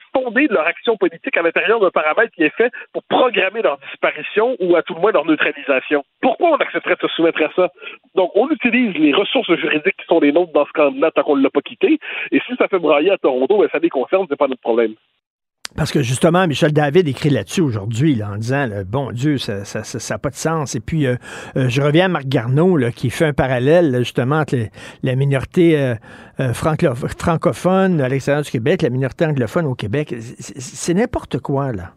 leur 0.49 0.67
action 0.67 0.97
politique 0.97 1.37
à 1.37 1.41
l'intérieur 1.41 1.79
d'un 1.79 1.89
paramètre 1.89 2.33
qui 2.33 2.43
est 2.43 2.55
fait 2.55 2.71
pour 2.93 3.03
programmer 3.03 3.61
leur 3.61 3.77
disparition 3.89 4.55
ou 4.59 4.75
à 4.75 4.83
tout 4.83 4.93
le 4.93 5.01
moins 5.01 5.11
leur 5.11 5.25
neutralisation? 5.25 6.03
Pourquoi 6.21 6.51
on 6.51 6.57
accepterait 6.57 6.95
de 6.95 7.07
se 7.07 7.15
soumettre 7.15 7.41
à 7.41 7.51
ça? 7.55 7.69
Donc, 8.15 8.31
on 8.35 8.49
utilise 8.49 8.93
les 8.95 9.13
ressources 9.13 9.53
juridiques 9.55 9.97
qui 9.97 10.05
sont 10.07 10.19
les 10.19 10.31
nôtres 10.31 10.53
dans 10.53 10.65
ce 10.65 10.71
camp-là 10.71 11.11
tant 11.11 11.23
qu'on 11.23 11.37
ne 11.37 11.43
l'a 11.43 11.49
pas 11.49 11.61
quitté. 11.61 11.99
Et 12.31 12.39
si 12.47 12.55
ça 12.57 12.67
fait 12.67 12.79
brailler 12.79 13.11
à 13.11 13.17
Toronto, 13.17 13.57
ben, 13.57 13.69
ça 13.71 13.79
les 13.79 13.89
concerne, 13.89 14.25
c'est 14.29 14.37
pas 14.37 14.47
notre 14.47 14.61
problème. 14.61 14.95
Parce 15.75 15.91
que 15.91 16.01
justement, 16.01 16.47
Michel 16.47 16.71
David 16.71 17.07
écrit 17.07 17.29
là-dessus 17.29 17.59
aujourd'hui, 17.59 18.15
là, 18.15 18.31
en 18.31 18.37
disant, 18.37 18.67
bon 18.87 19.11
Dieu, 19.11 19.37
ça 19.37 19.57
n'a 19.57 19.83
ça, 19.83 20.17
pas 20.17 20.29
de 20.29 20.35
sens. 20.35 20.73
Et 20.75 20.79
puis, 20.79 21.05
euh, 21.05 21.17
euh, 21.57 21.67
je 21.67 21.81
reviens 21.81 22.05
à 22.05 22.07
Marc 22.07 22.27
Garneau, 22.27 22.79
qui 22.95 23.09
fait 23.09 23.25
un 23.25 23.33
parallèle, 23.33 23.91
là, 23.91 23.99
justement, 23.99 24.39
entre 24.39 24.55
la 25.03 25.15
minorité 25.15 25.77
euh, 25.77 25.95
euh, 26.39 26.53
francophone 26.53 27.99
à 27.99 28.07
l'extérieur 28.07 28.43
du 28.43 28.51
Québec, 28.51 28.83
la 28.83 28.89
minorité 28.89 29.25
anglophone 29.25 29.65
au 29.65 29.75
Québec. 29.75 30.15
C'est 30.39 30.93
n'importe 30.93 31.39
quoi, 31.39 31.73
là. 31.73 31.91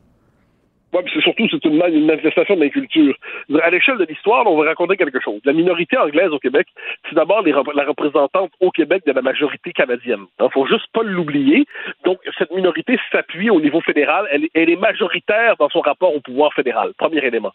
Puis 0.92 1.12
c'est 1.14 1.20
surtout 1.20 1.46
c'est 1.50 1.64
une, 1.64 1.82
une 1.92 2.06
manifestation 2.06 2.56
de 2.56 2.60
l'inculture. 2.60 3.14
À 3.62 3.70
l'échelle 3.70 3.98
de 3.98 4.04
l'histoire, 4.04 4.46
on 4.46 4.56
va 4.56 4.68
raconter 4.68 4.96
quelque 4.96 5.20
chose. 5.20 5.40
La 5.44 5.52
minorité 5.52 5.96
anglaise 5.96 6.30
au 6.30 6.38
Québec, 6.38 6.66
c'est 7.08 7.14
d'abord 7.14 7.42
la 7.42 7.84
représentante 7.84 8.50
au 8.60 8.70
Québec 8.70 9.02
de 9.06 9.12
la 9.12 9.22
majorité 9.22 9.72
canadienne. 9.72 10.24
Il 10.40 10.48
faut 10.52 10.66
juste 10.66 10.86
pas 10.92 11.02
l'oublier. 11.02 11.66
Donc, 12.04 12.18
cette 12.38 12.50
minorité 12.50 12.98
s'appuie 13.12 13.50
au 13.50 13.60
niveau 13.60 13.80
fédéral. 13.80 14.26
Elle, 14.30 14.70
est 14.70 14.80
majoritaire 14.80 15.56
dans 15.58 15.68
son 15.68 15.80
rapport 15.80 16.14
au 16.14 16.20
pouvoir 16.20 16.52
fédéral. 16.54 16.92
Premier 16.96 17.24
élément. 17.24 17.52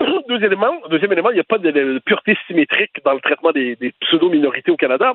Deuxième 0.28 0.52
élément, 0.52 0.74
deuxième 0.90 1.12
élément, 1.12 1.30
il 1.30 1.34
n'y 1.34 1.40
a 1.40 1.44
pas 1.44 1.56
de, 1.56 1.98
pureté 2.04 2.36
symétrique 2.46 3.02
dans 3.04 3.14
le 3.14 3.20
traitement 3.20 3.52
des 3.52 3.94
pseudo-minorités 4.02 4.70
au 4.70 4.76
Canada. 4.76 5.14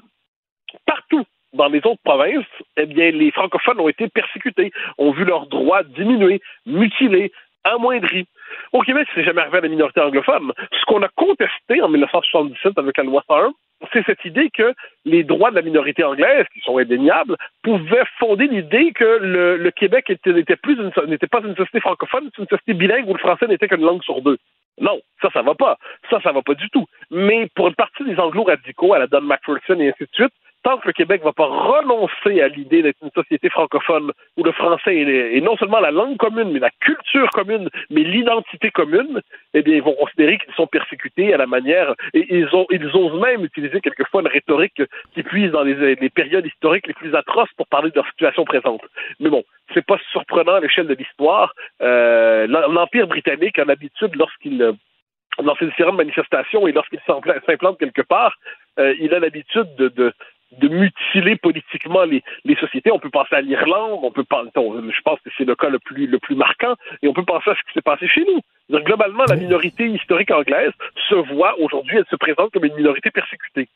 Partout 0.87 1.23
dans 1.53 1.67
les 1.67 1.79
autres 1.85 2.01
provinces, 2.03 2.45
eh 2.77 2.85
bien, 2.85 3.11
les 3.11 3.31
francophones 3.31 3.79
ont 3.79 3.89
été 3.89 4.07
persécutés, 4.07 4.71
ont 4.97 5.11
vu 5.11 5.23
leurs 5.23 5.47
droits 5.47 5.83
diminuer, 5.83 6.41
mutilés, 6.65 7.31
amoindris. 7.63 8.27
Au 8.71 8.81
Québec, 8.81 9.07
c'est 9.13 9.23
jamais 9.23 9.41
arrivé 9.41 9.59
à 9.59 9.61
la 9.61 9.69
minorité 9.69 10.01
anglophone. 10.01 10.51
Ce 10.71 10.85
qu'on 10.85 11.01
a 11.01 11.09
contesté 11.09 11.81
en 11.81 11.89
1977 11.89 12.77
avec 12.77 12.97
la 12.97 13.03
loi 13.03 13.23
101, 13.27 13.53
c'est 13.91 14.05
cette 14.05 14.23
idée 14.25 14.49
que 14.49 14.73
les 15.05 15.23
droits 15.23 15.51
de 15.51 15.55
la 15.55 15.61
minorité 15.61 16.03
anglaise, 16.03 16.45
qui 16.53 16.61
sont 16.61 16.77
indéniables, 16.77 17.35
pouvaient 17.63 18.05
fonder 18.17 18.47
l'idée 18.47 18.91
que 18.93 19.19
le, 19.21 19.71
Québec 19.71 20.09
était, 20.09 20.31
n'était 20.31 20.55
plus 20.55 20.77
n'était 21.07 21.27
pas 21.27 21.41
une 21.41 21.55
société 21.55 21.81
francophone, 21.81 22.29
c'est 22.33 22.41
une 22.41 22.47
société 22.47 22.73
bilingue 22.73 23.09
où 23.09 23.13
le 23.13 23.19
français 23.19 23.47
n'était 23.47 23.67
qu'une 23.67 23.81
langue 23.81 24.03
sur 24.03 24.21
deux. 24.21 24.37
Non, 24.79 24.99
ça, 25.21 25.29
ça 25.33 25.41
va 25.41 25.53
pas. 25.53 25.77
Ça, 26.09 26.19
ça 26.21 26.31
va 26.31 26.41
pas 26.41 26.55
du 26.55 26.69
tout. 26.69 26.85
Mais 27.11 27.47
pour 27.55 27.67
une 27.67 27.75
partie 27.75 28.03
des 28.03 28.17
anglo-radicaux, 28.17 28.93
à 28.93 28.99
la 28.99 29.07
Don 29.07 29.21
McPherson 29.21 29.79
et 29.79 29.89
ainsi 29.89 30.03
de 30.03 30.09
suite, 30.13 30.33
tant 30.63 30.77
que 30.77 30.87
le 30.87 30.93
Québec 30.93 31.21
ne 31.21 31.25
va 31.25 31.33
pas 31.33 31.45
renoncer 31.45 32.41
à 32.41 32.47
l'idée 32.47 32.81
d'être 32.81 32.97
une 33.03 33.11
société 33.11 33.49
francophone 33.49 34.11
où 34.37 34.43
le 34.43 34.51
français 34.51 34.95
est, 34.95 35.41
non 35.41 35.57
seulement 35.57 35.79
la 35.79 35.91
langue 35.91 36.17
commune, 36.17 36.51
mais 36.51 36.59
la 36.59 36.71
culture 36.79 37.29
commune, 37.31 37.69
mais 37.89 38.01
l'identité 38.01 38.71
commune, 38.71 39.21
eh 39.53 39.61
bien, 39.61 39.75
ils 39.75 39.83
vont 39.83 39.95
considérer 39.95 40.37
qu'ils 40.37 40.53
sont 40.55 40.67
persécutés 40.67 41.33
à 41.33 41.37
la 41.37 41.45
manière, 41.45 41.93
et 42.13 42.25
ils, 42.29 42.47
ont, 42.53 42.65
ils 42.69 42.85
osent 42.95 43.19
même 43.21 43.43
utiliser 43.43 43.81
quelquefois 43.81 44.21
une 44.21 44.27
rhétorique 44.27 44.81
qui 45.13 45.23
puise 45.23 45.51
dans 45.51 45.63
les, 45.63 46.09
périodes 46.09 46.45
historiques 46.45 46.87
les 46.87 46.93
plus 46.93 47.13
atroces 47.15 47.51
pour 47.57 47.67
parler 47.67 47.89
de 47.89 47.95
leur 47.95 48.07
situation 48.07 48.45
présente. 48.45 48.81
Mais 49.19 49.29
bon, 49.29 49.43
c'est 49.73 49.85
pas 49.85 49.97
surprenant 50.11 50.55
à 50.55 50.59
l'échelle 50.59 50.87
de 50.87 50.93
l'histoire. 50.93 51.53
Euh, 51.81 52.47
L'Empire 52.47 53.07
britannique 53.07 53.59
a 53.59 53.65
l'habitude, 53.65 54.15
lorsqu'il 54.15 54.61
euh, 54.61 54.73
dans 55.41 55.55
ses 55.55 55.65
différentes 55.65 55.95
manifestations 55.95 56.67
et 56.67 56.71
lorsqu'il 56.71 56.99
s'impla- 57.07 57.43
s'implante 57.45 57.79
quelque 57.79 58.01
part, 58.01 58.35
euh, 58.79 58.93
il 58.99 59.13
a 59.13 59.19
l'habitude 59.19 59.75
de, 59.77 59.87
de, 59.89 60.13
de 60.59 60.67
mutiler 60.67 61.35
politiquement 61.35 62.03
les, 62.03 62.23
les 62.45 62.55
sociétés. 62.55 62.91
On 62.91 62.99
peut 62.99 63.09
penser 63.09 63.35
à 63.35 63.41
l'Irlande, 63.41 63.99
on 64.03 64.11
peut 64.11 64.23
penser, 64.23 64.51
on- 64.55 64.81
je 64.89 65.01
pense 65.03 65.19
que 65.21 65.29
c'est 65.37 65.45
le 65.45 65.55
cas 65.55 65.69
le 65.69 65.79
plus, 65.79 66.07
le 66.07 66.19
plus 66.19 66.35
marquant, 66.35 66.75
et 67.01 67.07
on 67.07 67.13
peut 67.13 67.23
penser 67.25 67.49
à 67.51 67.55
ce 67.55 67.61
qui 67.67 67.73
s'est 67.73 67.81
passé 67.81 68.07
chez 68.07 68.25
nous. 68.25 68.39
Globalement, 68.81 69.25
la 69.27 69.35
minorité 69.35 69.85
historique 69.87 70.31
anglaise 70.31 70.71
se 71.09 71.15
voit 71.15 71.59
aujourd'hui, 71.59 71.97
elle 71.97 72.05
se 72.09 72.15
présente 72.15 72.51
comme 72.51 72.65
une 72.65 72.75
minorité 72.75 73.11
persécutée. 73.11 73.67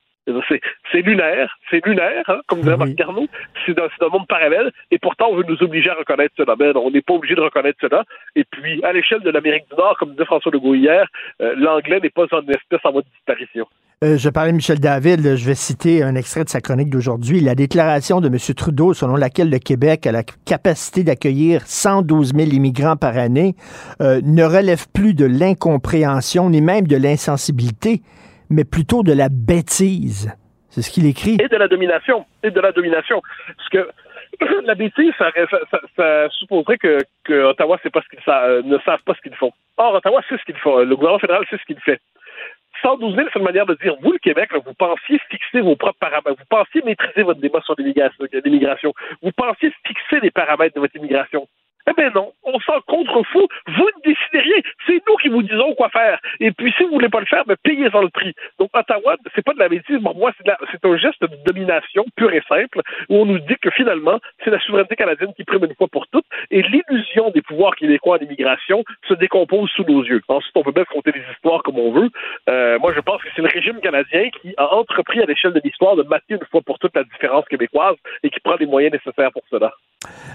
C'est 0.49 0.59
c'est 0.91 1.01
lunaire, 1.01 1.57
c'est 1.69 1.85
lunaire, 1.85 2.23
hein, 2.27 2.41
comme 2.47 2.59
dirait 2.61 2.75
Marc 2.75 2.95
Carnot, 2.95 3.27
c'est 3.65 3.73
dans, 3.73 3.87
un 4.01 4.09
monde 4.09 4.27
parallèle, 4.27 4.71
et 4.91 4.99
pourtant 4.99 5.27
on 5.29 5.35
veut 5.35 5.45
nous 5.47 5.63
obliger 5.63 5.89
à 5.89 5.93
reconnaître 5.93 6.33
cela. 6.37 6.55
Mais 6.59 6.73
non, 6.73 6.85
on 6.85 6.91
n'est 6.91 7.01
pas 7.01 7.13
obligé 7.13 7.33
de 7.35 7.39
reconnaître 7.41 7.77
cela. 7.79 8.03
Et 8.35 8.43
puis, 8.43 8.83
à 8.83 8.91
l'échelle 8.91 9.21
de 9.21 9.29
l'Amérique 9.29 9.69
du 9.69 9.75
Nord, 9.77 9.97
comme 9.97 10.11
disait 10.11 10.25
François 10.25 10.51
Legault 10.51 10.75
hier, 10.75 11.07
euh, 11.41 11.53
l'anglais 11.55 12.01
n'est 12.01 12.09
pas 12.09 12.25
une 12.31 12.49
espèce 12.49 12.81
en 12.83 12.91
voie 12.91 13.03
de 13.03 13.07
disparition. 13.15 13.67
Euh, 14.03 14.15
je 14.15 14.29
parlais 14.29 14.51
de 14.51 14.55
Michel 14.55 14.79
David, 14.79 15.37
je 15.37 15.43
vais 15.47 15.55
citer 15.55 16.03
un 16.03 16.13
extrait 16.13 16.43
de 16.43 16.49
sa 16.49 16.61
chronique 16.61 16.91
d'aujourd'hui. 16.91 17.39
La 17.39 17.55
déclaration 17.55 18.21
de 18.21 18.27
M. 18.27 18.37
Trudeau 18.55 18.93
selon 18.93 19.15
laquelle 19.15 19.49
le 19.49 19.57
Québec 19.57 20.05
a 20.05 20.11
la 20.11 20.21
capacité 20.45 21.03
d'accueillir 21.03 21.61
112 21.61 22.35
000 22.35 22.49
immigrants 22.51 22.95
par 22.95 23.17
année 23.17 23.55
euh, 23.99 24.21
ne 24.23 24.43
relève 24.43 24.85
plus 24.93 25.15
de 25.15 25.25
l'incompréhension 25.25 26.51
ni 26.51 26.61
même 26.61 26.85
de 26.85 26.95
l'insensibilité, 26.95 28.01
mais 28.51 28.65
plutôt 28.65 29.01
de 29.01 29.13
la 29.13 29.29
bêtise. 29.29 30.31
C'est 30.69 30.83
ce 30.83 30.91
qu'il 30.91 31.07
écrit. 31.07 31.37
Et 31.41 31.47
de 31.47 31.57
la 31.57 31.67
domination. 31.67 32.23
Et 32.43 32.51
de 32.51 32.59
la 32.59 32.71
domination. 32.73 33.23
Parce 33.57 33.69
que 33.69 33.89
la 34.63 34.75
bêtise, 34.75 35.13
ça, 35.17 36.29
supposerait 36.37 36.77
que, 36.77 36.99
que 37.23 37.45
Ottawa 37.45 37.79
sait 37.81 37.89
pas 37.89 38.03
ce 38.03 38.15
qu'ils 38.15 38.23
euh, 38.27 38.61
ne 38.61 38.77
savent 38.85 39.01
pas 39.07 39.15
ce 39.15 39.21
qu'ils 39.21 39.37
font. 39.37 39.53
Or, 39.77 39.95
Ottawa 39.95 40.21
sait 40.29 40.37
ce 40.37 40.43
qu'il 40.45 40.55
fait. 40.57 40.85
Le 40.85 40.95
gouvernement 40.95 41.17
fédéral 41.17 41.43
sait 41.49 41.57
ce 41.57 41.65
qu'il 41.65 41.79
fait. 41.79 41.99
112 42.81 43.15
000, 43.15 43.27
c'est 43.31 43.39
une 43.39 43.45
manière 43.45 43.65
de 43.65 43.75
dire, 43.75 43.95
vous, 44.01 44.11
le 44.11 44.19
Québec, 44.19 44.49
vous 44.53 44.73
pensiez 44.73 45.19
fixer 45.29 45.61
vos 45.61 45.75
propres 45.75 45.99
paramètres, 45.99 46.37
vous 46.37 46.45
pensiez 46.49 46.81
maîtriser 46.83 47.23
votre 47.23 47.39
débat 47.39 47.61
sur 47.61 47.75
l'immigration. 47.77 48.93
vous 49.21 49.31
pensiez 49.31 49.73
fixer 49.85 50.19
les 50.21 50.31
paramètres 50.31 50.75
de 50.75 50.79
votre 50.79 50.95
immigration. 50.95 51.47
Eh 51.89 51.93
bien 51.95 52.09
non, 52.11 52.33
on 52.43 52.59
s'en 52.59 52.81
contrefou. 52.81 53.47
Vous 53.67 53.89
ne 53.97 54.01
décidez 54.03 54.39
rien. 54.39 54.61
C'est 54.85 55.01
nous 55.07 55.15
qui 55.17 55.29
vous 55.29 55.43
disons 55.43 55.73
quoi 55.75 55.89
faire. 55.89 56.19
Et 56.39 56.51
puis, 56.51 56.73
si 56.77 56.83
vous 56.83 56.91
voulez 56.91 57.09
pas 57.09 57.19
le 57.19 57.25
faire, 57.25 57.45
ben, 57.45 57.55
payez-en 57.63 58.01
le 58.01 58.09
prix. 58.09 58.33
Donc, 58.59 58.69
Ottawa, 58.73 59.15
c'est 59.35 59.43
pas 59.43 59.53
de 59.53 59.59
la 59.59 59.69
bêtise. 59.69 59.99
Pour 60.03 60.15
moi, 60.15 60.31
c'est 60.39 60.85
un 60.85 60.97
geste 60.97 61.21
de 61.21 61.29
domination 61.45 62.05
pur 62.15 62.31
et 62.33 62.43
simple 62.47 62.81
où 63.09 63.15
on 63.15 63.25
nous 63.25 63.39
dit 63.39 63.55
que 63.61 63.69
finalement, 63.71 64.19
c'est 64.43 64.49
la 64.49 64.59
souveraineté 64.59 64.95
canadienne 64.95 65.33
qui 65.35 65.43
prime 65.43 65.63
une 65.63 65.75
fois 65.75 65.87
pour 65.87 66.07
toutes 66.07 66.25
et 66.51 66.61
l'illusion 66.61 67.31
des 67.31 67.41
pouvoirs 67.41 67.75
québécois 67.75 68.17
en 68.17 68.23
immigration 68.23 68.83
se 69.07 69.13
décompose 69.13 69.69
sous 69.71 69.83
nos 69.83 70.03
yeux. 70.03 70.21
Ensuite, 70.27 70.55
on 70.55 70.63
peut 70.63 70.71
bien 70.71 70.85
compter 70.85 71.11
des 71.11 71.23
histoires 71.33 71.63
comme 71.63 71.79
on 71.79 71.91
veut. 71.91 72.09
Euh, 72.49 72.79
moi, 72.79 72.93
je 72.93 72.99
pense 72.99 73.21
que 73.21 73.29
c'est 73.35 73.41
le 73.41 73.49
régime 73.49 73.79
canadien 73.79 74.29
qui 74.41 74.53
a 74.57 74.73
entrepris 74.73 75.21
à 75.21 75.25
l'échelle 75.25 75.53
de 75.53 75.61
l'histoire 75.63 75.95
de 75.95 76.03
mater 76.03 76.35
une 76.35 76.45
fois 76.51 76.61
pour 76.61 76.79
toutes 76.79 76.95
la 76.95 77.03
différence 77.03 77.45
québécoise 77.45 77.95
et 78.23 78.29
qui 78.29 78.39
prend 78.39 78.55
les 78.59 78.65
moyens 78.65 78.93
nécessaires 78.93 79.31
pour 79.31 79.43
cela. 79.49 79.71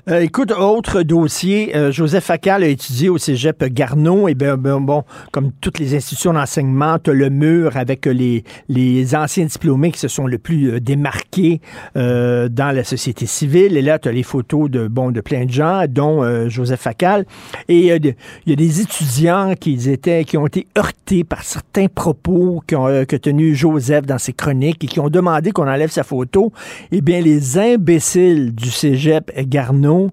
Euh, 0.09 0.21
écoute, 0.21 0.51
autre 0.51 1.03
dossier, 1.03 1.42
euh, 1.45 1.91
Joseph 1.91 2.25
Facal 2.25 2.63
a 2.63 2.67
étudié 2.67 3.09
au 3.09 3.19
cégep 3.19 3.65
Garneau. 3.65 4.29
Et 4.29 4.35
bien, 4.35 4.57
ben, 4.57 4.81
bon, 4.81 5.05
comme 5.33 5.51
toutes 5.61 5.79
les 5.79 5.95
institutions 5.95 6.33
d'enseignement, 6.33 6.99
tu 6.99 7.13
le 7.13 7.31
mur 7.31 7.77
avec 7.77 8.07
les, 8.07 8.45
les 8.69 9.15
anciens 9.15 9.45
diplômés 9.45 9.91
qui 9.91 9.99
se 9.99 10.09
sont 10.09 10.27
le 10.27 10.39
plus 10.39 10.73
euh, 10.73 10.81
démarqués 10.81 11.61
euh, 11.97 12.49
dans 12.49 12.75
la 12.75 12.85
société 12.85 13.27
civile. 13.27 13.77
Et 13.77 13.83
là, 13.83 13.99
tu 13.99 14.09
as 14.09 14.13
les 14.13 14.23
photos 14.23 14.71
de, 14.71 14.89
bon, 14.89 15.11
de 15.11 15.21
plein 15.21 15.45
de 15.45 15.51
gens, 15.51 15.85
dont 15.89 16.49
Joseph 16.49 16.81
Facal. 16.81 17.25
Et 17.69 17.89
il 17.89 18.15
y 18.47 18.53
a 18.53 18.57
des 18.57 18.81
étudiants 18.81 19.55
qui, 19.59 19.91
étaient, 19.91 20.25
qui 20.25 20.37
ont 20.37 20.47
été 20.47 20.67
heurtés 20.79 21.25
par 21.25 21.43
certains 21.43 21.87
propos 21.89 22.63
euh, 22.73 23.05
que 23.05 23.17
tenu 23.17 23.55
Joseph 23.55 24.07
dans 24.07 24.19
ses 24.19 24.33
chroniques 24.33 24.85
et 24.85 24.87
qui 24.87 25.01
ont 25.01 25.11
demandé 25.11 25.53
qu'on 25.53 25.69
enlève 25.69 25.91
sa 25.91 26.05
photo. 26.05 26.53
Eh 26.91 27.01
bien, 27.01 27.21
les 27.21 27.59
imbéciles 27.59 28.55
du 28.55 28.71
cégep 28.71 29.31
Garneau 29.49 30.11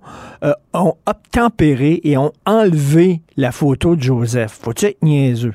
ont 0.74 0.96
obtempéré 1.20 2.00
et 2.04 2.18
ont 2.18 2.32
enlevé 2.46 3.22
la 3.38 3.52
photo 3.52 3.96
de 3.96 4.02
Joseph. 4.02 4.52
Faut-tu 4.64 4.86
être 4.86 5.02
niaiseux? 5.04 5.54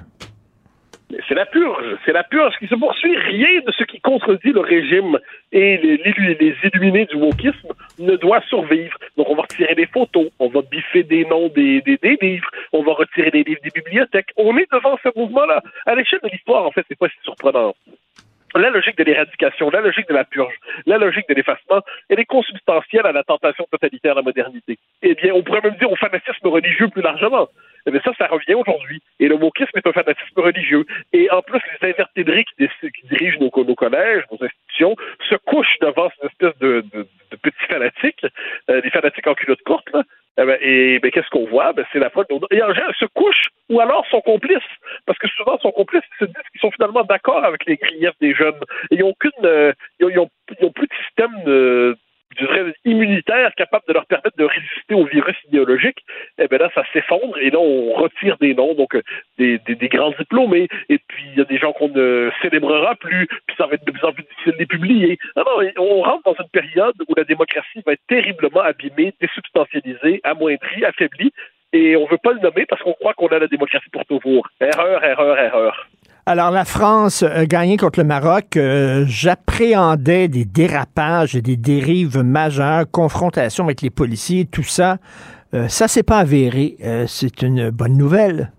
C'est 1.28 1.34
la 1.34 1.46
purge, 1.46 1.96
c'est 2.04 2.12
la 2.12 2.24
purge 2.24 2.54
qui 2.58 2.66
se 2.66 2.74
poursuit. 2.74 3.16
Rien 3.16 3.60
de 3.64 3.72
ce 3.72 3.84
qui 3.84 4.00
contredit 4.00 4.50
le 4.50 4.60
régime 4.60 5.18
et 5.52 5.76
les, 5.76 6.54
illuminés 6.64 7.06
du 7.06 7.16
wokisme 7.16 7.68
ne 7.98 8.16
doit 8.16 8.40
survivre. 8.48 8.96
Donc 9.16 9.28
on 9.30 9.36
va 9.36 9.42
retirer 9.42 9.74
des 9.74 9.86
photos, 9.86 10.26
on 10.38 10.48
va 10.48 10.62
biffer 10.62 11.04
des 11.04 11.24
noms 11.26 11.48
des, 11.48 11.82
des, 11.82 11.98
des 11.98 12.18
livres, 12.20 12.48
on 12.72 12.82
va 12.82 12.94
retirer 12.94 13.30
des 13.30 13.44
livres 13.44 13.60
des 13.62 13.70
bibliothèques. 13.70 14.30
On 14.36 14.56
est 14.56 14.70
devant 14.72 14.98
ce 15.02 15.08
mouvement-là. 15.16 15.62
À 15.86 15.94
l'échelle 15.94 16.20
de 16.22 16.28
l'histoire, 16.28 16.66
en 16.66 16.72
fait, 16.72 16.84
c'est 16.88 16.98
pas 16.98 17.08
si 17.08 17.16
surprenant. 17.22 17.74
La 18.54 18.70
logique 18.70 18.96
de 18.96 19.04
l'éradication, 19.04 19.68
la 19.70 19.80
logique 19.80 20.08
de 20.08 20.14
la 20.14 20.24
purge, 20.24 20.54
la 20.86 20.96
logique 20.96 21.28
de 21.28 21.34
l'effacement, 21.34 21.80
elle 22.08 22.20
est 22.20 22.24
consubstantielle 22.24 23.04
à 23.04 23.12
la 23.12 23.24
tentation 23.24 23.66
totalitaire 23.70 24.14
de 24.14 24.20
la 24.20 24.24
modernité. 24.24 24.78
Eh 25.02 25.14
bien, 25.14 25.32
on 25.34 25.42
pourrait 25.42 25.60
même 25.60 25.76
dire 25.76 25.90
au 25.90 25.96
fanatisme 25.96 26.46
religieux 26.46 26.88
plus 26.88 27.02
largement. 27.02 27.48
Eh 27.86 27.90
bien, 27.90 28.00
ça, 28.04 28.12
ça 28.18 28.26
revient 28.26 28.54
aujourd'hui. 28.54 29.02
Et 29.20 29.28
le 29.28 29.34
wokisme 29.34 29.76
est 29.76 29.86
un 29.86 29.92
fanatisme 29.92 30.40
religieux. 30.40 30.84
Et 31.12 31.30
en 31.30 31.42
plus, 31.42 31.60
les 31.80 31.90
invertébrés 31.90 32.44
qui, 32.44 32.66
qui 32.66 33.06
dirigent 33.08 33.38
nos, 33.40 33.50
collèges, 33.74 34.24
nos 34.30 34.42
institutions, 34.44 34.96
se 35.28 35.34
couchent 35.36 35.78
devant 35.80 36.10
cette 36.10 36.30
espèce 36.30 36.58
de, 36.60 36.84
de- 36.92 37.06
petits 37.42 37.66
fanatiques, 37.68 38.24
euh, 38.70 38.80
des 38.80 38.90
fanatiques 38.90 39.26
en 39.26 39.34
culotte 39.34 39.62
courte, 39.62 39.90
là. 39.92 40.02
Eh 40.36 40.42
et 40.60 40.98
ben, 40.98 41.10
qu'est-ce 41.12 41.30
qu'on 41.30 41.46
voit? 41.46 41.72
Ben, 41.72 41.84
c'est 41.92 41.98
la 42.00 42.10
faute. 42.10 42.28
Et 42.50 42.62
en 42.62 42.72
général, 42.72 42.94
se 42.98 43.04
couchent 43.06 43.48
ou 43.68 43.80
alors 43.80 44.04
sont 44.06 44.20
complices. 44.20 44.58
Parce 45.06 45.18
que 45.18 45.28
souvent, 45.28 45.58
sont 45.58 45.70
complices, 45.70 46.02
ils 46.20 46.26
se 46.26 46.30
disent 46.30 46.48
qu'ils 46.52 46.60
sont 46.60 46.72
finalement 46.72 47.04
d'accord 47.04 47.44
avec 47.44 47.64
les 47.66 47.76
griefs 47.76 48.18
des 48.20 48.34
jeunes. 48.34 48.58
Ils 48.90 48.98
n'ont 49.00 49.14
euh, 49.44 49.72
ils 50.00 50.06
ont, 50.18 50.28
ils 50.58 50.64
ont- 50.64 50.72
plus 50.72 50.88
de 50.88 50.94
système 51.06 51.44
de, 51.44 51.96
dirais, 52.34 52.74
immunitaire 52.84 53.54
capable 53.54 53.84
de 53.88 53.94
leur 53.94 54.06
permettre 54.06 54.36
de 54.36 54.44
résister 54.44 54.94
au 54.94 55.04
virus 55.04 55.36
idéologique. 55.48 55.98
Eh 56.38 56.48
bien 56.48 56.58
là, 56.58 56.70
ça 56.74 56.84
s'effondre 56.92 57.36
et 57.38 57.50
là, 57.50 57.58
on 57.58 57.92
retire 57.92 58.36
des 58.38 58.54
noms, 58.54 58.74
donc 58.74 58.94
euh, 58.94 59.02
des, 59.38 59.58
des, 59.66 59.74
des 59.74 59.88
grands 59.88 60.12
diplômés. 60.18 60.68
Et 60.88 60.98
puis, 60.98 61.24
il 61.32 61.38
y 61.38 61.40
a 61.40 61.44
des 61.44 61.58
gens 61.58 61.72
qu'on 61.72 61.88
ne 61.88 62.30
célébrera 62.42 62.94
plus, 62.96 63.26
puis 63.46 63.56
ça 63.56 63.66
va 63.66 63.74
être 63.74 63.86
de 63.86 63.92
plus 63.92 64.04
en 64.04 64.12
plus 64.12 64.24
difficile 64.24 64.52
de 64.52 64.58
les 64.58 64.66
publier. 64.66 65.18
Non, 65.36 65.44
non, 65.44 65.70
on 65.78 66.02
rentre 66.02 66.22
dans 66.24 66.36
une 66.42 66.50
période 66.50 66.94
où 67.08 67.14
la 67.16 67.24
démocratie 67.24 67.82
va 67.86 67.92
être 67.92 68.06
terriblement 68.08 68.60
abîmée, 68.60 69.14
désubstantialisée, 69.20 70.20
amoindrie, 70.24 70.84
affaiblie. 70.84 71.32
Et 71.72 71.96
on 71.96 72.06
veut 72.06 72.18
pas 72.18 72.32
le 72.32 72.40
nommer 72.40 72.66
parce 72.66 72.82
qu'on 72.82 72.92
croit 72.92 73.14
qu'on 73.14 73.26
a 73.28 73.38
la 73.38 73.48
démocratie 73.48 73.90
pour 73.90 74.04
toujours. 74.04 74.48
Erreur, 74.60 75.02
erreur, 75.02 75.38
erreur. 75.38 75.88
Alors, 76.26 76.50
la 76.50 76.64
France 76.64 77.22
a 77.22 77.44
gagné 77.44 77.76
contre 77.76 77.98
le 77.98 78.06
Maroc. 78.06 78.56
Euh, 78.56 79.04
J'appréhendais 79.06 80.26
des 80.28 80.46
dérapages 80.46 81.36
et 81.36 81.42
des 81.42 81.58
dérives 81.58 82.20
majeures, 82.20 82.90
confrontation 82.90 83.64
avec 83.64 83.82
les 83.82 83.90
policiers, 83.90 84.46
tout 84.46 84.62
ça. 84.62 84.96
Euh, 85.52 85.68
ça, 85.68 85.86
c'est 85.86 86.02
pas 86.02 86.20
avéré. 86.20 86.78
Euh, 86.82 87.04
c'est 87.06 87.42
une 87.42 87.68
bonne 87.68 87.98
nouvelle. 87.98 88.52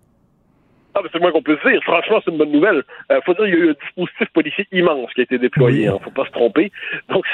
Ah, 0.98 1.02
mais 1.04 1.10
c'est 1.12 1.18
le 1.18 1.24
moins 1.24 1.32
qu'on 1.34 1.42
peut 1.44 1.58
se 1.62 1.70
dire. 1.70 1.84
Franchement, 1.84 2.22
c'est 2.24 2.32
une 2.32 2.38
bonne 2.38 2.52
nouvelle. 2.54 2.82
Euh, 3.12 3.20
faut 3.26 3.34
dire 3.34 3.44
qu'il 3.46 3.54
y 3.54 3.58
a 3.58 3.66
eu 3.66 3.70
un 3.72 3.74
dispositif 3.74 4.30
policier 4.30 4.66
immense 4.72 5.14
qui 5.14 5.20
a 5.20 5.24
été 5.24 5.38
déployé. 5.38 5.88
Hein, 5.88 6.00
faut 6.02 6.10
pas 6.10 6.26
se 6.26 6.32
tromper. 6.32 6.72
Donc, 7.10 7.26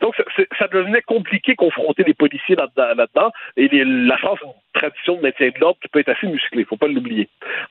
donc 0.00 0.14
ça 0.58 0.68
devenait 0.68 1.02
compliqué 1.02 1.54
confronter 1.54 2.02
les 2.04 2.14
policiers 2.14 2.56
là-dedans. 2.56 3.30
et 3.56 3.68
les- 3.68 3.84
la 3.84 4.16
France 4.16 4.38
a 4.42 4.46
une 4.46 4.52
tradition 4.80 5.16
de 5.16 5.22
maintien 5.22 5.48
de 5.48 5.60
l'ordre 5.60 5.78
qui 5.82 5.88
peut 5.88 5.98
être 5.98 6.08
assez 6.08 6.26
musclée. 6.26 6.64
Faut 6.64 6.76
pas 6.78 6.86
l'oublier. 6.88 7.28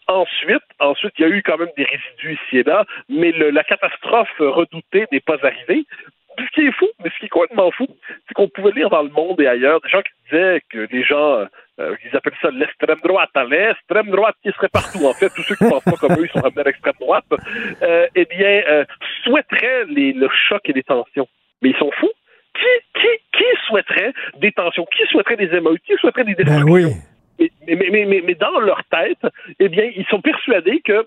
Ensuite, 0.08 0.62
ensuite, 0.80 1.14
il 1.18 1.22
y 1.24 1.26
a 1.26 1.30
eu 1.30 1.42
quand 1.42 1.58
même 1.58 1.70
des 1.78 1.84
résidus 1.86 2.40
ici 2.46 2.58
et 2.60 2.64
là, 2.64 2.86
mais 3.10 3.32
le- 3.32 3.50
la 3.50 3.64
catastrophe 3.64 4.30
redoutée 4.40 5.06
n'est 5.12 5.20
pas 5.20 5.38
arrivée. 5.44 5.86
Puis 6.40 6.48
Ce 6.48 6.62
qui 6.62 6.68
est 6.68 6.72
fou, 6.72 6.88
mais 7.04 7.10
ce 7.10 7.20
qui 7.20 7.26
est 7.26 7.30
complètement 7.30 7.70
fou, 7.72 7.86
c'est 8.28 8.34
qu'on 8.34 8.48
pouvait 8.48 8.72
lire 8.72 8.90
dans 8.90 9.04
le 9.04 9.10
monde 9.10 9.42
et 9.42 9.48
ailleurs 9.48 9.82
des 9.82 9.90
gens 9.90 10.02
qui 10.02 10.12
disaient 10.30 10.62
que 10.70 10.88
les 10.90 11.04
gens, 11.04 11.46
euh, 11.80 11.96
ils 12.06 12.16
appellent 12.16 12.38
ça 12.42 12.50
l'extrême 12.50 13.00
droite, 13.04 13.30
hein, 13.36 13.46
l'extrême 13.50 14.10
droite 14.10 14.36
qui 14.42 14.50
serait 14.52 14.70
partout. 14.70 15.06
En 15.06 15.14
fait, 15.14 15.30
tous 15.36 15.44
ceux 15.44 15.56
qui 15.56 15.68
pensent 15.68 15.84
pas 15.84 15.98
comme 16.00 16.14
eux, 16.14 16.26
ils 16.26 16.32
sont 16.32 16.40
ramenés 16.40 16.62
à 16.62 16.64
l'extrême 16.64 16.94
droite. 17.00 17.26
Euh, 17.82 18.08
eh 18.16 18.26
bien, 18.26 18.62
euh, 18.68 18.86
souhaiteraient 19.26 19.86
les, 19.90 20.14
le 20.14 20.30
choc 20.48 20.62
et 20.70 20.74
les 20.74 20.84
tensions. 20.84 21.28
Mais 21.62 21.72
ils 21.72 21.78
sont 21.78 21.92
fous. 22.00 22.12
Qui, 22.54 23.02
qui, 23.02 23.38
qui 23.38 23.46
souhaiterait 23.68 24.14
des 24.38 24.54
tensions? 24.54 24.86
Qui 24.86 25.06
souhaiterait 25.08 25.38
des 25.38 25.54
émeutes? 25.54 25.82
Qui 25.86 25.96
souhaiterait 25.96 26.24
des 26.24 26.36
Ben 26.36 26.46
destructions? 26.46 26.96
mais, 27.40 27.50
mais, 27.68 27.90
mais, 27.92 28.06
mais, 28.06 28.22
mais 28.26 28.36
dans 28.36 28.60
leur 28.60 28.82
tête, 28.86 29.26
eh 29.60 29.68
bien, 29.68 29.92
ils 29.94 30.06
sont 30.06 30.22
persuadés 30.22 30.82
que 30.86 31.06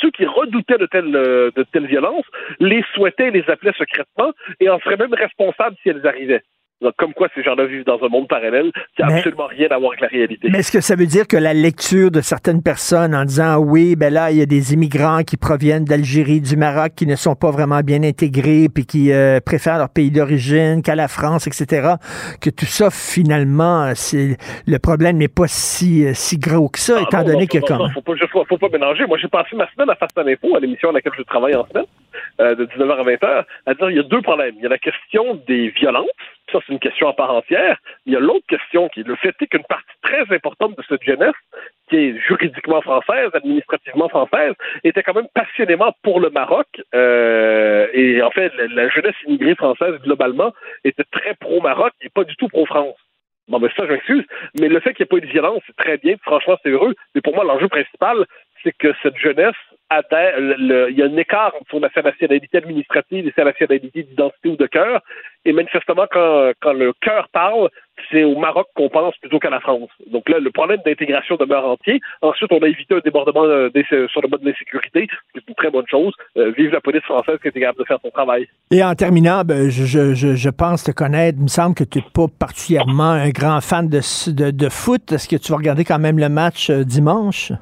ceux 0.00 0.10
qui 0.10 0.24
redoutaient 0.24 0.78
de 0.78 0.86
telles, 0.86 1.14
euh, 1.14 1.50
de 1.54 1.62
telles 1.64 1.86
violences 1.86 2.26
les 2.60 2.82
souhaitaient, 2.94 3.30
les 3.30 3.48
appelaient 3.48 3.72
secrètement 3.78 4.32
et 4.60 4.68
en 4.68 4.78
seraient 4.80 4.96
même 4.96 5.14
responsables 5.14 5.76
si 5.82 5.88
elles 5.88 6.06
arrivaient. 6.06 6.42
Donc, 6.82 6.92
comme 6.98 7.14
quoi 7.14 7.28
ces 7.34 7.42
gens-là 7.42 7.64
vivent 7.64 7.86
dans 7.86 8.02
un 8.04 8.08
monde 8.08 8.28
parallèle 8.28 8.70
qui 8.94 9.02
n'a 9.02 9.16
absolument 9.16 9.46
rien 9.46 9.68
à 9.70 9.78
voir 9.78 9.92
avec 9.92 10.02
la 10.02 10.08
réalité. 10.08 10.48
Mais 10.50 10.58
est-ce 10.58 10.70
que 10.70 10.82
ça 10.82 10.94
veut 10.94 11.06
dire 11.06 11.26
que 11.26 11.36
la 11.38 11.54
lecture 11.54 12.10
de 12.10 12.20
certaines 12.20 12.62
personnes 12.62 13.14
en 13.14 13.24
disant 13.24 13.56
oui, 13.56 13.96
ben 13.96 14.12
là, 14.12 14.30
il 14.30 14.36
y 14.36 14.42
a 14.42 14.46
des 14.46 14.74
immigrants 14.74 15.22
qui 15.22 15.38
proviennent 15.38 15.84
d'Algérie, 15.84 16.42
du 16.42 16.56
Maroc, 16.56 16.92
qui 16.94 17.06
ne 17.06 17.16
sont 17.16 17.34
pas 17.34 17.50
vraiment 17.50 17.80
bien 17.80 18.02
intégrés, 18.02 18.68
puis 18.72 18.84
qui 18.84 19.10
euh, 19.10 19.40
préfèrent 19.40 19.78
leur 19.78 19.88
pays 19.88 20.10
d'origine 20.10 20.82
qu'à 20.82 20.94
la 20.94 21.08
France, 21.08 21.46
etc., 21.46 21.94
que 22.42 22.50
tout 22.50 22.66
ça, 22.66 22.90
finalement, 22.90 23.92
c'est 23.94 24.36
le 24.66 24.78
problème 24.78 25.16
n'est 25.16 25.28
pas 25.28 25.48
si, 25.48 26.04
euh, 26.04 26.12
si 26.14 26.38
gros 26.38 26.68
que 26.68 26.78
ça, 26.78 26.96
Ah 26.98 27.02
étant 27.02 27.18
non, 27.18 27.24
donné 27.24 27.40
non, 27.40 27.46
que 27.46 27.58
non, 27.58 27.78
comme... 27.78 27.90
faut 27.92 28.02
pas, 28.02 28.12
faut, 28.30 28.44
faut 28.44 28.58
pas 28.58 28.68
mélanger. 28.68 29.06
Moi, 29.06 29.16
j'ai 29.16 29.28
passé 29.28 29.56
ma 29.56 29.66
semaine 29.70 29.88
à 29.88 29.94
Face 29.94 30.10
à 30.16 30.22
l'info, 30.22 30.54
à 30.54 30.60
l'émission 30.60 30.90
à 30.90 30.92
laquelle 30.92 31.12
je 31.16 31.22
travaille 31.22 31.54
en 31.54 31.66
semaine, 31.68 31.86
euh, 32.40 32.54
de 32.54 32.66
19h 32.66 32.92
à 32.92 33.04
20h, 33.04 33.44
à 33.66 33.74
dire 33.74 33.90
il 33.90 33.96
y 33.96 34.00
a 34.00 34.02
deux 34.02 34.20
problèmes. 34.20 34.54
Il 34.58 34.62
y 34.62 34.66
a 34.66 34.68
la 34.68 34.78
question 34.78 35.40
des 35.46 35.70
violences, 35.70 36.04
ça 36.52 36.58
c'est 36.66 36.72
une 36.72 36.78
question 36.78 37.08
à 37.08 37.12
part 37.12 37.32
entière. 37.32 37.78
Il 38.06 38.12
y 38.12 38.16
a 38.16 38.20
l'autre 38.20 38.46
question 38.48 38.88
qui 38.88 39.00
est 39.00 39.06
le 39.06 39.16
fait 39.16 39.34
qu'une 39.50 39.64
partie 39.64 39.84
très 40.02 40.34
importante 40.34 40.76
de 40.76 40.82
cette 40.88 41.02
jeunesse, 41.02 41.34
qui 41.88 41.96
est 41.96 42.18
juridiquement 42.20 42.80
française, 42.82 43.30
administrativement 43.34 44.08
française, 44.08 44.54
était 44.84 45.02
quand 45.02 45.14
même 45.14 45.28
passionnément 45.34 45.92
pour 46.02 46.20
le 46.20 46.30
Maroc. 46.30 46.66
Euh, 46.94 47.88
et 47.92 48.22
en 48.22 48.30
fait, 48.30 48.52
la, 48.56 48.88
jeunesse 48.88 49.14
immigrée 49.26 49.54
française, 49.54 49.94
globalement, 50.02 50.52
était 50.84 51.04
très 51.10 51.34
pro-Maroc 51.34 51.92
et 52.00 52.08
pas 52.08 52.24
du 52.24 52.36
tout 52.36 52.48
pro-France. 52.48 52.96
Bon, 53.48 53.60
ben 53.60 53.70
ça, 53.76 53.86
je 53.86 53.92
m'excuse. 53.92 54.24
Mais 54.60 54.68
le 54.68 54.80
fait 54.80 54.94
qu'il 54.94 55.04
n'y 55.04 55.06
ait 55.06 55.20
pas 55.20 55.24
eu 55.24 55.28
de 55.28 55.32
violence, 55.32 55.62
c'est 55.66 55.76
très 55.76 55.98
bien. 55.98 56.16
Franchement, 56.22 56.56
c'est 56.62 56.70
heureux. 56.70 56.94
Mais 57.14 57.20
pour 57.20 57.34
moi, 57.34 57.44
l'enjeu 57.44 57.68
principal, 57.68 58.26
c'est 58.64 58.76
que 58.76 58.92
cette 59.02 59.16
jeunesse 59.18 59.54
le- 59.90 60.90
il 60.90 60.98
y 60.98 61.02
a 61.02 61.06
un 61.06 61.16
écart 61.16 61.54
entre 61.60 61.80
sa 61.94 62.02
nationalité 62.02 62.58
administrative 62.58 63.26
et 63.26 63.32
sa 63.36 63.44
nationalité 63.44 64.02
d'identité 64.02 64.48
ou 64.48 64.56
de 64.56 64.66
cœur. 64.66 65.00
Et 65.46 65.52
manifestement, 65.52 66.06
quand, 66.10 66.50
quand 66.60 66.72
le 66.72 66.92
cœur 67.00 67.28
parle, 67.32 67.68
c'est 68.10 68.24
au 68.24 68.36
Maroc 68.36 68.66
qu'on 68.74 68.88
pense 68.88 69.16
plutôt 69.18 69.38
qu'à 69.38 69.48
la 69.48 69.60
France. 69.60 69.88
Donc 70.12 70.28
là, 70.28 70.38
le 70.40 70.50
problème 70.50 70.80
d'intégration 70.84 71.36
demeure 71.36 71.64
entier. 71.64 72.00
Ensuite, 72.20 72.50
on 72.52 72.58
a 72.58 72.66
évité 72.66 72.94
un 72.96 72.98
débordement 72.98 73.44
euh, 73.44 73.70
des- 73.70 73.84
sur 73.84 74.20
le 74.22 74.28
mode 74.28 74.40
de 74.42 74.48
l'insécurité, 74.50 75.06
qui 75.06 75.38
est 75.38 75.48
une 75.48 75.54
très 75.54 75.70
bonne 75.70 75.86
chose. 75.88 76.12
Euh, 76.36 76.52
vive 76.58 76.72
la 76.72 76.80
police 76.80 77.04
française 77.04 77.38
qui 77.40 77.48
est 77.48 77.52
capable 77.52 77.78
de 77.78 77.84
faire 77.84 77.98
son 78.02 78.10
travail. 78.10 78.48
Et 78.72 78.82
en 78.82 78.94
terminant, 78.96 79.42
ben, 79.44 79.70
je, 79.70 79.84
je, 79.84 80.34
je, 80.34 80.50
pense 80.50 80.82
te 80.82 80.90
connaître. 80.90 81.38
Il 81.38 81.44
me 81.44 81.48
semble 81.48 81.76
que 81.76 81.84
tu 81.84 81.98
n'es 81.98 82.04
pas 82.12 82.26
particulièrement 82.38 83.10
un 83.12 83.30
grand 83.30 83.60
fan 83.60 83.88
de, 83.88 84.00
de, 84.32 84.50
de 84.50 84.68
foot. 84.68 85.12
Est-ce 85.12 85.28
que 85.28 85.36
tu 85.36 85.52
vas 85.52 85.58
regarder 85.58 85.84
quand 85.84 86.00
même 86.00 86.18
le 86.18 86.28
match 86.28 86.70
euh, 86.70 86.82
dimanche? 86.82 87.52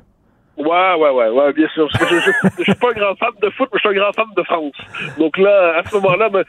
Ouais, 0.56 0.94
ouais, 0.94 1.10
ouais, 1.10 1.28
ouais, 1.30 1.52
bien 1.52 1.68
sûr. 1.68 1.88
Je, 1.92 2.04
je, 2.04 2.30
je 2.58 2.62
suis 2.62 2.74
pas 2.74 2.90
un 2.90 2.92
grand 2.92 3.14
fan 3.16 3.32
de 3.42 3.50
foot, 3.50 3.68
mais 3.72 3.80
je 3.82 3.88
suis 3.88 3.88
un 3.88 4.00
grand 4.00 4.12
fan 4.12 4.26
de 4.36 4.42
France. 4.44 4.76
Donc 5.18 5.36
là, 5.36 5.78
à 5.78 5.84
ce 5.84 5.96
moment-là, 5.96 6.28
ben, 6.28 6.44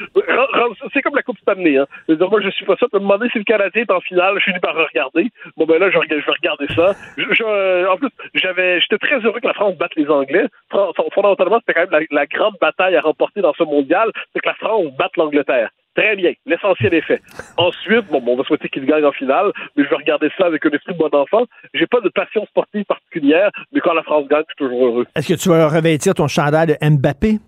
c'est 0.93 1.01
comme 1.01 1.15
la 1.15 1.23
Coupe 1.23 1.39
Stanley. 1.39 1.77
Hein. 1.77 1.87
Je 2.07 2.13
veux 2.13 2.27
moi, 2.27 2.39
je 2.41 2.49
suis 2.51 2.65
pas 2.65 2.75
ça. 2.79 2.85
Me 2.93 2.99
demander 2.99 3.27
si 3.31 3.39
le 3.39 3.43
Canadien 3.43 3.81
est 3.81 3.91
en 3.91 3.99
finale, 4.01 4.35
je 4.37 4.43
finis 4.43 4.59
par 4.59 4.75
regarder. 4.75 5.31
Bon, 5.57 5.65
ben 5.65 5.79
là, 5.79 5.89
je, 5.89 5.97
vais 5.97 6.21
regarder 6.27 6.67
ça. 6.75 6.93
En 7.91 7.97
plus, 7.97 8.09
j'avais, 8.35 8.79
j'étais 8.81 8.99
très 8.99 9.19
heureux 9.19 9.39
que 9.39 9.47
la 9.47 9.53
France 9.53 9.75
batte 9.77 9.95
les 9.95 10.07
Anglais. 10.07 10.45
Fondamentalement, 10.69 11.59
c'était 11.59 11.73
quand 11.73 11.91
même 11.91 12.07
la, 12.09 12.19
la 12.21 12.25
grande 12.27 12.55
bataille 12.61 12.95
à 12.95 13.01
remporter 13.01 13.41
dans 13.41 13.53
ce 13.53 13.63
mondial, 13.63 14.11
c'est 14.33 14.39
que 14.39 14.47
la 14.47 14.55
France 14.55 14.85
batte 14.97 15.17
l'Angleterre. 15.17 15.69
Très 15.95 16.15
bien, 16.17 16.33
l'essentiel 16.45 16.93
est 16.93 17.01
fait. 17.01 17.21
Ensuite, 17.57 18.05
bon, 18.11 18.19
bon, 18.21 18.33
on 18.33 18.37
va 18.37 18.43
souhaiter 18.43 18.67
qu'il 18.69 18.85
gagne 18.85 19.05
en 19.05 19.11
finale, 19.13 19.51
mais 19.75 19.83
je 19.85 19.89
vais 19.89 19.95
regarder 19.95 20.29
ça 20.37 20.45
avec 20.45 20.65
un 20.65 20.69
esprit 20.71 20.93
de 20.93 20.97
bon 20.99 21.09
enfant. 21.13 21.45
J'ai 21.73 21.87
pas 21.87 22.01
de 22.01 22.09
passion 22.09 22.45
sportive 22.47 22.83
particulière, 22.83 23.49
mais 23.71 23.79
quand 23.79 23.93
la 23.93 24.03
France 24.03 24.27
gagne, 24.27 24.43
je 24.49 24.53
suis 24.53 24.67
toujours 24.69 24.85
heureux. 24.87 25.05
Est-ce 25.15 25.27
que 25.29 25.39
tu 25.39 25.47
vas 25.49 25.67
revêtir 25.69 26.13
ton 26.13 26.27
chandail 26.27 26.67
de 26.67 26.75
Mbappé? 26.89 27.39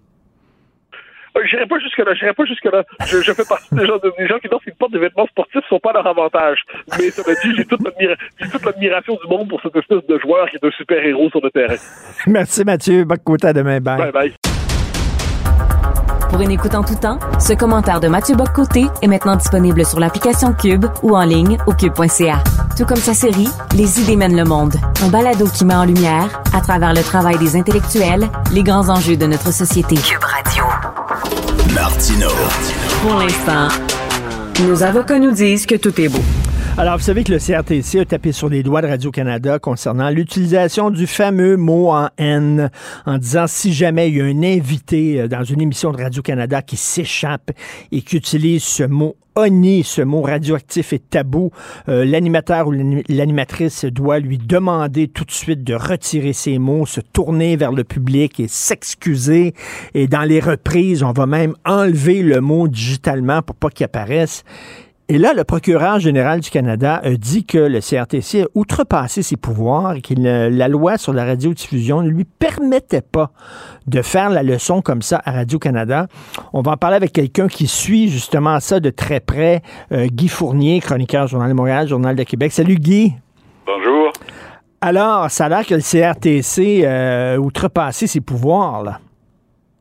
Euh, 1.37 1.41
J'irai 1.45 1.65
pas 1.67 1.77
jusque 1.79 1.97
là, 1.99 2.13
j'irai 2.15 2.33
pas 2.33 2.45
jusque 2.45 2.65
là. 2.65 2.83
Je, 3.05 3.21
je 3.21 3.31
fais 3.33 3.43
partie 3.47 3.75
des 3.75 3.85
gens, 3.85 3.97
des 3.97 4.27
gens 4.27 4.39
qui 4.39 4.47
pensent 4.47 4.63
qu'ils 4.63 4.73
portent 4.73 4.93
des 4.93 4.99
vêtements 4.99 5.27
sportifs 5.27 5.61
sont 5.69 5.79
pas 5.79 5.89
à 5.91 5.93
leur 5.93 6.07
avantage. 6.07 6.63
Mais 6.97 7.09
ça 7.11 7.21
dit, 7.23 7.53
j'ai 7.55 7.65
toute 7.65 7.81
l'admira- 7.83 8.15
j'ai 8.41 8.49
toute 8.49 8.65
l'admiration 8.65 9.19
du 9.21 9.27
monde 9.29 9.49
pour 9.49 9.61
cette 9.61 9.75
espèce 9.75 10.05
de 10.07 10.17
joueur 10.19 10.49
qui 10.49 10.55
est 10.55 10.65
un 10.65 10.71
super 10.71 11.05
héros 11.05 11.29
sur 11.29 11.41
le 11.43 11.51
terrain. 11.51 11.75
Merci 12.25 12.63
Mathieu. 12.63 13.03
Bonne 13.03 13.19
côté 13.19 13.47
à 13.47 13.53
demain. 13.53 13.79
Bye. 13.81 13.97
Bye 13.97 14.11
bye. 14.13 14.56
Pour 16.29 16.41
une 16.41 16.51
écoute 16.51 16.75
en 16.75 16.83
tout 16.83 16.95
temps, 16.95 17.19
ce 17.39 17.53
commentaire 17.53 17.99
de 17.99 18.07
Mathieu 18.07 18.35
Boccoté 18.35 18.87
est 19.01 19.07
maintenant 19.07 19.35
disponible 19.35 19.85
sur 19.85 19.99
l'application 19.99 20.53
Cube 20.53 20.85
ou 21.01 21.15
en 21.15 21.23
ligne 21.23 21.57
au 21.67 21.73
cube.ca. 21.73 22.43
Tout 22.77 22.85
comme 22.85 22.97
sa 22.97 23.13
série 23.13 23.47
Les 23.75 23.99
idées 24.01 24.15
mènent 24.15 24.35
le 24.35 24.43
monde, 24.43 24.75
un 25.03 25.09
balado 25.09 25.47
qui 25.47 25.65
met 25.65 25.75
en 25.75 25.85
lumière, 25.85 26.41
à 26.53 26.61
travers 26.61 26.93
le 26.93 27.01
travail 27.01 27.37
des 27.37 27.55
intellectuels, 27.55 28.29
les 28.51 28.63
grands 28.63 28.89
enjeux 28.89 29.17
de 29.17 29.25
notre 29.25 29.53
société. 29.53 29.95
Cube 29.95 30.23
Radio. 30.23 30.63
Martino. 31.73 32.29
Pour 33.01 33.15
l'instant, 33.15 33.67
nos 34.65 34.83
avocats 34.83 35.19
nous 35.19 35.31
disent 35.31 35.65
que 35.65 35.75
tout 35.75 35.99
est 36.01 36.09
beau. 36.09 36.21
Alors, 36.79 36.97
vous 36.97 37.03
savez 37.03 37.23
que 37.23 37.31
le 37.31 37.39
CRTC 37.39 38.01
a 38.01 38.05
tapé 38.05 38.31
sur 38.31 38.49
les 38.49 38.61
doigts 38.61 38.83
de 38.83 38.87
Radio-Canada 38.87 39.57
concernant 39.57 40.11
l'utilisation 40.11 40.91
du 40.91 41.07
fameux 41.07 41.57
mot 41.57 41.89
en 41.89 42.09
N, 42.19 42.69
en 43.07 43.17
disant 43.17 43.47
si 43.47 43.73
jamais 43.73 44.09
il 44.09 44.17
y 44.17 44.21
a 44.21 44.25
un 44.25 44.43
invité 44.43 45.21
euh, 45.21 45.27
dans 45.27 45.43
une 45.43 45.59
émission 45.59 45.91
de 45.91 45.97
Radio-Canada 45.99 46.61
qui 46.61 46.77
s'échappe 46.77 47.49
et 47.91 48.01
qui 48.03 48.15
utilise 48.17 48.63
ce 48.63 48.83
mot 48.83 49.15
honni, 49.35 49.83
ce 49.83 50.03
mot 50.03 50.21
radioactif 50.21 50.93
et 50.93 50.99
tabou, 50.99 51.49
euh, 51.89 52.05
l'animateur 52.05 52.67
ou 52.67 52.71
l'ani- 52.71 53.03
l'animatrice 53.09 53.85
doit 53.85 54.19
lui 54.19 54.37
demander 54.37 55.07
tout 55.07 55.25
de 55.25 55.31
suite 55.31 55.63
de 55.63 55.73
retirer 55.73 56.33
ces 56.33 56.59
mots, 56.59 56.85
se 56.85 57.01
tourner 57.01 57.55
vers 57.55 57.71
le 57.71 57.83
public 57.85 58.39
et 58.39 58.47
s'excuser. 58.47 59.55
Et 59.95 60.07
dans 60.07 60.23
les 60.23 60.39
reprises, 60.39 61.01
on 61.01 61.11
va 61.11 61.25
même 61.25 61.55
enlever 61.65 62.21
le 62.21 62.39
mot 62.39 62.67
digitalement 62.67 63.41
pour 63.41 63.55
pas 63.55 63.69
qu'il 63.71 63.83
apparaisse. 63.85 64.43
Et 65.09 65.17
là, 65.17 65.33
le 65.33 65.45
procureur 65.45 65.99
général 66.01 66.41
du 66.41 66.49
Canada 66.49 66.99
a 67.01 67.11
dit 67.11 67.45
que 67.45 67.57
le 67.57 67.79
CRTC 67.79 68.41
a 68.43 68.45
outrepassé 68.55 69.21
ses 69.21 69.37
pouvoirs 69.37 69.93
et 69.93 70.01
que 70.01 70.13
le- 70.13 70.49
la 70.49 70.67
loi 70.67 70.97
sur 70.97 71.13
la 71.13 71.23
radiodiffusion 71.23 72.01
ne 72.01 72.09
lui 72.09 72.25
permettait 72.25 73.01
pas 73.01 73.31
de 73.87 74.01
faire 74.01 74.29
la 74.29 74.43
leçon 74.43 74.81
comme 74.81 75.01
ça 75.01 75.21
à 75.23 75.31
Radio-Canada. 75.31 76.07
On 76.51 76.61
va 76.61 76.73
en 76.73 76.77
parler 76.77 76.97
avec 76.97 77.13
quelqu'un 77.13 77.47
qui 77.47 77.67
suit 77.67 78.09
justement 78.09 78.59
ça 78.59 78.81
de 78.81 78.89
très 78.89 79.21
près, 79.21 79.61
euh, 79.93 80.07
Guy 80.07 80.27
Fournier, 80.27 80.81
chroniqueur 80.81 81.27
Journal 81.27 81.47
de 81.49 81.55
Montréal, 81.55 81.87
Journal 81.87 82.13
de 82.17 82.23
Québec. 82.23 82.51
Salut 82.51 82.75
Guy. 82.75 83.13
Bonjour. 83.65 84.11
Alors, 84.81 85.31
ça 85.31 85.45
a 85.45 85.49
l'air 85.49 85.65
que 85.65 85.73
le 85.75 85.81
CRTC 85.81 86.81
euh, 86.83 87.35
a 87.37 87.39
outrepassé 87.39 88.07
ses 88.07 88.19
pouvoirs, 88.19 88.83
là. 88.83 88.99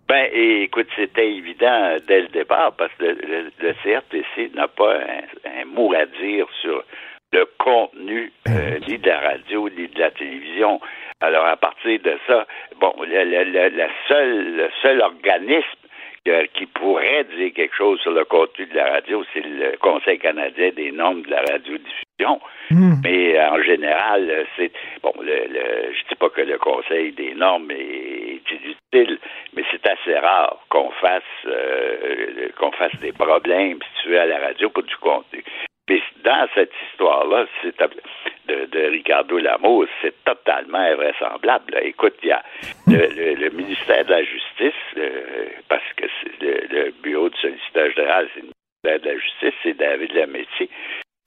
Ben, 0.09 0.29
écoute, 0.33 0.87
c'était 0.95 1.33
évident 1.33 1.97
dès 2.07 2.23
le 2.23 2.29
départ 2.29 2.73
parce 2.77 2.93
que 2.95 3.05
le, 3.05 3.51
le- 3.59 3.75
CRTC 3.83 4.53
n'a 4.55 4.69
pas 4.69 4.99
un, 4.99 5.61
un 5.61 5.65
mot 5.65 5.93
à 5.95 6.07
dire 6.07 6.47
sur 6.61 6.85
le 7.33 7.45
contenu 7.59 8.33
euh, 8.49 8.79
ni 8.87 8.99
de 8.99 9.09
la 9.09 9.19
radio 9.21 9.69
ni 9.69 9.89
de 9.89 9.99
la 9.99 10.13
télévision. 10.13 10.81
Alors, 11.21 11.45
à 11.47 11.57
partir 11.57 11.99
de 12.01 12.17
ça, 12.27 12.47
bon, 12.81 12.95
le, 13.03 13.25
le- 13.25 13.45
le- 13.51 13.77
la 13.77 13.89
seule, 14.07 14.57
le 14.57 14.69
seul 14.81 15.01
organisme 15.01 15.67
qui 16.55 16.67
pourrait 16.67 17.25
dire 17.25 17.53
quelque 17.55 17.75
chose 17.77 18.01
sur 18.01 18.13
le 18.13 18.25
contenu 18.25 18.67
de 18.67 18.75
la 18.77 18.91
radio, 18.93 19.25
c'est 19.33 19.45
le 19.45 19.77
Conseil 19.79 20.19
canadien 20.19 20.71
des 20.71 20.91
normes 20.93 21.23
de 21.23 21.31
la 21.31 21.43
radiodiffusion. 21.43 22.41
Mais 23.05 23.39
euh, 23.39 23.51
en 23.51 23.63
général, 23.63 24.29
euh, 24.31 24.45
c'est 24.57 24.73
bon. 25.03 25.13
Le, 25.21 25.47
le- 25.49 25.93
je 25.93 26.09
dis 26.09 26.15
pas 26.19 26.29
que 26.31 26.41
le 26.41 26.59
Conseil 26.59 27.13
des 27.13 27.35
normes 27.35 27.71
est, 27.71 27.77
est 27.77 28.51
inutile, 28.51 29.19
mais 29.55 29.63
c'est 29.71 29.87
assez 29.89 30.19
rare 30.19 30.59
qu'on 30.69 30.91
fasse 30.93 31.23
euh, 31.47 32.49
qu'on 32.59 32.73
fasse 32.73 32.97
des 33.01 33.13
problèmes, 33.13 33.79
si 33.83 34.03
tu 34.03 34.09
veux, 34.09 34.21
à 34.21 34.27
la 34.27 34.39
radio 34.39 34.71
pour 34.71 34.83
du 34.83 34.97
contenu. 34.97 35.45
Mais 35.89 36.01
dans 36.25 36.49
cette 36.55 36.73
histoire-là, 36.91 37.47
c'est 37.63 37.81
de, 38.47 38.67
de 38.67 38.81
Ricardo 38.91 39.39
Lamour, 39.39 39.87
c'est 40.03 40.15
totalement 40.25 40.79
invraisemblable. 40.79 41.73
là. 41.75 41.83
Écoute, 41.83 42.15
il 42.23 42.29
y 42.29 42.33
a 42.33 42.43
le, 42.87 43.07
le- 43.15 43.35
le 43.35 43.51
ministère 43.51 44.05
de 44.05 44.11
la 44.11 44.23
Justice, 44.25 44.81
euh, 44.97 45.49
parce 45.69 45.83
que 45.97 46.07
le, 46.41 46.67
le 46.71 46.91
bureau 47.03 47.29
de 47.29 47.37
solliciteur 47.37 47.91
général, 47.93 48.29
c'est 48.35 48.41
le 48.43 48.51
ministère 48.87 49.01
de 49.01 49.15
la 49.15 49.21
Justice, 49.21 49.55
c'est 49.63 49.77
David 49.77 50.13
Lametti, 50.15 50.71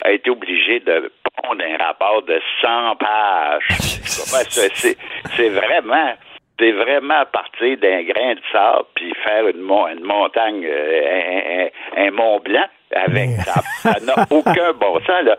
a 0.04 0.12
été 0.12 0.30
obligé 0.30 0.80
de 0.80 1.12
pondre 1.44 1.64
un 1.64 1.78
rapport 1.78 2.22
de 2.24 2.40
100 2.62 2.96
pages. 2.96 3.68
C'est- 3.70 5.50
vraiment 5.50 6.14
c'est 6.60 6.72
vraiment 6.74 7.24
partir 7.32 7.78
d'un 7.78 8.04
grain 8.04 8.34
de 8.36 8.41
sable 8.52 8.84
puis 8.94 9.14
faire 9.24 9.48
une, 9.48 9.62
une 9.62 10.04
montagne, 10.04 10.66
euh, 10.66 11.70
un, 11.96 12.02
un- 12.02 12.08
un 12.08 12.12
Mont 12.12 12.40
Blanc 12.41 12.66
avec 12.95 13.30
ça. 13.45 13.61
Ça 13.82 13.99
n'a 14.03 14.26
aucun 14.32 14.74
bon 14.74 14.99
sens. 15.02 15.24
Là. 15.24 15.38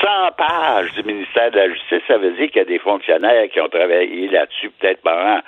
100 0.00 0.08
pages 0.36 0.92
du 0.94 1.02
ministère 1.02 1.50
de 1.50 1.56
la 1.56 1.68
Justice, 1.68 2.02
ça 2.06 2.18
veut 2.18 2.32
dire 2.32 2.48
qu'il 2.50 2.58
y 2.58 2.64
a 2.64 2.64
des 2.64 2.78
fonctionnaires 2.78 3.48
qui 3.50 3.60
ont 3.60 3.68
travaillé 3.68 4.28
là-dessus 4.28 4.70
peut-être 4.78 5.00
pendant 5.02 5.40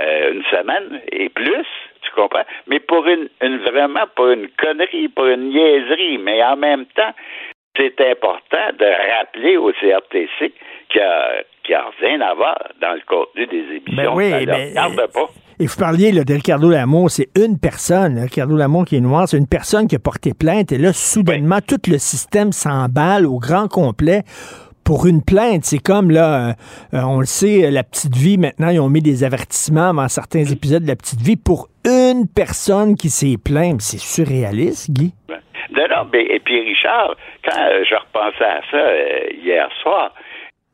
euh, 0.00 0.32
une 0.32 0.44
semaine 0.44 1.00
et 1.10 1.28
plus, 1.28 1.66
tu 2.02 2.10
comprends? 2.14 2.44
Mais 2.66 2.80
pour 2.80 3.06
une, 3.06 3.28
une 3.40 3.58
vraiment 3.58 4.06
pas 4.16 4.32
une 4.32 4.48
connerie, 4.58 5.08
pas 5.08 5.30
une 5.32 5.50
niaiserie, 5.50 6.18
mais 6.18 6.42
en 6.42 6.56
même 6.56 6.86
temps, 6.86 7.12
c'est 7.76 8.00
important 8.00 8.68
de 8.78 9.18
rappeler 9.18 9.56
au 9.56 9.72
CRTC 9.72 10.52
qu'il 10.90 11.00
n'y 11.68 11.74
a, 11.74 11.80
a 11.80 11.90
rien 12.00 12.20
à 12.20 12.34
voir 12.34 12.58
dans 12.80 12.92
le 12.92 13.02
contenu 13.06 13.46
des 13.46 13.76
émissions. 13.76 13.96
Ben 13.96 14.12
oui, 14.14 14.30
ça 14.30 14.40
ne 14.40 14.46
ben, 14.46 14.68
regarde 14.68 15.12
pas. 15.12 15.28
Et 15.62 15.66
vous 15.66 15.78
parliez 15.78 16.10
là, 16.10 16.24
de 16.24 16.34
Ricardo 16.34 16.68
Lamour, 16.68 17.08
c'est 17.08 17.28
une 17.38 17.56
personne. 17.56 18.18
Ricardo 18.18 18.56
Lamour 18.56 18.84
qui 18.84 18.96
est 18.96 19.00
noir, 19.00 19.28
c'est 19.28 19.38
une 19.38 19.46
personne 19.46 19.86
qui 19.86 19.94
a 19.94 20.00
porté 20.00 20.34
plainte. 20.34 20.72
Et 20.72 20.76
là, 20.76 20.92
soudainement, 20.92 21.60
tout 21.60 21.78
le 21.88 21.98
système 21.98 22.50
s'emballe 22.50 23.26
au 23.26 23.38
grand 23.38 23.68
complet 23.68 24.22
pour 24.84 25.06
une 25.06 25.22
plainte. 25.22 25.64
C'est 25.64 25.78
comme, 25.78 26.10
là, 26.10 26.48
euh, 26.48 26.52
euh, 26.94 27.02
on 27.02 27.20
le 27.20 27.26
sait, 27.26 27.70
la 27.70 27.84
petite 27.84 28.16
vie, 28.16 28.38
maintenant, 28.38 28.70
ils 28.70 28.80
ont 28.80 28.88
mis 28.88 29.02
des 29.02 29.22
avertissements 29.22 29.94
dans 29.94 30.08
certains 30.08 30.42
épisodes 30.42 30.82
de 30.82 30.88
la 30.88 30.96
petite 30.96 31.20
vie 31.20 31.36
pour 31.36 31.68
une 31.84 32.26
personne 32.26 32.96
qui 32.96 33.08
s'est 33.08 33.36
plainte. 33.36 33.82
C'est 33.82 34.00
surréaliste, 34.00 34.90
Guy. 34.90 35.14
Non, 35.76 35.86
non, 35.88 36.08
mais, 36.12 36.24
et 36.24 36.40
puis 36.40 36.60
Richard, 36.60 37.14
quand 37.48 37.56
euh, 37.56 37.84
je 37.88 37.94
repensais 37.94 38.44
à 38.44 38.60
ça 38.68 38.76
euh, 38.76 39.20
hier 39.40 39.68
soir, 39.80 40.12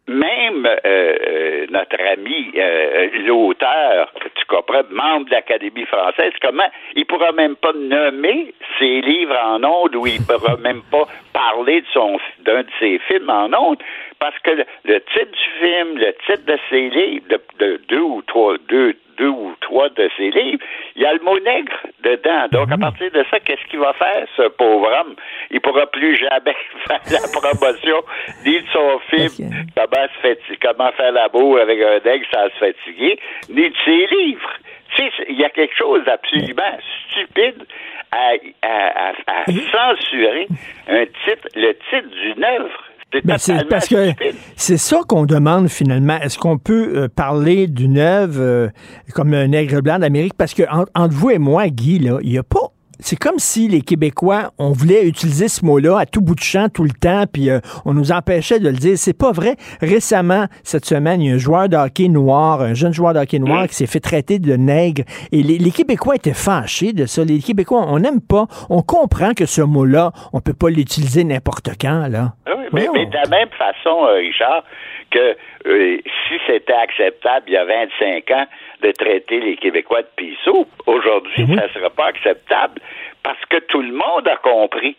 même 0.08 0.66
euh, 0.66 0.76
euh, 0.86 1.66
notre 1.70 2.00
ami, 2.12 2.50
euh, 2.56 3.08
l'auteur, 3.26 4.12
tu 4.34 4.44
comprends, 4.46 4.82
membre 4.90 5.26
de 5.26 5.32
l'Académie 5.32 5.84
française, 5.84 6.32
comment 6.40 6.68
il 6.96 7.04
pourra 7.06 7.32
même 7.32 7.56
pas 7.56 7.72
nommer 7.74 8.54
ses 8.78 9.02
livres 9.02 9.38
en 9.44 9.62
ondes 9.62 9.94
ou 9.94 10.06
il 10.06 10.20
pourra 10.26 10.56
même 10.62 10.82
pas 10.90 11.06
parler 11.32 11.82
de 11.82 11.86
son 11.92 12.18
d'un 12.40 12.62
de 12.62 12.70
ses 12.78 12.98
films 13.00 13.30
en 13.30 13.52
ondes 13.52 13.82
parce 14.18 14.38
que 14.40 14.50
le, 14.50 14.64
le 14.84 15.00
titre 15.00 15.30
du 15.30 15.50
film, 15.60 15.98
le 15.98 16.12
titre 16.26 16.44
de 16.46 16.58
ses 16.70 16.88
livres, 16.88 17.26
de, 17.28 17.40
de 17.58 17.80
deux 17.88 18.00
ou 18.00 18.22
trois, 18.22 18.56
deux, 18.68 18.96
deux 19.18 19.28
ou 19.28 19.54
trois 19.60 19.88
de 19.90 20.08
ses 20.16 20.30
livres, 20.30 20.62
il 20.96 21.02
y 21.02 21.06
a 21.06 21.12
le 21.12 21.20
mot 21.20 21.38
nègre 21.40 21.72
dedans. 22.02 22.46
Donc, 22.52 22.70
à 22.72 22.78
partir 22.78 23.10
de 23.10 23.24
ça, 23.30 23.40
qu'est-ce 23.40 23.64
qu'il 23.68 23.80
va 23.80 23.92
faire, 23.94 24.26
ce 24.36 24.48
pauvre 24.48 24.88
homme? 25.00 25.14
Il 25.50 25.60
pourra 25.60 25.86
plus 25.86 26.16
jamais 26.16 26.54
faire 26.86 27.00
la 27.10 27.28
promotion 27.40 28.02
ni 28.46 28.60
de 28.60 28.66
son 28.72 28.98
film, 29.10 29.50
comment, 29.76 30.06
se 30.14 30.26
fati- 30.26 30.58
comment 30.62 30.92
faire 30.92 31.12
l'amour 31.12 31.58
avec 31.58 31.80
un 31.80 31.98
nègre 32.08 32.26
sans 32.32 32.44
se 32.50 32.58
fatiguer, 32.58 33.18
ni 33.48 33.68
de 33.70 33.74
ses 33.84 34.06
livres? 34.06 34.52
Tu 34.96 35.02
sais, 35.04 35.12
il 35.28 35.38
y 35.38 35.44
a 35.44 35.50
quelque 35.50 35.76
chose 35.76 36.02
d'absolument 36.04 36.78
stupide 37.10 37.62
à, 38.10 38.32
à- 38.62 39.08
à- 39.10 39.12
à 39.26 39.44
censurer 39.46 40.46
un 40.88 41.04
titre, 41.24 41.46
le 41.54 41.72
titre 41.90 42.08
d'une 42.22 42.42
œuvre. 42.44 42.84
C'est 43.12 43.24
Ben, 43.24 43.38
c'est 43.38 43.68
parce 43.68 43.88
que 43.88 44.12
c'est 44.56 44.76
ça 44.76 45.00
qu'on 45.08 45.24
demande 45.24 45.68
finalement. 45.68 46.18
Est-ce 46.20 46.38
qu'on 46.38 46.58
peut 46.58 46.92
euh, 46.94 47.08
parler 47.08 47.66
d'une 47.66 47.96
œuvre 47.98 48.38
euh, 48.40 48.68
comme 49.14 49.32
un 49.32 49.46
nègre 49.46 49.80
blanc 49.80 49.98
d'Amérique? 49.98 50.34
Parce 50.36 50.52
que 50.52 50.62
en- 50.70 50.84
entre 50.94 51.14
vous 51.14 51.30
et 51.30 51.38
moi, 51.38 51.68
Guy, 51.68 51.98
là, 52.00 52.18
il 52.22 52.30
n'y 52.30 52.38
a 52.38 52.42
pas 52.42 52.70
c'est 53.00 53.18
comme 53.18 53.38
si 53.38 53.68
les 53.68 53.82
Québécois, 53.82 54.50
on 54.58 54.72
voulait 54.72 55.06
utiliser 55.06 55.48
ce 55.48 55.64
mot-là 55.64 55.98
à 55.98 56.06
tout 56.06 56.20
bout 56.20 56.34
de 56.34 56.40
champ, 56.40 56.68
tout 56.68 56.84
le 56.84 56.90
temps, 56.90 57.24
puis 57.32 57.50
euh, 57.50 57.60
on 57.84 57.94
nous 57.94 58.12
empêchait 58.12 58.58
de 58.58 58.68
le 58.68 58.76
dire. 58.76 58.96
C'est 58.96 59.16
pas 59.16 59.32
vrai. 59.32 59.56
Récemment, 59.80 60.46
cette 60.64 60.84
semaine, 60.84 61.20
il 61.20 61.28
y 61.28 61.30
a 61.30 61.34
un 61.34 61.38
joueur 61.38 61.68
de 61.68 61.76
hockey 61.76 62.08
noir, 62.08 62.60
un 62.60 62.74
jeune 62.74 62.92
joueur 62.92 63.14
de 63.14 63.20
hockey 63.20 63.38
noir 63.38 63.68
qui 63.68 63.74
s'est 63.74 63.86
fait 63.86 64.00
traiter 64.00 64.38
de 64.38 64.54
nègre. 64.54 65.04
Et 65.32 65.42
les, 65.42 65.58
les 65.58 65.70
Québécois 65.70 66.16
étaient 66.16 66.34
fâchés 66.34 66.92
de 66.92 67.06
ça. 67.06 67.24
Les 67.24 67.38
Québécois, 67.38 67.84
on 67.88 67.98
n'aime 68.00 68.20
pas. 68.20 68.46
On 68.68 68.82
comprend 68.82 69.32
que 69.32 69.46
ce 69.46 69.62
mot-là, 69.62 70.12
on 70.32 70.40
peut 70.40 70.54
pas 70.54 70.70
l'utiliser 70.70 71.24
n'importe 71.24 71.70
quand, 71.80 72.08
là. 72.08 72.32
Ah 72.46 72.52
oui, 72.56 72.64
mais, 72.72 72.88
mais 72.92 73.06
de 73.06 73.14
la 73.14 73.28
même 73.28 73.48
façon, 73.50 74.04
euh, 74.06 74.14
Richard, 74.14 74.64
que 75.10 75.36
euh, 75.66 75.98
si 76.28 76.34
c'était 76.46 76.72
acceptable 76.72 77.46
il 77.48 77.54
y 77.54 77.56
a 77.56 77.64
25 77.64 78.30
ans 78.32 78.46
de 78.82 78.92
traiter 78.92 79.40
les 79.40 79.56
Québécois 79.56 80.02
de 80.02 80.08
pisseaux, 80.16 80.66
aujourd'hui, 80.86 81.46
ça 81.46 81.66
ne 81.66 81.72
sera 81.72 81.90
pas 81.90 82.06
acceptable 82.06 82.80
parce 83.22 83.44
que 83.46 83.58
tout 83.58 83.82
le 83.82 83.92
monde 83.92 84.26
a 84.28 84.36
compris 84.36 84.96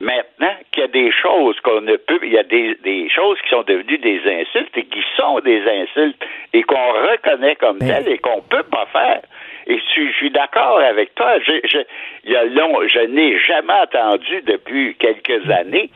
maintenant 0.00 0.54
qu'il 0.72 0.80
y 0.80 0.84
a 0.84 0.88
des 0.88 1.12
choses 1.12 1.60
qu'on 1.60 1.82
ne 1.82 1.96
peut, 1.96 2.18
il 2.22 2.32
y 2.32 2.38
a 2.38 2.42
des, 2.42 2.74
des 2.82 3.08
choses 3.10 3.38
qui 3.42 3.50
sont 3.50 3.62
devenues 3.62 3.98
des 3.98 4.20
insultes 4.24 4.76
et 4.76 4.84
qui 4.84 5.02
sont 5.16 5.40
des 5.40 5.62
insultes 5.62 6.22
et 6.52 6.62
qu'on 6.62 6.92
reconnaît 6.92 7.56
comme 7.56 7.78
telles 7.78 8.08
et 8.08 8.18
qu'on 8.18 8.40
peut 8.40 8.62
pas 8.62 8.86
faire. 8.86 9.20
Et 9.66 9.78
je, 9.78 10.06
je 10.08 10.12
suis 10.16 10.30
d'accord 10.30 10.78
avec 10.80 11.14
toi. 11.14 11.38
Je, 11.40 11.60
je, 11.64 11.78
il 12.24 12.32
y 12.32 12.36
a 12.36 12.44
long, 12.44 12.78
je 12.88 13.00
n'ai 13.00 13.38
jamais 13.38 13.74
entendu 13.74 14.40
depuis 14.42 14.96
quelques 14.96 15.48
années 15.50 15.90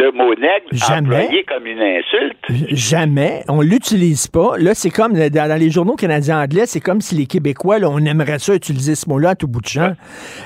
le 0.00 0.12
mot 0.12 0.34
nègre 0.34 0.66
Jamais. 0.72 1.16
employé 1.16 1.44
comme 1.44 1.66
une 1.66 1.80
insulte. 1.80 2.74
Jamais. 2.76 3.42
On 3.48 3.60
l'utilise 3.60 4.26
pas. 4.28 4.56
Là, 4.58 4.74
c'est 4.74 4.90
comme 4.90 5.12
dans, 5.12 5.58
les 5.58 5.70
journaux 5.70 5.96
canadiens 5.96 6.40
anglais, 6.42 6.64
c'est 6.66 6.80
comme 6.80 7.00
si 7.00 7.14
les 7.14 7.26
Québécois, 7.26 7.78
là, 7.78 7.88
on 7.90 7.98
aimerait 7.98 8.38
ça 8.38 8.54
utiliser 8.54 8.94
ce 8.94 9.08
mot-là 9.08 9.30
à 9.30 9.34
tout 9.34 9.48
bout 9.48 9.60
de 9.60 9.68
champ. 9.68 9.94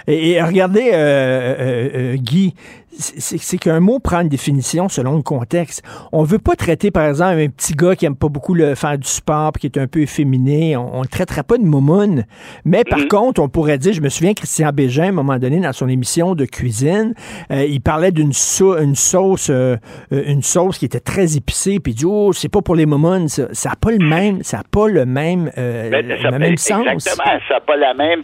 Et, 0.07 0.33
et 0.33 0.43
regardez, 0.43 0.91
euh, 0.93 0.95
euh, 0.95 1.89
euh, 1.95 2.17
Guy, 2.17 2.55
c'est 2.99 3.59
qu'un 3.59 3.81
mot 3.81 3.99
prend 3.99 4.21
une 4.21 4.29
définition 4.29 4.89
selon 4.89 5.17
le 5.17 5.23
contexte. 5.23 5.83
On 6.13 6.23
veut 6.23 6.39
pas 6.39 6.55
traiter, 6.55 6.91
par 6.91 7.07
exemple, 7.07 7.39
un 7.39 7.49
petit 7.49 7.75
gars 7.75 7.97
qui 7.97 8.07
aime 8.07 8.17
pas 8.17 8.29
beaucoup 8.29 8.55
le, 8.55 8.75
faire 8.75 8.99
du 8.99 9.09
sport, 9.09 9.53
puis 9.53 9.61
qui 9.61 9.79
est 9.79 9.81
un 9.81 9.87
peu 9.87 10.01
efféminé. 10.01 10.77
On, 10.77 11.03
le 11.03 11.09
traiterait 11.09 11.43
pas 11.43 11.59
de 11.59 11.65
momoune. 11.65 12.25
Mais 12.65 12.85
par 12.85 13.07
contre, 13.09 13.41
on 13.41 13.49
pourrait 13.49 13.79
dire, 13.79 13.93
je 13.93 14.01
me 14.01 14.09
souviens, 14.09 14.35
Christian 14.35 14.71
Bégin, 14.73 15.05
à 15.05 15.09
un 15.09 15.13
moment 15.13 15.39
donné, 15.39 15.61
dans 15.61 15.73
son 15.73 15.89
émission 15.89 16.35
de 16.35 16.45
cuisine, 16.45 17.15
euh, 17.51 17.65
il 17.65 17.81
parlait 17.81 18.13
d'une 18.13 18.33
sau- 18.33 18.79
une 18.79 18.95
sauce, 18.95 19.51
euh, 19.51 19.77
une 20.11 20.43
sauce 20.43 20.79
qui 20.79 20.85
était 20.85 21.01
très 21.01 21.37
épicée, 21.37 21.81
puis 21.81 21.93
il 21.93 21.97
dit, 21.97 22.07
oh, 22.07 22.33
c'est 22.33 22.49
pas 22.49 22.63
pour 22.63 22.75
les 22.75 22.87
momounes, 22.87 23.29
ça. 23.29 23.49
Ça 23.53 23.73
a 23.73 23.77
pas 23.77 23.91
le 23.91 23.99
même, 23.99 24.43
ça 24.43 24.61
a 24.61 24.63
pas 24.65 24.89
le 24.89 25.05
même, 25.05 25.51
euh, 25.59 25.89
Mais 25.91 26.03
le 26.03 26.39
même 26.39 26.57
sens. 26.57 26.87
Exactement, 26.87 27.39
ça 27.49 27.55
n'a 27.55 27.61
pas 27.61 27.77
la 27.77 27.95
même 27.95 28.21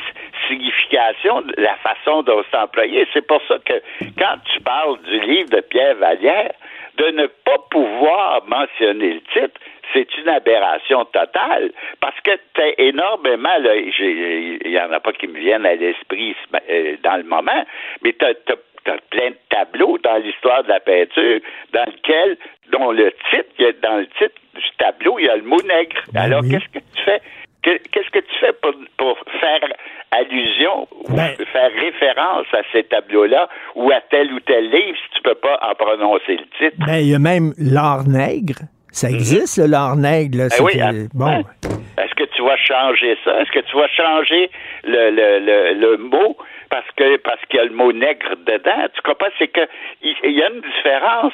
signification, 0.50 1.42
de 1.42 1.54
la 1.58 1.76
façon 1.76 2.22
dont 2.22 2.42
c'est 2.50 2.58
employé. 2.58 3.06
C'est 3.12 3.26
pour 3.26 3.40
ça 3.46 3.56
que 3.64 3.74
quand 4.18 4.36
tu 4.52 4.60
parles 4.60 5.00
du 5.02 5.20
livre 5.20 5.50
de 5.50 5.60
Pierre 5.60 5.96
Vallière, 5.96 6.52
de 6.98 7.10
ne 7.10 7.26
pas 7.26 7.58
pouvoir 7.70 8.42
mentionner 8.46 9.14
le 9.14 9.20
titre, 9.32 9.58
c'est 9.92 10.06
une 10.18 10.28
aberration 10.28 11.04
totale. 11.06 11.72
Parce 12.00 12.18
que 12.20 12.32
tu 12.54 12.60
as 12.60 12.80
énormément, 12.80 13.56
là, 13.58 13.74
il 13.76 14.60
n'y 14.64 14.78
en 14.78 14.92
a 14.92 15.00
pas 15.00 15.12
qui 15.12 15.26
me 15.26 15.38
viennent 15.38 15.66
à 15.66 15.74
l'esprit 15.74 16.36
euh, 16.70 16.96
dans 17.02 17.16
le 17.16 17.24
moment, 17.24 17.64
mais 18.02 18.12
tu 18.12 18.24
as, 18.24 18.34
plein 19.10 19.30
de 19.30 19.36
tableaux 19.50 19.98
dans 19.98 20.16
l'histoire 20.16 20.64
de 20.64 20.68
la 20.68 20.80
peinture 20.80 21.40
dans 21.72 21.84
lequel, 21.84 22.38
dont 22.72 22.90
le 22.90 23.12
titre, 23.30 23.48
y 23.58 23.72
dans 23.82 23.98
le 23.98 24.06
titre 24.06 24.34
du 24.54 24.70
tableau, 24.78 25.18
il 25.18 25.26
y 25.26 25.28
a 25.28 25.36
le 25.36 25.42
mot 25.42 25.60
nègre. 25.62 26.02
Alors, 26.14 26.40
qu'est-ce 26.42 26.68
que 26.72 26.78
tu 26.78 27.02
fais? 27.04 27.20
Que- 27.62 27.78
Qu'est-ce 27.92 28.10
que 28.10 28.20
tu 28.20 28.34
fais 28.40 28.52
pour, 28.62 28.72
pour 28.96 29.18
faire 29.40 29.60
allusion 30.12 30.88
ou 31.08 31.16
faire 31.16 31.70
référence 31.78 32.46
à 32.52 32.62
ces 32.72 32.84
tableaux-là 32.84 33.48
ou 33.74 33.90
à 33.92 34.00
tel 34.10 34.32
ou 34.32 34.40
tel 34.40 34.70
livre 34.70 34.96
si 34.96 35.16
tu 35.16 35.22
peux 35.22 35.34
pas 35.34 35.58
en 35.62 35.74
prononcer 35.74 36.36
le 36.38 36.46
titre? 36.58 36.76
Ben, 36.86 36.96
il 36.98 37.08
y 37.10 37.14
a 37.14 37.18
même 37.18 37.52
l'art 37.58 38.06
nègre. 38.08 38.60
Ça 38.92 39.08
existe, 39.08 39.58
le 39.58 39.66
l'art 39.66 39.94
nègre. 39.96 40.38
Là. 40.38 40.48
Ben 40.48 40.64
oui, 40.64 40.80
ah, 40.82 40.90
bon. 41.14 41.44
Est-ce 42.02 42.14
que 42.14 42.24
tu 42.34 42.42
vas 42.42 42.56
changer 42.56 43.16
ça? 43.24 43.40
Est-ce 43.40 43.52
que 43.52 43.60
tu 43.60 43.76
vas 43.76 43.86
changer 43.88 44.50
le, 44.84 45.10
le, 45.10 45.38
le, 45.38 45.74
le 45.74 45.96
mot 45.98 46.36
parce 46.70 46.90
que 46.96 47.16
parce 47.18 47.40
qu'il 47.48 47.58
y 47.58 47.62
a 47.62 47.66
le 47.66 47.74
mot 47.74 47.92
nègre 47.92 48.34
dedans? 48.46 48.88
Tu 48.94 49.02
comprends? 49.02 49.28
C'est 49.38 49.48
que 49.48 49.60
il 50.02 50.32
y 50.32 50.42
a 50.42 50.48
une 50.48 50.60
différence 50.62 51.32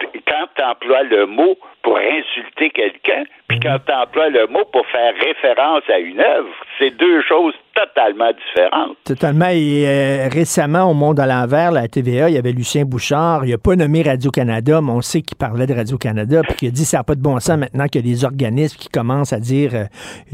quand 0.00 0.46
tu 0.56 0.62
emploies 0.62 1.02
le 1.04 1.26
mot 1.26 1.56
pour 1.82 1.98
insulter 1.98 2.70
quelqu'un, 2.70 3.24
puis 3.48 3.60
quand 3.60 3.78
tu 3.86 3.92
emploies 3.92 4.30
le 4.30 4.46
mot 4.46 4.64
pour 4.72 4.86
faire 4.86 5.12
référence 5.14 5.82
à 5.88 5.98
une 5.98 6.20
œuvre. 6.20 6.48
C'est 6.78 6.90
deux 6.96 7.22
choses 7.28 7.54
totalement 7.74 8.30
différentes. 8.32 8.96
Totalement. 9.04 9.48
Et 9.50 9.84
euh, 9.86 10.28
récemment, 10.32 10.90
au 10.90 10.94
Monde 10.94 11.20
à 11.20 11.26
l'envers, 11.26 11.72
la 11.72 11.88
TVA, 11.88 12.30
il 12.30 12.36
y 12.36 12.38
avait 12.38 12.52
Lucien 12.52 12.84
Bouchard. 12.84 13.44
Il 13.44 13.50
n'a 13.50 13.58
pas 13.58 13.76
nommé 13.76 14.02
Radio-Canada, 14.02 14.80
mais 14.80 14.92
on 14.92 15.02
sait 15.02 15.22
qu'il 15.22 15.36
parlait 15.36 15.66
de 15.66 15.74
Radio-Canada, 15.74 16.42
puis 16.42 16.56
qu'il 16.56 16.68
a 16.68 16.70
dit 16.70 16.84
ça 16.84 16.98
n'a 16.98 17.04
pas 17.04 17.14
de 17.14 17.20
bon 17.20 17.38
sens 17.40 17.58
maintenant 17.58 17.86
qu'il 17.86 18.06
y 18.06 18.10
a 18.10 18.14
des 18.14 18.24
organismes 18.24 18.78
qui 18.78 18.88
commencent 18.88 19.32
à 19.32 19.40
dire 19.40 19.70
euh, 19.74 19.84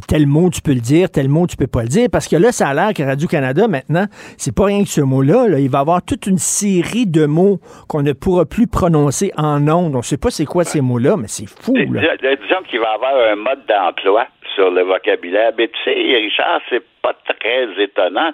tel 0.07 0.27
mot 0.27 0.51
tu 0.51 0.61
peux 0.61 0.75
le 0.75 0.81
dire, 0.81 1.11
tel 1.11 1.29
mot 1.29 1.47
tu 1.47 1.57
peux 1.57 1.67
pas 1.67 1.83
le 1.83 1.89
dire. 1.89 2.09
Parce 2.13 2.29
que 2.29 2.37
là, 2.37 2.53
ça 2.53 2.69
a 2.69 2.75
l'air 2.75 2.95
que 2.95 3.03
Radio-Canada, 3.03 3.67
maintenant, 3.69 4.07
c'est 4.37 4.55
pas 4.55 4.67
rien 4.67 4.85
que 4.85 4.91
ce 4.91 5.01
mot-là. 5.01 5.49
là. 5.49 5.59
Il 5.59 5.71
va 5.71 5.79
y 5.79 5.81
avoir 5.81 6.03
toute 6.03 6.27
une 6.27 6.39
série 6.39 7.07
de 7.07 7.27
mots 7.27 7.59
qu'on 7.89 8.03
ne 8.03 8.13
pourra 8.13 8.45
plus 8.45 8.67
prononcer 8.67 9.33
en 9.37 9.50
ondes. 9.57 9.95
On 9.95 9.99
ne 9.99 10.03
sait 10.03 10.19
pas 10.19 10.31
c'est 10.31 10.45
quoi 10.47 10.65
ces 10.65 10.81
mots-là, 10.81 11.17
mais 11.17 11.29
c'est 11.29 11.49
fou. 11.49 11.75
Là. 11.77 12.17
Dis- 12.17 12.37
Disons 12.43 12.63
qu'il 12.69 12.81
va 12.81 12.93
y 12.93 12.95
avoir 12.95 13.17
un 13.33 13.37
mode 13.37 13.65
d'emploi 13.67 14.27
sur 14.55 14.71
le 14.71 14.83
vocabulaire. 14.83 15.53
Mais 15.57 15.69
tu 15.69 15.79
sais, 15.85 15.93
Richard, 15.95 16.61
c'est 16.69 16.83
pas 17.03 17.15
très 17.39 17.69
étonnant 17.83 18.33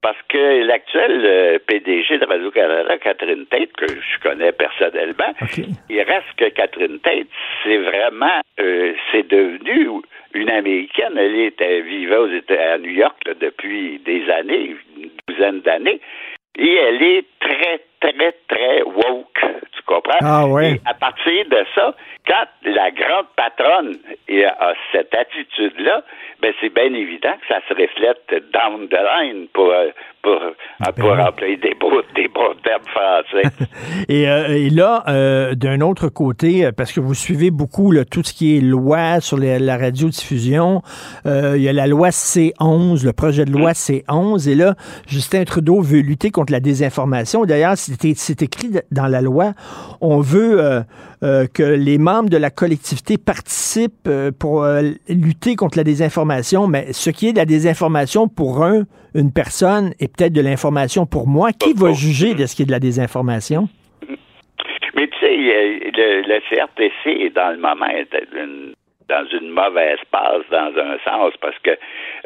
parce 0.00 0.16
que 0.28 0.64
l'actuel 0.64 1.22
euh, 1.24 1.58
PDG 1.66 2.18
de 2.18 2.24
Radio-Canada, 2.24 2.98
Catherine 2.98 3.46
Tate, 3.46 3.72
que 3.76 3.86
je 3.88 4.22
connais 4.22 4.52
personnellement, 4.52 5.34
il 5.90 6.00
reste 6.02 6.28
que 6.36 6.48
Catherine 6.50 7.00
Tate, 7.00 7.26
c'est 7.64 7.78
vraiment, 7.78 8.40
euh, 8.60 8.92
c'est 9.10 9.26
devenu 9.28 9.88
une 10.34 10.50
Américaine. 10.50 11.14
Elle 11.18 11.34
était 11.40 11.80
vivait 11.80 12.16
aux 12.16 12.30
États, 12.30 12.74
à 12.74 12.78
New 12.78 12.92
York 12.92 13.16
là, 13.26 13.32
depuis 13.40 13.98
des 14.04 14.30
années, 14.30 14.76
une 14.96 15.10
douzaine 15.28 15.60
d'années. 15.62 16.00
Et 16.56 16.74
elle 16.74 17.02
est 17.02 17.24
très, 17.40 17.80
très, 18.00 18.32
très 18.48 18.82
woke. 18.82 19.40
Tu 19.72 19.82
comprends? 19.86 20.18
Ah 20.20 20.46
ouais. 20.46 20.72
Et 20.72 20.80
à 20.84 20.94
partir 20.94 21.44
de 21.48 21.64
ça, 21.74 21.94
quand 22.26 22.46
la 22.64 22.90
grande 22.90 23.26
patronne 23.36 23.96
a 24.44 24.72
cette 24.92 25.14
attitude-là, 25.14 26.02
ben 26.40 26.52
c'est 26.60 26.72
bien 26.72 26.92
évident 26.92 27.34
que 27.40 27.54
ça 27.54 27.60
se 27.68 27.74
reflète 27.74 28.28
down 28.52 28.88
the 28.88 28.98
line 28.98 29.48
pour, 29.52 29.72
pour, 30.22 30.32
euh, 30.32 30.92
pour 30.96 31.10
employer 31.28 31.56
des 31.56 31.74
beaux, 31.80 31.90
des 32.14 32.28
beaux 32.28 32.54
termes 32.64 32.82
français. 32.86 33.66
Et, 34.08 34.28
euh, 34.28 34.48
et 34.56 34.70
là, 34.70 35.04
euh, 35.08 35.54
d'un 35.54 35.80
autre 35.80 36.08
côté, 36.08 36.64
euh, 36.66 36.72
parce 36.72 36.92
que 36.92 37.00
vous 37.00 37.14
suivez 37.14 37.50
beaucoup 37.50 37.90
là, 37.92 38.04
tout 38.04 38.22
ce 38.24 38.32
qui 38.32 38.56
est 38.56 38.60
loi 38.60 39.20
sur 39.20 39.36
les- 39.38 39.58
la 39.58 39.76
radiodiffusion, 39.76 40.82
euh, 41.26 41.54
il 41.56 41.62
y 41.62 41.68
a 41.68 41.72
la 41.72 41.86
loi 41.86 42.10
C11, 42.10 43.04
le 43.04 43.12
projet 43.12 43.44
de 43.44 43.52
loi 43.52 43.72
C11, 43.74 44.48
et 44.48 44.54
là, 44.54 44.74
Justin 45.06 45.44
Trudeau 45.44 45.80
veut 45.80 46.00
lutter 46.00 46.30
contre 46.30 46.52
la 46.52 46.60
désinformation. 46.60 47.44
D'ailleurs, 47.44 47.74
c'est 47.76 47.98
c'est 48.16 48.42
écrit 48.42 48.70
dans 48.90 49.06
la 49.06 49.20
loi, 49.20 49.52
on 50.00 50.20
veut 50.20 50.60
euh, 50.60 50.80
euh, 51.22 51.46
que 51.52 51.62
les 51.62 51.98
membres 51.98 52.30
de 52.30 52.36
la 52.36 52.50
collectivité 52.50 53.18
participent 53.18 54.06
euh, 54.08 54.30
pour 54.36 54.62
euh, 54.64 54.82
lutter 55.08 55.56
contre 55.56 55.76
la 55.78 55.84
désinformation, 55.84 56.66
mais 56.66 56.92
ce 56.92 57.10
qui 57.10 57.28
est 57.28 57.32
de 57.32 57.38
la 57.38 57.44
désinformation 57.44 58.28
pour 58.28 58.64
un, 58.64 58.84
une 59.14 59.32
personne, 59.32 59.92
est 60.00 60.14
peut-être 60.14 60.32
de 60.32 60.40
l'information 60.42 61.06
pour 61.06 61.26
moi. 61.26 61.52
Qui 61.52 61.72
va 61.74 61.92
juger 61.92 62.34
de 62.34 62.46
ce 62.46 62.54
qui 62.56 62.62
est 62.62 62.66
de 62.66 62.70
la 62.72 62.80
désinformation? 62.80 63.68
Mais 64.94 65.06
tu 65.08 65.18
sais, 65.20 65.36
euh, 65.36 65.78
le, 65.96 66.22
le 66.22 66.40
CRTC 66.48 67.24
est 67.26 67.30
dans 67.34 67.50
le 67.50 67.58
moment 67.58 67.86
une- 68.34 68.74
dans 69.08 69.24
une 69.32 69.48
mauvaise 69.48 69.98
passe 70.10 70.42
dans 70.50 70.70
un 70.76 70.98
sens 71.02 71.32
parce 71.40 71.56
que 71.60 71.70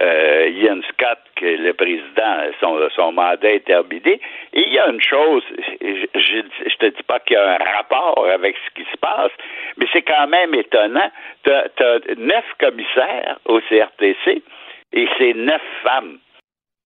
euh, 0.00 0.48
Ian 0.48 0.80
Scott, 0.90 1.18
que 1.36 1.46
le 1.46 1.72
président, 1.74 2.50
son, 2.60 2.76
son 2.96 3.12
mandat 3.12 3.50
est 3.52 3.64
terminé. 3.64 4.20
Et 4.52 4.62
il 4.66 4.72
y 4.72 4.80
a 4.80 4.88
une 4.88 5.00
chose, 5.00 5.44
je, 5.80 6.06
je, 6.12 6.38
je 6.68 6.76
te 6.78 6.86
dis 6.86 7.02
pas 7.06 7.20
qu'il 7.20 7.34
y 7.34 7.38
a 7.38 7.52
un 7.52 7.64
rapport 7.76 8.26
avec 8.34 8.56
ce 8.66 8.74
qui 8.82 8.88
se 8.90 8.96
passe, 8.96 9.30
mais 9.76 9.86
c'est 9.92 10.02
quand 10.02 10.26
même 10.26 10.54
étonnant. 10.56 11.08
Tu 11.44 11.52
as, 11.52 11.68
neuf 12.18 12.44
commissaires 12.58 13.38
au 13.46 13.60
CRTC 13.68 14.42
et 14.94 15.08
c'est 15.18 15.34
neuf 15.34 15.62
femmes. 15.84 16.18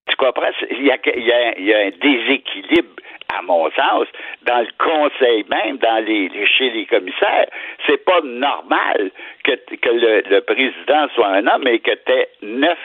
Tu 0.08 0.16
comprends? 0.16 0.50
Il 0.70 0.84
y 0.84 0.90
a, 0.90 0.96
il 1.16 1.24
y 1.24 1.32
a- 1.32 1.58
il 1.58 1.64
y 1.64 1.74
a 1.74 1.78
un 1.78 1.90
déséquilibre, 2.00 2.94
à 3.36 3.42
mon 3.42 3.68
sens, 3.72 4.06
dans 4.42 4.60
le 4.60 4.68
conseil 4.78 5.44
même, 5.50 5.78
dans 5.78 6.04
les, 6.04 6.30
chez 6.46 6.70
les 6.70 6.86
commissaires. 6.86 7.46
C'est 7.86 8.04
pas 8.04 8.20
normal 8.22 9.10
que, 9.42 9.52
que 9.76 9.88
le, 9.90 10.22
le 10.30 10.40
président 10.42 11.08
soit 11.14 11.28
un 11.28 11.46
homme 11.48 11.66
et 11.66 11.80
que 11.80 11.90
tu 11.90 12.12
aies 12.12 12.28
neuf 12.42 12.78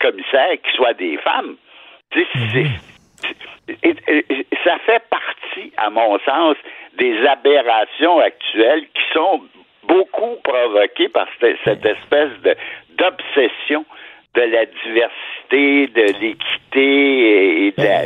commissaires 0.00 0.56
qui 0.62 0.76
soient 0.76 0.94
des 0.94 1.16
femmes. 1.18 1.56
Tu 2.12 2.24
sais, 2.52 2.66
et 3.82 4.46
ça 4.64 4.78
fait 4.86 5.02
partie, 5.10 5.72
à 5.76 5.90
mon 5.90 6.18
sens, 6.20 6.56
des 6.94 7.16
aberrations 7.26 8.18
actuelles 8.20 8.86
qui 8.94 9.02
sont 9.12 9.42
beaucoup 9.84 10.36
provoquées 10.44 11.08
par 11.08 11.26
cette, 11.40 11.58
cette 11.64 11.84
espèce 11.84 12.30
d'obsession 12.90 13.84
de 14.34 14.42
la 14.42 14.66
diversité, 14.66 15.86
de 15.88 16.20
l'équité 16.20 17.66
et 17.66 17.72
de 17.72 17.82
la, 17.82 18.02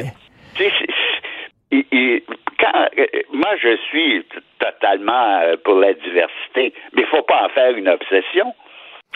Tu 0.57 0.65
sais, 0.65 2.23
quand, 2.59 2.89
euh, 2.99 3.07
moi, 3.33 3.57
je 3.61 3.77
suis 3.89 4.25
totalement 4.59 5.41
euh, 5.41 5.57
pour 5.65 5.75
la 5.77 5.93
diversité, 5.95 6.73
mais 6.93 7.03
il 7.03 7.07
faut 7.07 7.23
pas 7.23 7.47
en 7.47 7.49
faire 7.51 7.77
une 7.77 7.89
obsession. 7.89 8.55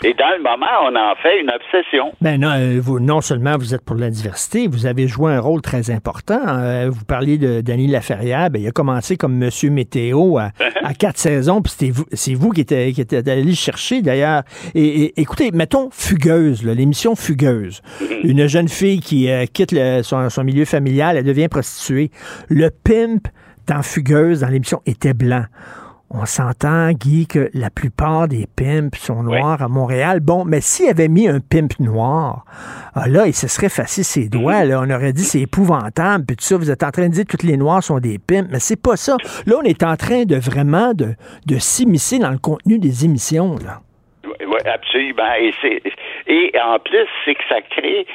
Et 0.05 0.13
dans 0.13 0.29
le 0.37 0.41
moment, 0.41 0.65
on 0.83 0.95
en 0.95 1.13
fait 1.21 1.41
une 1.41 1.49
obsession. 1.49 2.13
Ben 2.21 2.39
non, 2.39 2.51
euh, 2.51 2.79
vous, 2.81 3.01
non 3.01 3.19
seulement 3.19 3.57
vous 3.57 3.73
êtes 3.75 3.83
pour 3.83 3.97
la 3.97 4.09
diversité, 4.09 4.67
vous 4.67 4.85
avez 4.85 5.09
joué 5.09 5.33
un 5.33 5.41
rôle 5.41 5.61
très 5.61 5.91
important. 5.91 6.39
Euh, 6.47 6.89
vous 6.89 7.03
parliez 7.03 7.37
de 7.37 7.59
Danny 7.59 7.87
Laferrière, 7.87 8.49
ben, 8.49 8.61
il 8.61 8.67
a 8.67 8.71
commencé 8.71 9.17
comme 9.17 9.35
Monsieur 9.35 9.69
Météo 9.71 10.37
à, 10.37 10.51
à 10.83 10.93
quatre 10.93 11.17
saisons, 11.17 11.61
puis 11.61 11.91
vous, 11.91 12.05
c'est 12.13 12.33
vous 12.33 12.51
qui 12.51 12.61
êtes 12.61 12.93
qui 12.93 13.01
était 13.01 13.29
allé 13.29 13.43
le 13.43 13.53
chercher 13.53 14.01
d'ailleurs. 14.01 14.43
Et, 14.73 14.85
et- 14.85 15.21
écoutez, 15.21 15.51
mettons 15.51 15.89
Fugueuse, 15.91 16.63
l'émission 16.63 17.15
Fugueuse. 17.15 17.81
Une 18.23 18.47
jeune 18.47 18.69
fille 18.69 19.01
qui 19.01 19.29
euh, 19.29 19.45
quitte 19.51 19.73
le- 19.73 20.01
son, 20.03 20.29
son 20.29 20.45
milieu 20.45 20.63
familial, 20.63 21.17
elle 21.17 21.25
devient 21.25 21.49
prostituée. 21.49 22.09
Le 22.47 22.69
pimp 22.69 23.27
dans 23.67 23.81
Fugueuse, 23.83 24.39
dans 24.39 24.47
l'émission, 24.47 24.81
était 24.85 25.13
blanc. 25.13 25.43
On 26.11 26.25
s'entend, 26.25 26.91
Guy, 26.91 27.27
que 27.27 27.51
la 27.53 27.69
plupart 27.69 28.27
des 28.27 28.47
pimps 28.47 28.97
sont 28.97 29.21
noirs 29.21 29.61
à 29.61 29.67
Montréal. 29.67 30.21
Bon, 30.21 30.43
mais 30.43 30.59
s'il 30.59 30.89
avait 30.89 31.07
mis 31.07 31.27
un 31.27 31.39
pimp 31.39 31.79
noir, 31.79 32.45
ah 32.95 33.07
là, 33.07 33.27
il 33.27 33.33
se 33.35 33.47
serait 33.47 33.69
facé 33.69 34.01
ses 34.01 34.27
doigts. 34.27 34.65
Là. 34.65 34.81
On 34.83 34.89
aurait 34.89 35.13
dit 35.13 35.23
c'est 35.23 35.41
épouvantable. 35.41 36.25
Puis 36.25 36.37
tout 36.37 36.43
ça, 36.43 36.57
vous 36.57 36.71
êtes 36.71 36.81
en 36.81 36.89
train 36.89 37.09
de 37.09 37.13
dire 37.13 37.25
que 37.25 37.37
tous 37.37 37.45
les 37.45 37.57
noirs 37.57 37.83
sont 37.83 37.99
des 37.99 38.17
pimps. 38.17 38.49
Mais 38.51 38.59
c'est 38.59 38.81
pas 38.81 38.97
ça. 38.97 39.17
Là, 39.45 39.57
on 39.59 39.63
est 39.63 39.83
en 39.83 39.95
train 39.97 40.23
de 40.25 40.35
vraiment 40.35 40.93
de, 40.95 41.13
de 41.45 41.57
s'immiscer 41.59 42.17
dans 42.17 42.31
le 42.31 42.39
contenu 42.39 42.79
des 42.79 43.05
émissions. 43.05 43.55
Là. 43.63 43.81
Oui, 44.25 44.57
absolument. 44.65 45.33
Et, 45.39 45.53
c'est, 45.61 45.81
et 46.29 46.51
en 46.61 46.77
plus, 46.79 47.07
c'est 47.25 47.33
que 47.33 47.43
ça 47.49 47.59
crée, 47.61 48.05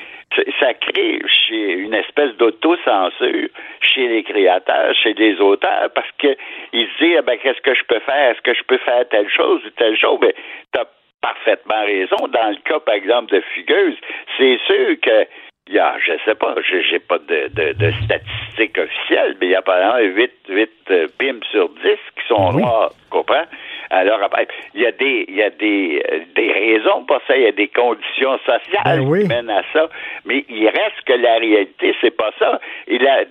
ça 0.61 0.73
crée 0.75 1.21
chez 1.27 1.73
une 1.73 1.95
espèce 1.95 2.35
d'autocensure 2.37 3.49
chez 3.81 4.09
les 4.09 4.23
créateurs, 4.23 4.95
chez 4.95 5.15
les 5.15 5.41
auteurs, 5.41 5.91
parce 5.95 6.11
que 6.19 6.37
ils 6.73 6.89
se 6.89 7.05
disent, 7.05 7.17
ah 7.19 7.23
ben, 7.23 7.39
qu'est-ce 7.39 7.61
que 7.61 7.75
je 7.75 7.83
peux 7.85 7.99
faire? 8.01 8.31
Est-ce 8.31 8.41
que 8.43 8.55
je 8.55 8.63
peux 8.63 8.79
faire 8.79 9.07
telle 9.09 9.29
chose 9.29 9.61
ou 9.67 9.71
telle 9.71 9.99
chose? 9.99 10.21
Ben, 10.21 10.33
t'as 10.73 10.85
parfaitement 11.21 11.85
raison. 11.85 12.29
Dans 12.29 12.51
le 12.51 12.63
cas, 12.65 12.79
par 12.81 12.95
exemple, 12.95 13.35
de 13.35 13.41
Fugueuse, 13.41 13.97
c'est 14.39 14.59
sûr 14.67 15.01
que 15.03 15.27
il 15.67 15.75
y 15.75 15.79
a, 15.79 15.97
je 15.99 16.13
sais 16.27 16.35
pas, 16.35 16.55
j'ai 16.69 16.83
j'ai 16.83 16.99
pas 16.99 17.19
de, 17.19 17.49
de, 17.49 17.73
de 17.73 17.93
statistiques 18.05 18.77
officielles, 18.77 19.35
mais 19.41 19.47
il 19.47 19.53
y 19.53 19.57
a 19.57 19.63
par 19.63 19.79
exemple 19.79 20.21
8, 20.21 20.33
8 20.49 20.71
euh, 20.91 21.07
pimps 21.19 21.47
sur 21.51 21.71
10 21.71 21.81
qui 21.85 22.29
sont 22.29 22.53
noirs, 22.53 22.91
tu 22.91 23.09
comprends? 23.09 23.47
Alors, 23.95 24.29
il 24.75 24.83
y 24.83 24.87
a 24.87 24.91
des, 24.91 25.25
il 25.29 25.37
y 25.37 25.43
a 25.43 25.51
des, 25.51 26.03
euh, 26.11 26.19
des 26.35 26.53
raisons 26.53 27.05
pour 27.05 27.21
ça, 27.29 27.37
il 27.37 27.45
y 27.45 27.47
a 27.47 27.53
des 27.53 27.69
conditions 27.69 28.39
sociales 28.39 29.01
qui 29.01 29.29
mènent 29.29 29.51
à 29.51 29.63
ça, 29.73 29.89
mais 30.25 30.45
il 30.49 30.67
reste 30.67 31.01
que 31.07 31.13
la 31.13 31.35
réalité, 31.39 31.95
c'est 32.01 32.17
pas 32.17 32.33
ça. 32.39 32.61
C'est 32.89 32.99
la, 32.99 33.25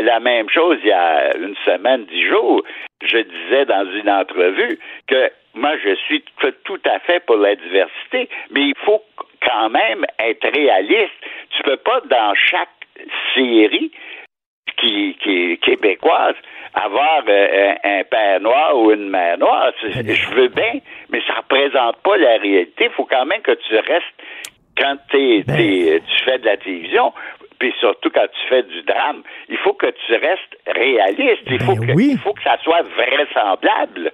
la 0.00 0.20
même 0.20 0.48
chose 0.48 0.78
il 0.82 0.88
y 0.88 0.92
a 0.92 1.36
une 1.36 1.56
semaine, 1.64 2.04
dix 2.04 2.24
jours. 2.28 2.62
Je 3.02 3.18
disais 3.18 3.64
dans 3.64 3.90
une 3.92 4.08
entrevue 4.08 4.78
que 5.08 5.28
moi, 5.54 5.72
je 5.82 5.96
suis 5.96 6.22
tout 6.64 6.80
à 6.84 7.00
fait 7.00 7.20
pour 7.26 7.36
la 7.36 7.56
diversité, 7.56 8.28
mais 8.52 8.60
il 8.60 8.74
faut 8.84 9.02
quand 9.44 9.70
même 9.70 10.06
être 10.20 10.48
réaliste. 10.54 11.18
Tu 11.50 11.62
peux 11.64 11.78
pas, 11.78 12.00
dans 12.08 12.34
chaque 12.34 12.68
série 13.34 13.90
qui, 14.76 15.16
qui 15.22 15.52
est 15.52 15.56
québécoise, 15.58 16.34
avoir 16.74 17.22
euh, 17.28 17.74
un, 17.84 18.00
un 18.00 18.04
père 18.04 18.40
noir 18.40 18.76
ou 18.76 18.90
une 18.92 19.08
mère 19.08 19.38
noire. 19.38 19.72
C'est- 19.80 20.14
Je 20.14 20.30
veux 20.34 20.48
bien, 20.48 20.80
mais 21.10 21.20
ça 21.26 21.34
représente 21.34 21.96
pas 22.02 22.16
la 22.16 22.36
réalité. 22.38 22.84
Il 22.84 22.90
faut 22.90 23.04
quand 23.10 23.24
même 23.26 23.40
que 23.42 23.52
tu 23.66 23.74
restes, 23.74 24.16
quand 24.78 24.96
t'es- 25.10 25.44
t'es- 25.46 26.00
tu 26.06 26.24
fais 26.24 26.38
de 26.38 26.44
la 26.46 26.56
télévision, 26.58 27.12
puis 27.58 27.72
surtout 27.80 28.10
quand 28.14 28.26
tu 28.26 28.48
fais 28.50 28.62
du 28.64 28.82
drame, 28.82 29.22
il 29.48 29.56
faut 29.58 29.72
que 29.72 29.86
tu 29.86 30.12
restes 30.12 30.56
réaliste. 30.66 31.42
Il 31.50 31.60
faut, 31.62 31.74
que, 31.76 31.92
il 32.12 32.18
faut 32.18 32.34
que 32.34 32.42
ça 32.42 32.56
soit 32.62 32.82
vraisemblable. 32.82 34.12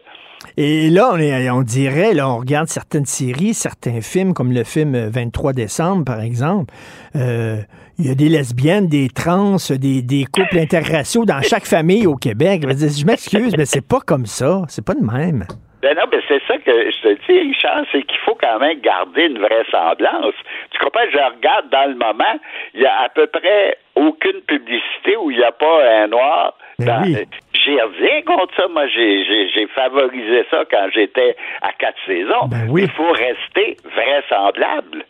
Et 0.56 0.90
là, 0.90 1.10
on, 1.12 1.18
est, 1.18 1.50
on 1.50 1.62
dirait, 1.62 2.14
là, 2.14 2.28
on 2.28 2.38
regarde 2.38 2.66
certaines 2.66 3.04
séries, 3.06 3.54
certains 3.54 4.00
films, 4.00 4.34
comme 4.34 4.52
le 4.52 4.64
film 4.64 4.96
23 5.08 5.52
décembre, 5.52 6.04
par 6.04 6.20
exemple. 6.20 6.72
euh, 7.16 7.56
Il 8.02 8.08
y 8.08 8.10
a 8.10 8.14
des 8.16 8.28
lesbiennes, 8.28 8.88
des 8.88 9.08
trans, 9.08 9.56
des, 9.70 10.02
des 10.02 10.24
couples 10.24 10.58
interraciaux 10.58 11.24
dans 11.24 11.40
chaque 11.40 11.66
famille 11.66 12.06
au 12.06 12.16
Québec. 12.16 12.62
Je 12.62 13.06
m'excuse, 13.06 13.54
mais 13.56 13.64
c'est 13.64 13.86
pas 13.86 14.00
comme 14.04 14.26
ça. 14.26 14.62
C'est 14.68 14.84
pas 14.84 14.94
de 14.94 15.04
même. 15.04 15.44
Ben 15.82 15.96
non, 15.96 16.02
ben 16.10 16.20
c'est 16.28 16.40
ça 16.48 16.58
que 16.58 16.70
je 16.70 17.00
te 17.02 17.14
dis, 17.26 17.38
Richard, 17.40 17.84
c'est 17.92 18.02
qu'il 18.02 18.18
faut 18.24 18.36
quand 18.40 18.58
même 18.60 18.80
garder 18.80 19.26
une 19.26 19.38
vraisemblance. 19.38 20.34
Tu 20.70 20.78
comprends? 20.80 21.02
Je 21.12 21.18
regarde 21.18 21.70
dans 21.70 21.88
le 21.90 21.94
moment, 21.96 22.34
il 22.74 22.80
y 22.82 22.86
a 22.86 23.02
à 23.02 23.08
peu 23.08 23.26
près 23.26 23.76
aucune 23.96 24.40
publicité 24.46 25.16
où 25.20 25.30
il 25.30 25.38
n'y 25.38 25.44
a 25.44 25.52
pas 25.52 26.02
un 26.02 26.08
noir. 26.08 26.54
dans- 26.78 27.04
J'ai 27.52 27.78
rien 27.80 28.22
contre 28.26 28.54
ça. 28.56 28.66
Moi, 28.68 28.86
j'ai- 28.88 29.68
favorisé 29.74 30.44
ça 30.50 30.64
quand 30.70 30.88
j'étais 30.92 31.36
à 31.62 31.72
quatre 31.78 31.98
saisons. 32.06 32.48
Il 32.76 32.90
faut 32.90 33.10
rester 33.12 33.76
vraisemblable. 33.84 35.04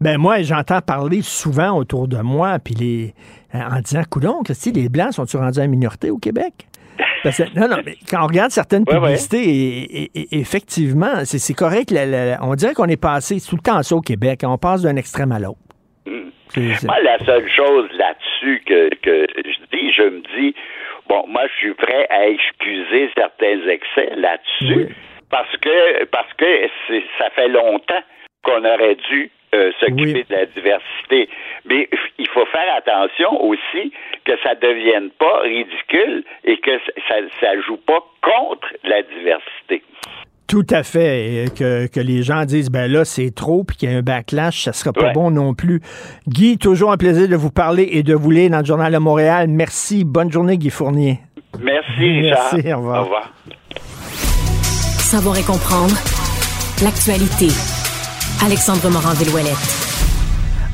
Ben 0.00 0.18
moi, 0.18 0.42
j'entends 0.42 0.80
parler 0.80 1.22
souvent 1.22 1.76
autour 1.78 2.08
de 2.08 2.18
moi, 2.18 2.58
puis 2.62 2.74
les 2.74 3.14
en 3.54 3.80
disant, 3.80 4.02
coudon, 4.10 4.40
si 4.52 4.72
les 4.72 4.88
Blancs 4.88 5.12
sont-ils 5.12 5.36
rendus 5.36 5.60
à 5.60 5.66
minorité 5.66 6.10
au 6.10 6.18
Québec? 6.18 6.52
Parce 7.22 7.38
que- 7.38 7.58
non, 7.58 7.68
non, 7.68 7.76
mais 7.84 7.96
quand 8.10 8.22
on 8.24 8.26
regarde 8.26 8.50
certaines 8.50 8.84
publicités, 9.00 9.42
et, 9.44 10.02
et- 10.02 10.10
et- 10.20 10.38
effectivement, 10.40 11.24
c'est 11.24 11.54
correct. 11.54 11.90
la- 11.90 12.06
la- 12.06 12.24
la- 12.32 12.38
on 12.44 12.54
dirait 12.54 12.74
qu'on 12.74 12.88
est 12.88 13.00
passé 13.00 13.38
tout 13.40 13.56
le 13.56 13.62
temps 13.62 13.82
ça 13.82 13.94
au 13.96 14.00
Québec. 14.00 14.40
On 14.44 14.58
passe 14.58 14.82
d'un 14.82 14.96
extrême 14.96 15.32
à 15.32 15.38
l'autre. 15.38 15.58
C'est- 16.48 16.84
Moi, 16.84 17.00
la 17.02 17.18
seule 17.24 17.48
chose 17.50 17.88
là-dessus 17.96 18.62
que, 18.66 18.88
que 19.02 19.26
je 19.36 19.76
dis, 19.76 19.92
je 19.96 20.02
me 20.02 20.20
dis, 20.38 20.54
bon, 21.08 21.24
moi, 21.28 21.42
je 21.48 21.58
suis 21.58 21.74
prêt 21.74 22.06
à 22.10 22.28
excuser 22.28 23.10
certains 23.16 23.58
excès 23.68 24.14
là-dessus 24.16 24.94
parce 25.30 25.56
que 25.56 26.04
parce 26.06 26.32
que 26.34 26.44
ça 27.18 27.30
fait 27.34 27.48
longtemps 27.48 28.02
qu'on 28.44 28.58
aurait 28.64 28.96
dû 29.10 29.30
euh, 29.54 29.70
s'occuper 29.80 30.24
de 30.28 30.34
la 30.34 30.46
diversité. 30.46 31.28
Mais 31.66 31.88
il 32.18 32.28
faut 32.28 32.44
faire 32.46 32.74
attention 32.76 33.42
aussi 33.44 33.92
que 34.24 34.32
ça 34.42 34.54
devienne 34.56 35.10
pas 35.18 35.40
ridicule 35.42 36.24
et 36.44 36.58
que 36.58 36.72
ça 37.08 37.14
ça 37.40 37.60
joue 37.66 37.76
pas 37.78 38.00
contre 38.22 38.68
la 38.84 39.02
diversité. 39.02 39.82
Tout 40.46 40.66
à 40.70 40.82
fait. 40.82 41.44
Et 41.44 41.44
que, 41.48 41.86
que 41.88 42.00
les 42.00 42.22
gens 42.22 42.44
disent, 42.44 42.70
ben 42.70 42.90
là, 42.90 43.04
c'est 43.06 43.34
trop, 43.34 43.64
puis 43.64 43.76
qu'il 43.78 43.90
y 43.90 43.94
a 43.94 43.96
un 43.96 44.02
backlash, 44.02 44.64
ça 44.64 44.72
sera 44.74 44.92
pas 44.92 45.06
Ouais. 45.06 45.12
bon 45.12 45.30
non 45.30 45.54
plus. 45.54 45.80
Guy, 46.28 46.58
toujours 46.58 46.92
un 46.92 46.96
plaisir 46.98 47.28
de 47.28 47.34
vous 47.36 47.50
parler 47.50 47.88
et 47.92 48.02
de 48.02 48.14
vous 48.14 48.30
lire 48.30 48.50
dans 48.50 48.58
le 48.58 48.64
Journal 48.64 48.92
de 48.92 48.98
Montréal. 48.98 49.46
Merci. 49.48 50.04
Bonne 50.04 50.30
journée, 50.30 50.58
Guy 50.58 50.70
Fournier. 50.70 51.18
Merci, 51.60 51.92
Richard. 51.98 52.50
Merci, 52.52 52.72
au 52.72 52.76
revoir. 52.78 53.00
Au 53.00 53.04
revoir. 53.04 53.32
Savoir 54.98 55.36
et 55.38 55.42
comprendre 55.44 55.94
l'actualité. 56.82 57.83
Alexandre 58.42 58.90
Morin-Villouellette. 58.90 59.83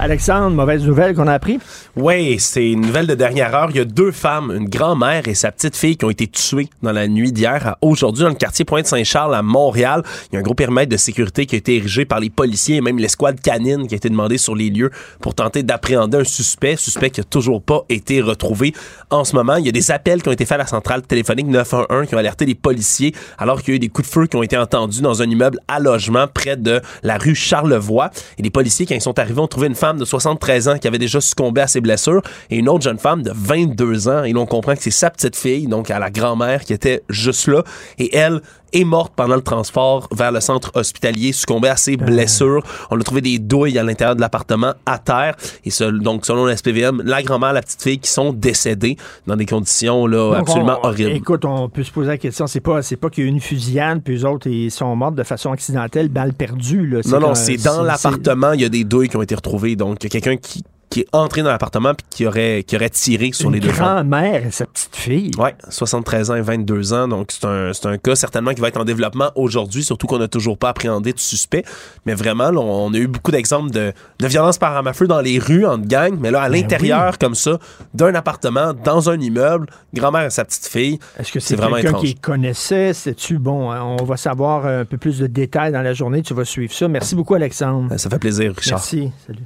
Alexandre, 0.02 0.56
mauvaise 0.56 0.82
nouvelle 0.86 1.14
qu'on 1.14 1.27
a 1.27 1.35
appris? 1.35 1.59
Oui, 1.94 2.39
c'est 2.39 2.70
une 2.70 2.81
nouvelle 2.81 3.06
de 3.06 3.14
dernière 3.14 3.55
heure. 3.55 3.68
Il 3.68 3.77
y 3.77 3.81
a 3.81 3.85
deux 3.85 4.12
femmes, 4.12 4.51
une 4.51 4.66
grand-mère 4.66 5.28
et 5.28 5.35
sa 5.35 5.52
petite 5.52 5.77
fille 5.77 5.98
qui 5.98 6.06
ont 6.06 6.10
été 6.10 6.27
tuées 6.27 6.70
dans 6.82 6.93
la 6.93 7.06
nuit 7.06 7.32
d'hier 7.32 7.66
à 7.66 7.78
aujourd'hui 7.82 8.22
dans 8.22 8.31
le 8.31 8.35
quartier 8.35 8.64
Pointe-Saint-Charles 8.64 9.35
à 9.35 9.43
Montréal. 9.43 10.02
Il 10.32 10.35
y 10.35 10.36
a 10.39 10.40
un 10.40 10.43
gros 10.43 10.55
périmètre 10.55 10.89
de 10.89 10.97
sécurité 10.97 11.44
qui 11.44 11.55
a 11.55 11.59
été 11.59 11.77
érigé 11.77 12.06
par 12.06 12.18
les 12.18 12.31
policiers 12.31 12.77
et 12.77 12.81
même 12.81 12.98
l'escouade 12.98 13.43
canine 13.43 13.86
qui 13.86 13.94
a 13.94 13.98
été 13.98 14.09
demandée 14.09 14.39
sur 14.39 14.55
les 14.55 14.70
lieux 14.70 14.90
pour 15.20 15.35
tenter 15.35 15.62
d'appréhender 15.62 16.16
un 16.16 16.24
suspect, 16.24 16.77
suspect 16.77 17.10
qui 17.10 17.20
a 17.20 17.24
toujours 17.24 17.60
pas 17.60 17.85
été 17.90 18.22
retrouvé. 18.22 18.72
En 19.10 19.24
ce 19.24 19.36
moment, 19.36 19.56
il 19.56 19.66
y 19.66 19.68
a 19.68 19.72
des 19.72 19.90
appels 19.90 20.22
qui 20.22 20.31
ont 20.31 20.32
été 20.32 20.47
faits 20.47 20.55
à 20.55 20.62
la 20.62 20.66
centrale 20.66 21.02
téléphonique 21.02 21.48
911 21.48 22.09
qui 22.09 22.14
ont 22.14 22.18
alerté 22.18 22.47
les 22.47 22.55
policiers 22.55 23.14
alors 23.36 23.60
qu'il 23.60 23.68
y 23.68 23.72
a 23.72 23.77
eu 23.77 23.81
des 23.81 23.90
coups 23.90 24.09
de 24.09 24.12
feu 24.14 24.27
qui 24.27 24.36
ont 24.36 24.43
été 24.43 24.56
entendus 24.56 25.02
dans 25.02 25.20
un 25.20 25.28
immeuble 25.28 25.59
à 25.68 25.78
logement 25.78 26.27
près 26.27 26.56
de 26.56 26.81
la 27.02 27.18
rue 27.18 27.35
Charlevoix. 27.35 28.10
Et 28.39 28.43
les 28.43 28.51
policiers, 28.51 28.86
quand 28.86 28.94
ils 28.94 29.02
sont 29.02 29.18
arrivés, 29.18 29.40
ont 29.40 29.47
trouvé 29.47 29.66
une 29.66 29.74
femme 29.74 29.89
de 29.98 30.04
73 30.04 30.68
ans 30.68 30.78
qui 30.78 30.88
avait 30.88 30.98
déjà 30.98 31.20
succombé 31.20 31.60
à 31.60 31.66
ses 31.66 31.80
blessures 31.80 32.22
et 32.50 32.56
une 32.56 32.68
autre 32.68 32.84
jeune 32.84 32.98
femme 32.98 33.22
de 33.22 33.32
22 33.34 34.08
ans. 34.08 34.24
Et 34.24 34.32
là, 34.32 34.40
on 34.40 34.46
comprend 34.46 34.74
que 34.74 34.82
c'est 34.82 34.90
sa 34.90 35.10
petite 35.10 35.36
fille, 35.36 35.66
donc 35.66 35.90
à 35.90 35.98
la 35.98 36.10
grand-mère 36.10 36.64
qui 36.64 36.72
était 36.72 37.02
juste 37.08 37.48
là. 37.48 37.62
Et 37.98 38.14
elle 38.16 38.40
est 38.72 38.84
morte 38.84 39.12
pendant 39.16 39.36
le 39.36 39.42
transport 39.42 40.09
vers 40.12 40.32
le 40.32 40.40
centre 40.40 40.70
hospitalier, 40.74 41.32
succombée 41.32 41.68
à 41.68 41.76
ses 41.76 41.97
blessures. 41.97 42.62
On 42.90 42.98
a 43.01 43.02
trouvé 43.02 43.20
des 43.20 43.38
douilles 43.38 43.78
à 43.78 43.82
l'intérieur 43.82 44.16
de 44.16 44.20
l'appartement 44.20 44.74
à 44.86 44.98
terre. 44.98 45.36
Et 45.64 45.70
ce- 45.70 45.84
donc, 45.84 46.26
selon 46.26 46.44
le 46.47 46.52
SPVM, 46.56 47.02
la 47.05 47.22
grand-mère, 47.22 47.52
la 47.52 47.62
petite 47.62 47.82
fille 47.82 47.98
qui 47.98 48.10
sont 48.10 48.32
décédées 48.32 48.97
dans 49.26 49.36
des 49.36 49.47
conditions 49.47 50.06
là, 50.06 50.30
Donc, 50.36 50.40
absolument 50.48 50.78
on- 50.82 50.86
horribles. 50.88 51.10
Écoute, 51.10 51.44
on 51.44 51.68
peut 51.68 51.82
se 51.84 51.90
poser 51.90 52.09
la 52.09 52.18
question, 52.18 52.47
c'est 52.47 52.60
pas, 52.60 52.82
c'est 52.82 52.97
pas 52.97 53.10
qu'il 53.10 53.24
y 53.24 53.26
a 53.26 53.30
eu 53.30 53.32
une 53.32 53.40
fusillade, 53.40 54.02
puis 54.05 54.16
eux 54.16 54.26
autres, 54.26 54.47
ils 54.48 54.70
sont 54.70 54.94
morts 54.97 55.12
de 55.12 55.22
façon 55.22 55.52
accidentelle, 55.52 56.09
balle 56.09 56.32
perdue. 56.34 56.86
Là. 56.86 57.01
Non, 57.06 57.20
non, 57.20 57.34
c'est 57.34 57.56
dans 57.56 57.82
l'appartement, 57.82 58.52
il 58.52 58.60
y 58.60 58.64
a 58.64 58.68
des 58.68 58.84
douilles 58.84 59.09
qui 59.09 59.16
ont 59.16 59.22
été 59.22 59.34
retrouvées. 59.34 59.76
Donc, 59.76 59.98
il 60.02 60.05
y 60.05 60.06
a 60.16 60.20
quelqu'un 60.20 60.36
qui 60.36 60.62
qui 60.90 61.00
est 61.00 61.06
entré 61.12 61.42
dans 61.42 61.50
l'appartement 61.50 61.94
puis 61.94 62.04
qui 62.10 62.26
aurait, 62.26 62.64
qui 62.66 62.74
aurait 62.74 62.90
tiré 62.90 63.30
sur 63.32 63.46
Une 63.48 63.54
les 63.54 63.60
deux 63.60 63.68
femmes. 63.70 64.10
grand-mère 64.10 64.44
et 64.46 64.50
sa 64.50 64.66
petite 64.66 64.94
fille. 64.96 65.30
Oui, 65.38 65.50
73 65.68 66.30
ans 66.32 66.34
et 66.34 66.40
22 66.42 66.92
ans. 66.92 67.06
Donc, 67.08 67.30
c'est 67.30 67.44
un, 67.46 67.70
un 67.84 67.98
cas 67.98 68.16
certainement 68.16 68.52
qui 68.52 68.60
va 68.60 68.68
être 68.68 68.80
en 68.80 68.84
développement 68.84 69.30
aujourd'hui, 69.36 69.84
surtout 69.84 70.08
qu'on 70.08 70.18
n'a 70.18 70.26
toujours 70.26 70.58
pas 70.58 70.70
appréhendé 70.70 71.12
de 71.12 71.18
suspect. 71.20 71.64
Mais 72.06 72.14
vraiment, 72.14 72.50
là, 72.50 72.60
on 72.60 72.92
a 72.92 72.96
eu 72.96 73.06
beaucoup 73.06 73.30
d'exemples 73.30 73.70
de, 73.70 73.92
de 74.18 74.26
violence 74.26 74.58
par 74.58 74.76
arme 74.76 74.88
à 74.88 74.92
feu 74.92 75.06
dans 75.06 75.20
les 75.20 75.38
rues, 75.38 75.64
en 75.64 75.78
gang. 75.78 76.16
Mais 76.20 76.32
là, 76.32 76.42
à 76.42 76.48
l'intérieur, 76.48 77.18
comme 77.18 77.36
ça, 77.36 77.58
d'un 77.94 78.14
appartement, 78.16 78.74
dans 78.74 79.10
un 79.10 79.20
immeuble, 79.20 79.66
grand-mère 79.94 80.24
et 80.26 80.30
sa 80.30 80.44
petite 80.44 80.66
fille. 80.66 80.98
Est-ce 81.18 81.30
que 81.30 81.38
c'est 81.38 81.54
vraiment 81.54 81.76
quelqu'un 81.76 81.98
qui 82.00 82.16
connaissait? 82.16 82.94
C'est-tu 82.94 83.38
bon? 83.38 83.70
hein, 83.70 83.80
On 84.00 84.04
va 84.04 84.16
savoir 84.16 84.66
un 84.66 84.84
peu 84.84 84.98
plus 84.98 85.20
de 85.20 85.28
détails 85.28 85.70
dans 85.70 85.82
la 85.82 85.92
journée. 85.94 86.22
Tu 86.22 86.34
vas 86.34 86.44
suivre 86.44 86.72
ça. 86.72 86.88
Merci 86.88 87.14
beaucoup, 87.14 87.34
Alexandre. 87.34 87.96
Ça 87.96 88.10
fait 88.10 88.18
plaisir, 88.18 88.52
Richard. 88.56 88.78
Merci. 88.78 89.12
Salut. 89.24 89.44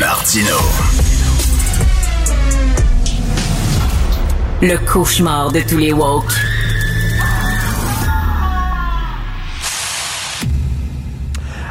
Martino. 0.00 0.56
Le 4.60 4.76
cauchemar 4.86 5.50
de 5.52 5.60
tous 5.60 5.78
les 5.78 5.92
woke. 5.92 6.32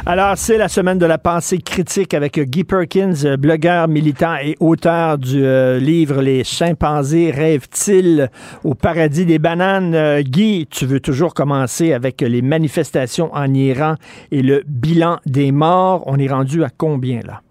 Alors, 0.04 0.34
c'est 0.36 0.58
la 0.58 0.68
semaine 0.68 0.98
de 0.98 1.06
la 1.06 1.18
pensée 1.18 1.58
critique 1.58 2.14
avec 2.14 2.38
Guy 2.38 2.64
Perkins, 2.64 3.36
blogueur, 3.38 3.86
militant 3.86 4.36
et 4.42 4.56
auteur 4.58 5.18
du 5.18 5.44
euh, 5.44 5.78
livre 5.78 6.20
Les 6.20 6.42
chimpanzés 6.42 7.30
rêvent-ils 7.30 8.28
au 8.64 8.74
paradis 8.74 9.24
des 9.24 9.38
bananes? 9.38 9.94
Euh, 9.94 10.22
Guy, 10.22 10.66
tu 10.68 10.84
veux 10.86 11.00
toujours 11.00 11.32
commencer 11.32 11.92
avec 11.92 12.20
les 12.22 12.42
manifestations 12.42 13.32
en 13.34 13.54
Iran 13.54 13.94
et 14.32 14.42
le 14.42 14.64
bilan 14.66 15.18
des 15.26 15.52
morts. 15.52 16.02
On 16.06 16.18
est 16.18 16.28
rendu 16.28 16.64
à 16.64 16.70
combien 16.76 17.20
là? 17.24 17.42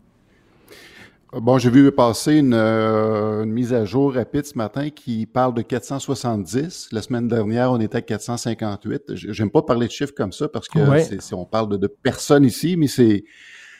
Bon, 1.33 1.57
j'ai 1.57 1.69
vu 1.69 1.91
passer 1.91 2.37
une, 2.37 2.53
euh, 2.53 3.43
une 3.43 3.51
mise 3.51 3.73
à 3.73 3.83
jour 3.83 4.13
rapide 4.13 4.45
ce 4.45 4.57
matin 4.57 4.89
qui 4.89 5.25
parle 5.25 5.53
de 5.53 5.61
470. 5.61 6.89
La 6.93 7.01
semaine 7.01 7.27
dernière, 7.27 7.71
on 7.71 7.79
était 7.81 7.97
à 7.97 8.01
458. 8.01 9.15
J- 9.15 9.27
J'aime 9.31 9.49
pas 9.51 9.61
parler 9.61 9.87
de 9.87 9.91
chiffres 9.91 10.13
comme 10.15 10.31
ça 10.31 10.47
parce 10.47 10.69
que 10.69 10.79
Ouais. 10.79 11.03
c'est- 11.03 11.33
on 11.33 11.45
parle 11.45 11.69
de, 11.69 11.77
de 11.77 11.87
personnes 11.87 12.45
ici, 12.45 12.77
mais 12.77 12.87
c'est 12.87 13.25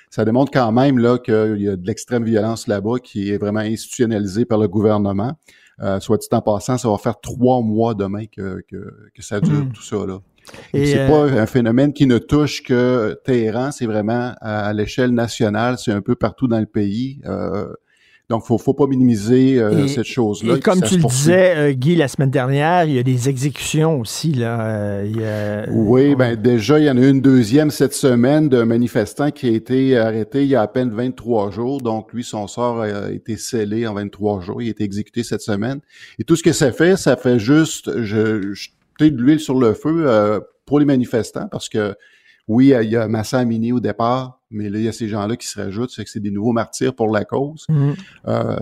ça 0.09 0.26
démontre 0.26 0.51
quand 0.51 0.72
même 0.72 0.97
là 0.97 1.17
qu'il 1.17 1.61
y 1.61 1.69
a 1.69 1.76
de 1.77 1.85
l'extrême 1.88 2.23
violence 2.26 2.67
là-bas 2.67 2.99
qui 3.01 3.31
est 3.31 3.38
vraiment 3.38 3.59
institutionnalisée 3.61 4.45
par 4.45 4.57
le 4.57 4.67
gouvernement. 4.67 5.34
Euh, 5.81 5.99
soit 5.99 6.17
dit 6.17 6.27
en 6.31 6.41
passant, 6.41 6.77
ça 6.77 6.89
va 6.89 6.97
faire 6.97 7.19
trois 7.19 7.61
mois 7.61 7.93
demain 7.93 8.26
que, 8.26 8.61
que, 8.69 8.93
que 9.13 9.22
ça 9.22 9.39
dure 9.39 9.65
Mm. 9.65 9.72
tout 9.73 9.81
ça 9.84 10.05
là. 10.05 10.19
Et, 10.73 10.85
c'est 10.88 10.99
euh, 10.99 11.07
pas 11.07 11.41
un 11.41 11.45
phénomène 11.45 11.93
qui 11.93 12.05
ne 12.07 12.17
touche 12.17 12.63
que 12.63 13.19
Téhéran, 13.26 13.72
c'est 13.72 13.85
vraiment 13.85 14.34
à, 14.41 14.67
à 14.67 14.73
l'échelle 14.73 15.11
nationale, 15.11 15.77
c'est 15.77 15.91
un 15.91 16.01
peu 16.01 16.15
partout 16.15 16.47
dans 16.47 16.59
le 16.59 16.65
pays. 16.65 17.19
Euh, 17.26 17.65
donc, 18.27 18.43
faut, 18.43 18.57
faut 18.57 18.73
pas 18.73 18.88
minimiser 18.88 19.59
euh, 19.59 19.85
Et- 19.85 19.88
cette 19.88 20.05
chose-là. 20.07 20.55
Et 20.55 20.59
comme 20.59 20.81
tu 20.81 20.95
le 20.95 21.01
poursuit. 21.01 21.19
disais, 21.26 21.55
euh, 21.57 21.72
Guy, 21.73 21.95
la 21.95 22.07
semaine 22.07 22.31
dernière, 22.31 22.85
il 22.85 22.93
y 22.95 22.97
a 22.97 23.03
des 23.03 23.30
exécutions 23.30 23.99
aussi. 23.99 24.34
Là. 24.34 24.61
Euh, 24.61 25.03
il 25.05 25.22
y 25.22 25.23
a- 25.23 25.67
Oui, 25.72 26.15
ben 26.15 26.35
déjà, 26.35 26.80
il 26.80 26.85
y 26.85 26.89
en 26.89 26.97
a 26.97 27.01
eu 27.01 27.09
une 27.11 27.22
deuxième 27.22 27.69
cette 27.69 27.93
semaine 27.93 28.49
d'un 28.49 28.65
manifestant 28.65 29.30
qui 29.30 29.47
a 29.47 29.51
été 29.51 29.95
arrêté 29.95 30.41
il 30.41 30.47
y 30.49 30.55
a 30.55 30.63
à 30.63 30.67
peine 30.67 30.89
23 30.89 31.51
jours. 31.51 31.81
Donc, 31.81 32.13
lui, 32.13 32.23
son 32.23 32.47
sort 32.47 32.81
a 32.81 33.11
été 33.11 33.38
scellé 33.38 33.85
en 33.85 33.93
23 33.93 34.41
jours. 34.41 34.59
Il 34.59 34.69
a 34.69 34.72
été 34.72 34.84
exécuté 34.84 35.22
cette 35.22 35.41
semaine. 35.41 35.81
Et 36.17 36.23
tout 36.23 36.35
ce 36.35 36.41
que 36.41 36.51
ça 36.53 36.72
fait, 36.72 36.97
ça 36.97 37.17
fait 37.17 37.38
juste 37.38 37.91
je, 38.01 38.53
jeter 38.53 38.73
de 38.99 39.22
l'huile 39.22 39.39
sur 39.39 39.59
le 39.59 39.73
feu 39.73 40.05
euh, 40.07 40.39
pour 40.65 40.80
les 40.80 40.85
manifestants 40.85 41.47
parce 41.47 41.69
que 41.69 41.95
oui, 42.47 42.73
il 42.80 42.89
y 42.89 42.95
a 42.95 43.07
Massa 43.07 43.39
Amini 43.39 43.72
au 43.72 43.80
départ, 43.80 44.39
mais 44.51 44.69
là, 44.69 44.77
il 44.77 44.85
y 44.85 44.88
a 44.88 44.91
ces 44.91 45.07
gens-là 45.07 45.35
qui 45.35 45.47
se 45.47 45.59
rajoutent. 45.59 45.89
C'est 45.89 46.03
que 46.03 46.09
c'est 46.09 46.19
des 46.19 46.30
nouveaux 46.30 46.51
martyrs 46.51 46.93
pour 46.93 47.11
la 47.11 47.26
cause. 47.26 47.65
Mhm. 47.69 47.95
Euh, 48.27 48.55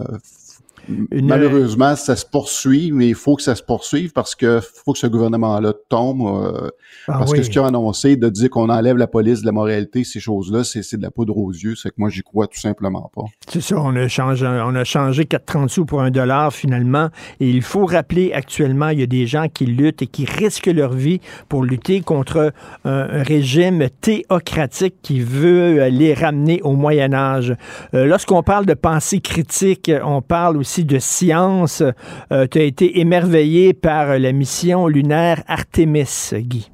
Une- 0.90 1.28
Malheureusement, 1.28 1.96
ça 1.96 2.16
se 2.16 2.26
poursuit, 2.26 2.92
mais 2.92 3.08
il 3.08 3.16
faut 3.16 3.36
que 3.36 3.42
ça 3.42 3.56
se 3.56 3.64
poursuive 3.64 4.12
parce 4.12 4.36
que 4.36 4.60
faut 4.62 4.94
que 4.94 5.00
ce 5.00 5.08
gouvernement-là 5.08 5.74
tombe. 5.90 6.22
euh, 6.22 6.70
Ah 7.08 7.20
parce 7.20 7.32
oui. 7.32 7.38
que 7.38 7.44
ce 7.44 7.50
qu'ils 7.50 7.62
ont 7.62 7.66
annoncé 7.66 8.16
de 8.18 8.30
dire 8.30 8.50
qu'on 8.50 8.70
enlève 8.70 8.98
la 8.98 9.08
police 9.08 9.42
de 9.42 9.46
la 9.46 9.52
moralité, 9.52 10.04
ces 10.04 10.20
choses-là, 10.20 10.64
c'est 10.64 10.98
de 10.98 11.02
la 11.02 11.12
poudre 11.12 11.38
aux 11.38 11.52
yeux. 11.52 11.76
C'est 11.76 11.90
que 11.90 11.96
moi, 11.98 12.10
j'y 12.10 12.22
crois 12.22 12.48
tout 12.48 12.60
simplement 12.60 13.10
pas. 13.16 13.24
C'est 13.48 13.62
ça, 13.62 13.76
on 13.80 13.96
a 13.96 14.08
changé, 14.08 14.46
on 14.46 14.76
a 14.76 14.84
changé 14.84 15.24
4,30 15.24 15.70
sous 15.70 15.86
pour 15.86 16.02
un 16.02 16.12
dollar 16.12 16.54
finalement. 16.54 17.10
Et 17.40 17.50
il 17.50 17.62
faut 17.62 17.86
rappeler 17.86 18.34
actuellement, 18.34 18.90
il 18.90 19.00
y 19.00 19.04
a 19.04 19.08
des 19.08 19.26
gens 19.28 19.48
qui 19.48 19.66
luttent 19.66 20.02
et 20.02 20.08
qui 20.08 20.26
risquent 20.26 20.68
leur 20.74 20.94
vie 20.94 21.20
pour 21.50 21.64
lutter 21.64 22.02
contre 22.02 22.52
un, 22.84 22.92
un 22.92 23.24
régime 23.24 23.88
théocratique 24.02 24.96
qui 25.02 25.20
veut 25.20 25.88
les 25.90 26.14
ramener 26.14 26.62
au 26.64 26.74
Moyen 26.74 27.14
Âge. 27.14 27.56
Euh, 27.94 28.06
Lorsqu'on 28.06 28.44
parle 28.44 28.66
de 28.66 28.74
pensée 28.74 29.20
critique, 29.22 29.92
on 30.04 30.22
parle 30.22 30.58
aussi 30.58 30.73
de 30.82 31.00
science. 31.00 31.84
Euh, 32.32 32.48
tu 32.50 32.60
as 32.60 32.64
été 32.64 33.00
émerveillé 33.00 33.74
par 33.74 34.18
la 34.18 34.32
mission 34.32 34.88
lunaire 34.88 35.44
Artemis, 35.48 36.32
Guy. 36.34 36.72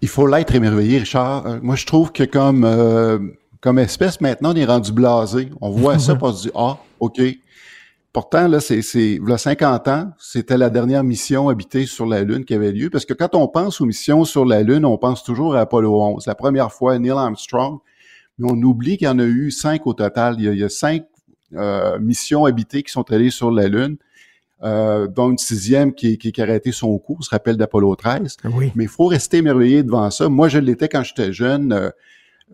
Il 0.00 0.08
faut 0.08 0.26
l'être 0.26 0.54
émerveillé, 0.54 0.98
Richard. 0.98 1.46
Euh, 1.46 1.58
moi, 1.62 1.76
je 1.76 1.86
trouve 1.86 2.12
que 2.12 2.24
comme 2.24 2.64
euh, 2.64 3.18
comme 3.60 3.78
espèce, 3.78 4.20
maintenant, 4.20 4.52
on 4.52 4.56
est 4.56 4.66
rendu 4.66 4.92
blasé. 4.92 5.48
On 5.62 5.70
voit 5.70 5.98
ça, 5.98 6.16
on 6.20 6.32
se 6.32 6.42
dit, 6.42 6.50
ah, 6.54 6.76
OK. 7.00 7.20
Pourtant, 8.12 8.46
là, 8.46 8.60
c'est, 8.60 8.82
c'est, 8.82 9.14
il 9.14 9.28
y 9.28 9.32
a 9.32 9.38
50 9.38 9.88
ans, 9.88 10.12
c'était 10.18 10.58
la 10.58 10.68
dernière 10.68 11.02
mission 11.02 11.48
habitée 11.48 11.86
sur 11.86 12.06
la 12.06 12.22
Lune 12.22 12.44
qui 12.44 12.54
avait 12.54 12.70
lieu. 12.70 12.90
Parce 12.90 13.06
que 13.06 13.14
quand 13.14 13.34
on 13.34 13.48
pense 13.48 13.80
aux 13.80 13.86
missions 13.86 14.24
sur 14.24 14.44
la 14.44 14.62
Lune, 14.62 14.84
on 14.84 14.98
pense 14.98 15.24
toujours 15.24 15.56
à 15.56 15.60
Apollo 15.60 15.98
11. 15.98 16.26
La 16.26 16.34
première 16.34 16.70
fois, 16.70 16.98
Neil 16.98 17.12
Armstrong. 17.12 17.78
Mais 18.38 18.46
on 18.52 18.56
oublie 18.62 18.98
qu'il 18.98 19.06
y 19.06 19.10
en 19.10 19.18
a 19.18 19.24
eu 19.24 19.50
cinq 19.50 19.86
au 19.86 19.94
total. 19.94 20.36
Il 20.38 20.44
y 20.44 20.48
a, 20.48 20.52
il 20.52 20.58
y 20.58 20.64
a 20.64 20.68
cinq 20.68 21.04
missions 22.00 22.44
habitées 22.44 22.82
qui 22.82 22.92
sont 22.92 23.10
allées 23.12 23.30
sur 23.30 23.50
la 23.50 23.68
Lune. 23.68 23.96
Euh, 24.62 25.08
dont 25.08 25.30
une 25.30 25.36
sixième 25.36 25.92
qui, 25.92 26.16
qui, 26.16 26.32
qui 26.32 26.40
a 26.40 26.44
arrêté 26.44 26.72
son 26.72 26.96
cours, 26.96 27.22
se 27.22 27.28
rappelle 27.28 27.58
d'Apollo 27.58 27.94
13. 27.96 28.36
Oui. 28.54 28.72
Mais 28.74 28.84
il 28.84 28.88
faut 28.88 29.06
rester 29.06 29.38
émerveillé 29.38 29.82
devant 29.82 30.10
ça. 30.10 30.30
Moi, 30.30 30.48
je 30.48 30.58
l'étais 30.58 30.88
quand 30.88 31.02
j'étais 31.02 31.34
jeune. 31.34 31.72
euh, 31.72 31.90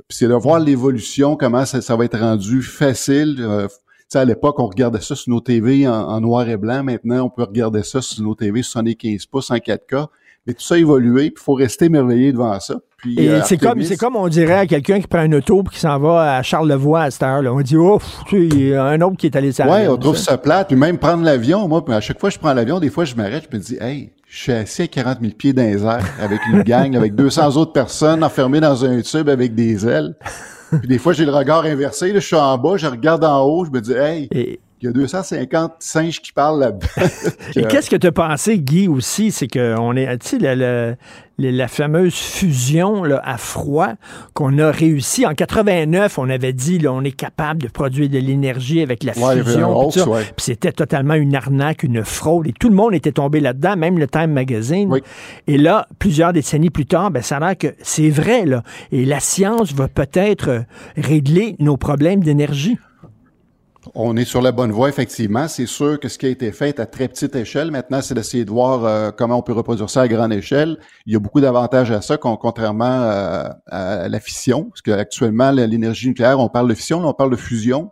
c'est 0.09 0.27
de 0.27 0.35
voir 0.35 0.59
l'évolution, 0.59 1.37
comment 1.37 1.65
ça, 1.67 1.81
ça 1.81 1.95
va 1.95 2.05
être 2.07 2.19
rendu 2.19 2.63
facile. 2.63 3.37
Euh, 3.41 3.69
à 4.15 4.25
l'époque, 4.25 4.59
on 4.59 4.67
regardait 4.67 5.01
ça 5.03 5.15
sur 5.15 5.31
nos 5.31 5.41
TV 5.41 5.87
en, 5.87 5.93
en 5.93 6.21
noir 6.21 6.49
et 6.49 6.57
blanc. 6.57 6.83
Maintenant, 6.83 7.27
on 7.27 7.31
peut 7.31 7.45
regarder 7.45 7.85
ça 7.85 8.03
sur 8.03 8.25
nos 8.25 8.35
TV 8.35 8.63
75 8.63 9.27
pouces 9.27 9.53
en 9.53 9.57
4K. 9.57 10.09
Mais 10.47 10.55
tout 10.55 10.63
ça 10.63 10.75
a 10.75 10.79
évolué, 10.79 11.31
puis 11.31 11.41
il 11.41 11.45
faut 11.45 11.55
rester 11.55 11.85
émerveillé 11.85 12.33
devant 12.33 12.59
ça. 12.59 12.81
Puis, 13.01 13.19
Et 13.19 13.31
euh, 13.31 13.41
c'est 13.45 13.57
comme, 13.57 13.83
c'est 13.83 13.97
comme 13.97 14.17
on 14.17 14.29
dirait 14.29 14.55
à 14.55 14.67
quelqu'un 14.67 15.01
qui 15.01 15.07
prend 15.07 15.21
un 15.21 15.33
auto 15.33 15.63
et 15.67 15.75
qui 15.75 15.81
s'en 15.81 15.99
va 15.99 16.37
à 16.37 16.43
Charlevoix 16.43 17.03
à 17.03 17.11
cette 17.11 17.23
heure-là. 17.23 17.53
On 17.53 17.61
dit, 17.61 17.75
pff, 17.77 18.19
tu 18.27 18.49
sais, 18.51 18.57
il 18.57 18.69
y 18.69 18.75
a 18.75 18.85
un 18.85 19.01
autre 19.01 19.17
qui 19.17 19.27
est 19.27 19.37
allé 19.37 19.51
Ouais, 19.61 19.83
Lune, 19.83 19.91
on 19.93 19.97
trouve 19.97 20.17
ça. 20.17 20.37
plate. 20.37 20.69
Puis 20.69 20.77
même 20.77 20.99
prendre 20.99 21.25
l'avion, 21.25 21.67
moi, 21.67 21.85
puis 21.85 21.95
à 21.95 22.01
chaque 22.01 22.21
fois 22.21 22.29
que 22.29 22.35
je 22.35 22.39
prends 22.39 22.53
l'avion, 22.53 22.79
des 22.79 22.91
fois, 22.91 23.05
je 23.05 23.15
m'arrête, 23.15 23.49
je 23.51 23.57
me 23.57 23.63
dis, 23.63 23.77
hey, 23.81 24.11
je 24.29 24.39
suis 24.39 24.53
assis 24.53 24.83
à 24.83 24.87
40 24.87 25.19
000 25.21 25.33
pieds 25.35 25.53
dans 25.53 25.63
les 25.63 25.83
airs 25.83 26.05
avec 26.21 26.41
une 26.53 26.63
gang, 26.63 26.95
avec 26.97 27.15
200 27.15 27.57
autres 27.57 27.73
personnes 27.73 28.23
enfermées 28.23 28.61
dans 28.61 28.85
un 28.85 29.01
tube 29.01 29.29
avec 29.29 29.55
des 29.55 29.87
ailes. 29.87 30.15
Puis 30.79 30.87
des 30.87 30.99
fois, 30.99 31.13
j'ai 31.13 31.25
le 31.25 31.33
regard 31.33 31.65
inversé, 31.65 32.13
là, 32.13 32.21
je 32.21 32.27
suis 32.27 32.37
en 32.37 32.57
bas, 32.57 32.77
je 32.77 32.87
regarde 32.87 33.25
en 33.25 33.43
haut, 33.45 33.65
je 33.65 33.71
me 33.71 33.81
dis, 33.81 33.93
hey, 33.93 34.29
il 34.83 34.87
y 34.87 34.89
a 34.89 34.93
250 34.93 35.73
singes 35.81 36.21
qui 36.21 36.33
parlent 36.33 36.61
là-bas. 36.61 36.87
Et 37.57 37.65
qu'est-ce 37.65 37.91
que 37.91 37.97
tu 37.97 38.07
as 38.07 38.13
pensé, 38.13 38.59
Guy, 38.59 38.89
aussi? 38.89 39.31
C'est 39.31 39.49
qu'on 39.49 39.95
est, 39.97 40.19
tu 40.19 40.29
sais, 40.29 40.39
la, 40.39 40.55
la- 40.55 40.95
la- 41.39 41.69
fameuse 41.69 42.15
fusion 42.15 43.03
là, 43.05 43.21
à 43.25 43.37
froid 43.39 43.95
qu'on 44.35 44.59
a 44.59 44.71
réussi. 44.71 45.27
En 45.27 45.35
89, 45.35 46.19
on 46.19 46.29
avait 46.29 46.53
dit, 46.53 46.79
là, 46.79 46.93
on 46.93 47.03
est 47.03 47.13
capable 47.17 47.63
de 47.63 47.69
produire 47.69 48.09
de 48.11 48.19
l'énergie 48.19 48.81
avec 48.83 49.05
la 49.05 49.13
Ouais, 49.19 49.43
fusion. 49.43 49.89
puis 49.91 50.01
ouais. 50.03 50.23
C'était 50.39 50.73
totalement 50.73 51.15
une 51.15 51.35
arnaque, 51.35 51.83
une 51.83 52.05
fraude. 52.05 52.47
Et 52.47 52.53
tout 52.53 52.69
le 52.69 52.75
monde 52.75 52.95
était 52.95 53.13
tombé 53.13 53.41
là-dedans, 53.41 53.77
même 53.77 53.99
le 53.99 54.07
Time 54.07 54.33
Magazine. 54.33 54.91
Et 55.47 55.57
là, 55.59 55.87
plusieurs 55.99 56.33
décennies 56.33 56.71
plus 56.71 56.87
tard, 56.87 57.11
ben, 57.11 57.23
ça 57.23 57.37
a 57.37 57.41
l'air 57.41 57.57
que 57.59 57.75
c'est 57.83 58.11
vrai. 58.11 58.45
Là. 58.45 58.63
Et 58.93 59.05
la 59.05 59.21
science 59.21 59.73
va 59.73 59.89
peut-être 59.89 60.49
euh, 60.49 60.61
régler 60.97 61.57
nos 61.59 61.77
problèmes 61.77 62.23
d'énergie. 62.23 62.79
On 63.95 64.17
est 64.17 64.25
sur 64.25 64.41
la 64.41 64.53
bonne 64.53 64.71
voie, 64.71 64.89
effectivement. 64.89 65.49
C'est 65.49 65.67
sûr 65.67 65.99
que 65.99 66.09
ce 66.09 66.17
qui 66.17 66.27
a 66.27 66.29
été 66.29 66.53
fait 66.53 66.69
est 66.69 66.81
à 66.81 66.87
très 66.87 67.09
petite 67.09 67.35
échelle. 67.35 67.71
Maintenant, 67.73 68.01
c'est 68.03 68.15
d'essayer 68.15 68.45
de 68.45 68.51
voir 68.51 68.85
euh, 68.85 69.11
comment 69.11 69.39
on 69.39 69.43
peut 69.43 69.53
reproduire 69.53 69.91
ça 69.91 70.03
à 70.03 70.09
grande 70.09 70.33
échelle. 70.33 70.79
Il 71.07 71.13
y 71.13 71.17
a 71.17 71.19
beaucoup 71.19 71.41
d'avantages 71.41 71.91
à 71.91 72.01
ça, 72.01 72.17
con- 72.17 72.37
contrairement 72.37 72.85
euh, 73.03 73.49
à 73.67 74.09
la 74.09 74.21
fission. 74.21 74.65
Parce 74.71 74.83
qu'actuellement, 74.83 75.51
l'énergie 75.51 76.07
nucléaire, 76.09 76.39
on 76.39 76.49
parle 76.49 76.69
de 76.69 76.75
fission, 76.75 77.01
là, 77.01 77.09
on 77.09 77.15
parle 77.15 77.33
de 77.33 77.37
fusion, 77.37 77.91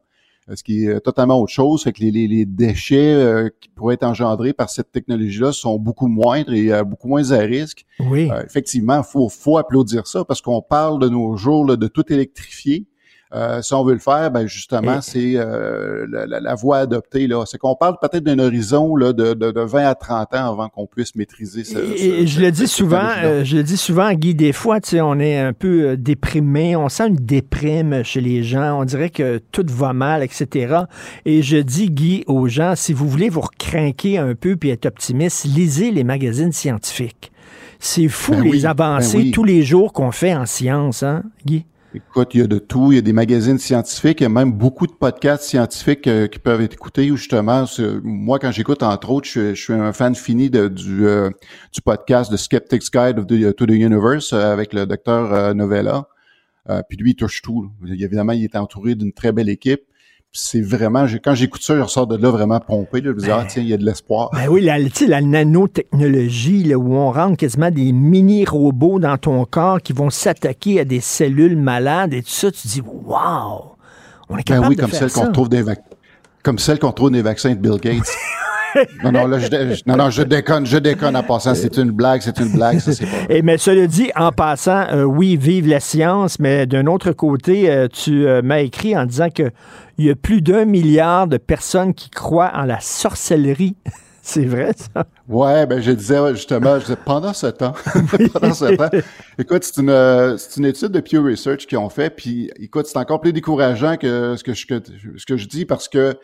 euh, 0.48 0.54
ce 0.54 0.62
qui 0.62 0.86
est 0.86 1.00
totalement 1.00 1.40
autre 1.40 1.52
chose. 1.52 1.82
Fait 1.82 1.92
que 1.92 2.00
les, 2.00 2.12
les- 2.12 2.28
les 2.28 2.44
déchets 2.46 3.14
euh, 3.14 3.48
qui 3.60 3.68
pourraient 3.68 3.94
être 3.94 4.04
engendrés 4.04 4.52
par 4.52 4.70
cette 4.70 4.92
technologie-là 4.92 5.50
sont 5.52 5.80
beaucoup 5.80 6.06
moindres 6.06 6.52
et 6.52 6.72
euh, 6.72 6.84
beaucoup 6.84 7.08
moins 7.08 7.32
à 7.32 7.38
risque. 7.38 7.84
Oui. 7.98 8.30
Euh, 8.30 8.44
effectivement, 8.44 9.02
faut, 9.02 9.28
faut 9.28 9.58
applaudir 9.58 10.06
ça 10.06 10.24
parce 10.24 10.42
qu'on 10.42 10.62
parle 10.62 11.00
de 11.00 11.08
nos 11.08 11.36
jours 11.36 11.66
là, 11.66 11.74
de 11.74 11.88
tout 11.88 12.04
électrifier. 12.12 12.86
Euh, 13.34 13.60
si 13.60 13.74
on 13.74 13.84
veut 13.84 13.92
le 13.92 13.98
faire, 13.98 14.30
ben 14.30 14.46
justement, 14.46 15.00
c'est 15.02 15.34
euh, 15.36 16.06
la, 16.10 16.24
la- 16.26 16.40
la 16.40 16.55
voie 16.55 16.78
adoptée. 16.78 17.26
là. 17.26 17.44
C'est 17.46 17.59
qu'on 17.59 17.74
parle 17.74 17.96
peut-être 18.00 18.24
d'un 18.24 18.38
horizon 18.38 18.96
là, 18.96 19.12
de, 19.12 19.34
de, 19.34 19.50
de 19.50 19.60
20 19.60 19.84
à 19.86 19.94
30 19.94 20.34
ans 20.34 20.50
avant 20.52 20.68
qu'on 20.70 20.86
puisse 20.86 21.14
maîtriser 21.14 21.62
ce, 21.64 21.78
Et, 21.78 21.96
ce- 21.98 22.05
et 22.22 22.26
je 22.26 22.40
le 22.40 22.50
dis 22.50 22.66
souvent, 22.66 23.09
euh, 23.22 23.44
je 23.44 23.56
le 23.59 23.62
dis 23.62 23.76
souvent, 23.76 24.12
Guy, 24.14 24.34
des 24.34 24.52
fois, 24.55 24.80
tu 24.80 24.90
sais, 24.90 25.00
on 25.02 25.18
est 25.18 25.38
un 25.38 25.52
peu 25.52 25.90
euh, 25.90 25.96
déprimé, 25.96 26.74
on 26.74 26.88
sent 26.88 27.09
une 27.09 27.16
déprime 27.16 28.02
chez 28.02 28.20
les 28.22 28.42
gens, 28.42 28.80
on 28.80 28.84
dirait 28.84 29.10
que 29.10 29.38
tout 29.52 29.66
va 29.68 29.92
mal, 29.92 30.22
etc. 30.22 30.76
Et 31.26 31.42
je 31.42 31.59
dis, 31.59 31.90
Guy, 31.90 32.24
aux 32.28 32.48
gens, 32.48 32.74
si 32.76 32.92
vous 32.94 33.09
voulez 33.09 33.28
vous 33.28 33.42
recrinquer 33.42 34.16
un 34.18 34.34
peu 34.34 34.56
puis 34.56 34.70
être 34.70 34.86
optimiste, 34.86 35.44
lisez 35.44 35.90
les 35.90 36.05
magazines 36.05 36.52
scientifiques. 36.52 37.30
C'est 37.78 38.09
fou 38.09 38.32
Ben 38.32 38.42
les 38.44 38.50
oui, 38.50 38.66
avancées 38.66 39.18
ben 39.18 39.22
oui. 39.24 39.30
tous 39.32 39.44
les 39.44 39.62
jours 39.62 39.92
qu'on 39.92 40.10
fait 40.12 40.34
en 40.34 40.46
science, 40.46 41.02
hein, 41.02 41.22
Guy? 41.46 41.64
Écoute, 41.98 42.34
il 42.34 42.40
y 42.40 42.44
a 42.44 42.46
de 42.46 42.58
tout. 42.58 42.92
Il 42.92 42.96
y 42.96 42.98
a 42.98 43.02
des 43.02 43.12
magazines 43.12 43.58
scientifiques. 43.58 44.20
Il 44.20 44.24
y 44.24 44.26
a 44.26 44.28
même 44.28 44.52
beaucoup 44.52 44.86
de 44.86 44.92
podcasts 44.92 45.42
scientifiques 45.44 46.06
euh, 46.06 46.28
qui 46.28 46.38
peuvent 46.38 46.60
être 46.60 46.74
écoutés. 46.74 47.10
Où 47.10 47.16
justement, 47.16 47.64
moi, 48.04 48.38
quand 48.38 48.52
j'écoute, 48.52 48.82
entre 48.84 49.10
autres, 49.10 49.26
je, 49.28 49.54
suis- 49.54 49.72
un 49.72 49.92
fan 49.92 50.14
fini 50.14 50.48
de- 50.48 50.68
du, 50.68 51.06
euh, 51.06 51.30
du 51.72 51.80
podcast 51.80 52.30
The 52.30 52.36
Skeptic's 52.36 52.90
Guide 52.90 53.26
the- 53.26 53.54
to 53.56 53.66
the 53.66 53.70
Universe 53.70 54.32
euh, 54.32 54.52
avec 54.52 54.72
le 54.74 54.86
docteur 54.86 55.54
Novella. 55.54 56.06
Puis 56.90 56.98
lui, 56.98 57.12
il 57.12 57.14
touche 57.16 57.40
tout. 57.40 57.70
Évidemment, 57.86 58.32
il 58.32 58.44
est 58.44 58.54
entouré 58.54 58.94
d'une 58.94 59.12
très 59.14 59.32
belle 59.32 59.48
équipe. 59.48 59.80
C'est 60.32 60.60
vraiment, 60.60 61.06
quand 61.24 61.34
j'écoute 61.34 61.62
ça, 61.62 61.74
je 61.74 61.80
ressors 61.80 62.06
de 62.06 62.16
là 62.16 62.30
vraiment 62.30 62.60
pompé. 62.60 63.00
Là, 63.00 63.10
je 63.10 63.16
me 63.16 63.20
dis, 63.20 63.30
ah, 63.30 63.44
tiens, 63.48 63.62
il 63.62 63.68
y 63.68 63.72
a 63.72 63.78
de 63.78 63.84
l'espoir. 63.84 64.30
Ben 64.34 64.48
oui, 64.48 64.60
la, 64.60 64.78
tu 64.82 64.90
sais, 64.92 65.06
la 65.06 65.22
nanotechnologie, 65.22 66.64
là, 66.64 66.76
où 66.76 66.94
on 66.94 67.10
rentre 67.10 67.36
quasiment 67.38 67.70
des 67.70 67.92
mini-robots 67.92 68.98
dans 68.98 69.16
ton 69.16 69.44
corps 69.46 69.80
qui 69.80 69.94
vont 69.94 70.10
s'attaquer 70.10 70.80
à 70.80 70.84
des 70.84 71.00
cellules 71.00 71.56
malades 71.56 72.12
et 72.12 72.22
tout 72.22 72.28
ça, 72.28 72.52
tu 72.52 72.62
te 72.62 72.68
dis, 72.68 72.82
wow! 72.82 73.72
On 74.28 74.36
est 74.36 74.46
Ben 74.46 74.56
capable 74.56 74.68
oui, 74.68 74.76
de 74.76 74.80
comme 74.82 74.90
faire 74.90 74.98
celle 75.00 75.12
qu'on 75.12 75.20
ça. 75.22 75.26
retrouve 75.28 75.48
des 75.48 75.64
comme 76.42 76.59
celle 76.59 76.78
qu'on 76.78 76.92
trouve 76.92 77.10
des 77.10 77.22
vaccins 77.22 77.50
de 77.50 77.56
Bill 77.56 77.78
Gates. 77.80 78.09
non, 79.05 79.12
non, 79.12 79.26
là, 79.26 79.38
je, 79.38 79.82
non, 79.86 79.96
non, 79.96 80.10
je 80.10 80.22
déconne, 80.22 80.66
je 80.66 80.78
déconne 80.78 81.16
en 81.16 81.22
passant. 81.22 81.55
C'est 81.55 81.76
une 81.78 81.90
blague, 81.90 82.20
c'est 82.20 82.38
une 82.38 82.52
blague, 82.52 82.78
ça, 82.78 82.92
c'est 82.92 83.06
pas. 83.06 83.34
Et 83.34 83.42
mais 83.42 83.59
cela 83.59 83.86
dit, 83.86 84.10
en 84.14 84.30
passant, 84.30 84.86
euh, 84.92 85.02
oui, 85.05 85.36
vive 85.36 85.68
la 85.68 85.80
science, 85.80 86.38
mais 86.38 86.66
d'un 86.66 86.86
autre 86.86 87.12
côté, 87.12 87.70
euh, 87.70 87.88
tu 87.88 88.26
euh, 88.26 88.42
m'as 88.42 88.60
écrit 88.60 88.96
en 88.96 89.06
disant 89.06 89.28
que 89.30 89.50
il 89.98 90.06
y 90.06 90.10
a 90.10 90.16
plus 90.16 90.42
d'un 90.42 90.64
milliard 90.64 91.26
de 91.26 91.36
personnes 91.36 91.92
qui 91.94 92.10
croient 92.10 92.52
en 92.54 92.64
la 92.64 92.80
sorcellerie. 92.80 93.76
C'est 94.22 94.44
vrai, 94.44 94.72
ça? 94.76 95.06
Ouais, 95.26 95.64
ben 95.66 95.80
je 95.80 95.90
disais 95.90 96.18
justement, 96.34 96.78
je 96.78 96.84
disais, 96.84 96.98
pendant 97.02 97.32
ce 97.32 97.46
temps, 97.46 97.72
pendant 98.34 98.52
ce 98.52 98.76
temps, 98.76 98.90
écoute, 99.38 99.64
c'est 99.64 99.80
une, 99.80 99.88
euh, 99.88 100.36
c'est 100.36 100.58
une 100.58 100.66
étude 100.66 100.88
de 100.88 101.00
Pew 101.00 101.16
Research 101.24 101.66
qu'ils 101.66 101.78
ont 101.78 101.88
fait, 101.88 102.10
puis 102.10 102.50
écoute, 102.56 102.84
c'est 102.86 102.98
encore 102.98 103.22
plus 103.22 103.32
décourageant 103.32 103.96
que 103.96 104.36
ce 104.36 104.44
que 104.44 104.52
je, 104.52 104.66
que- 104.66 104.82
ce 105.16 105.24
que 105.24 105.38
je 105.38 105.48
dis 105.48 105.64
parce 105.64 105.88
que 105.88 106.14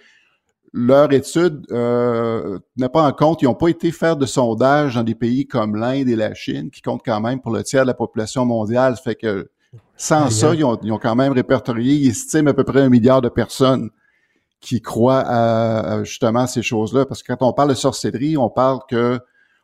leur 0.75 1.11
étude 1.15 1.65
euh, 1.71 2.59
n'a 2.77 2.91
pas 2.91 3.03
en 3.07 3.13
compte, 3.13 3.41
ils 3.41 3.47
n'ont 3.47 3.55
pas 3.55 3.69
été 3.69 3.91
faire 3.91 4.17
de 4.19 4.27
sondage 4.27 4.97
dans 4.97 5.03
des 5.05 5.15
pays 5.15 5.47
comme 5.47 5.75
l'Inde 5.77 6.09
et 6.09 6.17
la 6.17 6.35
Chine, 6.35 6.71
qui 6.71 6.83
comptent 6.83 7.05
quand 7.07 7.21
même 7.21 7.41
pour 7.41 7.53
le 7.53 7.63
tiers 7.63 7.83
de 7.83 7.87
la 7.89 7.95
population 7.95 8.45
mondiale. 8.45 8.97
Ça 8.97 9.03
fait 9.03 9.15
que 9.15 9.49
sans 9.97 10.31
ça, 10.31 10.55
ils 10.55 10.65
ont, 10.65 10.79
ils 10.83 10.93
ont 10.93 10.99
quand 10.99 11.15
même 11.15 11.33
répertorié, 11.33 11.95
ils 11.95 12.09
estiment 12.09 12.51
à 12.51 12.55
peu 12.55 12.65
près 12.65 12.81
un 12.83 12.89
milliard 12.89 13.21
de 13.23 13.29
personnes 13.29 13.91
qui 14.61 14.81
croient 14.81 15.21
à, 15.21 15.95
à 15.99 16.05
justement 16.05 16.47
ces 16.47 16.63
choses-là. 16.63 17.05
Parce 17.07 17.23
que 17.23 17.33
quand 17.33 17.47
on 17.47 17.53
parle 17.53 17.69
de 17.71 17.75
sorcellerie, 17.75 18.37
on 18.37 18.49
parle 18.51 18.81
que 18.89 19.19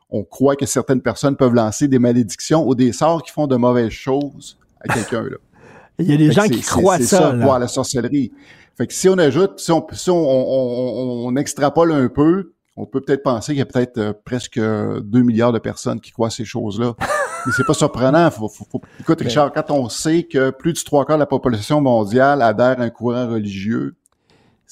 on 0.09 0.23
croit 0.23 0.55
que 0.55 0.65
certaines 0.65 1.01
personnes 1.01 1.35
peuvent 1.37 1.53
lancer 1.53 1.87
des 1.87 1.99
malédictions 1.99 2.67
ou 2.67 2.75
des 2.75 2.91
sorts 2.91 3.23
qui 3.23 3.31
font 3.31 3.47
de 3.47 3.55
mauvaises 3.55 3.91
choses 3.91 4.57
à 4.81 4.93
quelqu'un. 4.93 5.23
là. 5.23 5.37
Il 5.99 6.09
y 6.09 6.13
a 6.13 6.17
des 6.17 6.27
Fait 6.27 6.31
gens 6.33 6.43
qui 6.47 6.61
c'est- 6.61 6.69
croient 6.69 6.97
c'est 6.97 7.03
ça. 7.05 7.33
là. 7.33 7.43
voir 7.45 7.59
la 7.59 7.67
sorcellerie. 7.67 8.31
Fait 8.77 8.87
que 8.87 8.93
si 8.93 9.07
on 9.09 9.17
ajoute, 9.17 9.59
si 9.59 9.71
on, 9.71 9.85
si 9.91 10.09
on, 10.09 10.15
on- 10.17 11.27
on- 11.27 11.35
extrapole 11.35 11.91
un 11.91 12.07
peu, 12.07 12.53
on 12.77 12.85
peut 12.85 13.01
peut-être 13.01 13.21
penser 13.23 13.51
qu'il 13.53 13.59
y 13.59 13.61
a 13.61 13.65
peut-être 13.65 13.97
euh, 13.97 14.13
presque 14.25 14.59
2 14.59 15.01
milliards 15.21 15.51
de 15.51 15.59
personnes 15.59 15.99
qui 16.01 16.11
croient 16.11 16.27
à 16.27 16.31
ces 16.31 16.45
choses-là. 16.45 16.95
Mais 17.45 17.51
c'est 17.55 17.65
pas 17.65 17.73
surprenant. 17.73 18.29
Faut, 18.31 18.47
faut- 18.49 18.65
faut- 18.71 18.81
Écoute, 18.99 19.19
Ben 19.19 19.27
Richard, 19.27 19.51
quand 19.53 19.71
on 19.71 19.89
sait 19.89 20.23
que 20.23 20.49
plus 20.51 20.73
du 20.73 20.83
trois 20.83 21.05
quarts 21.05 21.17
de 21.17 21.21
la 21.21 21.25
population 21.25 21.81
mondiale 21.81 22.41
adhère 22.41 22.79
à 22.79 22.83
un 22.83 22.89
courant 22.89 23.27
religieux, 23.27 23.95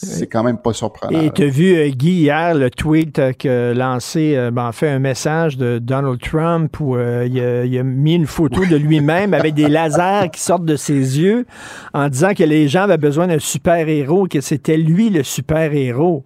c'est 0.02 0.28
quand 0.28 0.44
même 0.44 0.60
pas 0.60 0.72
surprenant. 0.72 1.20
Et 1.20 1.30
tu 1.32 1.44
as 1.44 1.48
vu, 1.48 1.76
euh, 1.76 1.90
Guy, 1.90 2.22
hier, 2.22 2.56
le 2.56 2.70
tweet 2.72 3.20
euh, 3.20 3.34
que 3.34 3.74
lancé, 3.76 4.34
euh, 4.38 4.50
ben, 4.50 4.68
en 4.68 4.72
fait, 4.72 4.88
un 4.88 5.00
message 5.00 5.58
de 5.58 5.78
Donald 5.78 6.22
Trump 6.22 6.80
où 6.80 6.96
euh, 6.96 7.28
il, 7.30 7.38
a, 7.42 7.66
il 7.66 7.78
a 7.78 7.84
mis 7.84 8.16
une 8.16 8.26
photo 8.26 8.66
de 8.66 8.78
lui-même 8.78 9.34
avec 9.34 9.56
des 9.56 9.68
lasers 9.68 10.30
qui 10.32 10.40
sortent 10.40 10.64
de 10.64 10.78
ses 10.78 10.94
yeux 11.20 11.46
en 11.94 12.08
disant 12.08 12.34
que 12.34 12.44
les 12.46 12.70
gens 12.70 12.84
avaient 12.84 12.98
besoin 12.98 13.28
d'un 13.28 13.40
super-héros, 13.40 14.28
que 14.28 14.40
c'était 14.40 14.78
lui 14.78 15.10
le 15.10 15.22
super-héros. 15.24 16.24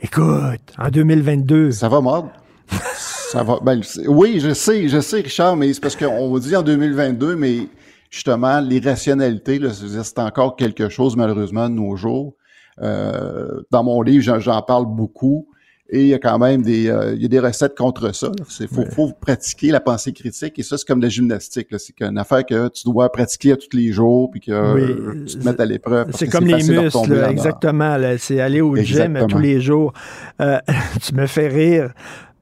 Écoute, 0.00 0.60
en 0.78 0.88
2022. 0.88 1.72
Ça 1.72 1.88
va 1.88 2.00
mordre. 2.00 2.30
Ça 3.32 3.42
va. 3.42 3.58
Ben, 3.62 3.80
oui, 4.08 4.40
je 4.40 4.52
sais, 4.52 4.88
je 4.88 5.00
sais, 5.00 5.20
Richard, 5.20 5.56
mais 5.56 5.72
c'est 5.72 5.80
parce 5.80 5.96
qu'on 5.96 6.38
dit 6.38 6.54
en 6.54 6.62
2022, 6.62 7.36
mais 7.36 7.68
justement, 8.10 8.60
l'irrationalité, 8.60 9.60
c'est 10.02 10.18
encore 10.18 10.56
quelque 10.56 10.88
chose, 10.88 11.16
malheureusement, 11.16 11.68
de 11.68 11.74
nos 11.74 11.96
jours. 11.96 12.34
Euh, 12.80 13.60
dans 13.70 13.84
mon 13.84 14.02
livre, 14.02 14.38
j'en- 14.38 14.62
parle 14.62 14.86
beaucoup. 14.86 15.46
Et 15.94 16.02
il 16.04 16.06
y 16.08 16.14
a 16.14 16.18
quand 16.18 16.38
même 16.38 16.62
des, 16.62 16.88
euh, 16.88 17.12
il 17.14 17.20
y 17.20 17.26
a 17.26 17.28
des 17.28 17.38
recettes 17.38 17.76
contre 17.76 18.14
ça. 18.14 18.28
Il 18.60 18.66
faut, 18.68 18.86
faut 18.86 19.12
pratiquer 19.12 19.70
la 19.70 19.80
pensée 19.80 20.14
critique. 20.14 20.58
Et 20.58 20.62
ça, 20.62 20.78
c'est 20.78 20.86
comme 20.86 21.00
de 21.00 21.04
la 21.04 21.10
gymnastique. 21.10 21.68
C'est 21.76 22.00
une 22.00 22.16
affaire 22.16 22.46
que 22.46 22.68
tu 22.68 22.84
dois 22.84 23.12
pratiquer 23.12 23.52
à 23.52 23.56
tous 23.56 23.76
les 23.76 23.92
jours, 23.92 24.30
puis 24.30 24.40
que 24.40 24.74
Oui, 24.74 25.26
tu 25.26 25.38
te 25.38 25.44
mettes 25.44 25.60
à 25.60 25.66
l'épreuve. 25.66 26.08
C'est 26.14 26.28
comme 26.28 26.46
les 26.46 26.62
muscles, 26.62 27.12
là, 27.14 27.30
exactement. 27.30 27.98
C'est 28.18 28.40
aller 28.40 28.62
au 28.62 28.74
gym 28.76 28.82
Exactement. 28.84 29.26
tous 29.26 29.38
les 29.38 29.60
jours. 29.60 29.92
Euh, 30.40 30.58
tu 31.02 31.14
me 31.14 31.26
fais 31.26 31.48
rire. 31.48 31.92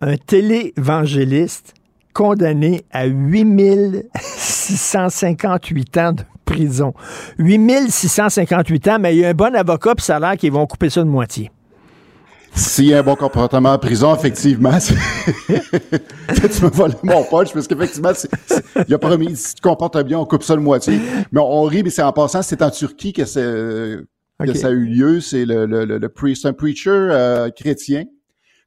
Un 0.00 0.16
télévangéliste 0.16 1.74
condamné 2.14 2.82
à 2.90 3.06
8658 3.06 5.96
ans 5.98 6.12
de 6.12 6.22
prison. 6.44 6.92
8658 7.38 8.88
ans, 8.88 8.98
mais 8.98 9.14
il 9.14 9.20
y 9.20 9.24
a 9.24 9.28
un 9.28 9.34
bon 9.34 9.54
avocat, 9.54 9.94
puis 9.94 10.04
ça 10.04 10.16
a 10.16 10.20
l'air 10.20 10.36
qu'ils 10.36 10.50
vont 10.52 10.66
couper 10.66 10.90
ça 10.90 11.02
de 11.02 11.08
moitié. 11.08 11.50
S'il 12.52 12.86
y 12.86 12.94
a 12.94 12.98
un 12.98 13.02
bon 13.04 13.14
comportement 13.14 13.74
en 13.74 13.78
prison, 13.78 14.12
effectivement, 14.12 14.76
tu 15.46 15.52
me 16.64 16.68
voles 16.70 16.94
mon 17.04 17.22
punch 17.22 17.52
parce 17.52 17.68
qu'effectivement, 17.68 18.10
il 18.88 18.94
a 18.94 18.98
promis, 18.98 19.36
si 19.36 19.54
tu 19.54 19.60
te 19.60 19.68
comportes 19.68 20.02
bien, 20.02 20.18
on 20.18 20.24
coupe 20.24 20.42
ça 20.42 20.56
de 20.56 20.60
moitié. 20.60 20.98
Mais 21.30 21.40
on, 21.40 21.48
on 21.48 21.62
rit, 21.62 21.84
mais 21.84 21.90
c'est 21.90 22.02
en 22.02 22.12
passant, 22.12 22.42
c'est 22.42 22.60
en 22.62 22.70
Turquie 22.70 23.12
que, 23.12 23.24
ça 23.24 23.38
a 23.40 24.70
eu 24.70 24.84
lieu. 24.86 25.20
C'est 25.20 25.44
le, 25.44 25.64
le, 25.66 25.84
le, 25.84 25.98
le 25.98 26.08
pre- 26.08 26.34
c'est 26.34 26.48
un 26.48 26.52
preacher 26.52 26.90
euh, 26.90 27.50
chrétien. 27.50 28.06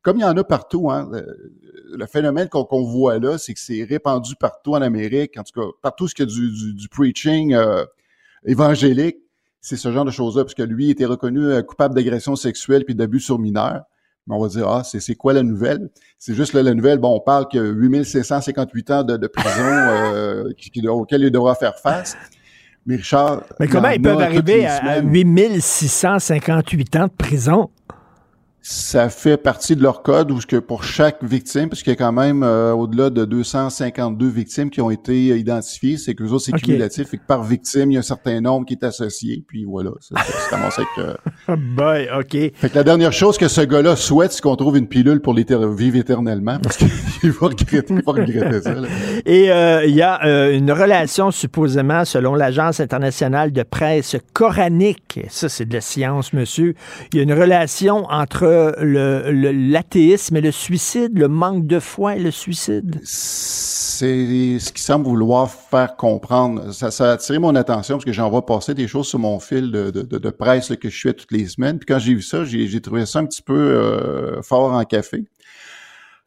Comme 0.03 0.17
il 0.17 0.21
y 0.21 0.25
en 0.25 0.37
a 0.37 0.43
partout, 0.43 0.91
hein, 0.91 1.09
le, 1.11 1.53
le 1.97 2.05
phénomène 2.05 2.49
qu'on 2.49 2.83
voit 2.83 3.19
là, 3.19 3.37
c'est 3.37 3.53
que 3.53 3.59
c'est 3.59 3.83
répandu 3.83 4.35
partout 4.35 4.73
en 4.73 4.81
Amérique, 4.81 5.37
en 5.37 5.43
tout 5.43 5.59
cas, 5.59 5.67
partout 5.81 6.07
ce 6.07 6.13
qu'il 6.15 6.27
y 6.27 6.31
a 6.31 6.31
du, 6.31 6.51
du, 6.51 6.73
du 6.73 6.89
preaching 6.89 7.53
euh, 7.53 7.85
évangélique, 8.45 9.17
c'est 9.61 9.77
ce 9.77 9.91
genre 9.91 10.03
de 10.03 10.11
choses-là, 10.11 10.43
parce 10.43 10.55
que 10.55 10.63
lui 10.63 10.89
était 10.89 11.05
reconnu 11.05 11.45
euh, 11.45 11.61
coupable 11.61 11.95
d'agression 11.95 12.35
sexuelle 12.35 12.83
puis 12.83 12.95
d'abus 12.95 13.21
sur 13.21 13.39
mineurs. 13.39 13.83
Mais 14.27 14.35
on 14.35 14.39
va 14.39 14.47
dire, 14.47 14.67
ah, 14.69 14.83
c'est 14.83 15.15
quoi 15.15 15.33
la 15.33 15.43
nouvelle? 15.43 15.89
C'est 16.17 16.33
juste 16.33 16.53
là, 16.53 16.63
la 16.63 16.73
nouvelle, 16.73 16.97
bon, 16.97 17.15
on 17.15 17.19
parle 17.19 17.47
que 17.49 17.57
8558 17.57 18.91
ans 18.91 19.03
de, 19.03 19.17
de 19.17 19.27
prison 19.27 19.51
euh, 19.63 20.49
auquel 20.89 21.23
il 21.23 21.31
devra 21.31 21.55
faire 21.55 21.77
face. 21.77 22.15
Mais 22.85 22.97
Richard... 22.97 23.43
Mais 23.59 23.67
comment 23.67 23.87
en 23.87 23.91
ils 23.91 24.01
peuvent 24.01 24.19
arriver 24.19 24.65
à, 24.65 24.75
à 24.75 24.79
semaines. 24.99 25.11
8658 25.11 26.95
ans 26.97 27.07
de 27.07 27.11
prison? 27.17 27.69
Ça 28.65 29.09
fait 29.09 29.35
partie 29.35 29.75
de 29.75 29.83
leur 29.83 30.03
code 30.03 30.31
où 30.31 30.39
ce 30.39 30.47
que 30.47 30.55
pour 30.55 30.85
chaque 30.85 31.21
victime, 31.21 31.67
parce 31.67 31.83
qu'il 31.83 31.91
y 31.91 31.95
a 31.95 31.97
quand 31.97 32.13
même 32.13 32.43
euh, 32.43 32.71
au-delà 32.71 33.09
de 33.09 33.25
252 33.25 34.25
victimes 34.29 34.69
qui 34.69 34.79
ont 34.79 34.89
été 34.89 35.31
euh, 35.31 35.37
identifiées, 35.37 35.97
c'est 35.97 36.15
que 36.15 36.23
les 36.23 36.31
autres 36.31 36.45
c'est 36.45 36.53
Ok. 36.53 36.61
cumulatif 36.61 37.13
et 37.13 37.17
que 37.17 37.25
par 37.27 37.43
victime, 37.43 37.91
il 37.91 37.95
y 37.95 37.97
a 37.97 37.99
un 37.99 38.03
certain 38.03 38.39
nombre 38.39 38.65
qui 38.65 38.75
est 38.75 38.85
associé, 38.85 39.43
puis 39.45 39.65
voilà, 39.65 39.89
c'est 39.99 40.15
ramassé 40.55 40.81
avec, 40.97 41.09
euh, 41.09 41.13
Oh 41.49 41.55
boy, 41.75 42.07
OK. 42.17 42.31
Fait 42.55 42.69
que 42.69 42.75
la 42.75 42.85
dernière 42.85 43.11
chose 43.11 43.37
que 43.37 43.49
ce 43.49 43.59
gars-là 43.59 43.97
souhaite, 43.97 44.31
c'est 44.31 44.41
qu'on 44.41 44.55
trouve 44.55 44.77
une 44.77 44.87
pilule 44.87 45.19
pour 45.19 45.33
l'éter- 45.33 45.59
vivre 45.75 45.97
éternellement, 45.97 46.57
parce 46.63 46.77
qu'il 46.77 46.87
va 47.31 47.47
regretter, 47.47 47.93
il 47.93 48.01
va 48.01 48.11
regretter 48.13 48.61
ça. 48.61 48.73
là. 48.75 48.87
Et 49.25 49.51
euh, 49.51 49.83
il 49.85 49.93
y 49.93 50.01
a 50.01 50.23
euh, 50.25 50.57
une 50.57 50.71
relation 50.71 51.31
supposément, 51.31 52.05
selon 52.05 52.33
l'Agence 52.33 52.79
internationale 52.79 53.51
de 53.51 53.63
presse 53.63 54.15
coranique, 54.31 55.19
ça 55.27 55.49
c'est 55.49 55.65
de 55.65 55.73
la 55.73 55.81
science, 55.81 56.31
monsieur, 56.31 56.75
il 57.11 57.17
y 57.17 57.19
a 57.19 57.23
une 57.23 57.33
relation 57.33 58.05
entre 58.09 58.52
le- 58.79 59.31
le- 59.31 59.51
l'athéisme 59.51 60.37
et 60.37 60.41
le 60.41 60.51
suicide, 60.51 61.17
le 61.17 61.27
manque 61.27 61.65
de 61.67 61.79
foi 61.79 62.15
et 62.15 62.19
le 62.19 62.31
suicide? 62.31 62.99
C'est 63.03 64.59
ce 64.59 64.71
qui 64.73 64.81
semble 64.81 65.05
vouloir 65.05 65.49
faire 65.49 65.95
comprendre. 65.95 66.71
Ça, 66.71 66.91
ça 66.91 67.11
a 67.11 67.13
attiré 67.13 67.39
mon 67.39 67.55
attention 67.55 67.95
parce 67.95 68.05
que 68.05 68.11
j'en 68.13 68.29
vois 68.29 68.45
passer 68.45 68.73
des 68.73 68.87
choses 68.87 69.07
sur 69.07 69.19
mon 69.19 69.39
fil 69.39 69.71
de, 69.71 69.91
de, 69.91 70.01
de- 70.01 70.17
de 70.17 70.29
presse 70.29 70.69
là, 70.69 70.75
que 70.75 70.89
je 70.89 70.99
fais 70.99 71.13
toutes 71.13 71.31
les 71.31 71.47
semaines. 71.47 71.77
Puis 71.79 71.85
quand 71.85 71.99
j'ai 71.99 72.13
vu 72.15 72.21
ça, 72.21 72.43
j'ai 72.43 72.81
trouvé 72.81 73.05
ça 73.05 73.19
un 73.19 73.25
petit 73.25 73.41
peu 73.41 73.53
euh, 73.53 74.41
fort 74.41 74.73
en 74.73 74.83
café. 74.83 75.25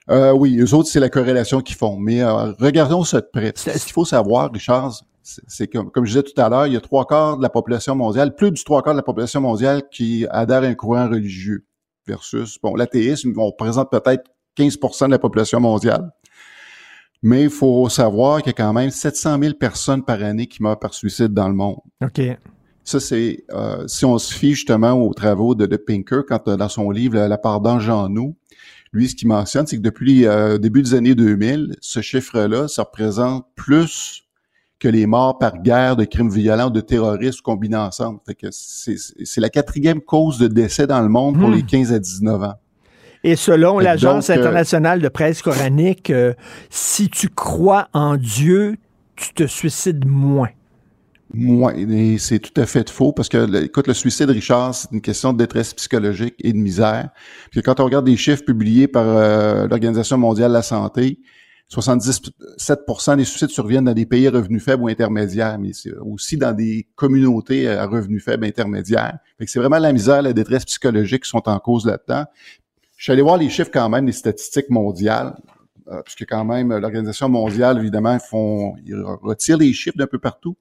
Euh, 0.09 0.33
oui, 0.33 0.57
eux 0.61 0.73
autres, 0.75 0.89
c'est 0.89 1.01
la 1.01 1.09
corrélation 1.11 1.61
qu'ils 1.61 1.77
font. 1.77 1.97
Mais 1.99 2.23
euh, 2.23 2.53
regardons 2.61 3.03
ça 3.05 3.21
de 3.21 3.29
près. 3.33 3.53
Ce 3.57 3.71
qu'il 3.71 3.93
faut 3.93 4.05
savoir, 4.05 4.51
Richard, 4.53 4.93
C'est 5.25 5.43
c'est 5.49 5.67
comme, 5.67 5.91
comme 5.91 6.05
je 6.07 6.13
disais 6.13 6.23
tout 6.23 6.41
à 6.41 6.49
l'heure, 6.49 6.69
il 6.69 6.75
y 6.75 6.77
a 6.77 6.81
trois 6.81 7.05
quarts 7.05 7.37
de 7.37 7.43
la 7.43 7.49
population 7.49 7.97
mondiale, 7.97 8.37
plus 8.37 8.53
du 8.53 8.63
trois 8.63 8.81
quarts 8.83 8.95
de 8.95 8.99
la 9.01 9.03
population 9.03 9.41
mondiale 9.41 9.83
qui 9.91 10.25
adhère 10.31 10.63
à 10.63 10.67
un 10.67 10.75
courant 10.77 11.09
religieux 11.09 11.65
versus, 12.07 12.59
bon, 12.63 12.75
l'athéisme, 12.75 13.33
on 13.37 13.47
représente 13.47 13.91
peut-être 13.91 14.31
15% 14.57 15.07
de 15.07 15.11
la 15.11 15.19
population 15.19 15.61
mondiale. 15.61 16.11
Mais 17.23 17.45
il 17.45 17.51
faut 17.51 17.89
savoir 17.89 18.39
qu'il 18.39 18.49
y 18.49 18.51
a 18.51 18.53
quand 18.53 18.73
même 18.73 18.91
700 18.91 19.39
000 19.41 19.55
personnes 19.55 20.05
par 20.05 20.23
année 20.23 20.47
qui 20.47 20.63
meurent 20.63 20.79
par 20.79 20.95
suicide 20.95 21.33
dans 21.33 21.49
le 21.49 21.55
monde. 21.55 21.79
OK. 22.03 22.21
Ça, 22.85 23.01
c'est 23.01 23.45
euh, 23.53 23.85
si 23.89 24.05
on 24.05 24.17
se 24.19 24.33
fie 24.33 24.55
justement 24.55 24.93
aux 24.93 25.13
travaux 25.13 25.55
de, 25.55 25.67
de 25.67 25.77
Pinker, 25.77 26.23
quand 26.29 26.47
euh, 26.47 26.57
dans 26.57 26.69
son 26.69 26.91
livre 26.91 27.17
La 27.17 27.39
part 27.39 27.61
d'ange 27.61 27.89
en 27.89 28.09
nous, 28.09 28.37
lui, 28.93 29.09
ce 29.09 29.17
qu'il 29.17 29.29
mentionne, 29.29 29.67
c'est 29.67 29.77
que 29.77 29.83
depuis 29.83 30.23
le 30.23 30.59
début 30.59 30.83
des 30.83 30.95
années 30.95 31.15
2000, 31.15 31.77
ce 31.81 32.01
chiffre-là, 32.01 32.69
ça 32.69 32.85
représente 32.85 33.45
plus 33.57 34.26
que 34.79 34.89
les 34.89 35.07
morts 35.07 35.39
par 35.39 35.63
guerre, 35.63 35.97
de 35.97 36.05
crimes 36.05 36.31
violents, 36.31 36.71
de 36.71 36.81
terroristes 36.81 37.41
combinés 37.41 37.77
ensemble. 37.77 38.19
Fait 38.27 38.35
que 38.35 38.49
c'est 38.51 39.41
la 39.41 39.49
quatrième 39.49 40.01
cause 40.01 40.39
de 40.39 40.49
décès 40.49 40.87
dans 40.87 41.01
le 41.01 41.09
monde 41.09 41.39
pour 41.39 41.49
Hmm. 41.49 41.55
les 41.55 41.63
15 41.63 41.93
à 41.93 41.99
19 41.99 42.43
ans. 42.43 42.55
Et 43.25 43.37
selon 43.37 43.79
l'Agence 43.79 44.31
euh, 44.31 44.35
internationale 44.35 45.01
de 45.01 45.09
presse 45.09 45.43
coranique, 45.43 46.11
euh, 46.11 46.35
si 46.71 47.09
tu 47.09 47.29
crois 47.29 47.89
en 47.93 48.17
Dieu, 48.17 48.77
tu 49.17 49.33
te 49.33 49.47
suicides 49.47 50.07
moins. 50.07 50.51
Moi, 51.35 51.75
et 51.77 52.19
c'est 52.19 52.39
tout 52.39 52.59
à 52.61 52.67
fait 52.67 52.89
faux 52.89 53.13
parce 53.13 53.29
que, 53.29 53.65
écoute, 53.65 53.89
le 53.89 53.95
suicide, 53.95 54.31
Richard, 54.31 54.75
c'est 54.75 54.93
une 54.93 55.01
question 55.01 55.33
de 55.33 55.39
détresse 55.39 55.75
psychologique 55.75 56.35
et 56.39 56.53
de 56.53 56.59
misère. 56.59 57.09
Puis 57.51 57.63
quand 57.63 57.81
on 57.81 57.85
regarde 57.85 58.07
des 58.07 58.17
chiffres 58.17 58.45
publiés 58.45 58.87
par 58.87 59.05
euh, 59.07 59.67
l'Organisation 59.67 60.19
mondiale 60.19 60.51
de 60.51 60.55
la 60.55 60.63
santé, 60.63 61.19
77% 61.71 63.17
des 63.17 63.25
suicides 63.25 63.51
surviennent 63.51 63.87
dans 63.87 63.93
des 63.93 64.07
pays 64.07 64.29
à 64.29 64.31
revenus 64.31 64.63
faibles 64.63 64.85
ou 64.85 64.89
intermédiaires, 64.89 65.59
mais 65.59 65.73
c'est 65.73 65.93
aussi 65.95 66.37
dans 66.37 66.53
des 66.53 66.87
communautés 66.95 67.69
à 67.69 67.87
revenus 67.87 68.25
faibles 68.25 68.45
intermédiaires. 68.45 69.19
Fait 69.39 69.47
c'est 69.47 69.59
vraiment 69.59 69.79
la 69.79 69.93
misère, 69.93 70.23
la 70.23 70.33
détresse 70.33 70.65
psychologique 70.65 71.25
qui 71.25 71.29
sont 71.29 71.49
en 71.49 71.59
cause 71.59 71.85
là-dedans. 71.85 72.25
Je 72.97 73.05
suis 73.05 73.13
allé 73.13 73.23
voir 73.23 73.37
les 73.37 73.51
chiffres 73.51 73.71
quand 73.73 73.89
même 73.89 74.07
des 74.07 74.13
statistiques 74.13 74.71
mondiales, 74.71 75.37
euh, 75.89 76.03
puisque 76.03 76.25
quand 76.29 76.45
même 76.45 76.77
l'Organisation 76.77 77.29
mondiale, 77.29 77.79
évidemment, 77.79 78.19
font, 78.21 78.77
ils 78.85 79.05
les 79.59 79.73
chiffres 79.73 79.99
d'un 79.99 80.07
peu 80.07 80.19
partout. 80.19 80.57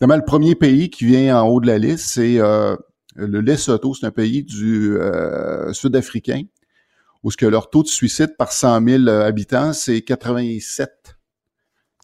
Évidemment, 0.00 0.16
le 0.16 0.24
premier 0.24 0.54
pays 0.54 0.88
qui 0.88 1.04
vient 1.04 1.40
en 1.40 1.46
haut 1.46 1.60
de 1.60 1.66
la 1.66 1.76
liste, 1.76 2.06
c'est 2.08 2.38
euh, 2.38 2.74
le 3.16 3.40
Lesotho. 3.40 3.94
C'est 3.94 4.06
un 4.06 4.10
pays 4.10 4.44
du 4.44 4.96
euh, 4.96 5.72
sud-africain 5.74 6.42
où 7.28 7.30
ce 7.30 7.36
que 7.36 7.44
leur 7.44 7.68
taux 7.68 7.82
de 7.82 7.88
suicide 7.88 8.36
par 8.38 8.52
100 8.52 8.82
000 8.88 9.08
habitants, 9.08 9.74
c'est 9.74 10.00
87. 10.00 10.90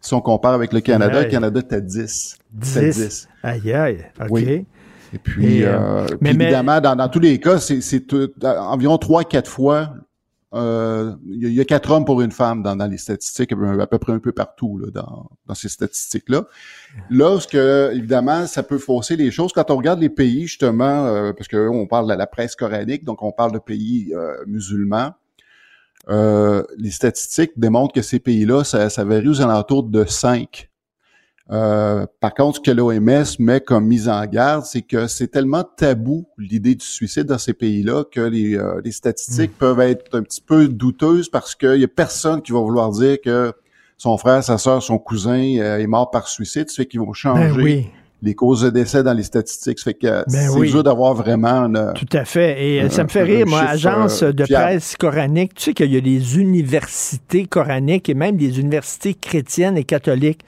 Si 0.03 0.13
on 0.13 0.21
compare 0.21 0.53
avec 0.53 0.75
le 0.75 0.83
Canada, 0.83 1.23
le 1.23 1.31
Canada 1.31 1.61
est 1.61 1.73
à 1.73 1.81
10. 1.81 2.37
C'est 2.61 2.79
à 2.79 2.91
10. 2.91 3.29
Aïe, 3.43 3.73
aïe. 3.73 4.05
OK. 4.21 4.27
Oui. 4.31 4.67
Et 5.15 5.19
puis, 5.19 5.47
Et, 5.61 5.65
euh, 5.65 5.79
euh, 5.79 6.07
mais- 6.21 6.31
puis 6.31 6.37
mais- 6.39 6.45
évidemment, 6.45 6.79
dans, 6.83 6.95
dans 6.95 7.09
tous 7.09 7.21
les 7.21 7.41
cas, 7.41 7.59
c'est 7.59 8.13
euh, 8.13 8.29
environ 8.43 8.97
3-4 8.99 9.47
fois. 9.49 9.95
Euh, 10.55 11.15
Il 11.27 11.53
y, 11.53 11.61
a- 11.61 11.65
quatre 11.65 11.91
hommes 11.91 12.05
pour 12.05 12.21
une 12.23 12.31
femme 12.33 12.63
dans, 12.63 12.77
dans 12.77 12.87
les 12.87 12.99
statistiques, 12.99 13.53
à 13.53 13.57
peu- 13.87 13.99
près 13.99 14.13
un 14.13 14.19
peu 14.19 14.33
partout 14.33 14.79
là, 14.79 14.91
dans, 14.91 15.31
dans 15.47 15.55
ces 15.55 15.69
statistiques-là. 15.69 16.45
Là, 17.11 17.41
ce 17.41 17.47
que, 17.49 17.93
évidemment, 17.95 18.47
ça 18.47 18.63
peut 18.63 18.79
fausser 18.79 19.17
les 19.17 19.31
choses. 19.31 19.53
Quand 19.53 19.71
on 19.71 19.77
regarde 19.77 20.01
les 20.01 20.09
pays, 20.11 20.47
justement, 20.47 21.07
euh, 21.07 21.33
parce 21.33 21.49
que 21.49 21.69
on 21.69 21.87
parle 21.87 22.09
de 22.09 22.15
la 22.15 22.27
presse 22.27 22.55
coranique, 22.57 23.05
donc 23.05 23.23
on 23.23 23.33
parle 23.33 23.53
de 23.53 23.59
pays 23.59 24.13
euh, 24.15 24.37
musulmans, 24.47 25.13
euh, 26.09 26.63
les 26.77 26.91
statistiques 26.91 27.53
démontrent 27.57 27.95
que 27.95 28.03
ces 28.03 28.19
pays-là, 28.19 28.63
ça, 28.65 28.91
ça 28.91 29.05
varie 29.05 29.29
aux 29.29 29.41
alentours 29.41 29.85
de 29.85 30.05
5. 30.05 30.69
Euh, 31.53 32.07
par 32.21 32.33
contre, 32.33 32.57
ce 32.57 32.61
que 32.63 32.71
l'OMS 32.71 33.25
met 33.39 33.61
comme 33.61 33.87
mise 33.87 34.09
en 34.09 34.25
garde, 34.25 34.65
c'est 34.65 34.81
que 34.81 35.07
c'est 35.07 35.29
tellement 35.29 35.63
tabou 35.63 36.25
l'idée 36.39 36.75
du 36.75 36.85
suicide 36.87 37.25
dans 37.25 37.37
ces 37.39 37.53
pays-là 37.53 38.05
que 38.11 38.21
les, 38.23 38.57
euh, 38.57 38.81
les 38.83 38.93
statistiques 38.93 39.57
peuvent 39.59 39.81
être 39.81 40.17
un 40.17 40.23
petit 40.23 40.41
peu 40.41 40.69
douteuses 40.69 41.29
parce 41.29 41.55
qu'il 41.55 41.77
y 41.81 41.85
a 41.85 41.89
personne 41.89 42.41
qui 42.41 42.53
va 42.53 42.61
vouloir 42.61 42.91
dire 42.93 43.19
que 43.23 43.53
son 43.99 44.17
frère, 44.17 44.43
sa 44.43 44.57
sœur, 44.57 44.83
son 44.83 44.99
cousin 44.99 45.39
euh, 45.59 45.79
est 45.79 45.87
mort 45.87 46.11
par 46.11 46.29
suicide. 46.29 46.71
Ça 46.71 46.77
fait 46.77 46.87
qu'ils 46.87 47.01
vont 47.01 47.13
changer 47.13 47.49
Ben 47.55 47.63
oui. 47.63 47.87
les 48.23 48.35
causes 48.35 48.63
de 48.63 48.71
décès 48.71 49.03
dans 49.03 49.13
les 49.13 49.23
statistiques. 49.23 49.79
Ça 49.79 49.85
fait 49.85 49.95
que 49.95 50.07
Ben 50.07 50.25
c'est 50.31 50.49
oui. 50.49 50.71
dur 50.71 50.83
d'avoir 50.83 51.13
vraiment 51.13 51.67
une, 51.67 51.93
Tout 51.95 52.09
à 52.17 52.25
fait. 52.25 52.65
Et 52.67 52.81
euh, 52.83 52.87
un- 52.87 52.91
ça 52.91 53.05
me 53.05 53.09
fait 53.11 53.23
rire, 53.23 53.47
moi, 53.47 53.61
agence 53.61 54.23
de 54.23 54.45
fiable. 54.47 54.65
presse 54.65 54.97
coranique. 54.97 55.53
Tu 55.55 55.63
sais 55.65 55.75
qu'il 55.75 55.93
y 55.93 55.97
a 55.99 56.01
des 56.01 56.39
universités 56.39 57.45
coraniques 57.45 58.09
et 58.09 58.15
même 58.15 58.39
des 58.39 58.59
universités 58.59 59.13
chrétiennes 59.13 59.77
et 59.77 59.85
catholiques. 59.85 60.41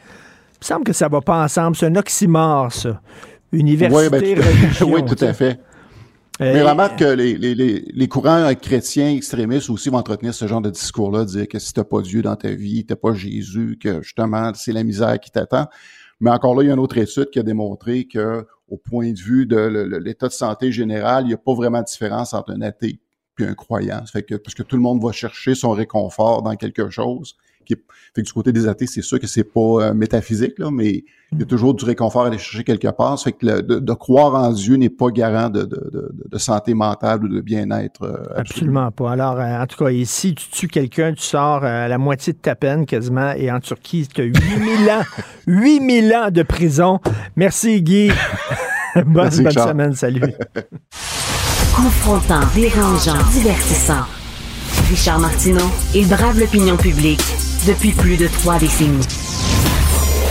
Il 0.57 0.63
me 0.63 0.65
semble 0.65 0.85
que 0.85 0.93
ça 0.93 1.09
va 1.09 1.21
pas 1.21 1.43
ensemble. 1.45 1.77
C'est 1.77 1.87
un 1.87 1.97
oxymore, 1.97 2.73
ça. 2.73 3.01
Université, 3.53 3.95
Oui, 3.97 4.09
ben, 4.11 4.21
tout, 4.21 4.43
religion. 4.43 4.93
oui, 4.93 5.05
tout 5.05 5.15
tu 5.15 5.21
sais. 5.21 5.29
à 5.29 5.35
fait. 5.35 5.61
Euh, 6.41 6.53
Mais 6.53 6.63
remarque 6.63 6.99
que 6.99 7.05
les, 7.05 7.37
les, 7.39 7.55
les, 7.55 7.85
les 7.95 8.09
courants 8.09 8.53
chrétiens 8.61 9.11
extrémistes 9.11 9.71
aussi 9.71 9.89
vont 9.89 9.97
entretenir 9.99 10.35
ce 10.35 10.47
genre 10.47 10.61
de 10.61 10.69
discours-là, 10.69 11.25
dire 11.25 11.49
que 11.49 11.59
si 11.59 11.73
t'as 11.73 11.85
pas 11.85 12.03
Dieu 12.03 12.21
dans 12.21 12.37
ta 12.37 12.51
vie, 12.51 12.85
t'as 12.85 12.97
pas 12.97 13.15
Jésus, 13.15 13.79
que 13.81 14.03
justement 14.03 14.53
c'est 14.55 14.73
la 14.73 14.83
misère 14.83 15.19
qui 15.19 15.31
t'attend. 15.31 15.67
Mais 16.21 16.31
encore 16.31 16.55
là, 16.55 16.63
il 16.63 16.67
y 16.67 16.71
a 16.71 16.75
une 16.75 16.81
autre 16.81 16.99
étude 16.99 17.31
qui 17.31 17.39
a 17.39 17.43
démontré 17.43 18.07
que, 18.07 18.47
au 18.69 18.77
point 18.77 19.13
de 19.13 19.19
vue 19.19 19.47
de 19.47 19.99
l'état 20.03 20.29
de 20.29 20.33
santé 20.33 20.73
général, 20.73 21.25
il 21.25 21.29
n'y 21.29 21.35
a 21.35 21.39
pas 21.39 21.55
vraiment 21.55 21.81
de 21.81 21.87
différence 21.87 22.35
entre 22.35 22.53
un 22.53 22.61
athée 22.61 23.01
puis 23.35 23.45
un 23.47 23.55
croyant. 23.55 24.01
Ça 24.07 24.13
fait 24.13 24.23
que, 24.23 24.35
parce 24.35 24.55
que 24.55 24.63
tout 24.63 24.77
le 24.77 24.83
monde 24.83 25.03
va 25.03 25.13
chercher 25.13 25.55
son 25.55 25.71
réconfort 25.71 26.43
dans 26.43 26.57
quelque 26.57 26.91
chose. 26.91 27.37
Qui 27.67 27.75
est- 27.75 27.83
fait 28.15 28.23
que 28.23 28.27
du 28.27 28.33
côté 28.33 28.53
des 28.53 28.67
athées, 28.67 28.87
c'est 28.87 29.03
sûr 29.03 29.21
que 29.21 29.27
c'est 29.27 29.45
pas 29.45 29.61
euh, 29.61 29.93
métaphysique, 29.95 30.59
là, 30.59 30.71
mais 30.71 31.05
il 31.33 31.41
y 31.41 31.43
a 31.43 31.45
toujours 31.45 31.75
du 31.75 31.85
réconfort 31.85 32.23
à 32.23 32.29
aller 32.29 32.39
chercher 32.39 32.65
quelque 32.65 32.89
part. 32.89 33.19
Ça 33.19 33.25
fait 33.25 33.33
que 33.33 33.45
le- 33.45 33.63
de, 33.63 33.79
de 33.81 33.93
croire 33.93 34.35
en 34.35 34.53
Dieu 34.53 34.77
n'est 34.77 34.89
pas 34.89 35.09
garant 35.11 35.51
de, 35.51 35.63
de, 35.63 35.91
de, 35.93 36.15
de 36.31 36.39
santé 36.39 36.73
mentale 36.73 37.25
ou 37.25 37.29
de 37.29 37.41
bien-être. 37.41 38.03
euh, 38.05 38.15
absolu. 38.31 38.39
Absolument 38.39 38.91
pas. 38.93 39.13
Alors, 39.13 39.39
euh, 39.39 39.61
en 39.63 39.67
tout 39.67 39.77
cas, 39.85 39.91
ici, 39.91 40.35
tu 40.35 40.49
tues 40.51 40.69
quelqu'un, 40.69 41.13
tu 41.13 41.23
sors 41.23 41.65
euh, 41.65 41.85
à 41.85 41.89
la 41.89 41.99
moitié 41.99 42.33
de 42.33 42.39
ta 42.39 42.55
peine 42.55 42.87
quasiment, 42.87 43.33
et 43.33 43.51
en 43.51 43.61
Turquie, 43.61 44.07
tu 44.13 44.21
as 44.21 44.25
8000 44.25 44.91
ans, 44.91 45.03
8000 45.47 46.15
ans 46.15 46.31
de 46.31 46.43
prison. 46.43 47.01
Merci, 47.35 47.83
Guy. 47.83 48.09
bonne 48.95 49.05
Merci, 49.15 49.43
bonne 49.43 49.53
semaine, 49.53 49.95
salut. 49.95 50.23
Confrontant, 51.75 52.41
dérangeant, 52.55 53.19
divertissant. 53.33 54.05
Richard 54.89 55.19
Martineau, 55.21 55.67
il 55.95 56.09
brave 56.09 56.39
l'opinion 56.39 56.77
publique 56.77 57.21
depuis 57.67 57.91
plus 57.91 58.17
de 58.17 58.29
trois 58.29 58.59
décennies. 58.59 59.03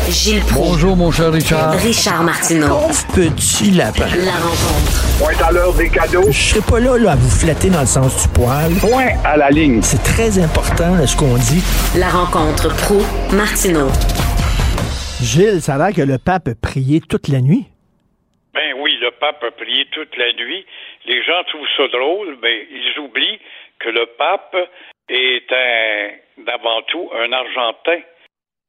Gilles 0.10 0.42
Proulx. 0.46 0.70
Bonjour, 0.72 0.96
mon 0.96 1.12
cher 1.12 1.34
Richard. 1.34 1.74
Richard 1.74 2.24
Martineau. 2.24 2.88
petit 3.14 3.72
lapin. 3.72 4.08
La 4.24 4.40
rencontre. 4.40 5.20
Point 5.20 5.46
à 5.46 5.52
l'heure 5.52 5.74
des 5.74 5.90
cadeaux. 5.90 6.32
Je 6.32 6.32
serai 6.32 6.62
pas 6.62 6.80
là, 6.80 6.98
là 6.98 7.12
à 7.12 7.16
vous 7.16 7.30
flatter 7.30 7.70
dans 7.70 7.82
le 7.82 7.88
sens 7.88 8.24
du 8.24 8.30
poil. 8.30 8.72
Point 8.80 9.20
à 9.26 9.36
la 9.36 9.50
ligne. 9.50 9.82
C'est 9.82 10.02
très 10.04 10.40
important, 10.40 10.96
là, 10.96 11.06
ce 11.06 11.18
qu'on 11.18 11.36
dit. 11.36 11.60
La 12.00 12.08
rencontre 12.08 12.70
pro 12.86 13.02
martineau 13.36 13.90
Gilles, 15.22 15.60
ça 15.60 15.76
a 15.76 15.78
l'air 15.78 15.96
que 15.96 16.08
le 16.08 16.18
pape 16.18 16.48
a 16.48 16.56
prié 16.56 17.02
toute 17.02 17.28
la 17.28 17.42
nuit. 17.42 17.66
Ben 18.54 18.80
oui, 18.80 18.96
le 19.02 19.12
pape 19.12 19.44
a 19.44 19.52
prié 19.52 19.86
toute 19.92 20.16
la 20.16 20.32
nuit. 20.40 20.66
Les 21.06 21.22
gens 21.26 21.44
trouvent 21.50 21.68
ça 21.76 21.88
drôle, 21.92 22.38
mais 22.42 22.68
ils 22.72 23.00
oublient 23.04 23.40
que 23.80 23.90
le 23.90 24.06
pape 24.18 24.56
est 25.10 25.52
un, 25.52 26.44
d'avant 26.44 26.82
tout 26.84 27.10
un 27.16 27.32
Argentin. 27.32 28.00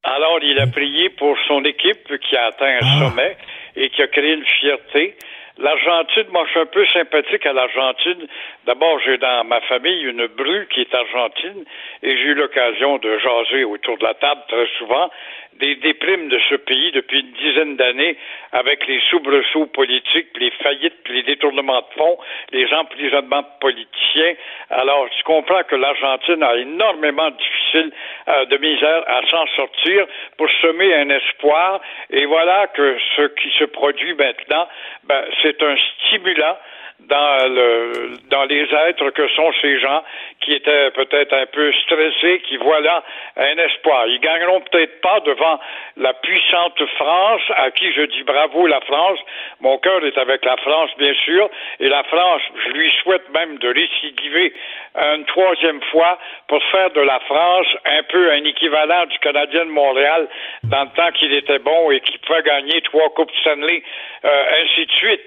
Alors, 0.05 0.39
il 0.43 0.59
a 0.61 0.67
prié 0.69 1.11
pour 1.11 1.37
son 1.49 1.65
équipe 1.65 2.17
qui 2.19 2.37
a 2.37 2.47
atteint 2.47 2.79
un 2.81 2.99
sommet 3.01 3.37
et 3.75 3.91
qui 3.91 4.03
a 4.03 4.07
créé 4.07 4.35
une 4.35 4.45
fierté. 4.45 5.17
L'Argentine, 5.59 6.27
moi, 6.33 6.45
je 6.47 6.51
suis 6.51 6.61
un 6.61 6.67
peu 6.67 6.87
sympathique 6.93 7.47
à 7.47 7.53
l'Argentine. 7.55 8.29
D'abord, 8.67 9.01
j'ai 9.01 9.17
dans 9.17 9.43
ma 9.45 9.61
famille 9.63 10.03
une 10.03 10.27
bru 10.27 10.69
qui 10.71 10.83
est 10.83 10.95
argentine 10.95 11.65
et 12.03 12.11
j'ai 12.11 12.25
eu 12.25 12.35
l'occasion 12.35 12.99
de 12.99 13.19
jaser 13.19 13.65
autour 13.65 13.97
de 13.97 14.05
la 14.05 14.15
table 14.15 14.43
très 14.49 14.67
souvent 14.79 15.11
des 15.59 15.77
déprimes 15.77 16.29
de 16.29 16.39
ce 16.49 16.55
pays 16.57 16.93
depuis 16.93 17.21
une 17.21 17.33
dizaine 17.33 17.77
d'années 17.77 18.17
avec 18.53 18.87
les 18.87 19.01
soubresauts 19.11 19.67
politiques, 19.67 20.29
les 20.39 20.51
faillites, 20.51 21.09
les 21.09 21.23
détournements 21.23 21.81
de 21.81 21.95
fonds, 21.97 22.19
les 22.53 22.73
emprisonnements 22.73 23.43
de 23.43 23.59
politiciens. 23.61 24.35
Alors, 24.71 25.09
je 25.17 25.23
comprends 25.25 25.63
que 25.65 25.77
l'Argentine 25.77 26.43
a 26.43 26.57
énormément 26.57 27.31
difficile, 27.31 27.93
euh, 28.29 28.45
de 28.47 28.57
misère 28.59 29.03
à 29.07 29.23
s'en 29.31 29.47
sortir 29.57 30.07
pour 30.37 30.49
semer 30.63 30.95
un 30.95 31.11
espoir. 31.11 31.81
Et 32.11 32.25
voilà 32.27 32.69
que 32.69 32.97
ce 33.17 33.23
qui 33.41 33.51
se 33.59 33.65
produit 33.65 34.15
maintenant, 34.15 34.69
ben, 35.05 35.25
c'est 35.43 35.63
un 35.63 35.77
stimulant 35.77 36.57
dans 37.01 37.49
le 37.49 38.15
dans 38.31 38.45
les 38.45 38.67
êtres 38.89 39.11
que 39.11 39.29
sont 39.29 39.53
ces 39.61 39.79
gens 39.81 40.03
qui 40.41 40.55
étaient 40.55 40.91
peut-être 40.93 41.33
un 41.33 41.47
peu 41.47 41.73
stressés, 41.85 42.41
qui 42.49 42.57
voient 42.57 42.81
là 42.81 43.03
un 43.37 43.57
espoir. 43.59 44.07
Ils 44.09 44.21
gagneront 44.21 44.61
peut-être 44.61 45.01
pas 45.01 45.21
devant 45.21 45.61
la 45.97 46.15
puissante 46.15 46.83
France, 46.97 47.43
à 47.57 47.71
qui 47.71 47.93
je 47.93 48.03
dis 48.03 48.23
bravo 48.23 48.67
la 48.67 48.81
France. 48.81 49.19
Mon 49.61 49.79
cœur 49.79 50.05
est 50.05 50.19
avec 50.19 50.45
la 50.45 50.57
France, 50.57 50.91
bien 50.99 51.15
sûr, 51.25 51.49
et 51.81 51.89
la 51.89 52.03
France, 52.05 52.43
je 52.67 52.73
lui 52.73 52.91
souhaite 53.03 53.29
même 53.31 53.59
de 53.59 53.69
récidiver 53.69 54.53
une 54.95 55.25
troisième 55.27 55.83
fois 55.93 56.19
pour 56.49 56.63
faire 56.65 56.91
de 56.91 57.01
la 57.01 57.21
France 57.21 57.67
un 57.85 58.03
peu 58.05 58.33
un 58.33 58.45
équivalent 58.45 59.07
du 59.07 59.19
Canadien 59.19 59.67
de 59.67 59.71
Montréal 59.71 60.29
dans 60.65 60.85
le 60.85 60.91
temps 60.97 61.13
qu'il 61.13 61.33
était 61.35 61.59
bon 61.59 61.91
et 61.91 62.01
qu'il 62.01 62.19
pouvait 62.21 62.43
gagner 62.43 62.81
trois 62.83 63.11
Coupes 63.11 63.33
Stanley, 63.41 63.83
euh, 64.25 64.45
ainsi 64.63 64.87
de 64.87 64.93
suite. 64.93 65.23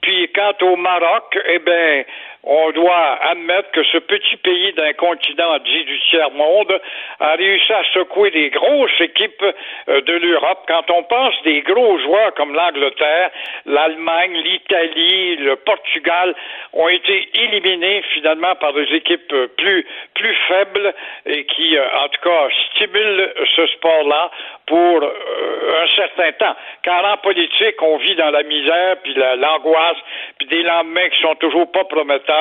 Puis 0.00 0.30
quant 0.32 0.54
au 0.62 0.76
Maroc, 0.76 1.38
eh 1.48 1.58
bien, 1.58 2.04
on 2.46 2.70
doit 2.70 3.18
admettre 3.22 3.72
que 3.72 3.82
ce 3.82 3.98
petit 3.98 4.36
pays 4.36 4.72
d'un 4.74 4.92
continent 4.92 5.58
dit 5.58 5.84
du 5.84 6.00
tiers-monde 6.08 6.80
a 7.18 7.34
réussi 7.34 7.72
à 7.72 7.82
secouer 7.92 8.30
des 8.30 8.50
grosses 8.50 9.00
équipes 9.00 9.44
euh, 9.88 10.00
de 10.02 10.12
l'Europe. 10.12 10.60
Quand 10.68 10.88
on 10.90 11.02
pense 11.02 11.34
des 11.42 11.62
gros 11.62 11.98
joueurs 11.98 12.32
comme 12.34 12.54
l'Angleterre, 12.54 13.30
l'Allemagne, 13.64 14.36
l'Italie, 14.44 15.36
le 15.36 15.56
Portugal 15.56 16.36
ont 16.72 16.88
été 16.88 17.28
éliminés 17.34 18.02
finalement 18.14 18.54
par 18.54 18.72
des 18.74 18.94
équipes 18.94 19.32
euh, 19.32 19.48
plus, 19.58 19.84
plus 20.14 20.36
faibles 20.46 20.94
et 21.26 21.44
qui, 21.46 21.76
euh, 21.76 21.84
en 21.98 22.08
tout 22.08 22.20
cas, 22.22 22.48
stimulent 22.70 23.32
ce 23.56 23.66
sport-là 23.66 24.30
pour 24.66 25.02
un 25.02 25.86
certain 25.94 26.32
temps. 26.32 26.56
Car 26.82 27.04
en 27.04 27.16
politique, 27.18 27.80
on 27.80 27.98
vit 27.98 28.16
dans 28.16 28.30
la 28.30 28.42
misère, 28.42 28.96
puis 29.02 29.14
l'angoisse, 29.14 29.96
puis 30.38 30.48
des 30.48 30.62
lendemains 30.64 31.08
qui 31.08 31.20
sont 31.20 31.36
toujours 31.36 31.70
pas 31.70 31.84
prometteurs 31.84 32.35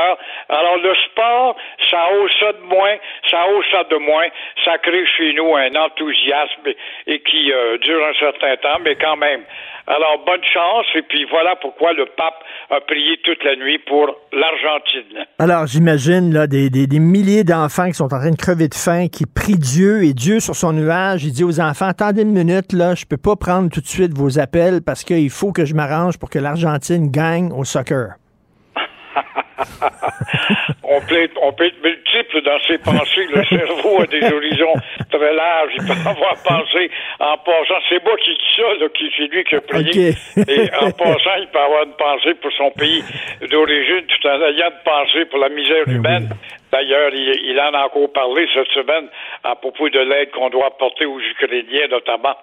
alors 0.49 0.77
le 0.77 0.93
sport, 0.95 1.55
ça 1.89 2.07
hausse 2.13 2.31
ça 2.39 2.53
de 2.53 2.63
moins, 2.63 2.95
ça 3.29 3.47
hausse 3.49 3.65
ça 3.71 3.83
de 3.83 3.97
moins, 3.97 4.27
ça 4.63 4.77
crée 4.77 5.05
chez 5.17 5.33
nous 5.33 5.55
un 5.55 5.75
enthousiasme 5.75 6.73
et 7.07 7.19
qui 7.19 7.51
euh, 7.51 7.77
dure 7.79 8.03
un 8.05 8.13
certain 8.13 8.55
temps, 8.57 8.79
mais 8.81 8.95
quand 8.95 9.17
même. 9.17 9.43
Alors 9.87 10.23
bonne 10.25 10.43
chance 10.51 10.85
et 10.95 11.03
puis 11.03 11.27
voilà 11.29 11.55
pourquoi 11.57 11.93
le 11.93 12.07
pape 12.17 12.43
a 12.71 12.81
prié 12.81 13.17
toute 13.23 13.43
la 13.43 13.55
nuit 13.55 13.77
pour 13.77 14.15
l'Argentine. 14.33 15.25
Alors 15.37 15.67
j'imagine 15.67 16.33
là 16.33 16.47
des, 16.47 16.71
des, 16.71 16.99
milliers 16.99 17.43
d'enfants 17.43 17.85
qui 17.85 17.93
sont 17.93 18.05
en 18.05 18.19
train 18.19 18.31
de 18.31 18.35
crever 18.35 18.67
de 18.67 18.73
faim, 18.73 19.07
qui 19.11 19.25
prient 19.27 19.59
Dieu 19.59 20.03
et 20.03 20.13
Dieu 20.13 20.39
sur 20.39 20.55
son 20.55 20.73
nuage, 20.73 21.23
il 21.23 21.31
dit 21.31 21.43
aux 21.43 21.59
enfants 21.59 21.85
attendez 21.85 22.23
une 22.23 22.33
minute 22.33 22.73
là, 22.73 22.95
je 22.95 23.05
peux 23.05 23.17
pas 23.17 23.35
prendre 23.35 23.69
tout 23.69 23.81
de 23.81 23.87
suite 23.87 24.11
vos 24.17 24.39
appels 24.39 24.81
parce 24.83 25.03
qu'il 25.03 25.29
faut 25.29 25.51
que 25.51 25.65
je 25.65 25.75
m'arrange 25.75 26.17
pour 26.17 26.31
que 26.31 26.39
l'Argentine 26.39 27.11
gagne 27.11 27.51
au 27.51 27.63
soccer. 27.63 28.15
on, 30.83 30.99
peut, 31.01 31.29
on 31.41 31.53
peut 31.53 31.67
être 31.67 31.81
multiple 31.83 32.41
dans 32.43 32.59
ses 32.67 32.77
pensées. 32.77 33.27
Le 33.33 33.43
cerveau 33.45 34.01
a 34.01 34.07
des 34.07 34.23
horizons 34.23 34.73
très 35.09 35.33
larges. 35.33 35.71
Il 35.77 35.85
peut 35.85 36.09
avoir 36.09 36.35
pensé 36.43 36.91
en 37.19 37.37
passant. 37.37 37.79
C'est 37.89 38.03
moi 38.03 38.15
qui 38.17 38.31
dis 38.31 38.55
ça, 38.55 38.73
là, 38.79 38.87
qui, 38.97 39.11
c'est 39.17 39.27
lui 39.27 39.43
qui 39.43 39.55
a 39.55 39.61
prié. 39.61 40.13
Et 40.47 40.69
en 40.81 40.91
passant, 40.91 41.35
il 41.39 41.47
peut 41.51 41.59
avoir 41.59 41.83
une 41.83 41.95
pensée 41.95 42.33
pour 42.35 42.51
son 42.53 42.71
pays 42.71 43.03
d'origine 43.49 44.05
tout 44.07 44.27
en 44.27 44.41
ayant 44.41 44.67
une 44.67 44.83
pensée 44.83 45.25
pour 45.25 45.39
la 45.39 45.49
misère 45.49 45.85
Ben 45.85 45.95
humaine. 45.95 46.29
D'ailleurs, 46.71 47.11
il, 47.13 47.51
il 47.51 47.59
en 47.59 47.73
a 47.73 47.85
encore 47.85 48.11
parlé 48.11 48.47
cette 48.53 48.67
semaine 48.69 49.07
à 49.43 49.55
propos 49.55 49.89
de 49.89 49.99
l'aide 49.99 50.31
qu'on 50.31 50.49
doit 50.49 50.67
apporter 50.67 51.05
aux 51.05 51.19
Ukrainiens, 51.19 51.87
notamment. 51.89 52.35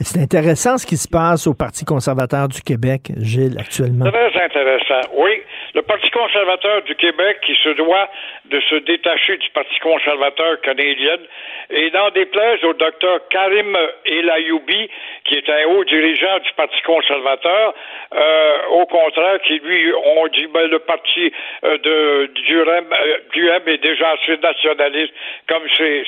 C'est 0.00 0.20
intéressant 0.20 0.78
ce 0.78 0.86
qui 0.86 0.96
se 0.96 1.08
passe 1.08 1.48
au 1.48 1.54
Parti 1.54 1.84
conservateur 1.84 2.46
du 2.46 2.62
Québec, 2.62 3.10
Gilles, 3.16 3.56
actuellement. 3.58 4.10
Très 4.10 4.44
intéressant. 4.44 5.08
Oui, 5.18 5.42
le 5.74 5.82
Parti 5.82 6.10
conservateur 6.10 6.82
du 6.82 6.94
Québec 6.96 7.40
qui 7.44 7.54
se 7.62 7.70
doit 7.70 8.08
de 8.52 8.60
se 8.60 8.74
détacher 8.76 9.38
du 9.38 9.48
Parti 9.50 9.78
conservateur 9.80 10.60
canadien 10.60 11.16
et 11.70 11.90
d'en 11.90 12.10
déplaise 12.10 12.62
au 12.64 12.74
docteur 12.74 13.20
Karim 13.30 13.76
El 14.04 14.28
Ayoubi, 14.28 14.90
qui 15.24 15.36
est 15.36 15.48
un 15.48 15.64
haut 15.68 15.84
dirigeant 15.84 16.38
du 16.40 16.52
Parti 16.52 16.80
conservateur, 16.82 17.74
euh, 18.14 18.58
au 18.70 18.86
contraire, 18.86 19.40
qui 19.42 19.58
lui, 19.58 19.92
on 19.94 20.26
dit, 20.28 20.46
ben, 20.48 20.68
le 20.68 20.80
parti 20.80 21.32
euh, 21.64 21.78
de 21.78 22.30
Durham, 22.46 22.84
euh, 22.92 23.18
Durham 23.32 23.62
est 23.66 23.82
déjà 23.82 24.10
assez 24.10 24.36
nationaliste, 24.36 25.14
comme 25.48 25.62
c'est 25.78 26.04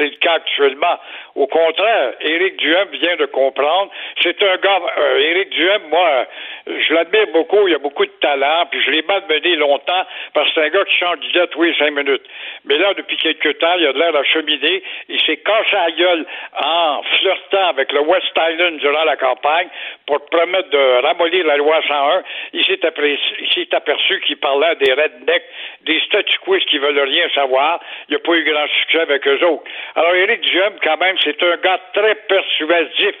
le 0.00 0.16
cas 0.16 0.34
actuellement. 0.34 0.98
Au 1.34 1.46
contraire, 1.46 2.12
Éric 2.20 2.56
Duhem 2.56 2.88
vient 2.92 3.16
de 3.16 3.26
comprendre. 3.26 3.90
C'est 4.22 4.42
un 4.42 4.56
gars, 4.56 4.80
euh, 4.98 5.18
Éric 5.18 5.50
Duhem, 5.50 5.82
moi, 5.88 6.26
euh, 6.68 6.78
je 6.86 6.94
l'admire 6.94 7.28
beaucoup, 7.32 7.68
il 7.68 7.74
a 7.74 7.78
beaucoup 7.78 8.04
de 8.04 8.12
talent, 8.20 8.66
puis 8.70 8.82
je 8.82 8.90
l'ai 8.90 9.02
malmené 9.02 9.56
longtemps, 9.56 10.04
parce 10.34 10.48
que 10.48 10.54
c'est 10.54 10.66
un 10.66 10.68
gars 10.68 10.84
qui 10.84 10.96
change 10.96 11.20
d'idée 11.20 11.46
tous 11.50 11.64
cinq 11.74 11.92
minutes. 11.92 12.22
Mais 12.64 12.78
là, 12.78 12.94
depuis 12.94 13.16
quelque 13.16 13.50
temps, 13.50 13.74
il 13.78 13.86
a 13.86 13.92
de 13.92 13.98
l'air 13.98 14.14
à 14.14 14.24
cheminer, 14.24 14.82
il 15.08 15.20
s'est 15.22 15.38
cassé 15.38 15.72
la 15.72 15.90
gueule 15.90 16.26
en 16.62 17.02
flirtant 17.02 17.68
avec 17.68 17.92
le 17.92 18.00
West 18.00 18.32
Island 18.36 18.78
durant 18.78 19.04
la 19.04 19.16
campagne 19.16 19.68
pour 20.06 20.24
promettre 20.26 20.70
de 20.70 21.02
ramollir 21.02 21.46
la 21.46 21.56
loi 21.56 21.80
101. 21.86 22.22
Il 22.52 22.64
s'est 22.64 23.74
aperçu 23.74 24.20
qu'il 24.20 24.36
parlait 24.38 24.76
des 24.76 24.92
rednecks, 24.92 25.44
des 25.82 26.00
statu 26.06 26.38
quos 26.44 26.58
qui 26.58 26.78
veulent 26.78 26.98
rien 26.98 27.28
savoir. 27.34 27.80
Il 28.08 28.14
n'a 28.14 28.18
pas 28.18 28.32
eu 28.32 28.44
grand 28.44 28.66
succès 28.80 29.00
avec 29.00 29.26
eux 29.26 29.44
autres. 29.46 29.64
Alors, 29.94 30.14
Éric 30.14 30.40
Duhem, 30.42 30.74
quand 30.82 30.98
même, 30.98 31.16
c'est 31.22 31.42
un 31.42 31.56
gars 31.56 31.80
très 31.92 32.14
persuasif. 32.14 33.16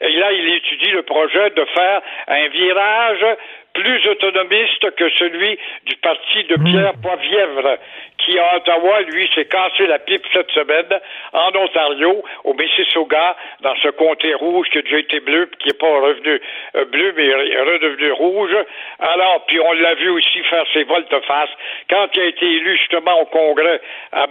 Et 0.00 0.12
là, 0.12 0.32
il 0.32 0.54
étudie 0.54 0.90
le 0.90 1.02
projet 1.02 1.50
de 1.50 1.64
faire 1.66 2.02
un 2.28 2.48
virage 2.48 3.26
plus 3.74 4.06
autonomiste 4.08 4.90
que 4.94 5.10
celui 5.10 5.58
du 5.84 5.96
parti 5.96 6.44
de 6.44 6.56
Pierre 6.64 6.94
Poilievre, 7.02 7.78
qui 8.18 8.38
à 8.38 8.56
Ottawa, 8.56 9.00
lui, 9.02 9.28
s'est 9.34 9.46
cassé 9.46 9.86
la 9.86 9.98
pipe 9.98 10.24
cette 10.32 10.50
semaine 10.52 11.00
en 11.32 11.50
Ontario, 11.56 12.24
au 12.44 12.54
Mississauga, 12.54 13.36
dans 13.60 13.74
ce 13.82 13.88
comté 13.88 14.32
rouge 14.34 14.68
qui 14.70 14.78
a 14.78 14.82
déjà 14.82 14.98
été 14.98 15.20
bleu, 15.20 15.46
puis 15.46 15.58
qui 15.58 15.68
n'est 15.68 15.78
pas 15.78 16.00
revenu 16.00 16.40
euh, 16.76 16.84
bleu, 16.86 17.12
mais 17.16 17.34
redevenu 17.34 18.12
rouge. 18.12 18.56
Alors, 19.00 19.44
puis 19.46 19.58
on 19.58 19.72
l'a 19.72 19.94
vu 19.94 20.08
aussi 20.10 20.42
faire 20.44 20.64
ses 20.72 20.84
volte-face 20.84 21.50
quand 21.90 22.08
il 22.14 22.20
a 22.20 22.26
été 22.26 22.46
élu 22.46 22.76
justement 22.76 23.20
au 23.20 23.26
Congrès, 23.26 23.80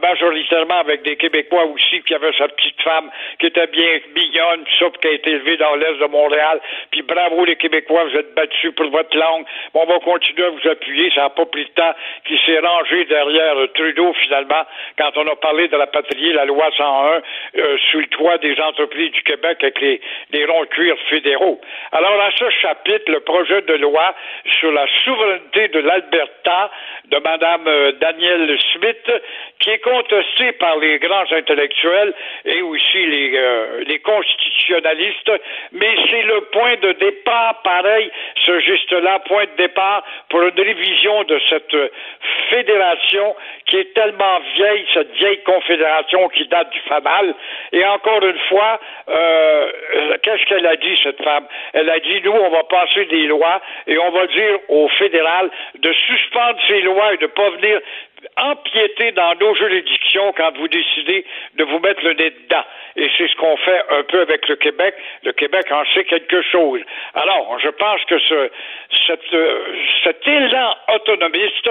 majoritairement 0.02 0.80
avec 0.80 1.04
des 1.04 1.18
Québécois 1.18 1.66
aussi, 1.66 2.02
qui 2.04 2.14
avait 2.14 2.34
sa 2.38 2.48
petite 2.48 2.82
femme 2.82 3.12
qui 3.40 3.48
était 3.48 3.68
bien 3.68 4.00
mignonne, 4.16 4.64
puis 4.64 4.76
ça, 4.80 4.90
puis 4.90 5.00
qui 5.02 5.08
a 5.08 5.12
été 5.12 5.32
élevée 5.32 5.58
dans 5.58 5.76
l'Est 5.76 6.00
de 6.00 6.06
Montréal. 6.06 6.62
Puis 6.92 7.02
bravo 7.02 7.44
les 7.46 7.58
Québécois, 7.58 8.06
vous 8.06 8.18
êtes 8.18 8.34
battus 8.34 8.74
pour 8.76 8.90
votre 8.90 9.16
langue. 9.18 9.33
On 9.74 9.86
va 9.86 10.00
continuer 10.00 10.46
à 10.46 10.50
vous 10.50 10.70
appuyer. 10.70 11.12
Ça 11.16 11.22
n'a 11.22 11.30
pas 11.30 11.46
pris 11.46 11.64
le 11.64 11.70
temps 11.70 11.94
qui 12.26 12.40
s'est 12.46 12.60
rangé 12.60 13.06
derrière 13.06 13.56
Trudeau, 13.74 14.14
finalement, 14.22 14.64
quand 14.98 15.12
on 15.16 15.28
a 15.28 15.36
parlé 15.36 15.68
de 15.68 15.78
la 15.78 15.88
patrie, 15.88 16.34
la 16.34 16.46
loi 16.46 16.70
101, 16.78 17.22
euh, 17.58 17.78
sous 17.92 18.00
le 18.00 18.08
toit 18.08 18.38
des 18.38 18.60
entreprises 18.60 19.12
du 19.12 19.24
Québec 19.24 19.58
avec 19.62 19.80
les, 19.82 20.02
les 20.32 20.46
ronds 20.46 20.62
de 20.62 20.68
cuir 20.68 20.96
fédéraux. 21.10 21.60
Alors, 21.92 22.20
à 22.22 22.32
ce 22.38 22.50
chapitre, 22.50 23.12
le 23.12 23.20
projet 23.22 23.62
de 23.62 23.74
loi 23.76 24.14
sur 24.60 24.72
la 24.72 24.86
souveraineté 25.04 25.68
de 25.70 25.80
l'Alberta 25.80 26.72
de 27.06 27.18
Mme 27.18 27.68
euh, 27.68 27.92
Danielle 27.94 28.58
Smith, 28.74 29.12
qui 29.60 29.70
est 29.70 29.80
contesté 29.80 30.52
par 30.54 30.78
les 30.78 31.00
grands 31.00 31.32
intellectuels 31.32 32.14
et 32.46 32.62
aussi 32.62 33.06
les, 33.06 33.34
euh, 33.36 33.84
les 33.88 34.00
constitutionnalistes, 34.00 35.32
mais 35.72 35.96
c'est 36.10 36.24
le 36.24 36.42
point 36.52 36.76
de 36.78 36.92
départ, 36.94 37.62
pareil, 37.64 38.12
ce 38.46 38.60
geste-là, 38.60 39.20
point 39.28 39.46
de 39.46 39.58
départ 39.58 40.04
pour 40.30 40.42
une 40.42 40.60
révision 40.60 41.24
de 41.24 41.40
cette 41.50 41.76
fédération 42.50 43.36
qui 43.66 43.78
est 43.78 43.94
tellement 43.94 44.40
vieille, 44.56 44.86
cette 44.94 45.12
vieille 45.14 45.42
confédération 45.44 46.28
qui 46.30 46.48
date 46.48 46.70
du 46.72 46.80
FAMAL. 46.88 47.34
Et 47.72 47.84
encore 47.86 48.24
une 48.24 48.40
fois, 48.50 48.80
euh, 49.10 49.72
euh, 49.96 50.18
qu'est-ce 50.22 50.46
qu'elle 50.46 50.66
a 50.66 50.76
dit, 50.76 51.00
cette 51.04 51.22
femme? 51.24 51.46
Elle 51.74 51.90
a 51.90 52.00
dit, 52.00 52.22
nous, 52.24 52.32
on 52.32 52.50
va 52.50 52.64
passer 52.64 53.06
des 53.06 53.26
lois 53.28 53.62
et 53.88 53.98
on 53.98 54.12
va 54.12 54.28
dire 54.28 54.60
au 54.70 54.88
fédéral 54.90 55.50
de 55.80 55.94
suspendre 55.94 56.60
ces 56.68 56.82
lois 56.82 57.14
et 57.14 57.18
de 57.18 57.24
ne 57.24 57.28
pas 57.28 57.50
venir 57.52 57.80
empiéter 58.38 59.12
dans 59.12 59.36
nos 59.36 59.56
juridictions 59.56 60.34
quand 60.36 60.56
vous 60.58 60.68
décidez 60.68 61.26
de 61.56 61.64
vous 61.64 61.80
mettre 61.80 62.04
le 62.04 62.14
nez 62.14 62.30
dedans. 62.30 62.64
Et 62.96 63.10
c'est 63.18 63.28
ce 63.28 63.36
qu'on 63.36 63.58
fait 63.58 63.82
un 63.90 64.04
peu 64.04 64.22
avec 64.22 64.48
le 64.48 64.56
Québec. 64.56 64.96
Le 65.24 65.32
Québec 65.34 65.66
en 65.72 65.84
sait 65.94 66.04
quelque 66.04 66.42
chose. 66.44 66.82
Alors, 67.16 67.58
je 67.60 67.70
pense 67.70 68.04
que 68.06 68.20
ce, 68.20 68.50
cette, 69.08 69.34
euh, 69.34 69.60
cet 70.04 70.28
élan 70.28 70.76
autonomiste 70.94 71.70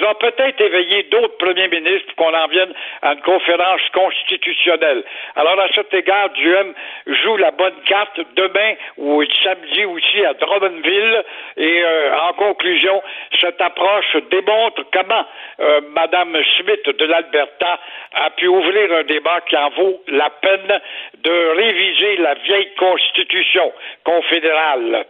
va 0.00 0.14
peut-être 0.14 0.60
éveiller 0.60 1.04
d'autres 1.04 1.36
premiers 1.36 1.68
ministres 1.68 2.14
pour 2.16 2.26
qu'on 2.26 2.34
en 2.34 2.46
vienne 2.48 2.72
à 3.02 3.12
une 3.12 3.20
conférence 3.20 3.82
constitutionnelle. 3.92 5.04
Alors, 5.36 5.58
à 5.60 5.68
cet 5.74 5.92
égard, 5.92 6.30
Duhem 6.30 6.72
joue 7.06 7.36
la 7.36 7.50
bonne 7.50 7.80
carte 7.86 8.20
demain 8.36 8.74
ou 8.96 9.22
samedi 9.42 9.84
aussi 9.84 10.24
à 10.24 10.34
Drummondville. 10.34 11.24
Et 11.56 11.82
euh, 11.82 12.16
en 12.16 12.32
conclusion, 12.34 13.02
cette 13.40 13.60
approche 13.60 14.16
démontre 14.30 14.82
comment 14.92 15.26
euh, 15.60 15.80
Madame 15.94 16.36
Smith 16.58 16.84
de 16.98 17.04
l'Alberta 17.04 17.78
a 18.14 18.30
pu 18.30 18.46
ouvrir 18.46 18.92
un 18.98 19.04
débat 19.04 19.40
qui 19.48 19.56
en 19.56 19.70
vaut 19.70 20.02
la 20.08 20.30
peine 20.40 20.80
de 21.22 21.56
réviser 21.56 22.16
la 22.22 22.34
vieille 22.34 22.74
constitution 22.78 23.72
confédérale. 24.04 25.06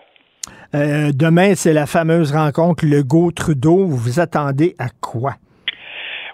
Euh, 0.74 1.12
demain, 1.14 1.54
c'est 1.54 1.72
la 1.72 1.86
fameuse 1.86 2.32
rencontre 2.32 2.84
Legault-Trudeau. 2.84 3.86
Vous 3.86 3.96
vous 3.96 4.20
attendez 4.20 4.74
à 4.78 4.88
quoi? 5.00 5.34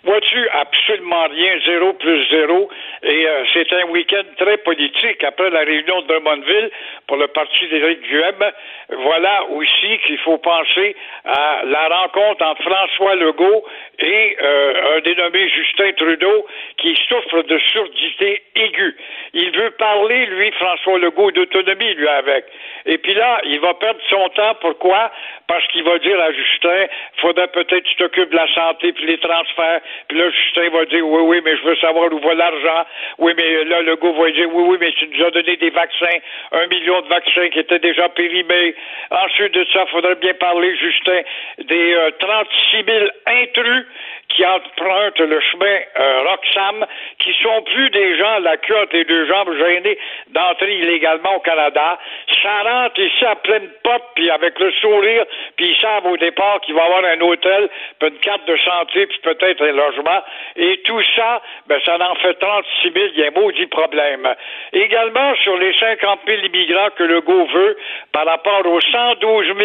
Vois-tu, 0.04 0.48
absolument 0.48 1.28
rien, 1.28 1.52
zéro 1.66 1.92
plus 1.92 2.26
zéro. 2.30 2.70
Et 3.02 3.26
euh, 3.26 3.44
c'est 3.54 3.72
un 3.72 3.84
week-end 3.86 4.22
très 4.36 4.58
politique. 4.58 5.24
Après 5.24 5.48
la 5.48 5.60
réunion 5.60 6.02
de 6.02 6.06
Drummondville 6.06 6.70
pour 7.06 7.16
le 7.16 7.28
parti 7.28 7.66
d'Éric 7.68 8.02
Duhem, 8.02 8.52
voilà 8.90 9.44
aussi 9.50 9.98
qu'il 10.06 10.18
faut 10.18 10.36
penser 10.38 10.94
à 11.24 11.62
la 11.64 11.88
rencontre 11.88 12.44
entre 12.44 12.62
François 12.62 13.14
Legault 13.14 13.64
et 13.98 14.36
euh, 14.42 14.96
un 14.96 15.00
dénommé 15.00 15.48
Justin 15.48 15.92
Trudeau 15.92 16.46
qui 16.76 16.94
souffre 17.08 17.42
de 17.42 17.58
surdité 17.58 18.42
aiguë. 18.54 18.96
Il 19.32 19.50
veut 19.58 19.70
parler, 19.72 20.26
lui, 20.26 20.50
François 20.52 20.98
Legault, 20.98 21.30
d'autonomie, 21.30 21.94
lui, 21.94 22.08
avec. 22.08 22.44
Et 22.84 22.98
puis 22.98 23.14
là, 23.14 23.40
il 23.44 23.60
va 23.60 23.74
perdre 23.74 24.00
son 24.10 24.28
temps. 24.30 24.54
Pourquoi? 24.60 25.10
Parce 25.46 25.66
qu'il 25.68 25.84
va 25.84 25.98
dire 25.98 26.20
à 26.20 26.32
Justin, 26.32 26.86
faudrait 27.16 27.48
peut-être 27.48 27.84
que 27.84 27.88
tu 27.88 27.96
t'occupes 27.96 28.30
de 28.30 28.36
la 28.36 28.52
santé 28.54 28.92
puis 28.92 29.06
les 29.06 29.18
transferts. 29.18 29.80
Puis 30.08 30.18
là, 30.18 30.30
Justin 30.30 30.68
va 30.70 30.84
dire, 30.84 31.06
oui, 31.06 31.22
oui, 31.22 31.40
mais 31.44 31.56
je 31.56 31.62
veux 31.62 31.76
savoir 31.76 32.12
où 32.12 32.18
va 32.18 32.34
l'argent. 32.34 32.84
Oui, 33.18 33.32
mais 33.36 33.64
là, 33.64 33.82
Legault 33.82 34.12
va 34.14 34.30
dire, 34.30 34.48
oui, 34.52 34.64
oui, 34.68 34.76
mais 34.80 34.92
tu 34.92 35.08
nous 35.08 35.24
as 35.24 35.30
donné 35.30 35.56
des 35.56 35.70
vaccins, 35.70 36.18
un 36.52 36.66
million 36.66 37.00
de 37.02 37.08
vaccins 37.08 37.48
qui 37.50 37.58
étaient 37.58 37.78
déjà 37.78 38.08
périmés. 38.08 38.74
Ensuite 39.10 39.52
de 39.52 39.66
ça, 39.72 39.86
faudrait 39.86 40.16
bien 40.16 40.34
parler, 40.34 40.76
Justin, 40.76 41.20
des 41.58 41.94
euh, 41.94 42.10
36 42.18 42.84
000 42.84 43.06
intrus 43.26 43.86
qui 44.30 44.46
empruntent 44.46 45.18
le 45.18 45.40
chemin 45.40 45.78
euh, 45.98 46.22
Roxham, 46.22 46.86
qui 47.18 47.34
sont 47.42 47.62
plus 47.62 47.90
des 47.90 48.16
gens 48.16 48.38
la 48.38 48.52
entre 48.52 48.92
les 48.92 49.04
deux 49.04 49.26
jambes 49.26 49.52
gênés 49.58 49.98
d'entrer 50.28 50.76
illégalement 50.76 51.36
au 51.36 51.40
Canada. 51.40 51.98
Ça 52.42 52.62
rentre 52.62 53.00
ici 53.00 53.24
à 53.24 53.36
pleine 53.36 53.68
porte, 53.82 54.04
puis 54.14 54.30
avec 54.30 54.58
le 54.58 54.70
sourire, 54.72 55.24
puis 55.56 55.70
ils 55.70 55.80
savent 55.80 56.06
au 56.06 56.16
départ 56.16 56.60
qu'il 56.60 56.74
va 56.74 56.84
avoir 56.84 57.04
un 57.04 57.20
hôtel, 57.20 57.68
puis 57.98 58.08
une 58.08 58.18
carte 58.18 58.46
de 58.46 58.56
santé, 58.58 59.06
puis 59.06 59.18
peut-être 59.22 59.62
un 59.62 59.72
logement. 59.72 60.22
Et 60.56 60.80
tout 60.84 61.02
ça, 61.16 61.42
ben, 61.66 61.80
ça 61.84 61.98
en 62.00 62.14
fait 62.16 62.34
36 62.34 62.79
000, 62.82 62.94
il 63.14 63.20
y 63.20 63.24
a 63.24 63.28
un 63.28 63.40
maudit 63.40 63.66
problème. 63.66 64.28
Également, 64.72 65.34
sur 65.42 65.56
les 65.56 65.72
50 65.74 66.20
000 66.26 66.42
immigrants 66.42 66.90
que 66.96 67.04
Legault 67.04 67.46
veut, 67.46 67.76
par 68.12 68.26
rapport 68.26 68.66
aux 68.66 68.80
112 68.80 69.46
000 69.46 69.56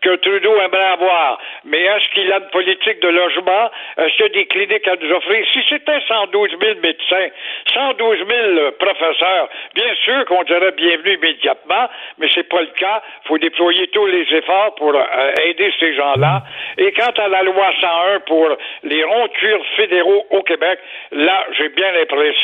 que 0.00 0.16
Trudeau 0.16 0.54
aimerait 0.60 0.92
avoir, 0.92 1.38
mais 1.64 1.80
est-ce 1.80 2.08
qu'il 2.14 2.32
a 2.32 2.38
une 2.38 2.50
politique 2.50 3.00
de 3.00 3.08
logement? 3.08 3.70
Est-ce 3.98 4.14
qu'il 4.16 4.26
y 4.26 4.28
a 4.28 4.32
des 4.32 4.46
cliniques 4.46 4.88
à 4.88 4.96
nous 4.96 5.10
offrir? 5.12 5.46
Si 5.52 5.60
c'était 5.68 6.00
112 6.08 6.50
000 6.60 6.80
médecins, 6.82 7.28
112 7.74 8.18
000 8.28 8.70
professeurs, 8.78 9.48
bien 9.74 9.94
sûr 10.04 10.24
qu'on 10.26 10.42
dirait 10.44 10.72
bienvenue 10.72 11.14
immédiatement, 11.14 11.88
mais 12.18 12.28
c'est 12.34 12.48
pas 12.48 12.60
le 12.60 12.72
cas. 12.78 13.02
Il 13.24 13.28
faut 13.28 13.38
déployer 13.38 13.88
tous 13.88 14.06
les 14.06 14.26
efforts 14.32 14.74
pour 14.76 14.94
euh, 14.94 15.32
aider 15.44 15.72
ces 15.78 15.94
gens-là. 15.94 16.42
Et 16.78 16.92
quant 16.92 17.12
à 17.16 17.28
la 17.28 17.42
loi 17.42 17.72
101 17.80 18.20
pour 18.20 18.48
les 18.84 19.04
ronds 19.04 19.28
fédéraux 19.76 20.26
au 20.30 20.42
Québec, 20.42 20.78
là, 21.12 21.46
j'ai 21.56 21.68
bien 21.70 21.92
l'impression 21.92 22.39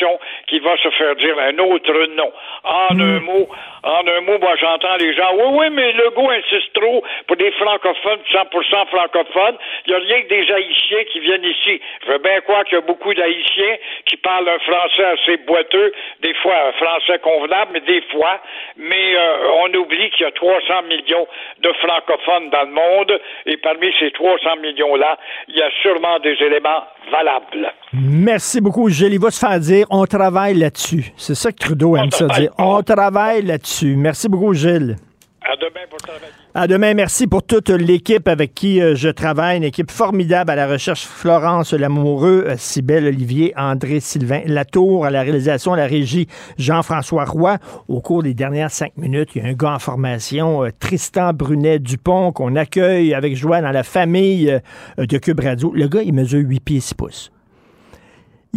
qu'il 0.47 0.61
va 0.61 0.75
se 0.77 0.89
faire 0.91 1.15
dire 1.15 1.35
un 1.39 1.57
autre 1.59 1.93
nom. 2.15 2.31
En 2.63 2.99
un 2.99 3.19
mot, 3.19 3.47
en 3.83 4.07
un 4.07 4.21
mot, 4.21 4.37
moi 4.39 4.55
j'entends 4.59 4.95
les 4.97 5.13
gens, 5.13 5.31
oui, 5.35 5.45
oui, 5.51 5.65
mais 5.71 5.91
Legault 5.93 6.29
insiste 6.29 6.73
trop 6.73 7.03
pour 7.27 7.37
des 7.37 7.51
francophones, 7.51 8.19
100% 8.31 8.87
francophones. 8.87 9.57
Il 9.85 9.89
n'y 9.89 9.95
a 9.95 9.99
rien 9.99 10.21
que 10.23 10.29
des 10.29 10.51
Haïtiens 10.51 11.03
qui 11.11 11.19
viennent 11.19 11.45
ici. 11.45 11.81
Je 12.05 12.11
veux 12.11 12.17
bien 12.19 12.41
croire 12.41 12.63
qu'il 12.65 12.75
y 12.75 12.81
a 12.81 12.81
beaucoup 12.81 13.13
d'Haïtiens 13.13 13.77
qui 14.05 14.17
parlent 14.17 14.49
un 14.49 14.59
français 14.59 15.05
assez 15.05 15.37
boiteux, 15.37 15.93
des 16.21 16.33
fois 16.35 16.55
un 16.69 16.73
français 16.73 17.19
convenable, 17.19 17.71
mais 17.73 17.81
des 17.81 18.01
fois. 18.11 18.39
Mais 18.77 19.15
euh, 19.15 19.63
on 19.63 19.73
oublie 19.75 20.09
qu'il 20.11 20.25
y 20.25 20.29
a 20.29 20.31
300 20.31 20.83
millions 20.83 21.27
de 21.59 21.71
francophones 21.73 22.49
dans 22.49 22.63
le 22.63 22.71
monde, 22.71 23.19
et 23.45 23.57
parmi 23.57 23.91
ces 23.99 24.11
300 24.11 24.57
millions-là, 24.61 25.17
il 25.47 25.55
y 25.55 25.61
a 25.61 25.69
sûrement 25.81 26.19
des 26.19 26.35
éléments 26.41 26.83
valables. 27.11 27.73
Merci 27.93 28.61
beaucoup, 28.61 28.89
Gilles. 28.89 29.13
Il 29.13 29.19
va 29.19 29.31
se 29.31 29.39
faire 29.39 29.59
dire 29.59 29.86
on 29.89 30.05
travaille 30.05 30.55
là-dessus. 30.55 31.13
C'est 31.17 31.35
ça 31.35 31.51
que 31.51 31.57
Trudeau 31.57 31.95
aime 31.95 32.11
ça 32.11 32.27
dire. 32.27 32.51
On 32.57 32.81
travaille 32.83 33.43
là-dessus. 33.43 33.95
Merci 33.95 34.29
beaucoup, 34.29 34.53
Gilles. 34.53 34.97
À 35.41 35.55
demain 35.55 35.85
pour 35.89 35.99
travailler. 35.99 36.33
À 36.53 36.67
demain, 36.67 36.93
merci 36.93 37.27
pour 37.27 37.43
toute 37.43 37.69
l'équipe 37.69 38.27
avec 38.27 38.53
qui 38.53 38.81
euh, 38.81 38.95
je 38.95 39.07
travaille, 39.07 39.57
une 39.57 39.63
équipe 39.63 39.91
formidable 39.91 40.49
à 40.51 40.55
la 40.55 40.67
recherche, 40.67 41.05
Florence 41.05 41.71
Lamoureux, 41.71 42.45
euh, 42.47 42.55
Cybelle 42.57 43.05
Olivier, 43.05 43.53
André 43.55 44.01
Sylvain 44.01 44.41
Latour, 44.45 45.05
à 45.05 45.11
la 45.11 45.21
réalisation, 45.21 45.73
à 45.73 45.77
la 45.77 45.85
régie, 45.85 46.27
Jean-François 46.57 47.23
Roy. 47.23 47.59
Au 47.87 48.01
cours 48.01 48.23
des 48.23 48.33
dernières 48.33 48.71
cinq 48.71 48.97
minutes, 48.97 49.29
il 49.35 49.43
y 49.43 49.45
a 49.45 49.49
un 49.49 49.53
gars 49.53 49.75
en 49.75 49.79
formation, 49.79 50.65
euh, 50.65 50.69
Tristan 50.77 51.31
Brunet-Dupont, 51.31 52.33
qu'on 52.33 52.55
accueille 52.55 53.13
avec 53.13 53.35
joie 53.37 53.61
dans 53.61 53.71
la 53.71 53.83
famille 53.83 54.49
euh, 54.49 55.05
de 55.05 55.17
Cube 55.19 55.39
Radio. 55.39 55.71
Le 55.73 55.87
gars, 55.87 56.01
il 56.01 56.13
mesure 56.13 56.41
8 56.43 56.59
pieds 56.59 56.79
6 56.81 56.93
pouces. 56.95 57.31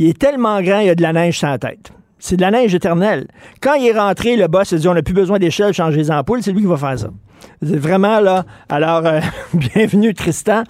Il 0.01 0.09
est 0.09 0.19
tellement 0.19 0.63
grand, 0.63 0.79
il 0.79 0.89
a 0.89 0.95
de 0.95 1.03
la 1.03 1.13
neige 1.13 1.37
sur 1.41 1.49
la 1.49 1.59
tête. 1.59 1.93
C'est 2.19 2.39
de 2.39 2.41
la 2.41 2.51
neige 2.51 2.75
éternelle. 2.75 3.29
Quand 3.61 3.75
il 3.75 3.87
est 3.87 3.99
rentré, 3.99 4.35
le 4.35 4.49
boss 4.49 4.73
a 4.73 4.79
dit 4.79 4.89
on 4.89 4.95
n'a 4.95 5.03
plus 5.03 5.13
besoin 5.13 5.39
d'échelle, 5.39 5.75
changer 5.75 5.99
les 5.99 6.11
ampoules. 6.11 6.43
C'est 6.43 6.53
lui 6.53 6.63
qui 6.63 6.67
va 6.67 6.79
faire 6.79 6.99
ça. 6.99 7.11
Vraiment 7.61 8.19
là. 8.19 8.47
Alors, 8.71 9.05
euh, 9.05 9.21
bienvenue, 9.53 10.15
Tristan. 10.15 10.63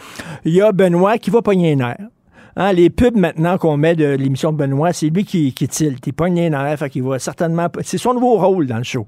Il 0.44 0.52
y 0.52 0.60
a 0.60 0.72
Benoît 0.72 1.16
qui 1.18 1.30
va 1.30 1.42
pogner 1.42 1.76
nerfs. 1.76 2.08
Hein, 2.56 2.72
les 2.72 2.90
pubs 2.90 3.14
maintenant 3.14 3.56
qu'on 3.56 3.76
met 3.76 3.94
de 3.94 4.04
l'émission 4.04 4.50
de 4.50 4.56
Benoît, 4.56 4.92
c'est 4.92 5.10
lui 5.10 5.24
qui, 5.24 5.52
qui 5.52 5.68
tilte. 5.68 6.04
Il 6.04 6.12
pogne 6.12 6.34
les 6.34 6.50
nerfs, 6.50 6.80
fait 6.80 6.90
qu'il 6.90 7.04
va 7.04 7.20
certainement. 7.20 7.68
C'est 7.82 7.98
son 7.98 8.14
nouveau 8.14 8.36
rôle 8.36 8.66
dans 8.66 8.78
le 8.78 8.82
show. 8.82 9.06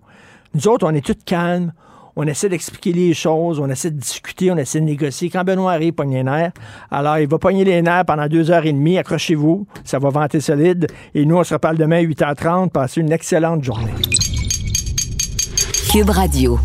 Nous 0.54 0.68
autres, 0.68 0.86
on 0.86 0.94
est 0.94 1.04
tous 1.04 1.18
calmes. 1.26 1.72
On 2.14 2.26
essaie 2.26 2.48
d'expliquer 2.48 2.92
les 2.92 3.14
choses, 3.14 3.58
on 3.58 3.68
essaie 3.70 3.90
de 3.90 3.98
discuter, 3.98 4.50
on 4.50 4.56
essaie 4.56 4.80
de 4.80 4.84
négocier. 4.84 5.30
Quand 5.30 5.44
Benoît 5.44 5.72
arrive, 5.72 5.94
pogne 5.94 6.14
les 6.14 6.22
nerfs. 6.22 6.52
Alors, 6.90 7.18
il 7.18 7.26
va 7.26 7.38
pogner 7.38 7.64
les 7.64 7.80
nerfs 7.80 8.04
pendant 8.04 8.26
deux 8.28 8.50
heures 8.50 8.66
et 8.66 8.72
demie. 8.72 8.98
Accrochez-vous, 8.98 9.66
ça 9.84 9.98
va 9.98 10.10
vanter 10.10 10.40
solide. 10.40 10.86
Et 11.14 11.24
nous, 11.24 11.36
on 11.36 11.44
se 11.44 11.54
reparle 11.54 11.78
demain 11.78 11.98
à 11.98 12.02
8h30. 12.02 12.70
Passez 12.70 13.00
une 13.00 13.12
excellente 13.12 13.64
journée. 13.64 13.92
Cube 15.90 16.10
Radio. 16.10 16.58